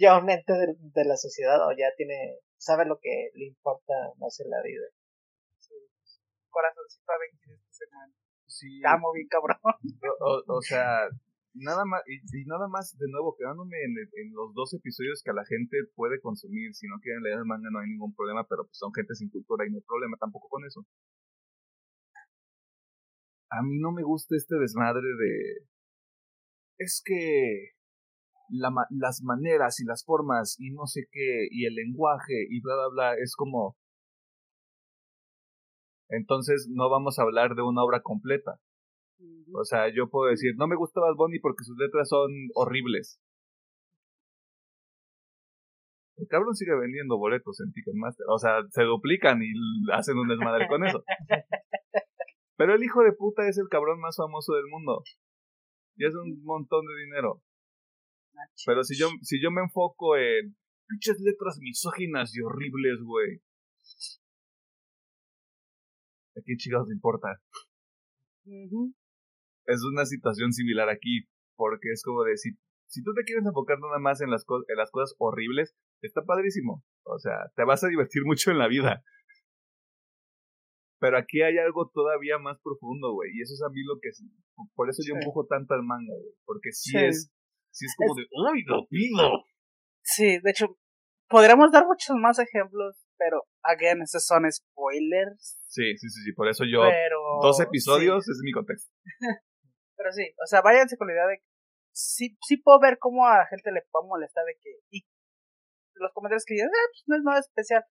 ya 0.00 0.18
un 0.18 0.28
ente 0.28 0.52
de, 0.52 0.74
de, 0.76 1.04
la 1.04 1.16
sociedad 1.16 1.64
o 1.66 1.70
ya 1.70 1.86
tiene, 1.96 2.38
sabe 2.56 2.84
lo 2.84 2.98
que 3.00 3.30
le 3.34 3.46
importa 3.46 3.94
más 4.18 4.38
en 4.40 4.50
la 4.50 4.60
vida. 4.62 4.86
Sí. 5.58 5.74
Corazoncito 6.50 7.12
a 7.12 7.18
Denji 7.18 7.52
esta 7.52 7.72
semana. 7.72 8.12
Sí. 8.46 8.82
Amo 8.84 9.12
bien 9.12 9.28
cabrón. 9.28 9.56
O, 10.20 10.42
o, 10.56 10.62
sea, 10.62 11.08
nada 11.54 11.84
más, 11.84 12.02
y, 12.06 12.44
nada 12.46 12.68
más, 12.68 12.96
de 12.98 13.08
nuevo, 13.08 13.36
quedándome 13.36 13.76
en, 13.84 14.32
los 14.32 14.54
dos 14.54 14.74
episodios 14.74 15.22
que 15.24 15.32
la 15.32 15.44
gente 15.44 15.76
puede 15.94 16.20
consumir, 16.20 16.74
si 16.74 16.86
no 16.88 16.98
quieren 17.00 17.22
leer 17.22 17.38
el 17.38 17.44
manga 17.44 17.70
no 17.70 17.80
hay 17.80 17.88
ningún 17.88 18.14
problema, 18.14 18.46
pero 18.48 18.64
pues 18.64 18.78
son 18.78 18.92
gente 18.94 19.14
sin 19.14 19.30
cultura 19.30 19.66
y 19.66 19.70
no 19.70 19.76
hay 19.76 19.84
problema 19.84 20.16
tampoco 20.18 20.48
con 20.48 20.64
eso 20.64 20.84
a 23.52 23.62
mí 23.62 23.78
no 23.78 23.92
me 23.92 24.02
gusta 24.02 24.34
este 24.36 24.56
desmadre 24.56 25.02
de... 25.02 25.66
Es 26.78 27.02
que 27.04 27.72
la, 28.48 28.70
las 28.90 29.20
maneras 29.22 29.78
y 29.80 29.84
las 29.84 30.04
formas 30.04 30.56
y 30.58 30.70
no 30.70 30.86
sé 30.86 31.02
qué, 31.10 31.48
y 31.50 31.66
el 31.66 31.74
lenguaje 31.74 32.46
y 32.48 32.60
bla, 32.62 32.74
bla, 32.74 32.88
bla, 32.88 33.14
es 33.22 33.34
como... 33.36 33.76
Entonces 36.08 36.68
no 36.70 36.90
vamos 36.90 37.18
a 37.18 37.22
hablar 37.22 37.54
de 37.54 37.62
una 37.62 37.82
obra 37.84 38.00
completa. 38.00 38.58
O 39.54 39.64
sea, 39.64 39.92
yo 39.94 40.08
puedo 40.08 40.30
decir, 40.30 40.54
no 40.56 40.66
me 40.66 40.76
gusta 40.76 41.00
Bad 41.00 41.16
Bunny 41.16 41.38
porque 41.38 41.64
sus 41.64 41.76
letras 41.76 42.08
son 42.08 42.30
horribles. 42.54 43.20
El 46.16 46.28
cabrón 46.28 46.54
sigue 46.54 46.74
vendiendo 46.78 47.18
boletos 47.18 47.60
en 47.60 47.72
Ticketmaster. 47.72 48.26
O 48.28 48.38
sea, 48.38 48.62
se 48.70 48.82
duplican 48.84 49.42
y 49.42 49.52
hacen 49.92 50.16
un 50.16 50.28
desmadre 50.28 50.68
con 50.68 50.86
eso. 50.86 51.02
Pero 52.56 52.74
el 52.74 52.84
hijo 52.84 53.02
de 53.02 53.12
puta 53.12 53.48
es 53.48 53.58
el 53.58 53.68
cabrón 53.68 54.00
más 54.00 54.16
famoso 54.16 54.54
del 54.54 54.66
mundo. 54.70 55.02
Y 55.96 56.06
es 56.06 56.14
un 56.14 56.42
montón 56.44 56.86
de 56.86 57.04
dinero. 57.04 57.42
Pero 58.66 58.84
si 58.84 58.96
yo, 58.96 59.08
si 59.22 59.42
yo 59.42 59.50
me 59.50 59.62
enfoco 59.62 60.16
en 60.16 60.56
pinches 60.86 61.20
letras 61.20 61.58
misóginas 61.60 62.34
y 62.36 62.40
horribles, 62.40 63.00
güey. 63.02 63.42
¿A 66.36 66.40
quién 66.44 66.56
chingados 66.56 66.88
le 66.88 66.94
importa? 66.94 67.28
Es 69.66 69.82
una 69.84 70.04
situación 70.04 70.52
similar 70.52 70.88
aquí, 70.88 71.28
porque 71.56 71.90
es 71.92 72.02
como 72.02 72.24
decir, 72.24 72.54
si 72.92 73.02
tú 73.02 73.14
te 73.14 73.24
quieres 73.24 73.46
enfocar 73.46 73.78
nada 73.80 73.98
más 73.98 74.20
en 74.20 74.30
las, 74.30 74.44
en 74.68 74.76
las 74.76 74.90
cosas 74.90 75.14
horribles, 75.18 75.74
está 76.02 76.22
padrísimo. 76.22 76.84
O 77.04 77.18
sea, 77.18 77.50
te 77.56 77.64
vas 77.64 77.82
a 77.84 77.88
divertir 77.88 78.22
mucho 78.26 78.50
en 78.50 78.58
la 78.58 78.68
vida. 78.68 79.02
Pero 81.00 81.18
aquí 81.18 81.42
hay 81.42 81.58
algo 81.58 81.90
todavía 81.92 82.38
más 82.38 82.60
profundo, 82.62 83.12
güey. 83.12 83.30
Y 83.34 83.42
eso 83.42 83.54
es 83.54 83.62
a 83.62 83.70
mí 83.70 83.82
lo 83.82 83.98
que... 84.00 84.10
Es, 84.10 84.22
por 84.74 84.88
eso 84.88 85.02
yo 85.06 85.14
empujo 85.14 85.46
tanto 85.46 85.74
al 85.74 85.82
manga, 85.82 86.12
güey. 86.14 86.34
Porque 86.44 86.70
sí, 86.70 86.96
es... 86.96 87.32
Sí 87.70 87.86
es 87.86 87.94
como 87.96 88.14
de... 88.14 88.22
¡Uy, 88.30 88.62
lo 88.66 88.86
pido! 88.86 89.46
Sí, 90.02 90.38
de 90.40 90.50
hecho, 90.50 90.76
podríamos 91.28 91.72
dar 91.72 91.86
muchos 91.86 92.14
más 92.16 92.38
ejemplos, 92.38 92.96
pero, 93.16 93.42
again, 93.62 94.02
esos 94.02 94.26
son 94.26 94.44
spoilers. 94.52 95.58
Sí, 95.66 95.96
sí, 95.96 96.08
sí, 96.10 96.22
sí. 96.24 96.32
Por 96.34 96.48
eso 96.48 96.64
yo... 96.64 96.82
dos 97.40 97.58
episodios 97.60 98.28
es 98.28 98.40
mi 98.44 98.52
contexto. 98.52 98.92
pero 100.02 100.12
sí, 100.12 100.34
o 100.42 100.46
sea, 100.46 100.60
váyanse 100.62 100.96
con 100.96 101.06
la 101.06 101.14
idea 101.14 101.26
de... 101.26 101.42
Sí, 101.94 102.36
sí 102.42 102.56
puedo 102.56 102.80
ver 102.80 102.98
cómo 102.98 103.26
a 103.26 103.38
la 103.38 103.46
gente 103.46 103.70
le 103.70 103.86
puede 103.90 104.08
molestar 104.08 104.44
de 104.44 104.56
que... 104.60 104.80
Y 104.90 105.06
los 105.94 106.12
comentarios 106.12 106.44
que 106.44 106.54
dicen, 106.54 106.70
ah, 106.74 106.88
pues 106.90 107.04
no 107.06 107.16
es 107.16 107.22
nada 107.22 107.38
especial 107.38 107.84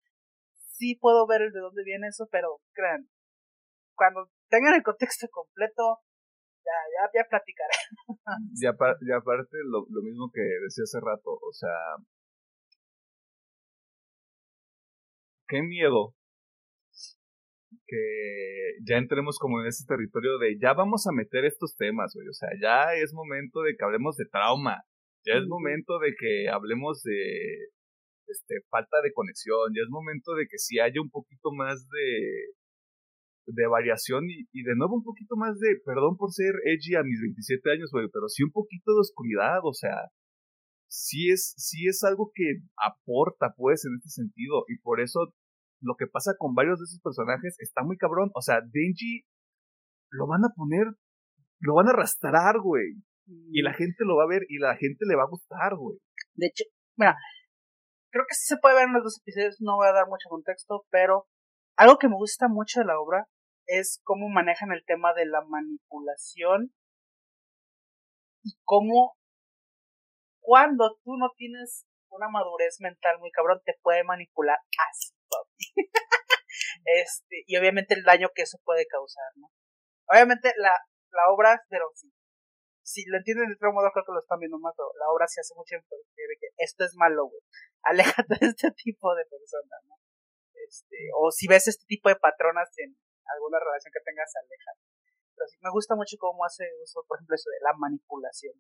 sí 0.80 0.96
puedo 0.96 1.28
ver 1.28 1.42
el 1.44 1.52
de 1.52 1.60
dónde 1.60 1.84
viene 1.84 2.08
eso, 2.08 2.28
pero 2.32 2.62
crean, 2.74 3.10
cuando 3.96 4.32
tengan 4.50 4.74
el 4.74 4.84
contexto 4.84 5.28
completo, 5.30 6.00
ya, 6.64 6.78
ya, 6.96 7.12
ya 7.14 7.30
platicaré. 7.30 7.76
y, 8.56 8.66
aparte, 9.12 9.58
lo, 9.66 9.86
lo 9.90 10.02
mismo 10.02 10.32
que 10.34 10.42
decía 10.42 10.84
hace 10.84 11.00
rato, 11.02 11.32
o 11.32 11.52
sea, 11.52 11.98
qué 15.48 15.62
miedo 15.62 16.16
que 17.90 18.78
ya 18.86 18.98
entremos 18.98 19.40
como 19.40 19.62
en 19.62 19.68
ese 19.68 19.86
territorio 19.88 20.38
de 20.38 20.58
ya 20.62 20.74
vamos 20.74 21.08
a 21.08 21.12
meter 21.12 21.46
estos 21.46 21.76
temas, 21.76 22.14
güey. 22.14 22.28
O 22.28 22.34
sea, 22.34 22.50
ya 22.62 22.94
es 22.94 23.14
momento 23.14 23.62
de 23.62 23.76
que 23.76 23.84
hablemos 23.84 24.16
de 24.18 24.26
trauma. 24.26 24.84
Ya 25.26 25.34
es 25.36 25.48
momento 25.48 26.00
de 26.00 26.14
que 26.18 26.50
hablemos 26.50 27.04
de, 27.04 27.68
este, 28.30 28.62
falta 28.70 29.02
de 29.04 29.12
conexión, 29.12 29.74
ya 29.76 29.82
es 29.82 29.90
momento 29.90 30.34
de 30.34 30.48
que 30.48 30.58
si 30.58 30.80
haya 30.80 31.02
un 31.02 31.10
poquito 31.10 31.52
más 31.52 31.88
de, 31.90 32.54
de 33.48 33.68
variación 33.68 34.30
y, 34.30 34.48
y, 34.54 34.64
de 34.64 34.76
nuevo 34.76 34.96
un 34.96 35.04
poquito 35.04 35.36
más 35.36 35.60
de, 35.60 35.76
perdón 35.84 36.16
por 36.16 36.32
ser 36.32 36.54
edgy 36.66 36.96
a 36.96 37.04
mis 37.04 37.20
27 37.22 37.72
años, 37.72 37.90
güey, 37.92 38.08
pero 38.14 38.30
sí 38.30 38.44
un 38.44 38.52
poquito 38.52 38.94
de 38.94 39.02
oscuridad, 39.02 39.60
o 39.64 39.74
sea, 39.74 40.10
sí 40.88 41.30
es, 41.30 41.54
sí 41.58 41.88
es 41.88 42.04
algo 42.04 42.32
que 42.34 42.62
aporta, 42.78 43.54
pues, 43.58 43.86
en 43.86 43.96
este 43.96 44.10
sentido, 44.10 44.64
y 44.68 44.78
por 44.80 45.02
eso 45.02 45.34
lo 45.82 45.96
que 45.96 46.08
pasa 46.08 46.34
con 46.38 46.54
varios 46.54 46.80
de 46.80 46.86
esos 46.86 47.02
personajes 47.02 47.56
está 47.60 47.84
muy 47.84 47.98
cabrón, 47.98 48.32
o 48.34 48.42
sea, 48.42 48.62
Denji 48.62 49.24
lo 50.12 50.28
van 50.28 50.44
a 50.44 50.54
poner, 50.56 50.88
lo 51.60 51.76
van 51.76 51.88
a 51.88 51.92
arrastrar, 51.92 52.60
güey, 52.60 52.96
y 53.52 53.62
la 53.62 53.74
gente 53.74 54.04
lo 54.06 54.18
va 54.18 54.24
a 54.24 54.28
ver 54.28 54.44
y 54.50 54.60
la 54.60 54.76
gente 54.76 55.06
le 55.08 55.16
va 55.16 55.24
a 55.24 55.30
gustar, 55.30 55.76
güey. 55.76 55.98
De 56.34 56.48
hecho, 56.48 56.64
mira, 56.98 57.16
creo 58.12 58.26
que 58.28 58.36
sí 58.36 58.46
se 58.48 58.58
puede 58.58 58.76
ver 58.76 58.86
en 58.88 58.94
los 58.94 59.04
dos 59.04 59.20
episodios, 59.22 59.58
no 59.60 59.78
voy 59.78 59.88
a 59.88 59.94
dar 59.94 60.08
mucho 60.08 60.30
contexto, 60.30 60.86
pero 60.90 61.28
algo 61.78 61.98
que 61.98 62.10
me 62.10 62.16
gusta 62.16 62.48
mucho 62.48 62.82
de 62.82 62.88
la 62.88 63.00
obra 63.00 63.28
es 63.68 64.02
cómo 64.04 64.30
manejan 64.30 64.72
el 64.72 64.84
tema 64.86 65.14
de 65.14 65.26
la 65.26 65.44
manipulación 65.46 66.74
y 68.44 68.54
cómo 68.64 69.16
cuando 70.40 70.98
tú 71.04 71.18
no 71.18 71.30
tienes 71.38 71.86
una 72.10 72.30
madurez 72.30 72.78
mental 72.80 73.20
muy 73.20 73.30
cabrón 73.32 73.62
te 73.64 73.76
puede 73.84 74.04
manipular 74.04 74.58
así, 74.90 75.14
este, 76.86 77.44
y 77.46 77.58
obviamente 77.58 77.94
el 77.94 78.04
daño 78.04 78.30
que 78.34 78.44
eso 78.44 78.58
puede 78.64 78.86
causar, 78.88 79.32
¿no? 79.36 79.52
Obviamente 80.08 80.52
la, 80.58 80.74
la 81.12 81.32
obra, 81.32 81.64
pero 81.70 81.86
sí, 81.96 82.12
si 82.90 83.06
lo 83.06 83.18
entienden 83.22 83.50
de 83.50 83.56
otro 83.56 83.70
modo, 83.70 83.94
creo 83.94 84.06
que 84.06 84.18
lo 84.18 84.26
están 84.26 84.42
viendo 84.42 84.58
más, 84.58 84.74
pero 84.74 84.90
la 84.98 85.14
obra 85.14 85.30
se 85.30 85.42
hace 85.42 85.54
mucho 85.54 85.78
énfasis 85.78 86.10
de 86.10 86.38
que 86.42 86.50
esto 86.58 86.82
es 86.84 86.98
malo, 86.98 87.30
güey. 87.30 87.42
Aléjate 87.86 88.34
de 88.42 88.48
este 88.50 88.72
tipo 88.74 89.14
de 89.14 89.26
personas, 89.30 89.82
¿no? 89.86 89.96
Este, 90.58 90.98
o 91.14 91.32
si 91.32 91.48
ves 91.48 91.70
este 91.70 91.86
tipo 91.86 92.10
de 92.10 92.18
patronas 92.18 92.70
en 92.78 92.98
alguna 93.26 93.62
relación 93.62 93.94
que 93.94 94.02
tengas, 94.02 94.34
aléjate. 94.36 94.82
Pero 95.38 95.48
sí, 95.48 95.58
me 95.62 95.72
gusta 95.72 95.96
mucho 95.96 96.18
cómo 96.18 96.44
hace 96.44 96.66
uso, 96.82 97.06
por 97.08 97.18
ejemplo, 97.18 97.36
eso 97.36 97.50
de 97.50 97.62
la 97.62 97.74
manipulación. 97.78 98.58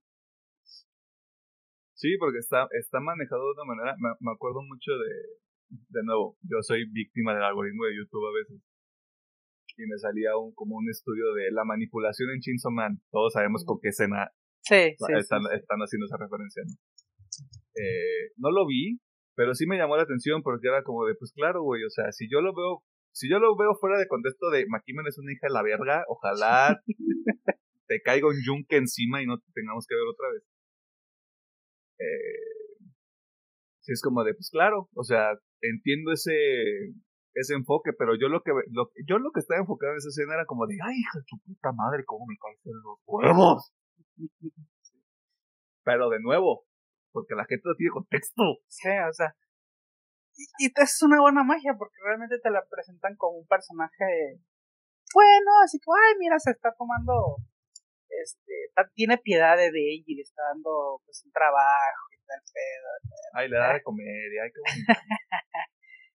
Sí, 1.93 2.15
porque 2.17 2.39
está, 2.39 2.69
está 2.71 3.01
manejado 3.01 3.43
de 3.43 3.59
una 3.59 3.75
manera, 3.75 3.91
me, 3.99 4.15
me 4.21 4.31
acuerdo 4.31 4.61
mucho 4.61 4.93
de, 4.95 5.11
de 5.69 6.03
nuevo, 6.03 6.37
yo 6.41 6.57
soy 6.61 6.89
víctima 6.91 7.33
del 7.33 7.43
algoritmo 7.43 7.85
de 7.85 7.95
YouTube 7.95 8.27
a 8.27 8.33
veces 8.33 8.61
y 9.77 9.87
me 9.87 9.97
salía 9.97 10.35
un, 10.37 10.53
como 10.53 10.75
un 10.75 10.89
estudio 10.89 11.33
de 11.33 11.51
la 11.51 11.63
manipulación 11.63 12.29
en 12.31 12.41
Chainsaw 12.41 12.71
Man. 12.71 13.01
Todos 13.11 13.33
sabemos 13.33 13.63
con 13.65 13.79
qué 13.81 13.89
escena 13.89 14.29
están, 14.69 15.41
están 15.55 15.79
haciendo 15.79 16.05
esa 16.05 16.17
referencia, 16.17 16.63
¿no? 16.65 16.73
Eh, 17.75 18.33
no 18.37 18.51
lo 18.51 18.67
vi, 18.67 18.99
pero 19.35 19.55
sí 19.55 19.65
me 19.67 19.77
llamó 19.77 19.95
la 19.95 20.03
atención 20.03 20.43
porque 20.43 20.67
era 20.67 20.83
como 20.83 21.05
de, 21.05 21.15
pues 21.15 21.31
claro, 21.31 21.63
güey, 21.63 21.83
o 21.85 21.89
sea, 21.89 22.11
si 22.11 22.27
yo 22.29 22.41
lo 22.41 22.53
veo, 22.53 22.83
si 23.13 23.29
yo 23.29 23.39
lo 23.39 23.55
veo 23.55 23.73
fuera 23.79 23.97
de 23.97 24.07
contexto 24.07 24.49
de 24.49 24.65
Makimen 24.67 25.07
es 25.07 25.17
una 25.17 25.31
hija 25.31 25.47
de 25.47 25.53
la 25.53 25.63
verga, 25.63 26.03
ojalá 26.09 26.81
te 27.87 28.01
caiga 28.01 28.27
un 28.27 28.35
yunque 28.45 28.75
encima 28.75 29.23
y 29.23 29.25
no 29.25 29.37
te 29.37 29.45
tengamos 29.53 29.85
que 29.87 29.95
ver 29.95 30.03
otra 30.03 30.27
vez. 30.33 30.43
Eh, 31.99 32.48
sí 33.81 33.91
es 33.93 34.01
como 34.01 34.23
de, 34.23 34.33
pues 34.33 34.49
claro, 34.51 34.89
o 34.95 35.03
sea, 35.03 35.31
entiendo 35.61 36.11
ese 36.11 36.33
ese 37.33 37.53
enfoque, 37.53 37.91
pero 37.97 38.15
yo 38.19 38.27
lo 38.27 38.41
que 38.41 38.51
lo, 38.71 38.91
yo 39.07 39.19
lo 39.19 39.31
que 39.31 39.39
estaba 39.39 39.61
enfocado 39.61 39.93
en 39.93 39.97
esa 39.97 40.09
escena 40.09 40.33
era 40.33 40.45
como 40.45 40.65
de, 40.67 40.77
ay, 40.83 40.97
hija 40.97 41.19
de 41.19 41.25
tu 41.27 41.37
puta 41.45 41.71
madre, 41.71 42.03
cómo 42.05 42.25
me 42.25 42.35
caen 42.37 42.57
los 42.83 42.99
huevos. 43.05 43.71
Pero 45.83 46.09
de 46.09 46.19
nuevo, 46.19 46.65
porque 47.11 47.35
la 47.35 47.45
gente 47.45 47.63
no 47.65 47.75
tiene 47.75 47.91
contexto. 47.91 48.43
Sí, 48.67 48.89
o 48.89 49.13
sea, 49.13 49.35
y, 50.35 50.65
y 50.65 50.71
es 50.75 51.01
una 51.03 51.21
buena 51.21 51.43
magia 51.43 51.75
porque 51.77 51.95
realmente 52.03 52.39
te 52.39 52.49
la 52.49 52.65
presentan 52.69 53.15
como 53.15 53.37
un 53.37 53.47
personaje 53.47 54.41
bueno, 55.13 55.51
así 55.63 55.79
que, 55.79 55.89
ay, 55.89 56.15
mira, 56.19 56.37
se 56.39 56.51
está 56.51 56.73
tomando, 56.77 57.37
este, 58.21 58.71
tiene 58.93 59.17
piedad 59.17 59.57
de 59.57 59.67
ella 59.67 60.03
y 60.05 60.15
le 60.15 60.21
está 60.21 60.43
dando, 60.53 61.01
pues, 61.05 61.23
un 61.25 61.31
trabajo 61.31 62.05
y 62.11 62.25
tal 62.25 62.41
pedo. 62.53 62.87
Ay, 63.33 63.49
le 63.49 63.57
da 63.57 63.73
de 63.73 63.81
comer, 63.83 64.29
ay, 64.43 64.51
qué 64.51 64.59
bonito. 64.59 64.93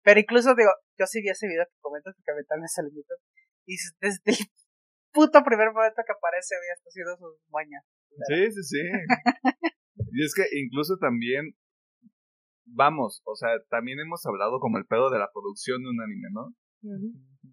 Pero 0.04 0.20
incluso 0.20 0.56
digo, 0.56 0.72
yo 0.98 1.06
sí 1.06 1.22
vi 1.22 1.30
ese 1.30 1.48
video 1.48 1.66
que 1.66 1.80
comentas 1.82 2.16
que 2.16 2.34
me 2.34 2.68
se 2.68 2.84
le 2.84 2.90
Y 3.66 3.76
desde 4.02 4.32
el 4.32 4.48
puto 5.12 5.44
primer 5.44 5.72
momento 5.72 6.02
que 6.06 6.14
aparece 6.14 6.56
había 6.56 6.76
sido 6.90 7.18
sus 7.18 7.38
moñas. 7.50 7.84
Sí, 8.28 8.52
sí, 8.52 8.64
sí. 8.64 8.82
y 10.12 10.24
es 10.24 10.34
que 10.34 10.44
incluso 10.58 10.98
también, 10.98 11.54
vamos, 12.66 13.22
o 13.26 13.36
sea, 13.36 13.50
también 13.70 14.00
hemos 14.00 14.26
hablado 14.26 14.60
como 14.60 14.78
el 14.78 14.86
pedo 14.86 15.10
de 15.10 15.20
la 15.20 15.30
producción 15.32 15.84
de 15.84 15.90
un 15.90 16.02
anime, 16.02 16.30
¿no? 16.32 16.56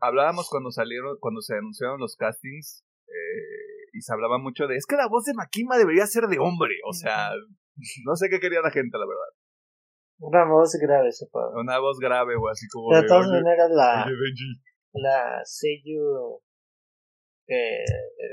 Hablábamos 0.00 0.48
cuando 0.50 0.70
salieron, 0.70 1.16
cuando 1.20 1.40
se 1.40 1.56
anunciaron 1.56 1.98
los 1.98 2.16
castings, 2.16 2.84
eh, 3.08 3.75
y 3.96 4.02
se 4.02 4.12
hablaba 4.12 4.38
mucho 4.38 4.66
de, 4.66 4.76
es 4.76 4.86
que 4.86 4.96
la 4.96 5.08
voz 5.08 5.24
de 5.24 5.34
Makima 5.34 5.78
debería 5.78 6.06
ser 6.06 6.24
de 6.24 6.38
hombre, 6.38 6.74
o 6.86 6.92
sea, 6.92 7.30
no 8.04 8.16
sé 8.16 8.28
qué 8.28 8.40
quería 8.40 8.60
la 8.60 8.70
gente, 8.70 8.98
la 8.98 9.06
verdad. 9.06 9.32
Una 10.18 10.44
voz 10.44 10.72
grave, 10.80 11.12
supongo. 11.12 11.60
Una 11.60 11.78
voz 11.78 11.98
grave, 11.98 12.34
o 12.36 12.48
así 12.48 12.66
como. 12.72 12.94
De, 12.96 13.06
todas 13.06 13.28
maneras, 13.28 13.70
la, 13.70 14.06
la 14.92 15.40
Seiyu 15.44 16.40
que 17.46 17.84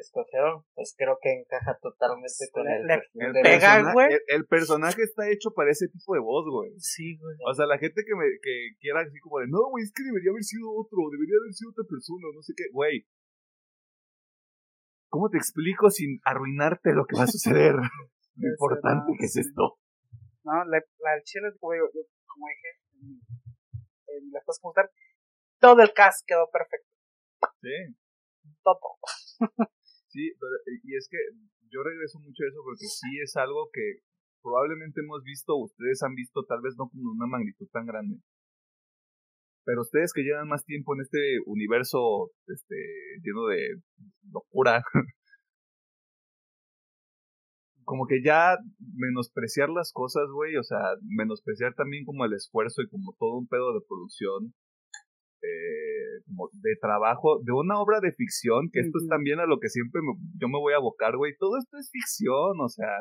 escogieron, 0.02 0.66
pues 0.74 0.96
creo 0.98 1.18
que 1.22 1.30
encaja 1.30 1.78
totalmente 1.82 2.50
con 2.52 2.66
el, 2.68 2.90
el, 2.90 3.32
personaje, 3.44 4.18
el, 4.28 4.46
personaje 4.48 5.02
está 5.04 5.30
hecho 5.30 5.52
para 5.54 5.70
ese 5.70 5.88
tipo 5.88 6.16
de 6.16 6.20
voz, 6.20 6.50
güey. 6.50 6.72
Sí, 6.80 7.18
güey. 7.18 7.38
O 7.46 7.54
sea, 7.54 7.68
la 7.68 7.78
gente 7.78 8.02
que 8.02 8.16
me 8.16 8.26
que 8.42 8.74
quiera 8.82 9.02
así 9.02 9.20
como 9.20 9.40
de, 9.40 9.48
no, 9.48 9.70
güey, 9.70 9.84
es 9.84 9.94
que 9.94 10.04
debería 10.04 10.32
haber 10.32 10.44
sido 10.44 10.66
otro, 10.74 10.98
debería 11.12 11.38
haber 11.38 11.54
sido 11.54 11.70
otra 11.70 11.86
persona, 11.86 12.26
no 12.34 12.42
sé 12.42 12.54
qué, 12.58 12.66
güey. 12.74 13.06
¿Cómo 15.14 15.30
te 15.30 15.38
explico 15.38 15.92
sin 15.92 16.18
arruinarte 16.26 16.90
lo 16.90 17.06
que 17.06 17.16
va 17.16 17.26
a 17.26 17.28
suceder? 17.30 17.78
lo 18.36 18.50
importante 18.50 19.14
que 19.14 19.26
es 19.30 19.38
esto. 19.38 19.78
¿no? 20.42 20.66
La, 20.66 20.82
la 20.82 21.12
del 21.14 21.22
chile, 21.22 21.54
como, 21.60 21.78
yo, 21.78 21.86
como 22.26 22.50
dije, 22.50 22.70
en, 22.98 23.22
en 24.10 24.32
las 24.34 24.44
cosas 24.44 24.60
como 24.60 24.74
todo 25.60 25.84
el 25.86 25.94
cast 25.94 26.26
quedó 26.26 26.50
perfecto. 26.50 26.90
Sí. 27.62 27.94
Todo. 28.66 28.98
Sí, 30.10 30.34
pero, 30.40 30.54
y 30.82 30.98
es 30.98 31.08
que 31.10 31.18
yo 31.70 31.84
regreso 31.84 32.18
mucho 32.18 32.42
a 32.42 32.50
eso 32.50 32.62
porque 32.66 32.86
sí 32.86 33.22
es 33.22 33.36
algo 33.36 33.70
que 33.72 34.02
probablemente 34.42 35.02
hemos 35.02 35.22
visto, 35.24 35.56
ustedes 35.58 36.02
han 36.02 36.16
visto, 36.16 36.44
tal 36.46 36.62
vez 36.62 36.74
no 36.76 36.90
con 36.90 37.06
una 37.06 37.28
magnitud 37.28 37.70
tan 37.72 37.86
grande. 37.86 38.18
Pero 39.66 39.82
ustedes 39.82 40.12
que 40.14 40.24
llevan 40.24 40.48
más 40.48 40.66
tiempo 40.66 40.94
en 40.96 41.02
este 41.02 41.38
universo 41.46 42.32
este, 42.48 42.76
lleno 43.24 43.48
de 43.48 43.80
locura, 44.32 44.84
como 47.86 48.08
que 48.08 48.22
ya 48.24 48.58
menospreciar 48.80 49.70
las 49.70 49.92
cosas, 49.94 50.28
güey, 50.34 50.58
o 50.58 50.64
sea, 50.64 50.80
menospreciar 51.02 51.74
también 51.76 52.06
como 52.06 52.26
el 52.26 52.34
esfuerzo 52.34 52.82
y 52.82 52.90
como 52.90 53.16
todo 53.20 53.38
un 53.38 53.48
pedo 53.48 53.74
de 53.74 53.86
producción, 53.88 54.54
eh, 55.42 56.24
como 56.26 56.50
de 56.54 56.76
trabajo, 56.80 57.42
de 57.44 57.52
una 57.52 57.80
obra 57.80 58.00
de 58.00 58.14
ficción, 58.14 58.70
que 58.72 58.80
esto 58.80 58.98
es 59.00 59.08
también 59.08 59.40
a 59.40 59.46
lo 59.46 59.60
que 59.60 59.70
siempre 59.70 60.02
yo 60.40 60.48
me 60.48 60.60
voy 60.60 60.74
a 60.74 60.78
abocar, 60.78 61.18
güey, 61.18 61.34
todo 61.38 61.58
esto 61.58 61.78
es 61.78 61.90
ficción, 61.92 62.60
o 62.62 62.70
sea, 62.70 62.92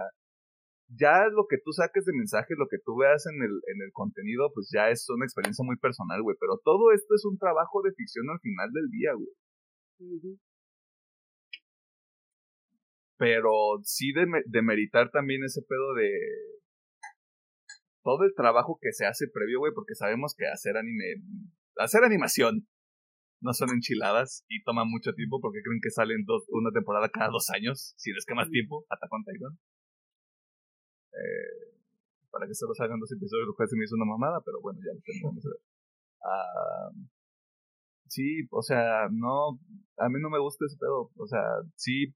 ya 0.94 1.28
lo 1.28 1.46
que 1.48 1.56
tú 1.64 1.72
saques 1.72 2.04
de 2.04 2.12
mensaje, 2.12 2.54
lo 2.56 2.68
que 2.68 2.78
tú 2.84 2.96
veas 2.96 3.26
en 3.26 3.42
el, 3.42 3.50
en 3.50 3.82
el 3.82 3.92
contenido, 3.92 4.50
pues 4.54 4.70
ya 4.72 4.90
es 4.90 5.08
una 5.08 5.24
experiencia 5.24 5.64
muy 5.64 5.76
personal, 5.76 6.22
güey, 6.22 6.36
pero 6.40 6.60
todo 6.64 6.92
esto 6.92 7.14
es 7.14 7.24
un 7.24 7.38
trabajo 7.38 7.82
de 7.82 7.92
ficción 7.92 8.28
al 8.30 8.40
final 8.40 8.70
del 8.72 8.90
día, 8.90 9.12
güey. 9.14 9.32
Pero 13.16 13.50
sí 13.84 14.12
de, 14.12 14.26
de 14.46 14.62
meritar 14.62 15.10
también 15.10 15.44
ese 15.44 15.62
pedo 15.62 15.94
de 15.94 16.10
todo 18.02 18.24
el 18.24 18.34
trabajo 18.34 18.78
que 18.80 18.92
se 18.92 19.06
hace 19.06 19.26
previo, 19.32 19.60
güey, 19.60 19.72
porque 19.74 19.94
sabemos 19.94 20.34
que 20.36 20.46
hacer 20.46 20.76
anime, 20.76 21.22
hacer 21.76 22.02
animación 22.04 22.66
no 23.40 23.52
son 23.52 23.70
enchiladas 23.70 24.44
y 24.48 24.62
toma 24.62 24.84
mucho 24.84 25.14
tiempo 25.14 25.40
porque 25.40 25.62
creen 25.62 25.80
que 25.82 25.90
salen 25.90 26.24
dos, 26.24 26.44
una 26.48 26.70
temporada 26.70 27.08
cada 27.10 27.30
dos 27.30 27.50
años, 27.50 27.94
si 27.96 28.10
no 28.10 28.18
es 28.18 28.24
que 28.26 28.34
más 28.34 28.50
tiempo, 28.50 28.84
hasta 28.88 29.08
con 29.08 29.24
Titan. 29.24 29.58
Eh, 31.12 31.72
para 32.30 32.46
que 32.46 32.54
solo 32.54 32.74
salgan 32.74 32.98
dos 32.98 33.12
episodios, 33.12 33.46
lo 33.46 33.54
cual 33.54 33.68
se 33.68 33.76
me 33.76 33.84
hizo 33.84 33.96
una 33.96 34.06
mamada, 34.06 34.40
pero 34.44 34.60
bueno, 34.60 34.80
ya 34.80 34.94
lo 34.94 35.00
tenemos. 35.04 35.44
Ah, 36.24 36.90
sí, 38.08 38.46
o 38.50 38.62
sea, 38.62 39.08
no, 39.10 39.58
a 39.98 40.08
mí 40.08 40.20
no 40.20 40.30
me 40.30 40.40
gusta 40.40 40.64
ese 40.66 40.78
pedo. 40.78 41.10
O 41.16 41.26
sea, 41.26 41.42
sí, 41.76 42.14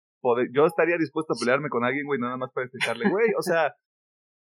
yo 0.52 0.64
estaría 0.64 0.96
dispuesto 0.96 1.34
a 1.34 1.38
pelearme 1.38 1.68
con 1.68 1.84
alguien, 1.84 2.06
güey, 2.06 2.18
nada 2.18 2.36
más 2.36 2.50
para 2.52 2.66
explicarle, 2.66 3.04
güey, 3.10 3.28
o 3.38 3.42
sea, 3.42 3.74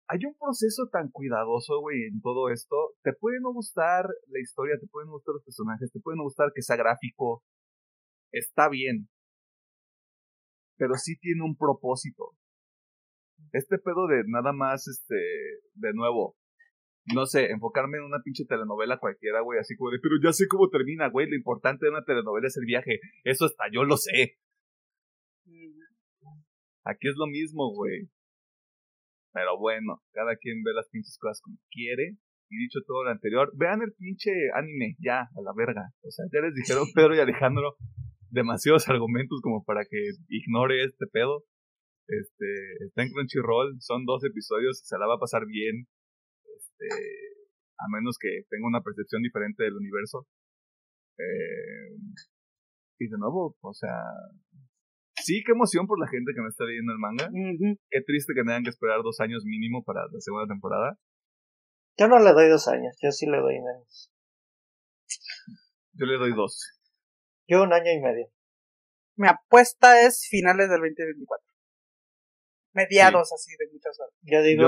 hay 0.09 0.25
un 0.25 0.35
proceso 0.39 0.89
tan 0.93 1.11
cuidadoso, 1.11 1.81
güey, 1.81 2.05
en 2.05 2.21
todo 2.21 2.51
esto. 2.51 2.77
Te 3.03 3.13
puede 3.13 3.41
no 3.41 3.53
gustar 3.53 4.07
la 4.29 4.41
historia, 4.41 4.77
te 4.81 4.87
pueden 4.87 5.11
gustar 5.11 5.35
los 5.35 5.45
personajes, 5.45 5.91
te 5.91 6.01
puede 6.01 6.17
no 6.17 6.23
gustar 6.23 6.53
que 6.55 6.63
sea 6.63 6.77
gráfico. 6.77 7.43
Está 8.33 8.69
bien. 8.69 9.09
Pero 10.77 10.95
sí 10.95 11.17
tiene 11.19 11.43
un 11.43 11.57
propósito. 11.57 12.37
Este 13.57 13.79
pedo 13.79 14.07
de 14.07 14.23
nada 14.27 14.53
más, 14.53 14.87
este, 14.87 15.15
de 15.75 15.93
nuevo, 15.95 16.37
no 17.15 17.25
sé, 17.27 17.51
enfocarme 17.51 17.99
en 17.99 18.05
una 18.05 18.21
pinche 18.23 18.45
telenovela 18.45 18.99
cualquiera, 18.99 19.41
güey, 19.41 19.59
así 19.59 19.77
como 19.77 19.91
de, 19.91 19.99
pero 20.01 20.17
ya 20.23 20.33
sé 20.33 20.47
cómo 20.49 20.69
termina, 20.69 21.09
güey, 21.09 21.29
lo 21.29 21.37
importante 21.37 21.87
de 21.87 21.91
una 21.91 22.05
telenovela 22.05 22.49
es 22.49 22.57
el 22.57 22.67
viaje. 22.67 23.01
Eso 23.25 23.47
está, 23.47 23.65
yo 23.73 23.85
lo 23.85 23.97
sé. 23.97 24.39
Aquí 26.85 27.09
es 27.09 27.15
lo 27.17 27.27
mismo, 27.27 27.73
güey. 27.73 28.09
Pero 29.33 29.59
bueno, 29.59 30.03
cada 30.13 30.37
quien 30.37 30.63
ve 30.63 30.73
las 30.73 30.89
pinches 30.89 31.19
cosas 31.19 31.41
como 31.43 31.59
quiere. 31.71 32.17
Y 32.49 32.59
dicho 32.59 32.79
todo 32.87 33.03
lo 33.03 33.11
anterior, 33.11 33.51
vean 33.57 33.83
el 33.83 33.93
pinche 33.93 34.31
anime, 34.55 34.97
ya, 35.01 35.23
a 35.23 35.41
la 35.43 35.53
verga. 35.57 35.83
O 36.03 36.11
sea, 36.11 36.27
ya 36.33 36.41
les 36.41 36.55
dijeron 36.55 36.87
Pedro 36.95 37.15
y 37.15 37.19
Alejandro 37.19 37.77
demasiados 38.31 38.89
argumentos 38.89 39.41
como 39.43 39.65
para 39.65 39.85
que 39.85 39.99
ignore 40.29 40.85
este 40.85 41.07
pedo. 41.07 41.45
Este, 42.09 42.47
está 42.87 43.03
en 43.03 43.11
Crunchyroll, 43.11 43.77
son 43.81 44.05
dos 44.05 44.23
episodios, 44.25 44.81
se 44.85 44.99
la 44.99 45.07
va 45.07 45.15
a 45.15 45.21
pasar 45.21 45.47
bien. 45.47 45.87
Este, 46.45 46.89
a 47.79 47.85
menos 47.93 48.17
que 48.19 48.43
tenga 48.49 48.67
una 48.67 48.83
percepción 48.83 49.23
diferente 49.23 49.65
del 49.65 49.75
universo. 49.75 50.27
Eh, 51.19 51.97
y 52.99 53.09
de 53.09 53.19
nuevo, 53.19 53.57
o 53.61 53.75
sea, 53.75 53.97
sí, 55.23 55.43
qué 55.45 55.53
emoción 55.53 55.87
por 55.87 55.99
la 56.01 56.09
gente 56.09 56.33
que 56.35 56.41
no 56.41 56.49
está 56.49 56.65
leyendo 56.65 56.93
el 56.93 56.99
manga. 56.99 57.29
Qué 57.91 58.01
triste 58.03 58.33
que 58.35 58.43
tengan 58.43 58.63
que 58.63 58.71
esperar 58.71 59.03
dos 59.03 59.21
años 59.21 59.45
mínimo 59.45 59.85
para 59.85 60.03
la 60.07 60.21
segunda 60.21 60.47
temporada. 60.47 60.99
Yo 61.99 62.09
no 62.09 62.19
le 62.19 62.33
doy 62.33 62.49
dos 62.49 62.69
años, 62.69 62.97
yo 63.03 63.11
sí 63.11 63.27
le 63.27 63.39
doy 63.39 63.55
menos. 63.55 64.13
Yo 65.95 66.05
le 66.07 66.19
doy 66.19 66.35
dos. 66.35 66.79
Yo 67.49 67.63
un 67.63 67.73
año 67.73 67.91
y 67.91 68.01
medio. 68.01 68.29
Mi 69.17 69.29
apuesta 69.29 70.07
es 70.07 70.27
finales 70.29 70.69
del 70.69 70.81
2024. 70.81 71.46
Mediados 72.77 73.33
así 73.33 73.57
de 73.57 73.73
muchas 73.73 73.99
horas. 73.99 74.15
Yo 74.21 74.43
digo. 74.43 74.63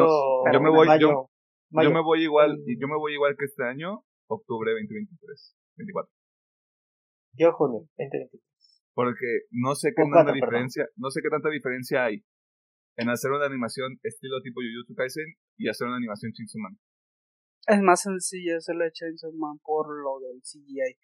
Yo, 0.50 0.60
me 0.60 0.70
voy, 0.70 0.88
yo, 0.98 1.28
yo, 1.70 1.90
me 1.92 2.00
voy 2.00 2.22
igual, 2.22 2.56
yo 2.64 2.88
me 2.88 2.96
voy 2.96 3.12
igual 3.12 3.36
que 3.38 3.44
este 3.44 3.64
año, 3.64 4.02
octubre 4.26 4.72
2023, 4.72 5.56
24. 5.76 6.10
Yo 7.36 7.52
junio 7.52 7.84
2023. 7.98 8.42
Porque 8.94 9.28
no 9.50 9.74
sé 9.74 9.92
qué 9.94 10.02
tanta 10.10 10.32
diferencia, 10.32 10.88
no 10.96 11.10
sé 11.10 11.20
qué 11.22 11.28
tanta 11.28 11.50
diferencia 11.50 12.04
hay 12.06 12.24
en 12.96 13.10
hacer 13.10 13.30
una 13.30 13.44
animación 13.44 14.00
estilo 14.02 14.40
tipo 14.42 14.60
Jujutsu 14.60 14.94
Kaisen 14.96 15.36
y 15.56 15.68
hacer 15.68 15.86
una 15.86 15.98
animación 15.98 16.32
Chainsaw 16.32 16.60
Man. 16.62 16.80
Es 17.68 17.80
más 17.82 18.00
sencillo 18.00 18.56
hacerlo 18.56 18.84
de 18.84 18.92
Chainsaw 18.92 19.32
Man 19.34 19.60
por 19.62 19.86
lo 19.86 20.18
del 20.18 20.40
CGI. 20.40 20.96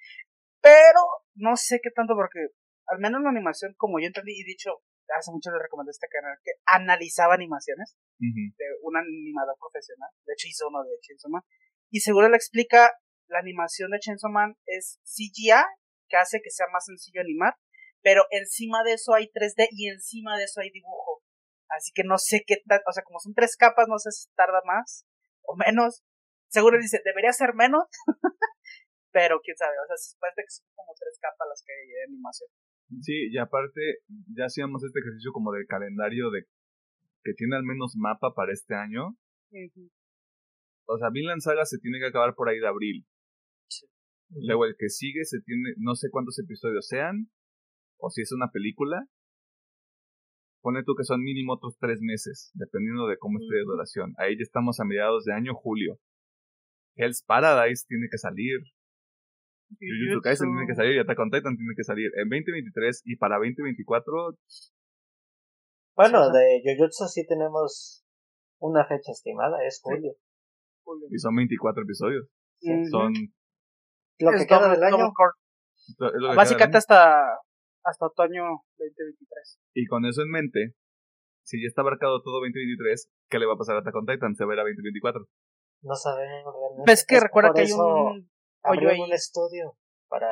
Pero 0.60 1.01
no 1.36 1.55
sé 1.55 1.78
qué 1.82 1.90
tanto 1.90 2.14
porque 2.16 2.48
al 2.89 2.98
menos 2.98 3.22
la 3.22 3.28
animación, 3.28 3.74
como 3.76 4.01
yo 4.01 4.06
entendí 4.06 4.32
y 4.32 4.44
dicho, 4.44 4.81
hace 5.19 5.31
mucho 5.31 5.51
le 5.51 5.62
recomendé 5.62 5.91
este 5.91 6.09
canal 6.09 6.39
que 6.43 6.53
analizaba 6.66 7.35
animaciones 7.35 7.97
de 8.19 8.66
un 8.82 8.97
animador 8.97 9.57
profesional. 9.59 10.11
De 10.24 10.32
hecho 10.35 10.49
hizo 10.49 10.69
uno 10.69 10.82
de 10.82 10.99
Chainsaw 11.01 11.31
Man. 11.31 11.43
Y 11.91 12.01
seguro 12.01 12.28
le 12.28 12.36
explica, 12.36 12.91
la 13.28 13.39
animación 13.39 13.91
de 13.91 14.01
Chainsaw 14.01 14.31
Man 14.31 14.57
es 14.66 15.01
CGI, 15.05 15.62
que 16.09 16.16
hace 16.16 16.41
que 16.43 16.51
sea 16.51 16.66
más 16.73 16.85
sencillo 16.86 17.20
animar 17.20 17.55
pero 18.05 18.28
encima 18.31 18.85
de 18.85 18.93
eso 18.93 19.15
hay 19.15 19.32
3D 19.32 19.66
y 19.73 19.89
encima 19.89 20.36
de 20.36 20.45
eso 20.45 20.61
hay 20.61 20.70
dibujo. 20.70 21.24
Así 21.70 21.91
que 21.93 22.05
no 22.05 22.19
sé 22.19 22.45
qué 22.47 22.57
tal, 22.69 22.82
o 22.86 22.93
sea, 22.93 23.03
como 23.03 23.19
son 23.19 23.32
tres 23.32 23.57
capas, 23.57 23.89
no 23.89 23.99
sé 23.99 24.12
si 24.12 24.31
tarda 24.36 24.61
más 24.65 25.07
o 25.43 25.57
menos. 25.57 26.05
Seguro 26.49 26.77
dice, 26.78 27.01
debería 27.03 27.32
ser 27.32 27.55
menos, 27.55 27.85
pero 29.11 29.41
quién 29.43 29.57
sabe, 29.57 29.73
o 29.81 29.86
sea, 29.89 29.97
después 29.97 30.32
de 30.36 30.43
que 30.45 30.51
son 30.51 30.66
como 30.77 30.93
tres 31.01 31.19
capas 31.19 31.49
las 31.49 31.65
que 31.65 31.73
hay 31.73 31.89
de 31.89 32.05
animación. 32.05 32.51
Sí, 33.01 33.28
y 33.31 33.39
aparte, 33.39 33.81
ya 34.36 34.47
hacíamos 34.47 34.85
este 34.85 35.01
ejercicio 35.01 35.32
como 35.32 35.52
de 35.52 35.66
calendario 35.66 36.31
de 36.31 36.44
que 37.24 37.32
tiene 37.35 37.56
al 37.56 37.65
menos 37.65 37.94
mapa 37.97 38.35
para 38.35 38.52
este 38.52 38.74
año. 38.74 39.16
O 40.86 40.98
sea, 40.98 41.11
Vinland 41.11 41.40
Saga 41.40 41.65
se 41.65 41.78
tiene 41.78 41.98
que 41.98 42.06
acabar 42.06 42.35
por 42.35 42.48
ahí 42.48 42.59
de 42.59 42.69
abril. 42.69 43.06
Luego 44.31 44.66
el 44.66 44.77
que 44.78 44.89
sigue 44.89 45.24
se 45.24 45.40
tiene, 45.40 45.74
no 45.78 45.94
sé 45.94 46.09
cuántos 46.11 46.39
episodios 46.39 46.86
sean, 46.86 47.31
o 47.98 48.11
si 48.11 48.23
es 48.23 48.32
una 48.32 48.51
película, 48.51 49.06
pone 50.61 50.82
tú 50.82 50.94
que 50.94 51.05
son 51.05 51.23
mínimo 51.23 51.55
otros 51.55 51.77
tres 51.78 52.01
meses, 52.01 52.51
dependiendo 52.55 53.06
de 53.06 53.19
cómo 53.19 53.39
esté 53.39 53.56
de 53.56 53.65
duración. 53.65 54.15
Ahí 54.19 54.36
ya 54.36 54.43
estamos 54.43 54.81
a 54.81 54.85
mediados 54.85 55.24
de 55.24 55.32
año, 55.32 55.55
julio. 55.55 55.98
Hell's 56.97 57.23
Paradise 57.23 57.85
tiene 57.89 58.09
que 58.11 58.19
salir. 58.19 58.61
Jujutsu 59.80 60.20
Kaisen 60.22 60.51
tiene 60.51 60.66
que 60.66 60.74
salir 60.74 60.96
y 60.96 60.98
Attack 60.98 61.18
on 61.18 61.30
Titan 61.30 61.56
tiene 61.56 61.74
que 61.76 61.84
salir 61.84 62.10
en 62.16 62.28
2023 62.28 63.02
y 63.05 63.16
para 63.16 63.36
2024. 63.36 64.36
Bueno, 65.96 66.30
de 66.30 66.62
Jujutsu 66.64 67.06
sí 67.06 67.26
tenemos 67.26 68.05
una 68.59 68.84
fecha 68.86 69.12
estimada, 69.12 69.56
es 69.66 69.80
julio. 69.82 70.12
Y 71.10 71.18
son 71.18 71.36
24 71.36 71.82
episodios. 71.82 72.28
Son 72.90 73.12
lo 74.18 74.30
que 74.32 74.46
queda 74.46 74.70
del 74.70 74.82
año. 74.82 75.12
Básicamente 76.34 76.78
hasta 76.78 77.38
hasta 77.84 78.06
otoño 78.06 78.44
2023. 78.78 79.60
Y 79.74 79.86
con 79.86 80.06
eso 80.06 80.22
en 80.22 80.30
mente, 80.30 80.74
si 81.44 81.62
ya 81.62 81.68
está 81.68 81.82
abarcado 81.82 82.22
todo 82.22 82.40
2023, 82.40 83.10
¿qué 83.28 83.38
le 83.38 83.46
va 83.46 83.55
a 83.55 83.59
pasar 83.59 83.76
a 83.76 83.80
Attack 83.80 83.94
on 83.94 84.06
Titan? 84.06 84.34
¿Se 84.34 84.46
verá 84.46 84.62
2024? 84.62 85.26
No 85.82 85.94
sabemos 85.94 86.55
realmente. 86.55 86.90
Ves 86.90 87.05
que 87.06 87.20
recuerda 87.20 87.52
que 87.52 87.60
hay 87.60 87.72
un 87.72 88.30
ahí. 88.65 89.01
un 89.01 89.12
estudio 89.12 89.77
para... 90.09 90.28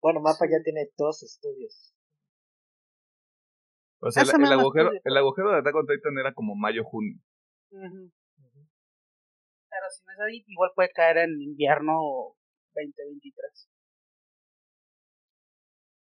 Bueno, 0.00 0.20
Mapa 0.20 0.46
ya 0.50 0.62
tiene 0.62 0.88
dos 0.96 1.22
estudios. 1.22 1.92
O 4.00 4.10
sea, 4.10 4.22
el, 4.22 4.52
agujero, 4.52 4.90
el 5.04 5.16
agujero 5.16 5.52
de 5.52 5.58
Attack 5.58 5.74
on 5.74 5.86
Titan 5.86 6.18
era 6.18 6.32
como 6.32 6.54
mayo-junio. 6.54 7.18
Pero 7.70 8.10
si 9.90 10.04
no 10.06 10.12
es 10.12 10.20
ahí, 10.20 10.44
igual 10.46 10.70
puede 10.74 10.90
caer 10.90 11.18
en 11.18 11.40
invierno 11.40 12.34
2023. 12.74 13.68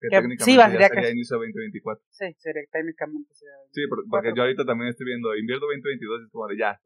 Que, 0.00 0.08
técnicamente 0.08 0.44
sí, 0.44 0.56
ya 0.56 0.88
sería 0.88 1.10
inicio 1.10 1.36
2024. 1.36 2.04
Sí, 2.10 2.34
sería, 2.38 2.62
técnicamente 2.72 3.34
sería. 3.34 3.54
Sí, 3.70 3.82
porque, 4.10 4.32
yo 4.34 4.42
ahorita 4.42 4.64
también 4.64 4.90
estoy 4.90 5.06
viendo 5.06 5.36
invierno 5.36 5.66
2022 5.66 6.20
y 6.20 6.24
es 6.24 6.30
como 6.32 6.48
de 6.48 6.58
ya. 6.58 6.80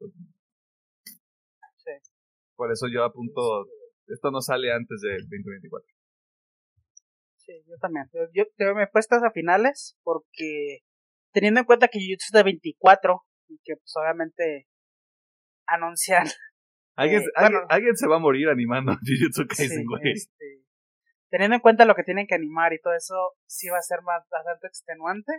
Por 2.55 2.71
eso 2.71 2.87
yo 2.93 3.03
apunto, 3.03 3.65
esto 4.07 4.31
no 4.31 4.41
sale 4.41 4.71
antes 4.71 5.01
del 5.01 5.21
2024. 5.21 5.87
Sí, 7.37 7.63
yo 7.65 7.77
también. 7.79 8.05
Yo, 8.33 8.43
yo, 8.57 8.75
me 8.75 8.83
he 8.83 8.87
puesto 8.87 9.15
a 9.15 9.31
finales 9.31 9.97
porque 10.03 10.79
teniendo 11.31 11.59
en 11.61 11.65
cuenta 11.65 11.87
que 11.87 11.99
Jujutsu 11.99 12.27
es 12.27 12.31
de 12.33 12.43
24 12.43 13.21
y 13.49 13.59
que 13.63 13.75
pues 13.75 13.93
obviamente 13.95 14.67
anuncian 15.65 16.25
¿Alguien, 16.97 17.21
eh, 17.21 17.65
¿alguien, 17.69 17.95
se 17.95 18.07
va 18.07 18.15
a 18.15 18.19
morir 18.19 18.49
animando 18.49 18.93
Jujutsu 19.05 19.45
Kaisen, 19.47 19.85
güey. 19.85 20.13
Este, 20.13 20.65
teniendo 21.29 21.55
en 21.55 21.61
cuenta 21.61 21.85
lo 21.85 21.93
que 21.93 22.03
tienen 22.03 22.25
que 22.25 22.33
animar 22.35 22.73
y 22.73 22.81
todo 22.81 22.95
eso, 22.95 23.37
sí 23.45 23.69
va 23.69 23.77
a 23.77 23.81
ser 23.81 24.01
más, 24.01 24.23
bastante 24.31 24.67
extenuante. 24.67 25.31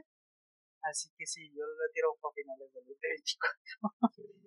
Así 0.82 1.10
que 1.18 1.26
sí, 1.26 1.50
yo 1.50 1.66
le 1.66 1.92
tiro 1.92 2.12
un 2.12 2.32
finales 2.32 2.72
del 2.72 2.84
2024. 2.86 4.38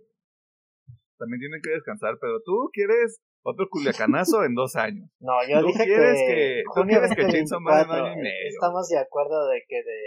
También 1.20 1.40
tienen 1.40 1.62
que 1.62 1.72
descansar, 1.72 2.18
pero 2.22 2.40
tú 2.42 2.70
quieres 2.72 3.20
otro 3.44 3.68
culiacanazo 3.70 4.44
en 4.44 4.56
dos 4.56 4.76
años. 4.76 5.10
No, 5.20 5.34
yo 5.48 5.64
dije 5.66 5.86
que, 5.86 6.64
tú 6.74 6.82
quieres 6.84 7.16
que 7.16 7.28
Chainsaw 7.28 7.60
Man 7.60 7.86
en 7.86 7.92
año 7.92 8.14
y 8.14 8.18
medio. 8.18 8.50
Estamos 8.50 8.88
de 8.90 9.00
acuerdo 9.00 9.48
de 9.48 9.64
que 9.68 9.78
de, 9.78 10.02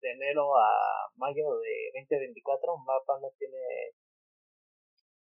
de 0.00 0.12
enero 0.12 0.56
a 0.56 1.08
mayo 1.16 1.44
de 1.60 2.00
2024 2.00 2.74
un 2.74 2.84
mapa 2.84 3.14
no 3.20 3.28
tiene 3.38 3.58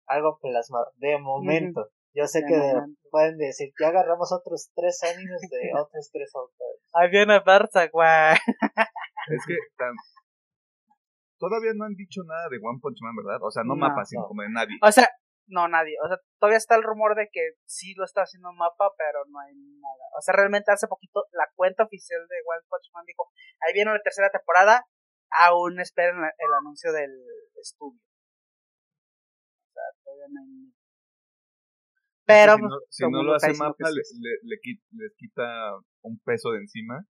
algo 0.08 0.40
plasmado. 0.42 0.92
De 0.98 1.18
momento. 1.18 1.90
Yo 2.14 2.28
sé 2.28 2.44
que 2.46 2.60
pueden 3.10 3.38
decir, 3.38 3.72
ya 3.80 3.88
agarramos 3.88 4.34
otros 4.34 4.70
tres 4.76 5.02
animes 5.04 5.42
de 5.50 5.72
otros 5.80 6.10
tres 6.12 6.32
autores. 6.36 6.84
Ahí 6.94 7.10
viene 7.10 7.40
Berta, 7.40 7.88
güey. 7.88 8.36
Es 8.36 9.46
que 9.48 9.56
todavía 11.38 11.72
no 11.74 11.86
han 11.86 11.96
dicho 11.96 12.22
nada 12.28 12.50
de 12.50 12.58
One 12.62 12.80
Punch 12.82 12.98
Man, 13.02 13.16
¿verdad? 13.16 13.42
O 13.42 13.50
sea, 13.50 13.64
no, 13.64 13.76
mapa, 13.76 14.04
sino 14.06 14.28
como 14.28 14.42
de 14.42 14.50
nadie. 14.50 14.76
O 14.82 14.92
sea, 14.92 15.08
no, 15.52 15.68
nadie. 15.68 15.96
O 16.04 16.08
sea, 16.08 16.18
todavía 16.40 16.58
está 16.58 16.76
el 16.76 16.84
rumor 16.84 17.16
de 17.16 17.30
que 17.32 17.54
sí 17.66 17.94
lo 17.96 18.06
está 18.06 18.24
haciendo 18.24 18.52
mapa, 18.54 18.90
pero 18.98 19.26
no 19.28 19.40
hay 19.40 19.54
nada. 19.54 20.06
O 20.18 20.22
sea, 20.22 20.34
realmente 20.34 20.72
hace 20.72 20.88
poquito 20.88 21.26
la 21.32 21.48
cuenta 21.56 21.84
oficial 21.84 22.26
de 22.28 22.36
One 22.46 22.66
Punch 22.68 22.92
Man 22.94 23.06
dijo, 23.06 23.30
ahí 23.62 23.74
viene 23.74 23.92
la 23.92 24.02
tercera 24.02 24.30
temporada, 24.30 24.86
aún 25.30 25.80
esperen 25.80 26.18
el 26.18 26.54
anuncio 26.54 26.92
del 26.92 27.12
estudio. 27.62 28.02
Pero, 32.26 32.56
si 32.56 32.62
no, 32.62 32.70
si 32.90 33.10
no 33.10 33.24
lo 33.24 33.36
hace 33.36 33.54
mapa, 33.54 33.90
le, 33.90 34.02
le, 34.20 34.58
le, 34.92 35.10
quita 35.18 35.76
un 36.02 36.18
peso 36.20 36.52
de 36.52 36.60
encima. 36.60 37.04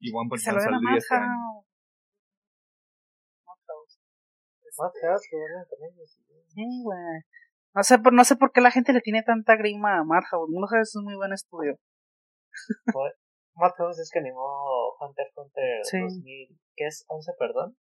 Y 0.00 0.10
One 0.12 0.28
Punch 0.28 0.46
Man 0.46 0.60
saldría 0.60 0.96
este 0.96 1.14
año. 1.14 1.62
Sí, 6.48 6.64
güey. 6.82 7.20
No 7.74 7.82
sé, 7.82 7.98
por, 7.98 8.12
no 8.12 8.24
sé 8.24 8.36
por 8.36 8.52
qué 8.52 8.60
la 8.60 8.70
gente 8.70 8.92
le 8.92 9.00
tiene 9.00 9.22
tanta 9.22 9.56
grima 9.56 9.98
a 9.98 10.04
Madhouse. 10.04 10.50
Madhouse 10.50 10.88
es 10.88 10.96
un 10.96 11.04
muy 11.04 11.16
buen 11.16 11.32
estudio. 11.32 11.78
Madhouse 13.54 13.98
es 13.98 14.10
que 14.12 14.18
animó 14.18 14.94
Hunter 15.00 15.26
Hunter 15.34 15.84
sí. 15.84 16.00
2000, 16.00 16.60
¿qué 16.76 16.86
es? 16.86 17.04
¿11, 17.08 17.34
perdón? 17.38 17.76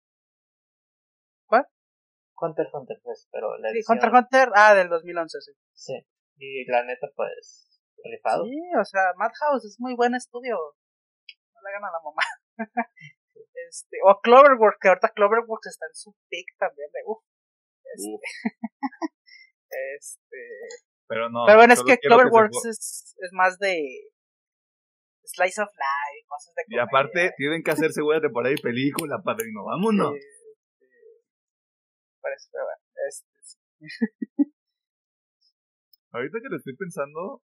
Hunter 2.40 2.66
Hunter, 2.72 3.00
pues, 3.02 3.28
pero 3.32 3.58
la 3.58 3.70
edición... 3.70 3.98
Sí, 3.98 4.06
Hunter 4.06 4.18
Hunter, 4.18 4.48
ah, 4.54 4.74
del 4.74 4.88
2011, 4.88 5.38
sí. 5.40 5.52
Sí, 5.74 5.94
y 6.36 6.64
la 6.70 6.84
neta, 6.84 7.08
pues, 7.14 7.82
rifado. 8.04 8.44
Sí, 8.44 8.60
o 8.78 8.84
sea, 8.84 9.12
Madhouse 9.16 9.64
es 9.64 9.76
muy 9.78 9.94
buen 9.94 10.14
estudio. 10.14 10.56
No 11.54 11.60
le 11.62 11.72
gana 11.72 11.90
la 11.90 12.00
mamá. 12.00 12.22
este, 13.68 13.98
o 14.04 14.20
Cloverworks, 14.20 14.78
que 14.80 14.88
ahorita 14.88 15.10
Cloverworks 15.10 15.66
está 15.66 15.86
en 15.86 15.94
su 15.94 16.14
pick 16.28 16.46
también 16.58 16.90
de 16.92 17.00
uff. 17.06 17.22
Este, 17.94 18.20
este, 19.70 20.38
pero 21.06 21.28
no. 21.30 21.44
Pero 21.46 21.58
bueno, 21.58 21.74
es 21.74 21.82
que 21.82 21.98
Cloverworks 21.98 22.64
es, 22.66 23.16
es 23.20 23.32
más 23.32 23.58
de 23.58 24.10
slice 25.24 25.60
of 25.60 25.68
life, 25.68 26.26
cosas 26.26 26.54
de 26.54 26.64
comedia. 26.64 26.82
Y 26.82 26.86
aparte, 26.86 27.34
tienen 27.36 27.62
que 27.62 27.70
hacer 27.70 27.92
segunda 27.92 28.20
temporada 28.20 28.54
y 28.54 28.60
película, 28.60 29.20
padrino. 29.22 29.64
Vámonos. 29.64 30.14
Sí 30.14 30.38
parece, 32.20 32.48
pero 32.52 32.64
bueno, 32.64 32.82
este, 33.08 33.26
Ahorita 36.10 36.38
que 36.40 36.48
lo 36.48 36.56
estoy 36.56 36.74
pensando, 36.76 37.42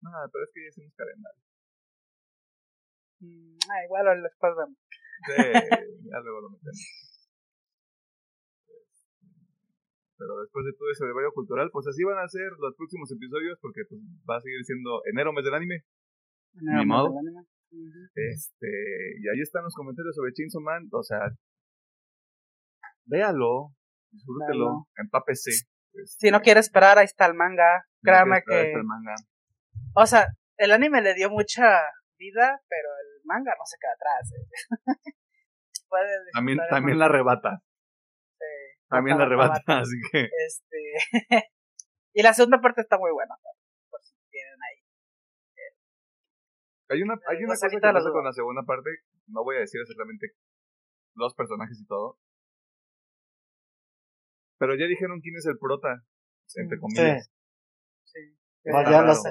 nada, 0.00 0.28
pero 0.32 0.44
es 0.44 0.50
que 0.54 0.62
ya 0.62 0.68
hicimos 0.68 0.94
calendario. 0.96 1.42
Mm, 3.20 3.58
ah, 3.70 3.84
igual 3.84 4.22
después 4.22 4.52
vemos. 4.56 4.78
Sí, 5.26 5.36
ya 6.10 6.18
luego 6.20 6.40
lo 6.40 6.50
metemos. 6.50 6.80
Pero 10.20 10.36
después 10.36 10.66
de 10.66 10.76
todo 10.76 10.92
ese 10.92 11.04
brevario 11.04 11.32
cultural, 11.32 11.70
pues 11.72 11.86
así 11.88 12.04
van 12.04 12.18
a 12.20 12.28
ser 12.28 12.52
los 12.60 12.76
próximos 12.76 13.10
episodios, 13.10 13.58
porque 13.62 13.88
pues 13.88 14.02
va 14.28 14.36
a 14.36 14.40
seguir 14.44 14.62
siendo 14.64 15.00
enero, 15.08 15.32
mes 15.32 15.44
del 15.44 15.54
anime. 15.54 15.84
Enero, 16.60 16.78
Ni 16.78 16.86
modo. 16.86 17.08
Este, 18.14 18.68
y 19.16 19.28
ahí 19.32 19.40
están 19.40 19.64
los 19.64 19.74
comentarios 19.74 20.14
sobre 20.14 20.34
Chainsaw 20.34 20.60
Man, 20.60 20.88
o 20.92 21.02
sea, 21.02 21.20
véalo, 23.06 23.72
disfrútelo, 24.10 24.88
empápese. 24.96 25.52
Si 26.04 26.30
no 26.30 26.40
quiere 26.40 26.60
esperar, 26.60 26.98
ahí 26.98 27.06
está 27.06 27.24
el 27.24 27.34
manga. 27.34 27.86
Créame 28.02 28.42
que. 28.46 28.74
O 29.94 30.04
sea, 30.04 30.26
el 30.58 30.72
anime 30.72 31.00
le 31.00 31.14
dio 31.14 31.30
mucha 31.30 31.80
vida, 32.18 32.60
pero 32.68 32.88
el 32.90 33.22
manga 33.24 33.52
no 33.56 33.64
se 33.64 33.78
queda 33.80 33.92
atrás. 33.96 34.32
¿eh? 34.36 35.14
también 36.34 36.58
también 36.68 36.98
la 36.98 37.06
arrebata. 37.06 37.62
Sí, 38.90 38.96
también 38.96 39.18
la 39.18 39.24
arrebata, 39.24 39.62
así 39.80 39.96
que. 40.10 40.28
Este. 40.46 40.80
y 42.14 42.22
la 42.22 42.34
segunda 42.34 42.60
parte 42.60 42.80
está 42.80 42.98
muy 42.98 43.12
buena. 43.12 43.34
Por 43.90 44.02
si 44.02 44.14
tienen 44.30 44.58
ahí. 44.62 44.82
Hay 46.90 47.02
una, 47.02 47.14
hay 47.28 47.38
una 47.38 47.54
cosa 47.54 47.68
que 47.68 47.78
pasa 47.78 48.10
con 48.10 48.24
la 48.24 48.32
segunda 48.32 48.62
parte, 48.64 48.90
no 49.28 49.44
voy 49.44 49.56
a 49.56 49.60
decir 49.60 49.80
exactamente 49.80 50.32
los 51.14 51.34
personajes 51.34 51.80
y 51.80 51.86
todo, 51.86 52.18
pero 54.58 54.74
ya 54.74 54.86
dijeron 54.86 55.20
quién 55.20 55.36
es 55.36 55.46
el 55.46 55.56
prota, 55.58 56.02
entre 56.56 56.78
comillas. 56.80 57.30
Sí. 58.04 58.18
ya, 58.64 59.02
lo 59.02 59.14
sé. 59.14 59.30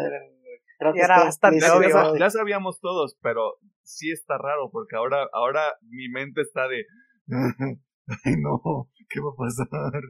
ya, 2.17 2.29
sabíamos 2.29 2.79
todos, 2.79 3.17
pero 3.21 3.57
sí 3.83 4.09
está 4.09 4.37
raro 4.37 4.69
porque 4.71 4.95
ahora, 4.95 5.27
ahora 5.33 5.73
mi 5.81 6.07
mente 6.09 6.41
está 6.41 6.67
de, 6.69 6.85
ay 7.27 8.35
no, 8.41 8.89
¿qué 9.09 9.19
va 9.19 9.31
a 9.31 9.35
pasar? 9.35 10.01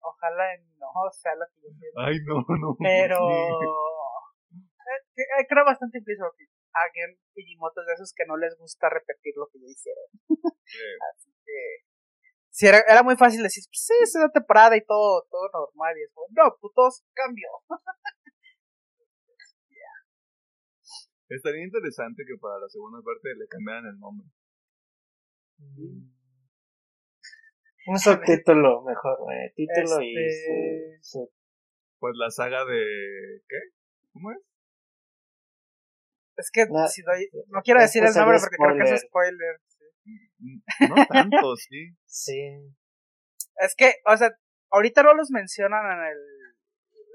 Ojalá 0.00 0.44
no 0.78 0.88
sea 1.12 1.34
lo 1.34 1.46
que 1.54 1.62
yo 1.62 1.70
quiero. 1.78 1.94
Ay 1.96 2.18
no, 2.26 2.44
no. 2.58 2.76
Pero 2.78 3.18
eh, 4.84 5.40
eh, 5.40 5.46
creo 5.48 5.64
bastante 5.64 5.98
implícito 5.98 6.34
que 6.36 6.44
alguien 6.74 7.16
Fujimoto 7.32 7.84
de 7.84 7.94
esos 7.94 8.12
que 8.14 8.26
no 8.26 8.36
les 8.36 8.56
gusta 8.58 8.90
repetir 8.90 9.34
lo 9.36 9.48
que 9.48 9.60
ya 9.60 9.66
hicieron. 9.66 10.06
Así 11.14 11.30
que 11.44 11.86
si 12.50 12.66
era, 12.66 12.78
era 12.86 13.02
muy 13.02 13.16
fácil 13.16 13.42
decir, 13.42 13.64
pues 13.66 13.84
sí, 13.84 13.94
es 14.02 14.14
una 14.14 14.30
temporada 14.30 14.76
y 14.76 14.84
todo, 14.84 15.26
todo 15.30 15.50
normal. 15.52 15.96
Y 15.98 16.02
es 16.04 16.12
como, 16.12 16.26
no, 16.30 16.56
putos, 16.60 17.04
cambio. 17.14 17.48
Estaría 21.28 21.64
interesante 21.64 22.22
que 22.26 22.36
para 22.38 22.60
la 22.60 22.68
segunda 22.68 23.00
parte 23.02 23.34
le 23.34 23.48
cambiaran 23.48 23.86
el 23.86 23.98
nombre. 23.98 24.28
Mm. 25.58 26.23
Un 27.86 27.98
subtítulo 27.98 28.82
mejor, 28.82 29.18
eh, 29.32 29.52
título 29.54 30.00
y 30.02 30.14
este, 30.24 31.18
Pues 31.98 32.14
la 32.16 32.30
saga 32.30 32.64
de... 32.64 32.82
¿Qué? 33.46 33.56
¿Cómo 34.12 34.32
es? 34.32 34.38
Es 36.36 36.50
que 36.50 36.66
si 36.88 37.02
doy... 37.02 37.28
no 37.48 37.60
quiero 37.62 37.80
decir 37.80 38.02
el 38.04 38.14
nombre 38.14 38.38
porque 38.40 38.56
creo 38.56 38.76
que 38.76 38.94
es 38.94 39.02
spoiler. 39.02 39.60
No 40.88 41.06
tanto, 41.06 41.56
sí. 41.56 41.94
Sí. 42.06 42.40
Es 43.56 43.74
que, 43.76 43.94
o 44.06 44.16
sea, 44.16 44.30
ahorita 44.70 45.02
no 45.02 45.14
los 45.14 45.30
mencionan 45.30 45.84
en 45.86 46.04
el, 46.06 46.18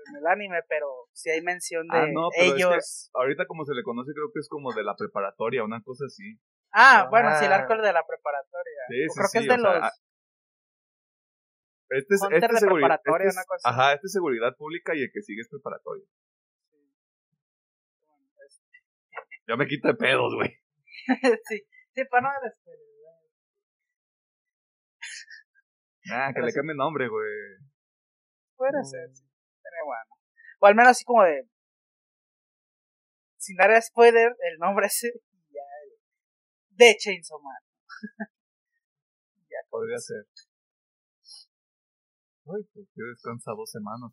en 0.10 0.16
el 0.18 0.28
anime, 0.28 0.62
pero 0.70 0.88
sí 1.14 1.30
hay 1.30 1.42
mención 1.42 1.88
de 1.88 1.98
ah, 1.98 2.08
no, 2.12 2.30
ellos. 2.38 3.10
ahorita 3.14 3.46
como 3.46 3.66
se 3.66 3.74
le 3.74 3.84
conoce 3.84 4.12
creo 4.14 4.32
que 4.34 4.40
es 4.40 4.48
como 4.48 4.74
de 4.74 4.84
la 4.84 4.96
preparatoria, 4.96 5.64
una 5.64 5.82
cosa 5.84 6.06
así. 6.06 6.40
Ah, 6.72 7.08
bueno, 7.10 7.30
sí, 7.38 7.46
el 7.46 7.52
arco 7.52 7.76
de 7.76 7.94
la 7.94 8.06
preparatoria. 8.06 8.82
Sí, 8.88 9.04
sí, 9.10 9.20
creo 9.20 9.30
que 9.34 9.40
es 9.40 9.48
de 9.48 9.58
los... 9.58 10.09
Este 11.90 12.14
es, 12.14 12.22
este 12.22 12.54
de 12.54 12.60
seguridad, 12.60 13.02
este 13.04 13.28
es, 13.28 13.34
una 13.34 13.46
cosa 13.46 13.70
Ajá, 13.70 13.94
este 13.94 14.06
es 14.06 14.14
seguridad 14.14 14.56
pública 14.56 14.96
y 14.96 15.02
el 15.02 15.12
que 15.12 15.22
sigue 15.22 15.42
es 15.42 15.50
preparatoria. 15.50 16.06
Ya 19.48 19.56
me 19.56 19.66
quita 19.66 19.88
de 19.90 19.96
pedos, 19.96 20.36
güey. 20.36 20.50
sí. 21.50 21.66
Sí, 21.96 22.06
para 22.06 22.22
no 22.22 22.30
Ah, 26.12 26.32
que 26.34 26.42
le 26.42 26.54
cambie 26.54 26.76
nombre, 26.76 27.08
güey. 27.08 27.28
Puede 28.56 28.84
ser, 28.84 29.10
sí. 29.12 29.26
Sería 29.62 29.84
bueno. 29.86 30.16
O 30.60 30.68
al 30.68 30.76
menos 30.76 30.92
así 30.92 31.04
como 31.04 31.24
de. 31.24 31.50
Sin 33.38 33.56
dar 33.58 33.82
spoiler, 33.82 34.36
el 34.40 34.60
nombre. 34.60 34.88
Ya. 35.50 35.62
De 36.70 36.96
Chainsaw 36.96 37.40
Man. 37.40 37.62
ya, 39.50 39.58
Podría 39.70 39.98
ser. 39.98 40.26
Ay, 42.50 42.64
pues 42.74 42.88
que 42.96 43.04
descansa 43.04 43.52
dos 43.52 43.70
semanas. 43.70 44.12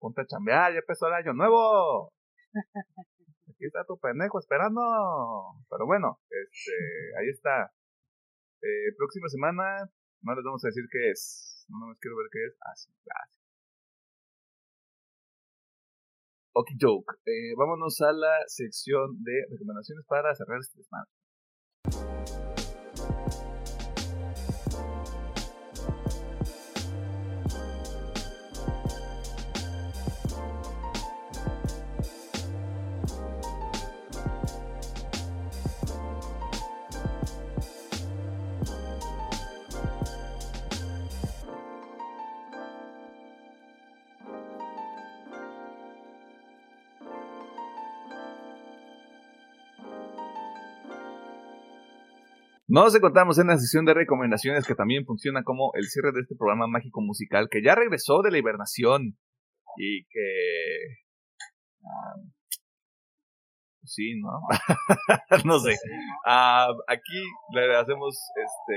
Ponte 0.00 0.22
a 0.22 0.26
chambear, 0.26 0.72
ya 0.72 0.80
empezó 0.80 1.06
el 1.06 1.14
año 1.14 1.32
nuevo. 1.32 2.12
Aquí 3.48 3.64
está 3.64 3.84
tu 3.84 3.98
pendejo 3.98 4.38
esperando. 4.38 4.80
Pero 5.70 5.86
bueno, 5.86 6.18
este, 6.28 6.74
ahí 7.20 7.28
está. 7.30 7.72
Eh, 8.62 8.92
próxima 8.96 9.28
semana, 9.28 9.88
no 10.22 10.34
les 10.34 10.44
vamos 10.44 10.64
a 10.64 10.68
decir 10.68 10.84
qué 10.90 11.10
es. 11.10 11.66
No 11.68 11.86
más 11.86 11.98
quiero 12.00 12.16
ver 12.16 12.26
qué 12.32 12.46
es. 12.46 12.56
Ah, 12.60 12.74
sí, 12.74 12.90
gracias. 13.04 13.46
Ok, 16.52 16.68
joke. 16.80 17.14
Eh, 17.26 17.54
vámonos 17.56 18.00
a 18.00 18.12
la 18.12 18.42
sección 18.46 19.22
de 19.22 19.46
recomendaciones 19.50 20.04
para 20.06 20.34
cerrar 20.34 20.58
este 20.58 20.82
semana. 20.82 21.06
Nos 52.76 52.94
encontramos 52.94 53.38
en 53.38 53.46
la 53.46 53.56
sesión 53.56 53.86
de 53.86 53.94
recomendaciones 53.94 54.66
que 54.66 54.74
también 54.74 55.06
funciona 55.06 55.42
como 55.44 55.70
el 55.80 55.88
cierre 55.88 56.12
de 56.12 56.20
este 56.20 56.36
programa 56.36 56.66
mágico 56.66 57.00
musical 57.00 57.48
que 57.50 57.62
ya 57.64 57.74
regresó 57.74 58.20
de 58.20 58.30
la 58.30 58.36
hibernación 58.36 59.16
y 59.78 60.04
que... 60.04 60.28
Ah, 61.80 62.20
sí, 63.82 64.20
¿no? 64.20 64.28
no 65.48 65.58
sé. 65.58 65.72
Ah, 66.26 66.68
aquí 66.86 67.16
le 67.54 67.76
hacemos 67.76 68.12
este 68.12 68.76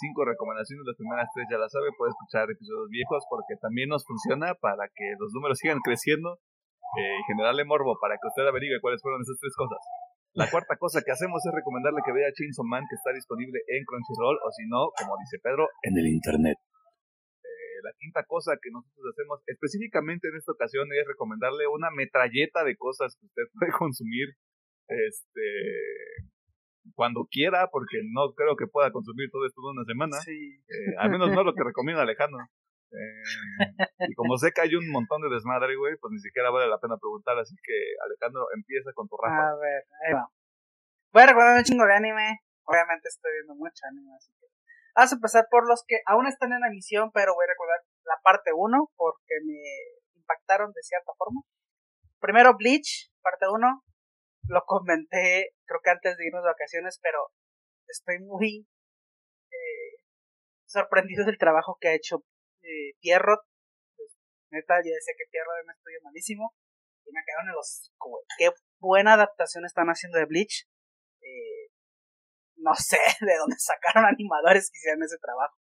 cinco 0.00 0.24
recomendaciones. 0.24 0.86
Las 0.86 0.96
primeras 0.96 1.28
tres 1.34 1.44
ya 1.52 1.58
las 1.58 1.70
sabe. 1.70 1.92
Puede 1.98 2.16
escuchar 2.16 2.48
episodios 2.48 2.88
viejos 2.88 3.22
porque 3.28 3.60
también 3.60 3.90
nos 3.90 4.02
funciona 4.06 4.54
para 4.54 4.88
que 4.88 5.12
los 5.20 5.28
números 5.34 5.58
sigan 5.60 5.80
creciendo 5.84 6.40
eh, 6.96 7.20
y 7.20 7.24
generarle 7.28 7.66
morbo 7.66 8.00
para 8.00 8.16
que 8.16 8.28
usted 8.32 8.48
averigüe 8.48 8.80
cuáles 8.80 9.02
fueron 9.02 9.20
esas 9.20 9.36
tres 9.36 9.52
cosas. 9.54 9.76
La 10.34 10.48
cuarta 10.48 10.76
cosa 10.76 11.02
que 11.02 11.10
hacemos 11.10 11.44
es 11.44 11.52
recomendarle 11.52 12.00
que 12.06 12.12
vea 12.12 12.30
Chainsaw 12.32 12.64
Man, 12.64 12.86
que 12.88 12.94
está 12.94 13.12
disponible 13.12 13.58
en 13.66 13.84
Crunchyroll, 13.84 14.38
o 14.46 14.50
si 14.52 14.62
no, 14.68 14.90
como 14.94 15.18
dice 15.18 15.42
Pedro, 15.42 15.66
en 15.82 15.98
el 15.98 16.06
Internet. 16.06 16.56
Eh, 17.42 17.76
la 17.82 17.90
quinta 17.98 18.22
cosa 18.24 18.54
que 18.62 18.70
nosotros 18.70 19.10
hacemos 19.10 19.42
específicamente 19.46 20.28
en 20.28 20.36
esta 20.36 20.52
ocasión 20.52 20.86
es 20.94 21.06
recomendarle 21.06 21.66
una 21.66 21.90
metralleta 21.90 22.62
de 22.62 22.76
cosas 22.76 23.16
que 23.18 23.26
usted 23.26 23.42
puede 23.58 23.72
consumir 23.72 24.28
este 24.86 26.30
cuando 26.94 27.26
quiera, 27.30 27.68
porque 27.70 27.98
no 28.10 28.34
creo 28.34 28.56
que 28.56 28.66
pueda 28.66 28.90
consumir 28.90 29.30
todo 29.30 29.46
esto 29.46 29.60
en 29.60 29.78
una 29.78 29.84
semana. 29.84 30.16
Eh, 30.26 30.94
al 30.98 31.10
menos 31.10 31.30
no 31.30 31.42
lo 31.42 31.54
que 31.54 31.64
recomienda 31.64 32.02
Alejandro. 32.02 32.38
Eh, 32.92 33.22
y 34.08 34.14
como 34.14 34.36
sé 34.36 34.50
que 34.52 34.62
hay 34.62 34.74
un 34.74 34.90
montón 34.90 35.22
de 35.22 35.30
desmadre, 35.30 35.76
güey, 35.76 35.96
pues 36.00 36.12
ni 36.12 36.18
siquiera 36.18 36.50
vale 36.50 36.68
la 36.68 36.78
pena 36.78 36.96
preguntar. 36.98 37.38
Así 37.38 37.54
que, 37.62 37.74
Alejandro, 38.04 38.46
empieza 38.54 38.92
con 38.92 39.08
tu 39.08 39.16
rafa. 39.16 39.50
A 39.50 39.56
ver, 39.56 39.84
ahí 40.06 40.14
va. 40.14 40.28
Voy 41.12 41.22
a 41.22 41.26
recordar 41.26 41.56
un 41.56 41.64
chingo 41.64 41.86
de 41.86 41.94
anime. 41.94 42.40
Obviamente 42.64 43.08
estoy 43.08 43.32
viendo 43.32 43.54
mucho 43.54 43.86
anime, 43.86 44.14
así 44.16 44.32
que. 44.38 44.46
Vamos 44.94 45.12
a 45.12 45.14
empezar 45.14 45.46
por 45.50 45.68
los 45.68 45.84
que 45.86 46.02
aún 46.06 46.26
están 46.26 46.52
en 46.52 46.64
emisión, 46.64 47.10
pero 47.12 47.34
voy 47.34 47.44
a 47.44 47.52
recordar 47.52 47.78
la 48.04 48.18
parte 48.22 48.50
1 48.52 48.90
porque 48.96 49.34
me 49.46 49.62
impactaron 50.18 50.72
de 50.72 50.82
cierta 50.82 51.12
forma. 51.16 51.42
Primero, 52.18 52.56
Bleach, 52.56 53.10
parte 53.22 53.46
1. 53.48 53.84
Lo 54.48 54.64
comenté, 54.66 55.54
creo 55.64 55.80
que 55.82 55.90
antes 55.90 56.16
de 56.16 56.26
irnos 56.26 56.42
de 56.42 56.50
vacaciones, 56.50 56.98
pero 57.00 57.30
estoy 57.86 58.18
muy 58.18 58.66
eh, 59.50 60.02
sorprendido 60.66 61.24
del 61.24 61.38
trabajo 61.38 61.78
que 61.80 61.88
ha 61.88 61.94
hecho 61.94 62.24
eh, 62.62 62.96
Pierrot. 63.00 63.40
Pues, 63.96 64.10
neta, 64.50 64.74
ya 64.84 64.94
decía 64.94 65.14
que 65.16 65.30
Pierrot 65.30 65.54
era 65.54 65.64
un 65.64 65.76
estudio 65.76 65.98
malísimo. 66.02 66.54
Y 67.04 67.12
me 67.12 67.24
quedaron 67.24 67.48
en 67.48 67.54
los 67.54 67.90
Qué 68.38 68.50
buena 68.78 69.14
adaptación 69.14 69.64
están 69.64 69.88
haciendo 69.88 70.18
de 70.18 70.26
Bleach. 70.26 70.68
Eh, 71.20 71.72
no 72.56 72.74
sé 72.74 72.98
de 73.20 73.36
dónde 73.36 73.56
sacaron 73.58 74.04
animadores 74.04 74.70
que 74.70 74.78
hicieron 74.78 75.02
ese 75.02 75.18
trabajo. 75.18 75.56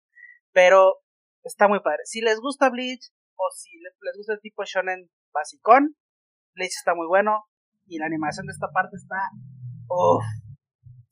Pero 0.52 1.00
está 1.42 1.68
muy 1.68 1.80
padre. 1.80 2.02
Si 2.04 2.20
les 2.20 2.40
gusta 2.40 2.70
Bleach, 2.70 3.10
o 3.36 3.50
si 3.54 3.70
les 3.78 4.16
gusta 4.16 4.34
el 4.34 4.40
tipo 4.40 4.64
shonen 4.64 5.10
basicón, 5.32 5.96
Bleach 6.54 6.74
está 6.76 6.94
muy 6.94 7.06
bueno. 7.06 7.44
Y 7.86 7.98
la 7.98 8.06
animación 8.06 8.46
de 8.46 8.52
esta 8.52 8.68
parte 8.68 8.96
está. 8.96 9.16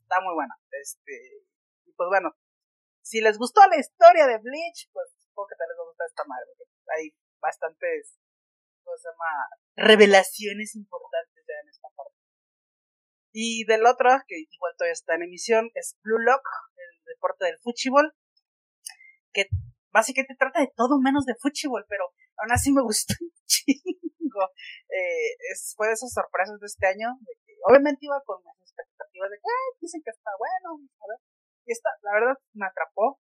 está 0.03 0.21
muy 0.21 0.35
buena. 0.35 0.55
Este. 0.71 1.47
Y 1.87 1.93
pues 1.93 2.09
bueno. 2.09 2.33
Si 3.03 3.21
les 3.21 3.39
gustó 3.39 3.61
la 3.69 3.79
historia 3.79 4.27
de 4.27 4.39
Bleach, 4.39 4.91
pues 4.93 5.16
supongo 5.37 5.53
que 5.53 5.61
tal 5.61 5.69
vez 5.69 5.77
va 5.77 5.85
a 5.85 6.09
esta 6.09 6.25
madre, 6.25 6.49
porque 6.57 6.73
hay 6.97 7.13
bastantes, 7.45 8.17
¿cómo 8.81 8.97
se? 8.97 9.13
Revelaciones 9.77 10.75
importantes 10.75 11.45
ya 11.45 11.61
en 11.61 11.69
esta 11.69 11.89
parte. 11.93 12.17
Y 13.37 13.69
del 13.69 13.85
otro, 13.85 14.09
que 14.27 14.49
igual 14.49 14.73
todavía 14.79 14.97
está 14.97 15.15
en 15.15 15.29
emisión, 15.29 15.71
es 15.75 15.99
Blue 16.01 16.25
Lock, 16.25 16.41
el 16.81 17.05
deporte 17.05 17.45
del 17.45 17.59
fútbol, 17.61 18.17
que 19.35 19.53
básicamente 19.93 20.37
trata 20.39 20.61
de 20.61 20.73
todo 20.75 20.97
menos 20.99 21.27
de 21.27 21.37
fútbol, 21.37 21.85
pero 21.87 22.09
aún 22.41 22.53
así 22.53 22.73
me 22.73 22.81
gustó 22.81 23.13
un 23.21 23.33
chingo. 23.45 24.45
Eh, 24.89 25.37
es, 25.53 25.75
fue 25.77 25.89
de 25.89 25.93
esas 25.93 26.13
sorpresas 26.13 26.59
de 26.59 26.67
este 26.67 26.87
año, 26.87 27.13
obviamente 27.69 28.07
iba 28.07 28.17
con 28.25 28.41
las 28.43 28.57
expectativas 28.65 29.29
de 29.29 29.37
que 29.37 29.53
dicen 29.85 30.01
que 30.03 30.11
está 30.17 30.31
bueno, 30.39 30.81
a 30.81 31.05
ver. 31.13 31.21
Y 31.67 31.73
esta, 31.73 31.91
la 32.01 32.13
verdad, 32.15 32.39
me 32.55 32.65
atrapó. 32.65 33.19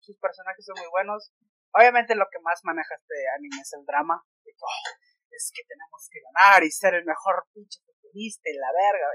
Sus 0.00 0.18
personajes 0.18 0.64
son 0.64 0.76
muy 0.80 0.88
buenos. 0.90 1.32
Obviamente 1.72 2.14
lo 2.14 2.26
que 2.32 2.40
más 2.40 2.60
maneja 2.64 2.94
este 2.96 3.16
anime 3.36 3.60
es 3.60 3.72
el 3.72 3.84
drama. 3.84 4.16
Oh, 4.16 4.82
es 5.30 5.52
que 5.54 5.62
tenemos 5.64 6.08
que 6.10 6.20
ganar 6.20 6.64
y 6.64 6.70
ser 6.70 6.94
el 6.94 7.04
mejor 7.04 7.46
pinche 7.52 7.80
futbolista 7.84 8.50
y 8.50 8.56
la 8.56 8.72
verga. 8.72 9.06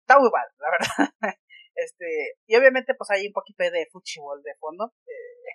Está 0.00 0.18
muy 0.20 0.30
mal, 0.30 0.48
la 0.56 0.68
verdad. 0.70 0.88
este, 1.74 2.38
y 2.46 2.56
obviamente 2.56 2.94
pues 2.94 3.10
hay 3.10 3.26
un 3.26 3.32
poquito 3.32 3.64
de 3.64 3.88
fútbol 3.90 4.42
de 4.42 4.54
fondo. 4.56 4.94
Eh, 5.06 5.52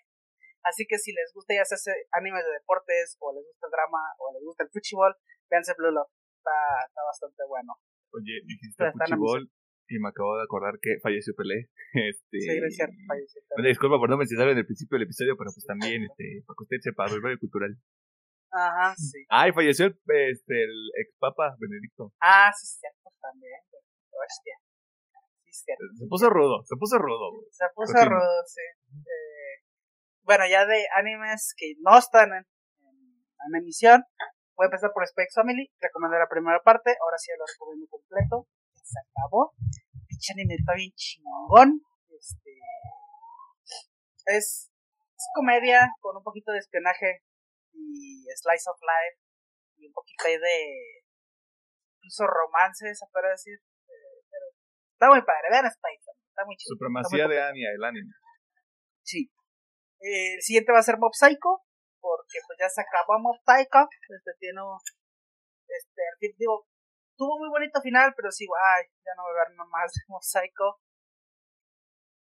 así 0.64 0.86
que 0.86 1.00
si 1.00 1.14
les 1.14 1.32
gusta 1.34 1.56
ya 1.56 1.66
sea 1.66 1.94
anime 2.12 2.44
de 2.44 2.52
deportes, 2.52 3.18
o 3.20 3.34
les 3.34 3.46
gusta 3.46 3.68
el 3.68 3.72
drama, 3.72 4.04
o 4.20 4.34
les 4.34 4.44
gusta 4.44 4.64
el 4.64 4.70
fútbol, 4.70 5.16
véanse 5.50 5.74
Blue 5.78 5.92
Lock. 5.92 6.12
Está, 6.38 6.86
está 6.86 7.02
bastante 7.04 7.44
bueno. 7.48 7.74
Oye, 8.12 8.42
dijiste 8.46 8.92
fútbol 8.92 9.50
y 9.94 10.00
me 10.00 10.10
acabo 10.10 10.38
de 10.38 10.44
acordar 10.44 10.80
que 10.82 10.98
falleció 11.02 11.34
Pelé. 11.38 11.70
Este, 11.94 12.40
sí, 12.42 12.50
gracias, 12.58 12.90
falleció. 13.08 13.42
disculpa 13.62 14.02
por 14.02 14.10
no 14.10 14.18
mencionarlo 14.18 14.52
en 14.52 14.58
el 14.58 14.66
principio 14.66 14.98
del 14.98 15.06
episodio, 15.06 15.38
pero 15.38 15.54
pues 15.54 15.66
también, 15.66 16.02
este, 16.02 16.42
para 16.48 16.58
que 16.58 16.64
usted 16.66 16.82
sepa, 16.82 17.06
el 17.06 17.40
cultural. 17.40 17.78
Ajá, 18.50 18.96
sí. 18.98 19.26
Ay, 19.30 19.54
falleció 19.54 19.86
el, 19.86 19.94
este, 20.30 20.64
el 20.64 20.74
ex 20.98 21.14
papa 21.20 21.56
Benedicto. 21.60 22.12
Ah, 22.20 22.50
sí, 22.54 22.66
cierto, 22.66 23.14
también. 23.22 23.62
Hostia. 24.10 24.58
Sí. 25.54 25.70
Se 25.70 26.08
puso 26.10 26.30
rudo, 26.30 26.64
se 26.66 26.76
puso 26.78 26.98
rudo. 26.98 27.30
Se 27.52 27.66
puso 27.76 27.94
rudo, 27.94 28.42
sí. 28.48 28.66
Eh, 29.06 29.56
bueno, 30.24 30.46
ya 30.50 30.66
de 30.66 30.86
animes 30.98 31.54
que 31.56 31.74
no 31.82 31.98
están 31.98 32.34
en, 32.34 32.42
en, 32.42 33.56
emisión, 33.62 34.02
voy 34.58 34.66
a 34.66 34.70
empezar 34.74 34.90
por 34.94 35.06
Specs 35.06 35.36
Family, 35.36 35.70
recomendar 35.80 36.20
la 36.20 36.28
primera 36.28 36.60
parte, 36.66 36.90
ahora 37.00 37.18
sí 37.20 37.30
lo 37.38 37.46
recomiendo 37.46 37.86
completo 37.88 38.48
se 38.94 39.00
acabó. 39.02 39.54
Pinche 40.08 40.34
anime 40.34 40.56
está 40.56 40.74
bien 40.74 40.94
chingón. 40.94 41.82
Este. 42.14 42.52
Es, 44.26 44.70
es 44.70 45.26
comedia 45.34 45.90
con 46.00 46.16
un 46.18 46.24
poquito 46.24 46.52
de 46.52 46.60
espionaje 46.60 47.24
y 47.74 48.24
slice 48.38 48.70
of 48.70 48.80
life 48.80 49.20
y 49.78 49.88
un 49.88 49.94
poquito 49.94 50.24
ahí 50.26 50.38
de. 50.38 51.04
incluso 51.98 52.28
romance, 52.28 52.94
se 52.94 53.06
puede 53.12 53.30
decir. 53.32 53.58
Eh, 53.58 54.20
pero 54.30 54.46
está 54.94 55.10
muy 55.10 55.22
padre. 55.26 55.50
Vean 55.50 55.66
Spike, 55.66 56.06
está 56.30 56.46
muy 56.46 56.56
chido. 56.56 56.78
Supremacía 56.78 57.28
de 57.28 57.42
Anya, 57.42 57.70
el 57.74 57.84
anime. 57.84 58.14
Sí. 59.04 59.30
el 60.00 60.42
siguiente 60.42 60.72
va 60.72 60.80
a 60.80 60.88
ser 60.88 60.98
Mob 60.98 61.12
Psycho, 61.14 61.66
porque 62.00 62.40
pues 62.48 62.58
ya 62.60 62.70
se 62.70 62.82
acabó 62.82 63.20
Mob 63.20 63.38
Psycho. 63.42 63.90
Este 63.90 64.32
tiene. 64.40 64.62
Este, 65.68 66.02
digo, 66.38 66.68
tuvo 67.18 67.40
muy 67.40 67.50
bonito 67.50 67.82
final, 67.82 68.14
pero 68.16 68.32
sí, 68.32 68.46
ay, 68.46 68.84
ya 69.06 69.12
no 69.16 69.24
voy 69.24 69.34
a 69.34 69.50
ver 69.50 69.56
más 69.56 69.92
de 69.92 70.02
Mosaico. 70.08 70.82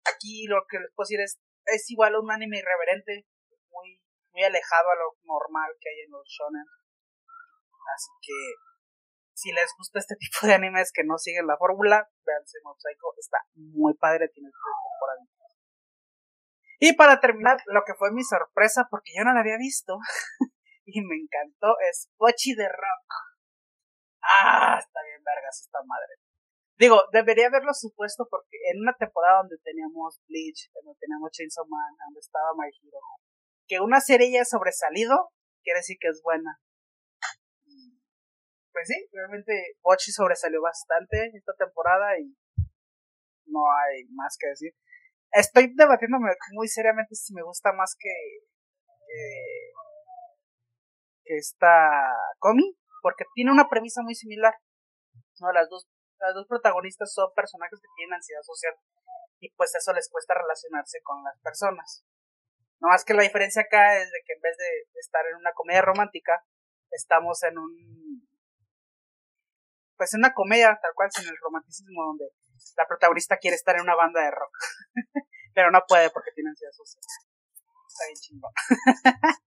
Aquí 0.04 0.46
lo 0.46 0.64
que 0.68 0.78
les 0.78 0.90
puedo 0.94 1.06
decir 1.06 1.20
es, 1.20 1.38
es 1.66 1.90
igual 1.90 2.16
un 2.16 2.30
anime 2.30 2.58
irreverente, 2.58 3.26
muy, 3.70 4.00
muy 4.32 4.42
alejado 4.44 4.90
a 4.90 4.96
lo 4.96 5.16
normal 5.22 5.72
que 5.80 5.90
hay 5.90 6.00
en 6.06 6.10
los 6.10 6.26
shonen. 6.26 6.64
Así 7.94 8.12
que, 8.20 8.38
si 9.34 9.52
les 9.52 9.70
gusta 9.76 9.98
este 9.98 10.16
tipo 10.20 10.46
de 10.46 10.54
animes 10.54 10.92
que 10.92 11.04
no 11.04 11.18
siguen 11.18 11.46
la 11.46 11.56
fórmula, 11.56 12.08
véanse 12.24 12.58
Mob 12.64 12.76
está 13.18 13.38
muy 13.54 13.94
padre, 13.94 14.28
tiene 14.28 14.50
tres 14.50 14.76
temporadas. 14.82 15.28
Y 16.80 16.94
para 16.94 17.18
terminar, 17.18 17.58
lo 17.66 17.82
que 17.84 17.94
fue 17.94 18.12
mi 18.12 18.22
sorpresa, 18.22 18.86
porque 18.88 19.12
yo 19.16 19.24
no 19.24 19.34
la 19.34 19.40
había 19.40 19.58
visto 19.58 19.98
y 20.84 21.02
me 21.02 21.16
encantó, 21.16 21.74
es 21.90 22.08
Pochi 22.16 22.54
de 22.54 22.68
Rock. 22.68 23.27
Ah, 24.22 24.76
está 24.78 25.00
bien, 25.04 25.22
vergas, 25.24 25.60
esta 25.60 25.78
madre. 25.84 26.14
Digo, 26.78 27.02
debería 27.12 27.48
haberlo 27.48 27.74
supuesto 27.74 28.26
porque 28.30 28.56
en 28.70 28.80
una 28.80 28.94
temporada 28.94 29.38
donde 29.38 29.58
teníamos 29.64 30.20
Bleach, 30.28 30.70
donde 30.74 30.94
teníamos 31.00 31.30
Chainsaw 31.32 31.66
Man, 31.66 31.94
donde 32.06 32.20
estaba 32.20 32.54
My 32.54 32.70
Hero, 32.70 32.98
que 33.66 33.80
una 33.80 34.00
serie 34.00 34.28
haya 34.28 34.44
sobresalido, 34.44 35.30
quiere 35.62 35.80
decir 35.80 35.96
que 36.00 36.08
es 36.08 36.22
buena. 36.22 36.60
Pues 38.72 38.86
sí, 38.86 39.08
realmente 39.12 39.74
Pochi 39.82 40.12
sobresalió 40.12 40.62
bastante 40.62 41.32
esta 41.34 41.52
temporada 41.58 42.16
y 42.20 42.36
no 43.46 43.60
hay 43.72 44.04
más 44.10 44.36
que 44.38 44.48
decir 44.48 44.72
estoy 45.32 45.72
debatiéndome 45.74 46.30
muy 46.52 46.68
seriamente 46.68 47.14
si 47.14 47.34
me 47.34 47.42
gusta 47.42 47.72
más 47.72 47.94
que 47.98 48.08
que, 49.08 49.72
esta 51.36 52.14
Comi 52.38 52.77
porque 53.02 53.24
tiene 53.34 53.52
una 53.52 53.68
premisa 53.68 54.02
muy 54.02 54.14
similar 54.14 54.54
no 55.40 55.52
las 55.52 55.68
dos 55.68 55.88
las 56.18 56.34
dos 56.34 56.46
protagonistas 56.48 57.12
son 57.12 57.32
personajes 57.34 57.78
que 57.80 57.88
tienen 57.96 58.14
ansiedad 58.14 58.42
social 58.42 58.74
y 59.40 59.50
pues 59.54 59.74
eso 59.74 59.92
les 59.92 60.08
cuesta 60.10 60.34
relacionarse 60.34 61.00
con 61.02 61.22
las 61.22 61.38
personas 61.40 62.04
no 62.80 62.88
más 62.88 63.04
que 63.04 63.14
la 63.14 63.22
diferencia 63.22 63.62
acá 63.62 63.96
es 63.98 64.10
de 64.10 64.22
que 64.26 64.34
en 64.34 64.40
vez 64.40 64.56
de 64.56 65.00
estar 65.00 65.24
en 65.26 65.36
una 65.36 65.52
comedia 65.52 65.82
romántica 65.82 66.44
estamos 66.90 67.42
en 67.42 67.58
un 67.58 68.28
pues 69.96 70.14
en 70.14 70.20
una 70.20 70.32
comedia 70.32 70.78
tal 70.80 70.94
cual 70.94 71.10
sin 71.10 71.28
el 71.28 71.36
romanticismo 71.42 72.04
donde 72.04 72.26
la 72.76 72.86
protagonista 72.86 73.36
quiere 73.36 73.56
estar 73.56 73.76
en 73.76 73.82
una 73.82 73.94
banda 73.94 74.22
de 74.22 74.30
rock, 74.30 74.52
pero 75.54 75.70
no 75.70 75.82
puede 75.86 76.10
porque 76.10 76.30
tiene 76.34 76.50
ansiedad 76.50 76.72
social. 76.72 77.02
Está 77.88 78.04
bien 78.06 78.20
chingón. 78.20 78.52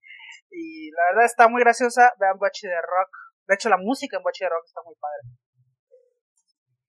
y 0.51 0.91
la 0.91 1.03
verdad 1.11 1.25
está 1.25 1.47
muy 1.47 1.61
graciosa. 1.61 2.13
Vean 2.19 2.37
Bochi 2.37 2.67
de 2.67 2.81
Rock. 2.81 3.09
De 3.51 3.55
hecho, 3.55 3.67
la 3.67 3.75
música 3.75 4.15
en 4.15 4.23
Bochi 4.23 4.45
de 4.45 4.49
Rock 4.49 4.63
está 4.63 4.79
muy 4.87 4.95
padre. 4.95 5.27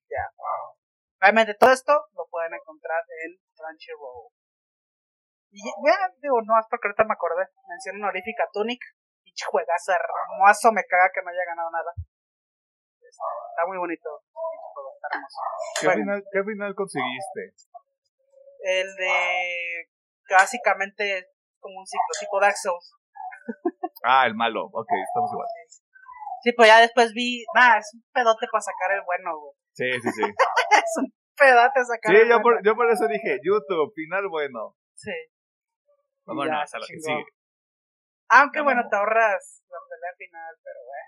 Ya. 0.06 0.30
Realmente 1.18 1.58
todo 1.58 1.72
esto 1.72 1.90
lo 2.14 2.22
pueden 2.30 2.54
encontrar 2.54 3.02
en 3.26 3.34
Crunchyroll. 3.50 4.30
Y 5.50 5.58
ya, 5.58 6.06
digo, 6.22 6.38
no, 6.46 6.54
hasta 6.54 6.78
que 6.78 6.86
ahorita 6.86 7.02
me 7.02 7.14
acordé. 7.18 7.50
Mención 7.66 7.96
honorífica 7.96 8.46
Tunic. 8.52 8.78
Pinche 9.24 9.44
juegazo 9.44 9.90
hermoso, 9.90 10.70
me 10.70 10.86
caga 10.86 11.10
que 11.12 11.22
no 11.22 11.30
haya 11.30 11.44
ganado 11.50 11.68
nada. 11.72 11.90
Está 11.98 13.66
muy 13.66 13.78
bonito. 13.78 14.22
¿Qué, 15.80 15.90
final, 15.90 16.22
¿Qué 16.30 16.44
final 16.44 16.74
conseguiste? 16.76 17.58
El 18.62 18.86
de 18.94 19.90
básicamente 20.30 21.26
como 21.58 21.80
un 21.80 21.86
ciclo 21.86 22.14
tipo 22.20 22.38
Dark 22.38 22.56
Souls. 22.56 22.94
ah, 24.04 24.26
el 24.26 24.36
malo, 24.36 24.70
ok, 24.72 24.90
estamos 25.08 25.32
igual. 25.32 25.48
Sí, 25.66 25.81
pues 26.50 26.66
ya 26.66 26.80
después 26.80 27.14
vi, 27.14 27.44
nah, 27.54 27.78
es 27.78 27.86
un 27.94 28.02
pedote 28.10 28.46
para 28.50 28.62
sacar 28.62 28.90
el 28.98 29.02
bueno, 29.06 29.38
güey. 29.38 29.54
Sí, 29.78 29.86
sí, 30.02 30.10
sí. 30.10 30.22
es 30.82 30.92
un 30.98 31.06
pedote 31.38 31.78
sacar 31.86 32.10
sí, 32.10 32.22
el 32.22 32.28
yo 32.28 32.42
bueno. 32.42 32.42
Por, 32.42 32.66
yo 32.66 32.74
por 32.74 32.90
eso 32.90 33.06
dije, 33.06 33.38
YouTube, 33.46 33.94
final 33.94 34.26
bueno. 34.28 34.74
Sí. 34.94 35.14
Vámonos 36.26 36.74
a 36.74 36.78
lo 36.78 36.86
que 36.86 36.98
sigue. 36.98 37.26
Aunque 38.34 38.60
bueno, 38.62 38.82
te 38.90 38.96
ahorras 38.96 39.62
la 39.70 39.78
pelea 39.86 40.12
final, 40.18 40.54
pero 40.64 40.80
güey. 40.82 41.06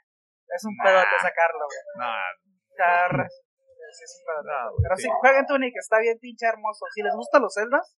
Es 0.54 0.62
un 0.64 0.74
nah. 0.78 0.84
pedote 0.84 1.16
sacarlo, 1.18 1.64
güey. 1.66 1.82
Nah. 1.98 2.30
Te 2.76 2.82
ahorras. 2.82 3.32
Sí, 3.94 4.04
sí, 4.06 4.22
pero, 4.26 4.42
no, 4.42 4.74
pero 4.82 4.96
sí, 4.96 5.06
jueguen 5.20 5.46
Tunic, 5.46 5.74
está 5.76 6.00
bien 6.00 6.18
pinche 6.18 6.46
hermoso. 6.46 6.84
Si 6.94 7.02
les 7.02 7.14
gustan 7.14 7.42
los 7.42 7.54
Zeldas, 7.54 7.94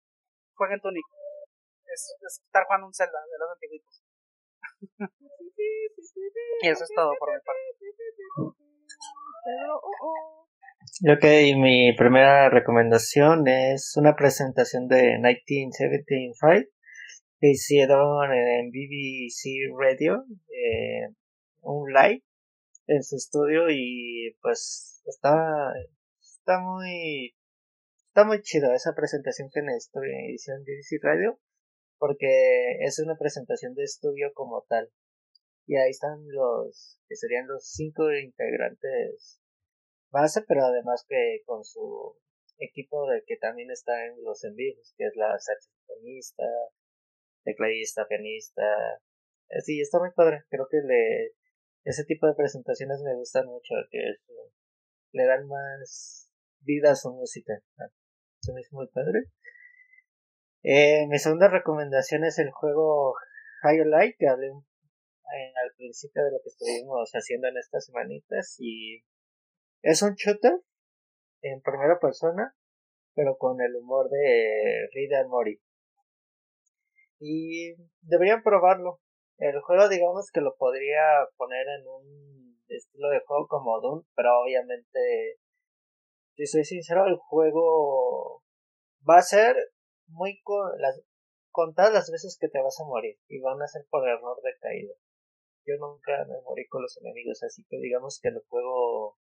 jueguen 0.56 0.82
Tunic. 0.82 1.06
Es, 1.86 2.16
es 2.20 2.42
estar 2.44 2.66
jugando 2.66 2.88
un 2.88 2.94
Zelda 2.94 3.20
de 3.20 3.38
los 3.40 3.50
antiguitos. 3.54 4.04
y 6.62 6.68
eso 6.68 6.84
es 6.84 6.90
todo 6.96 7.12
por 7.20 7.30
mi 7.34 7.40
parte. 7.44 8.66
Ok, 11.12 11.24
mi 11.58 11.94
primera 11.96 12.50
recomendación 12.50 13.48
es 13.48 13.94
una 13.98 14.16
presentación 14.16 14.88
de 14.88 15.18
1975 15.20 16.70
que 17.40 17.50
hicieron 17.50 18.32
en 18.32 18.70
BBC 18.70 19.76
Radio, 19.78 20.24
eh, 20.50 21.14
un 21.62 21.92
live 21.92 22.24
en 22.88 23.04
su 23.04 23.18
estudio 23.18 23.70
y 23.70 24.36
pues 24.42 25.02
está 25.06 25.74
está 26.22 26.60
muy 26.60 27.36
está 28.08 28.24
muy 28.24 28.42
chido 28.42 28.74
esa 28.74 28.94
presentación 28.96 29.50
que 29.52 29.62
hicieron 30.34 30.62
en 30.62 30.66
BBC 30.66 31.04
Radio 31.04 31.40
porque 31.98 32.78
es 32.82 33.00
una 33.00 33.16
presentación 33.18 33.74
de 33.74 33.84
estudio 33.84 34.32
como 34.34 34.64
tal 34.70 34.90
y 35.66 35.76
ahí 35.76 35.90
están 35.90 36.26
los 36.28 37.00
que 37.08 37.16
serían 37.16 37.48
los 37.48 37.68
cinco 37.68 38.12
integrantes 38.12 39.40
base 40.12 40.44
pero 40.48 40.66
además 40.66 41.06
que 41.08 41.42
con 41.46 41.64
su 41.64 42.16
equipo 42.58 43.08
de 43.10 43.24
que 43.26 43.38
también 43.38 43.72
está 43.72 44.06
en 44.06 44.24
los 44.24 44.44
en 44.44 44.56
vivos 44.56 44.94
que 44.98 45.06
es 45.06 45.16
la 45.16 45.38
saxofonista 45.38 46.44
tecladista 47.44 48.08
pianista 48.08 48.64
sí 49.64 49.82
está 49.82 50.00
muy 50.00 50.12
padre 50.16 50.44
creo 50.50 50.68
que 50.70 50.78
le 50.78 51.36
ese 51.86 52.04
tipo 52.04 52.26
de 52.26 52.34
presentaciones 52.34 53.00
me 53.04 53.16
gustan 53.16 53.46
mucho, 53.46 53.76
que 53.92 54.16
le 55.12 55.26
dan 55.26 55.48
más 55.48 56.32
vida 56.62 56.92
a 56.92 56.96
su 56.96 57.14
música. 57.14 57.54
Se 58.42 58.54
me 58.54 58.62
hizo 58.62 58.76
muy 58.76 58.88
padre. 58.88 59.26
Eh, 60.64 61.06
mi 61.08 61.20
segunda 61.20 61.48
recomendación 61.48 62.24
es 62.24 62.40
el 62.40 62.50
juego 62.50 63.14
High 63.62 63.86
Light, 63.86 64.16
que 64.18 64.28
hablé 64.28 64.52
al 65.28 65.76
principio 65.76 66.24
de 66.24 66.32
lo 66.32 66.40
que 66.42 66.50
estuvimos 66.50 67.12
haciendo 67.12 67.48
en 67.48 67.58
estas 67.58 67.86
semanitas. 67.86 68.56
Y 68.60 69.04
es 69.82 70.02
un 70.02 70.16
shooter 70.16 70.62
en 71.42 71.62
primera 71.62 72.00
persona, 72.00 72.56
pero 73.14 73.38
con 73.38 73.62
el 73.62 73.76
humor 73.76 74.10
de 74.10 74.88
Rida 74.94 75.28
Mori. 75.28 75.62
Y 77.20 77.76
deberían 78.02 78.44
probarlo. 78.44 79.00
El 79.38 79.60
juego 79.62 79.90
digamos 79.90 80.32
que 80.32 80.42
lo 80.42 80.56
podría 80.56 81.28
poner 81.38 81.66
en 81.80 81.88
un 81.88 82.64
estilo 82.68 83.10
de 83.10 83.22
juego 83.26 83.48
como 83.48 83.82
Doom, 83.82 84.04
pero 84.16 84.30
obviamente, 84.42 85.38
si 86.36 86.46
soy 86.46 86.64
sincero, 86.64 87.06
el 87.06 87.18
juego 87.18 88.44
va 89.08 89.18
a 89.18 89.22
ser 89.22 89.56
muy 90.08 90.42
con 90.42 90.72
las 90.80 91.02
las 91.78 92.12
veces 92.12 92.38
que 92.40 92.50
te 92.50 92.62
vas 92.62 92.80
a 92.80 92.86
morir 92.86 93.18
y 93.28 93.40
van 93.40 93.62
a 93.62 93.68
ser 93.68 93.86
por 93.90 94.08
error 94.08 94.42
de 94.42 94.52
caída. 94.60 94.94
Yo 95.66 95.76
nunca 95.78 96.26
me 96.28 96.42
morí 96.42 96.68
con 96.68 96.82
los 96.84 96.98
enemigos, 97.02 97.42
así 97.44 97.64
que 97.70 97.78
digamos 97.78 98.20
que 98.22 98.30
el 98.30 98.40
juego 98.48 99.18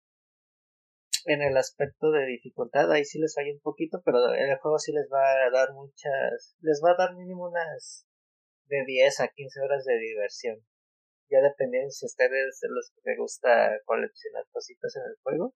en 1.25 1.41
el 1.41 1.55
aspecto 1.55 2.11
de 2.11 2.25
dificultad 2.25 2.91
ahí 2.91 3.05
sí 3.05 3.19
les 3.19 3.33
falla 3.33 3.53
un 3.53 3.61
poquito, 3.61 4.01
pero 4.03 4.33
el 4.33 4.57
juego 4.57 4.77
sí 4.77 4.91
les 4.91 5.07
va 5.11 5.45
a 5.45 5.49
dar 5.51 5.73
muchas, 5.73 6.55
les 6.59 6.81
va 6.83 6.91
a 6.91 6.97
dar 6.97 7.15
mínimo 7.15 7.47
unas 7.47 8.05
de 8.65 8.83
10 8.85 9.19
a 9.21 9.27
15 9.29 9.61
horas 9.61 9.85
de 9.85 9.97
diversión. 9.99 10.57
Ya 11.29 11.39
dependiendo 11.41 11.89
si 11.91 12.05
ustedes 12.05 12.59
de 12.61 12.69
los 12.69 12.91
que 12.91 13.01
les 13.05 13.17
gusta 13.17 13.79
coleccionar 13.85 14.45
cositas 14.51 14.95
en 14.97 15.03
el 15.03 15.15
juego. 15.23 15.55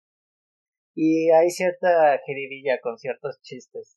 Y 0.94 1.30
hay 1.30 1.50
cierta 1.50 2.18
jeribilla 2.26 2.80
con 2.80 2.98
ciertos 2.98 3.40
chistes. 3.42 3.96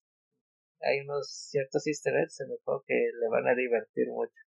Hay 0.82 1.00
unos 1.02 1.30
ciertos 1.50 1.88
easter 1.88 2.16
eggs 2.18 2.42
en 2.42 2.52
el 2.52 2.60
juego 2.64 2.84
que 2.86 2.94
le 2.94 3.28
van 3.30 3.48
a 3.48 3.56
divertir 3.56 4.08
mucho. 4.10 4.51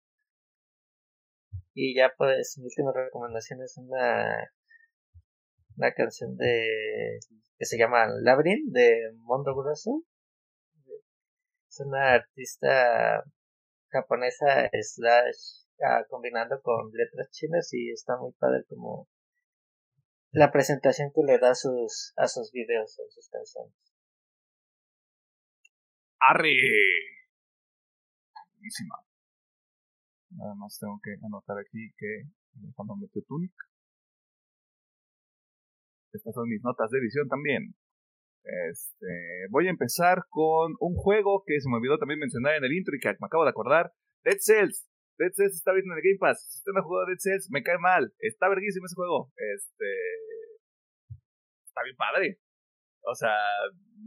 Y 1.75 1.93
ya 1.95 2.11
pues 2.17 2.57
mi 2.57 2.65
última 2.65 2.91
recomendación 2.93 3.61
es 3.61 3.77
una 3.77 4.49
una 5.77 5.93
canción 5.93 6.37
de 6.37 7.19
que 7.57 7.65
se 7.65 7.77
llama 7.77 8.07
Labyrinth 8.07 8.71
de 8.71 9.11
Mondo 9.17 9.53
Grosso. 9.55 10.03
Es 11.69 11.79
una 11.81 12.13
artista 12.13 13.23
japonesa 13.89 14.69
slash 14.81 15.65
uh, 15.79 16.07
combinando 16.09 16.61
con 16.61 16.91
letras 16.93 17.29
chinas 17.31 17.69
y 17.73 17.91
está 17.91 18.17
muy 18.17 18.31
padre 18.39 18.63
como 18.69 19.09
la 20.31 20.51
presentación 20.51 21.11
que 21.13 21.23
le 21.23 21.39
da 21.39 21.51
a 21.51 21.55
sus, 21.55 22.13
a 22.17 22.27
sus 22.27 22.51
videos, 22.51 22.99
a 22.99 23.09
sus 23.09 23.29
canciones. 23.29 23.73
¡Arre! 26.19 26.55
Buenísima. 28.53 28.95
Nada 30.31 30.55
más 30.55 30.77
tengo 30.79 30.99
que 31.03 31.15
anotar 31.23 31.57
aquí 31.59 31.91
que 31.97 32.29
cuando 32.75 32.95
metió 32.95 33.21
Tunic. 33.27 33.53
Estas 36.13 36.33
son 36.33 36.47
mis 36.47 36.63
notas 36.63 36.89
de 36.91 36.99
edición 36.99 37.27
también. 37.27 37.75
Este, 38.45 39.49
voy 39.49 39.67
a 39.67 39.71
empezar 39.71 40.23
con 40.29 40.75
un 40.79 40.95
juego 40.95 41.43
que 41.45 41.59
se 41.59 41.69
me 41.69 41.77
olvidó 41.77 41.97
también 41.97 42.19
mencionar 42.19 42.55
en 42.55 42.63
el 42.63 42.73
intro 42.73 42.95
y 42.95 42.99
que 42.99 43.09
me 43.19 43.27
acabo 43.27 43.43
de 43.43 43.49
acordar. 43.49 43.91
Dead 44.23 44.37
Cells. 44.39 44.87
Dead 45.17 45.31
Cells 45.33 45.55
está 45.55 45.73
bien 45.73 45.85
en 45.85 45.97
el 45.97 46.03
Game 46.03 46.19
Pass. 46.19 46.45
Si 46.47 46.59
usted 46.59 46.71
no 46.73 46.81
ha 46.81 46.83
jugado 46.83 47.07
Dead 47.07 47.19
Cells, 47.19 47.49
me 47.49 47.63
cae 47.63 47.77
mal. 47.79 48.13
Está 48.19 48.49
verguísimo 48.49 48.85
ese 48.85 48.95
juego. 48.95 49.31
Este. 49.35 49.89
Está 51.65 51.83
bien 51.83 51.95
padre. 51.97 52.39
O 53.01 53.15
sea, 53.15 53.35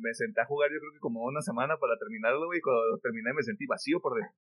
me 0.01 0.15
senté 0.15 0.41
a 0.41 0.47
jugar 0.47 0.71
yo 0.71 0.79
creo 0.81 0.93
que 0.93 1.01
como 1.01 1.25
una 1.25 1.41
semana 1.41 1.77
para 1.77 1.99
terminarlo, 1.99 2.47
güey, 2.47 2.61
cuando 2.61 2.99
terminé 3.03 3.33
me 3.35 3.43
sentí 3.43 3.67
vacío 3.67 4.01
por 4.01 4.15
dentro. 4.15 4.35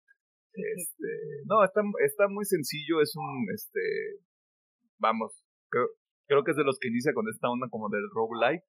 Este, 0.55 1.09
no, 1.47 1.65
está, 1.65 1.83
está 2.05 2.29
muy 2.29 2.45
sencillo, 2.45 3.01
es 3.01 3.15
un, 3.17 3.47
este, 3.53 3.81
vamos, 4.99 5.33
creo, 5.69 5.89
creo 6.27 6.45
que 6.45 6.53
es 6.53 6.57
de 6.57 6.65
los 6.65 6.79
que 6.79 6.89
inicia 6.89 7.13
con 7.13 7.27
esta 7.29 7.51
onda 7.51 7.69
como 7.71 7.89
del 7.89 8.09
roguelike. 8.13 8.63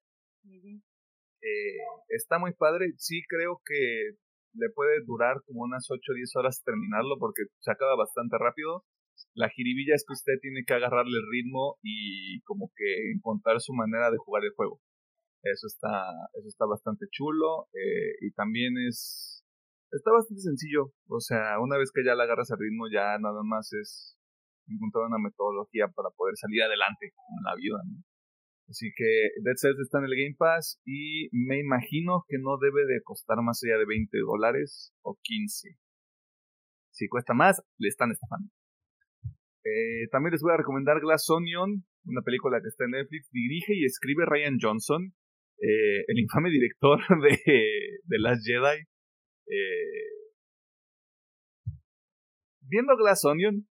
eh, 1.40 1.78
está 2.08 2.38
muy 2.38 2.52
padre, 2.54 2.92
sí 2.96 3.22
creo 3.28 3.60
que 3.64 4.18
le 4.54 4.70
puede 4.74 5.04
durar 5.04 5.42
como 5.46 5.62
unas 5.62 5.86
8 5.90 6.00
o 6.00 6.14
10 6.14 6.36
horas 6.36 6.62
terminarlo 6.64 7.18
porque 7.18 7.44
se 7.60 7.70
acaba 7.70 7.94
bastante 7.96 8.36
rápido. 8.38 8.84
La 9.34 9.48
jiribilla 9.48 9.94
es 9.94 10.04
que 10.06 10.12
usted 10.12 10.34
tiene 10.40 10.64
que 10.66 10.74
agarrarle 10.74 11.16
el 11.16 11.30
ritmo 11.30 11.78
y 11.82 12.40
como 12.42 12.70
que 12.76 13.12
encontrar 13.14 13.60
su 13.60 13.72
manera 13.72 14.10
de 14.10 14.18
jugar 14.18 14.44
el 14.44 14.52
juego. 14.52 14.80
Eso 15.42 15.66
está, 15.68 16.10
eso 16.34 16.48
está 16.48 16.66
bastante 16.66 17.06
chulo 17.10 17.68
eh, 17.72 18.16
y 18.20 18.32
también 18.32 18.74
es, 18.88 19.35
está 19.90 20.10
bastante 20.12 20.40
sencillo. 20.40 20.92
O 21.08 21.20
sea, 21.20 21.60
una 21.60 21.78
vez 21.78 21.90
que 21.92 22.04
ya 22.04 22.14
le 22.14 22.22
agarras 22.22 22.50
el 22.50 22.58
ritmo 22.58 22.86
ya 22.92 23.18
nada 23.18 23.42
más 23.44 23.72
es 23.72 24.16
encontrar 24.68 25.06
una 25.06 25.18
metodología 25.18 25.88
para 25.88 26.10
poder 26.10 26.34
salir 26.36 26.62
adelante 26.62 27.06
en 27.06 27.42
la 27.44 27.54
vida. 27.54 27.78
¿no? 27.84 28.02
Así 28.68 28.90
que 28.96 29.30
Dead 29.42 29.54
Cells 29.56 29.78
está 29.78 29.98
en 29.98 30.06
el 30.06 30.16
Game 30.16 30.34
Pass 30.36 30.80
y 30.84 31.28
me 31.32 31.60
imagino 31.60 32.24
que 32.26 32.38
no 32.38 32.58
debe 32.58 32.84
de 32.86 33.00
costar 33.02 33.38
más 33.42 33.62
allá 33.62 33.78
de 33.78 33.86
20 33.86 34.18
dólares 34.26 34.92
o 35.02 35.16
15. 35.22 35.78
Si 36.90 37.08
cuesta 37.08 37.34
más, 37.34 37.62
le 37.78 37.88
están 37.88 38.10
estafando. 38.10 38.50
Eh, 39.64 40.08
también 40.10 40.32
les 40.32 40.42
voy 40.42 40.52
a 40.52 40.56
recomendar 40.56 41.00
Glass 41.00 41.28
Onion, 41.30 41.84
una 42.04 42.22
película 42.22 42.60
que 42.60 42.68
está 42.68 42.84
en 42.84 42.92
Netflix. 42.92 43.28
Dirige 43.30 43.74
y 43.74 43.84
escribe 43.84 44.24
Ryan 44.26 44.58
Johnson, 44.60 45.12
eh, 45.60 46.04
el 46.06 46.18
infame 46.18 46.50
director 46.50 46.98
de, 47.22 47.38
de 48.02 48.18
Last 48.18 48.46
Jedi. 48.46 48.82
Eh, 49.48 50.26
viendo 52.60 52.96
Glass 52.96 53.24
Onion, 53.24 53.66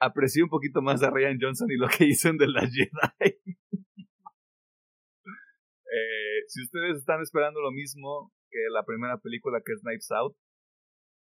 aprecié 0.00 0.42
un 0.42 0.48
poquito 0.48 0.82
más 0.82 1.02
a 1.02 1.10
Ryan 1.10 1.38
Johnson 1.40 1.70
y 1.70 1.76
lo 1.76 1.88
que 1.88 2.06
hizo 2.06 2.28
en 2.28 2.38
The 2.38 2.48
Last 2.48 2.72
Jedi. 2.74 2.90
eh, 5.92 6.44
si 6.48 6.62
ustedes 6.62 6.98
están 6.98 7.20
esperando 7.22 7.60
lo 7.60 7.70
mismo 7.72 8.32
que 8.50 8.58
la 8.72 8.84
primera 8.84 9.18
película 9.18 9.60
que 9.64 9.72
es 9.72 9.80
Knives 9.82 10.10
Out, 10.10 10.36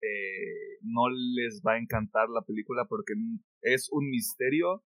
eh, 0.01 0.79
no 0.81 1.09
les 1.09 1.61
va 1.65 1.73
a 1.73 1.77
encantar 1.77 2.29
la 2.29 2.41
película 2.41 2.85
porque 2.87 3.13
es 3.61 3.89
un 3.91 4.09
misterio, 4.09 4.83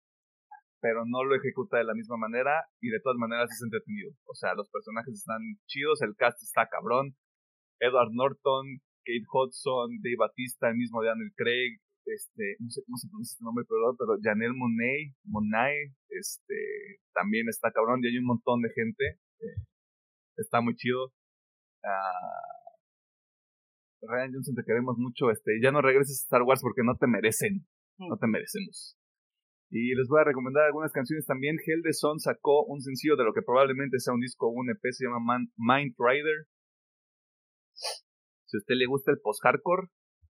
pero 0.82 1.06
no 1.06 1.24
lo 1.24 1.36
ejecuta 1.36 1.78
de 1.78 1.86
la 1.86 1.94
misma 1.94 2.18
manera 2.18 2.66
y 2.82 2.90
de 2.90 3.00
todas 3.00 3.18
maneras 3.18 3.50
es 3.52 3.62
entretenido. 3.64 4.12
O 4.26 4.36
sea, 4.36 4.54
los 4.54 4.70
personajes 4.70 5.14
están 5.14 5.40
chidos, 5.66 6.02
el 6.02 6.16
cast 6.16 6.42
está 6.44 6.68
cabrón. 6.68 7.16
Edward 7.80 8.12
Norton, 8.12 8.80
Kate 9.06 9.28
Hudson, 9.32 10.02
Dave 10.02 10.18
Batista, 10.18 10.70
el 10.70 10.78
mismo 10.78 11.04
Daniel 11.04 11.32
Craig, 11.36 11.80
este, 12.08 12.56
no 12.60 12.70
sé 12.70 12.82
cómo 12.86 12.98
se 12.98 13.10
pronuncia 13.10 13.34
este 13.36 13.44
nombre, 13.44 13.66
pero, 13.68 13.96
pero 14.00 14.18
Janelle 14.22 14.56
Monet, 14.56 15.14
Monae, 15.26 15.94
este, 16.10 17.00
también 17.14 17.50
está 17.50 17.72
cabrón 17.72 18.00
y 18.04 18.08
hay 18.08 18.18
un 18.18 18.26
montón 18.26 18.62
de 18.62 18.70
gente. 18.72 19.20
Eh, 19.40 19.62
está 20.38 20.62
muy 20.62 20.76
chido. 20.76 21.12
Uh, 21.84 22.58
Ryan 24.08 24.34
Johnson, 24.34 24.56
te 24.56 24.64
queremos 24.64 24.98
mucho. 24.98 25.32
Este, 25.32 25.60
ya 25.62 25.72
no 25.72 25.82
regreses 25.82 26.22
a 26.22 26.24
Star 26.24 26.44
Wars 26.44 26.62
porque 26.62 26.84
no 26.84 26.96
te 26.96 27.08
merecen. 27.08 27.68
No 27.98 28.18
te 28.18 28.28
merecemos. 28.28 28.96
Y 29.70 29.96
les 29.96 30.08
voy 30.08 30.22
a 30.22 30.24
recomendar 30.24 30.64
algunas 30.64 30.94
canciones 30.94 31.26
también. 31.26 31.58
Hell 31.66 31.82
the 31.84 31.92
Sun 31.92 32.20
sacó 32.20 32.64
un 32.66 32.80
sencillo 32.82 33.18
de 33.18 33.26
lo 33.26 33.34
que 33.34 33.42
probablemente 33.42 34.00
sea 34.00 34.14
un 34.14 34.22
disco 34.22 34.48
o 34.48 34.52
un 34.52 34.70
EP, 34.70 34.80
se 34.92 35.04
llama 35.06 35.20
Man 35.20 35.52
Mind 35.58 35.96
Rider. 35.98 36.48
Si 38.48 38.58
a 38.58 38.60
usted 38.60 38.76
le 38.76 38.86
gusta 38.86 39.12
el 39.12 39.20
post-hardcore, 39.20 39.88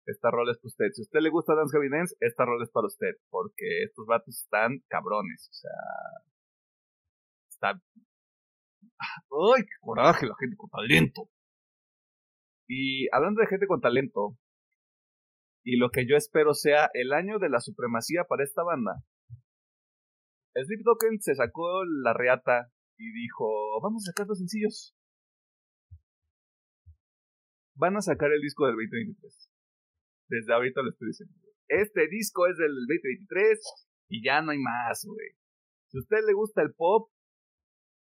esta 0.05 0.31
rol 0.31 0.49
es 0.49 0.57
para 0.57 0.67
usted. 0.67 0.85
Si 0.93 1.01
a 1.01 1.03
usted 1.03 1.19
le 1.21 1.29
gusta 1.29 1.55
Dance 1.55 1.75
Heavy 1.75 1.89
Dance, 1.89 2.15
esta 2.19 2.45
rol 2.45 2.61
es 2.61 2.69
para 2.71 2.87
usted. 2.87 3.15
Porque 3.29 3.83
estos 3.83 4.05
vatos 4.05 4.41
están 4.43 4.79
cabrones. 4.87 5.49
O 5.49 5.53
sea. 5.53 5.71
Está. 7.49 7.81
¡Ay, 9.57 9.63
qué 9.63 9.77
coraje 9.81 10.25
la 10.25 10.35
gente 10.39 10.55
con 10.55 10.69
talento! 10.69 11.29
Y 12.67 13.07
hablando 13.11 13.41
de 13.41 13.47
gente 13.47 13.67
con 13.67 13.81
talento, 13.81 14.37
y 15.65 15.77
lo 15.77 15.89
que 15.89 16.05
yo 16.07 16.15
espero 16.15 16.53
sea 16.53 16.89
el 16.93 17.13
año 17.13 17.39
de 17.39 17.49
la 17.49 17.59
supremacía 17.59 18.23
para 18.27 18.43
esta 18.43 18.63
banda, 18.63 19.03
Sleep 20.55 20.83
Token 20.83 21.19
se 21.19 21.35
sacó 21.35 21.83
la 21.85 22.13
reata 22.13 22.71
y 22.97 23.11
dijo, 23.11 23.81
vamos 23.81 24.03
a 24.03 24.11
sacar 24.11 24.27
dos 24.27 24.37
sencillos. 24.37 24.95
Van 27.75 27.97
a 27.97 28.01
sacar 28.01 28.31
el 28.31 28.41
disco 28.41 28.65
del 28.65 28.75
2023. 28.75 29.49
Desde 30.29 30.53
ahorita 30.53 30.81
lo 30.81 30.89
estoy 30.89 31.07
diciendo. 31.07 31.35
Este 31.67 32.07
disco 32.07 32.47
es 32.47 32.57
del 32.57 32.73
2023 32.73 33.59
y 34.09 34.23
ya 34.23 34.41
no 34.41 34.51
hay 34.51 34.59
más, 34.59 35.05
güey. 35.05 35.29
Si 35.87 35.97
a 35.97 36.01
usted 36.01 36.25
le 36.25 36.33
gusta 36.33 36.61
el 36.61 36.73
pop, 36.73 37.09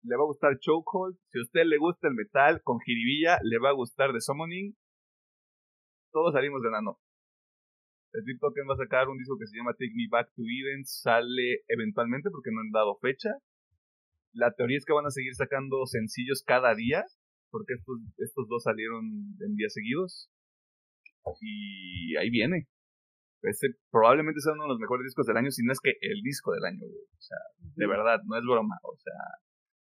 le 0.03 0.17
va 0.17 0.23
a 0.23 0.27
gustar 0.27 0.59
Chokehold. 0.59 1.17
Si 1.31 1.39
a 1.39 1.43
usted 1.43 1.65
le 1.65 1.79
gusta 1.79 2.09
el 2.09 2.15
metal 2.15 2.63
con 2.63 2.79
jiribilla, 2.81 3.39
le 3.43 3.59
va 3.59 3.71
a 3.71 3.79
gustar 3.79 4.13
The 4.13 4.21
Summoning. 4.21 4.77
Todos 6.13 6.33
salimos 6.33 6.63
ganando. 6.63 6.99
Sleep 8.13 8.39
Token 8.41 8.65
va 8.69 8.75
a 8.75 8.79
sacar 8.79 9.09
un 9.09 9.19
disco 9.19 9.37
que 9.39 9.47
se 9.47 9.57
llama 9.57 9.73
Take 9.73 9.93
Me 9.95 10.09
Back 10.11 10.33
to 10.35 10.43
Eden. 10.43 10.85
Sale 10.87 11.65
eventualmente 11.69 12.31
porque 12.31 12.51
no 12.51 12.61
han 12.61 12.71
dado 12.71 12.97
fecha. 12.97 13.31
La 14.33 14.53
teoría 14.53 14.79
es 14.79 14.85
que 14.85 14.95
van 14.95 15.07
a 15.07 15.11
seguir 15.11 15.35
sacando 15.35 15.85
sencillos 15.87 16.43
cada 16.47 16.75
día. 16.75 17.05
Porque 17.57 17.73
estos, 17.73 17.97
estos 18.19 18.49
dos 18.49 18.63
salieron 18.65 19.01
en 19.41 19.57
días 19.57 19.73
seguidos. 19.73 20.29
Y 21.41 22.15
ahí 22.17 22.29
viene. 22.29 22.69
Este 23.41 23.69
probablemente 23.91 24.41
sea 24.41 24.53
uno 24.53 24.65
de 24.65 24.77
los 24.77 24.79
mejores 24.79 25.05
discos 25.05 25.25
del 25.25 25.39
año, 25.39 25.51
si 25.51 25.65
no 25.65 25.73
es 25.73 25.81
que 25.81 25.95
el 26.03 26.21
disco 26.21 26.53
del 26.53 26.67
año, 26.67 26.85
güey. 26.85 27.01
O 27.17 27.23
sea, 27.23 27.39
de 27.57 27.87
verdad, 27.87 28.21
no 28.27 28.37
es 28.37 28.45
broma. 28.45 28.77
O 28.83 28.97
sea, 28.99 29.15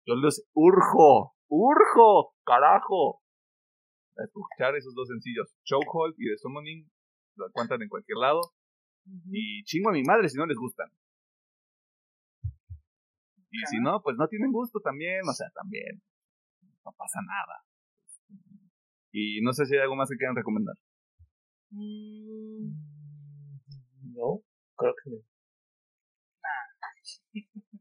yo 0.05 0.13
los 0.13 0.45
urjo, 0.53 1.33
urjo, 1.49 2.35
carajo. 2.45 3.23
A 4.19 4.23
escuchar 4.23 4.75
esos 4.75 4.93
dos 4.93 5.07
sencillos, 5.07 5.57
Chokehold 5.63 6.13
y 6.19 6.29
The 6.29 6.37
Summoning, 6.37 6.87
lo 7.37 7.47
encuentran 7.47 7.81
en 7.81 7.89
cualquier 7.89 8.19
lado. 8.19 8.41
Y 9.31 9.63
chingo 9.63 9.89
a 9.89 9.93
mi 9.93 10.03
madre 10.03 10.29
si 10.29 10.37
no 10.37 10.45
les 10.45 10.57
gustan. 10.57 10.91
Y 13.49 13.65
si 13.65 13.79
no, 13.79 14.03
pues 14.03 14.15
no 14.17 14.27
tienen 14.27 14.51
gusto 14.51 14.79
también, 14.79 15.21
o 15.27 15.33
sea, 15.33 15.49
también. 15.55 16.03
No 16.85 16.91
pasa 16.97 17.19
nada. 17.26 17.64
Y 19.11 19.41
no 19.41 19.53
sé 19.53 19.65
si 19.65 19.76
hay 19.76 19.81
algo 19.81 19.95
más 19.95 20.10
que 20.10 20.18
quieran 20.18 20.35
recomendar. 20.35 20.76
No, 24.11 24.41
creo 24.77 24.93
que 25.03 25.10
no. 25.11 25.18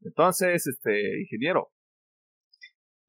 Entonces, 0.04 0.66
este, 0.66 1.20
ingeniero, 1.20 1.72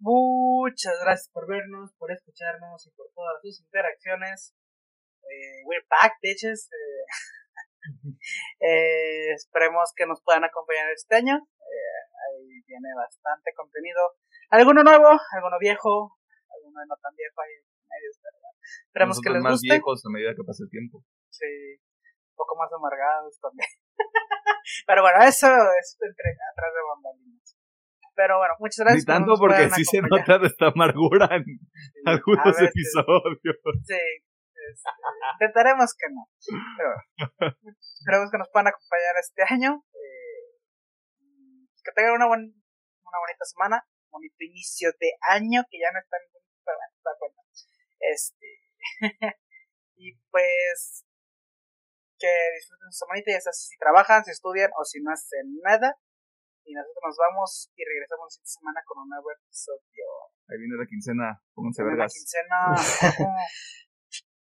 Muchas 0.05 0.99
gracias 1.01 1.29
por 1.31 1.47
vernos, 1.47 1.93
por 1.97 2.11
escucharnos 2.11 2.85
y 2.85 2.91
por 2.91 3.07
todas 3.15 3.39
sus 3.41 3.61
interacciones. 3.61 4.53
Eh, 5.23 5.63
we're 5.63 5.85
back, 5.89 6.19
bitches. 6.21 6.67
Eh, 6.67 7.05
eh, 8.59 9.31
esperemos 9.31 9.93
que 9.95 10.05
nos 10.05 10.21
puedan 10.21 10.43
acompañar 10.43 10.91
este 10.91 11.15
año. 11.15 11.35
ahí 11.39 12.61
viene 12.67 12.89
bastante 12.97 13.53
contenido. 13.55 14.01
Alguno 14.53 14.83
nuevo, 14.85 15.09
alguno 15.09 15.57
viejo, 15.57 16.13
alguno 16.45 16.77
no 16.85 16.95
tan 17.01 17.15
viejo 17.17 17.41
ahí 17.41 17.57
en 17.57 17.65
medio. 17.89 18.09
Esperemos 18.85 19.17
que 19.17 19.29
les 19.33 19.41
más 19.41 19.53
guste. 19.57 19.73
viejos 19.73 20.05
a 20.05 20.09
medida 20.13 20.37
que 20.37 20.45
pasa 20.45 20.61
el 20.61 20.69
tiempo. 20.69 21.01
Sí, 21.33 21.49
un 21.49 22.35
poco 22.37 22.53
más 22.61 22.69
amargados 22.69 23.33
también. 23.41 23.65
Pero 24.85 25.01
bueno, 25.01 25.25
eso 25.25 25.49
es 25.49 25.97
entre, 25.97 26.37
atrás 26.37 26.69
de 26.69 26.81
bambalinas. 26.85 27.57
Pero 28.13 28.37
bueno, 28.37 28.53
muchas 28.61 28.85
gracias. 28.85 29.01
Ni 29.01 29.09
tanto 29.09 29.33
porque 29.41 29.73
sí 29.73 29.83
se 29.85 30.05
nota 30.05 30.37
de 30.37 30.45
esta 30.45 30.69
amargura 30.69 31.33
en 31.33 31.45
Sí, 31.49 32.01
algunos 32.05 32.53
episodios. 32.53 33.57
Sí, 33.89 34.05
este, 34.53 34.89
intentaremos 35.33 35.97
que 35.97 36.13
no. 36.13 36.29
Pero 36.77 36.89
bueno, 36.93 37.57
esperemos 37.73 38.29
que 38.29 38.37
nos 38.37 38.49
puedan 38.53 38.69
acompañar 38.69 39.17
este 39.17 39.41
año. 39.49 39.81
Eh, 39.97 40.53
que 41.81 41.91
tengan 41.97 42.21
una, 42.21 42.27
buen, 42.29 42.41
una 42.45 43.17
bonita 43.17 43.45
semana, 43.49 43.81
bonito 44.13 44.37
inicio 44.39 44.93
de 45.01 45.17
año, 45.27 45.65
que 45.69 45.81
ya 45.81 45.89
no. 45.89 45.99
Pero 46.05 46.77
bueno, 46.77 46.93
da 47.03 47.11
cuenta. 47.17 47.41
Este. 47.99 48.47
y 49.97 50.13
pues. 50.29 51.03
Que 52.21 52.31
disfruten 52.55 52.87
su 52.93 53.03
semanita, 53.03 53.31
ya 53.33 53.41
sea 53.41 53.51
si 53.51 53.75
trabajan, 53.77 54.23
si 54.23 54.31
estudian 54.31 54.71
o 54.79 54.85
si 54.85 55.01
no 55.01 55.11
hacen 55.11 55.59
nada. 55.61 55.97
Y 56.63 56.71
nosotros 56.71 57.03
nos 57.03 57.17
vamos 57.17 57.71
y 57.75 57.83
regresamos 57.83 58.37
esta 58.37 58.47
semana 58.47 58.79
con 58.87 59.03
un 59.03 59.09
nuevo 59.09 59.27
episodio. 59.31 60.05
Ahí 60.47 60.57
viene 60.59 60.79
la 60.79 60.87
quincena, 60.87 61.43
pónganse 61.53 61.83
Viene 61.83 61.97
la 61.97 62.07
vergas. 62.07 62.13
quincena. 62.15 62.59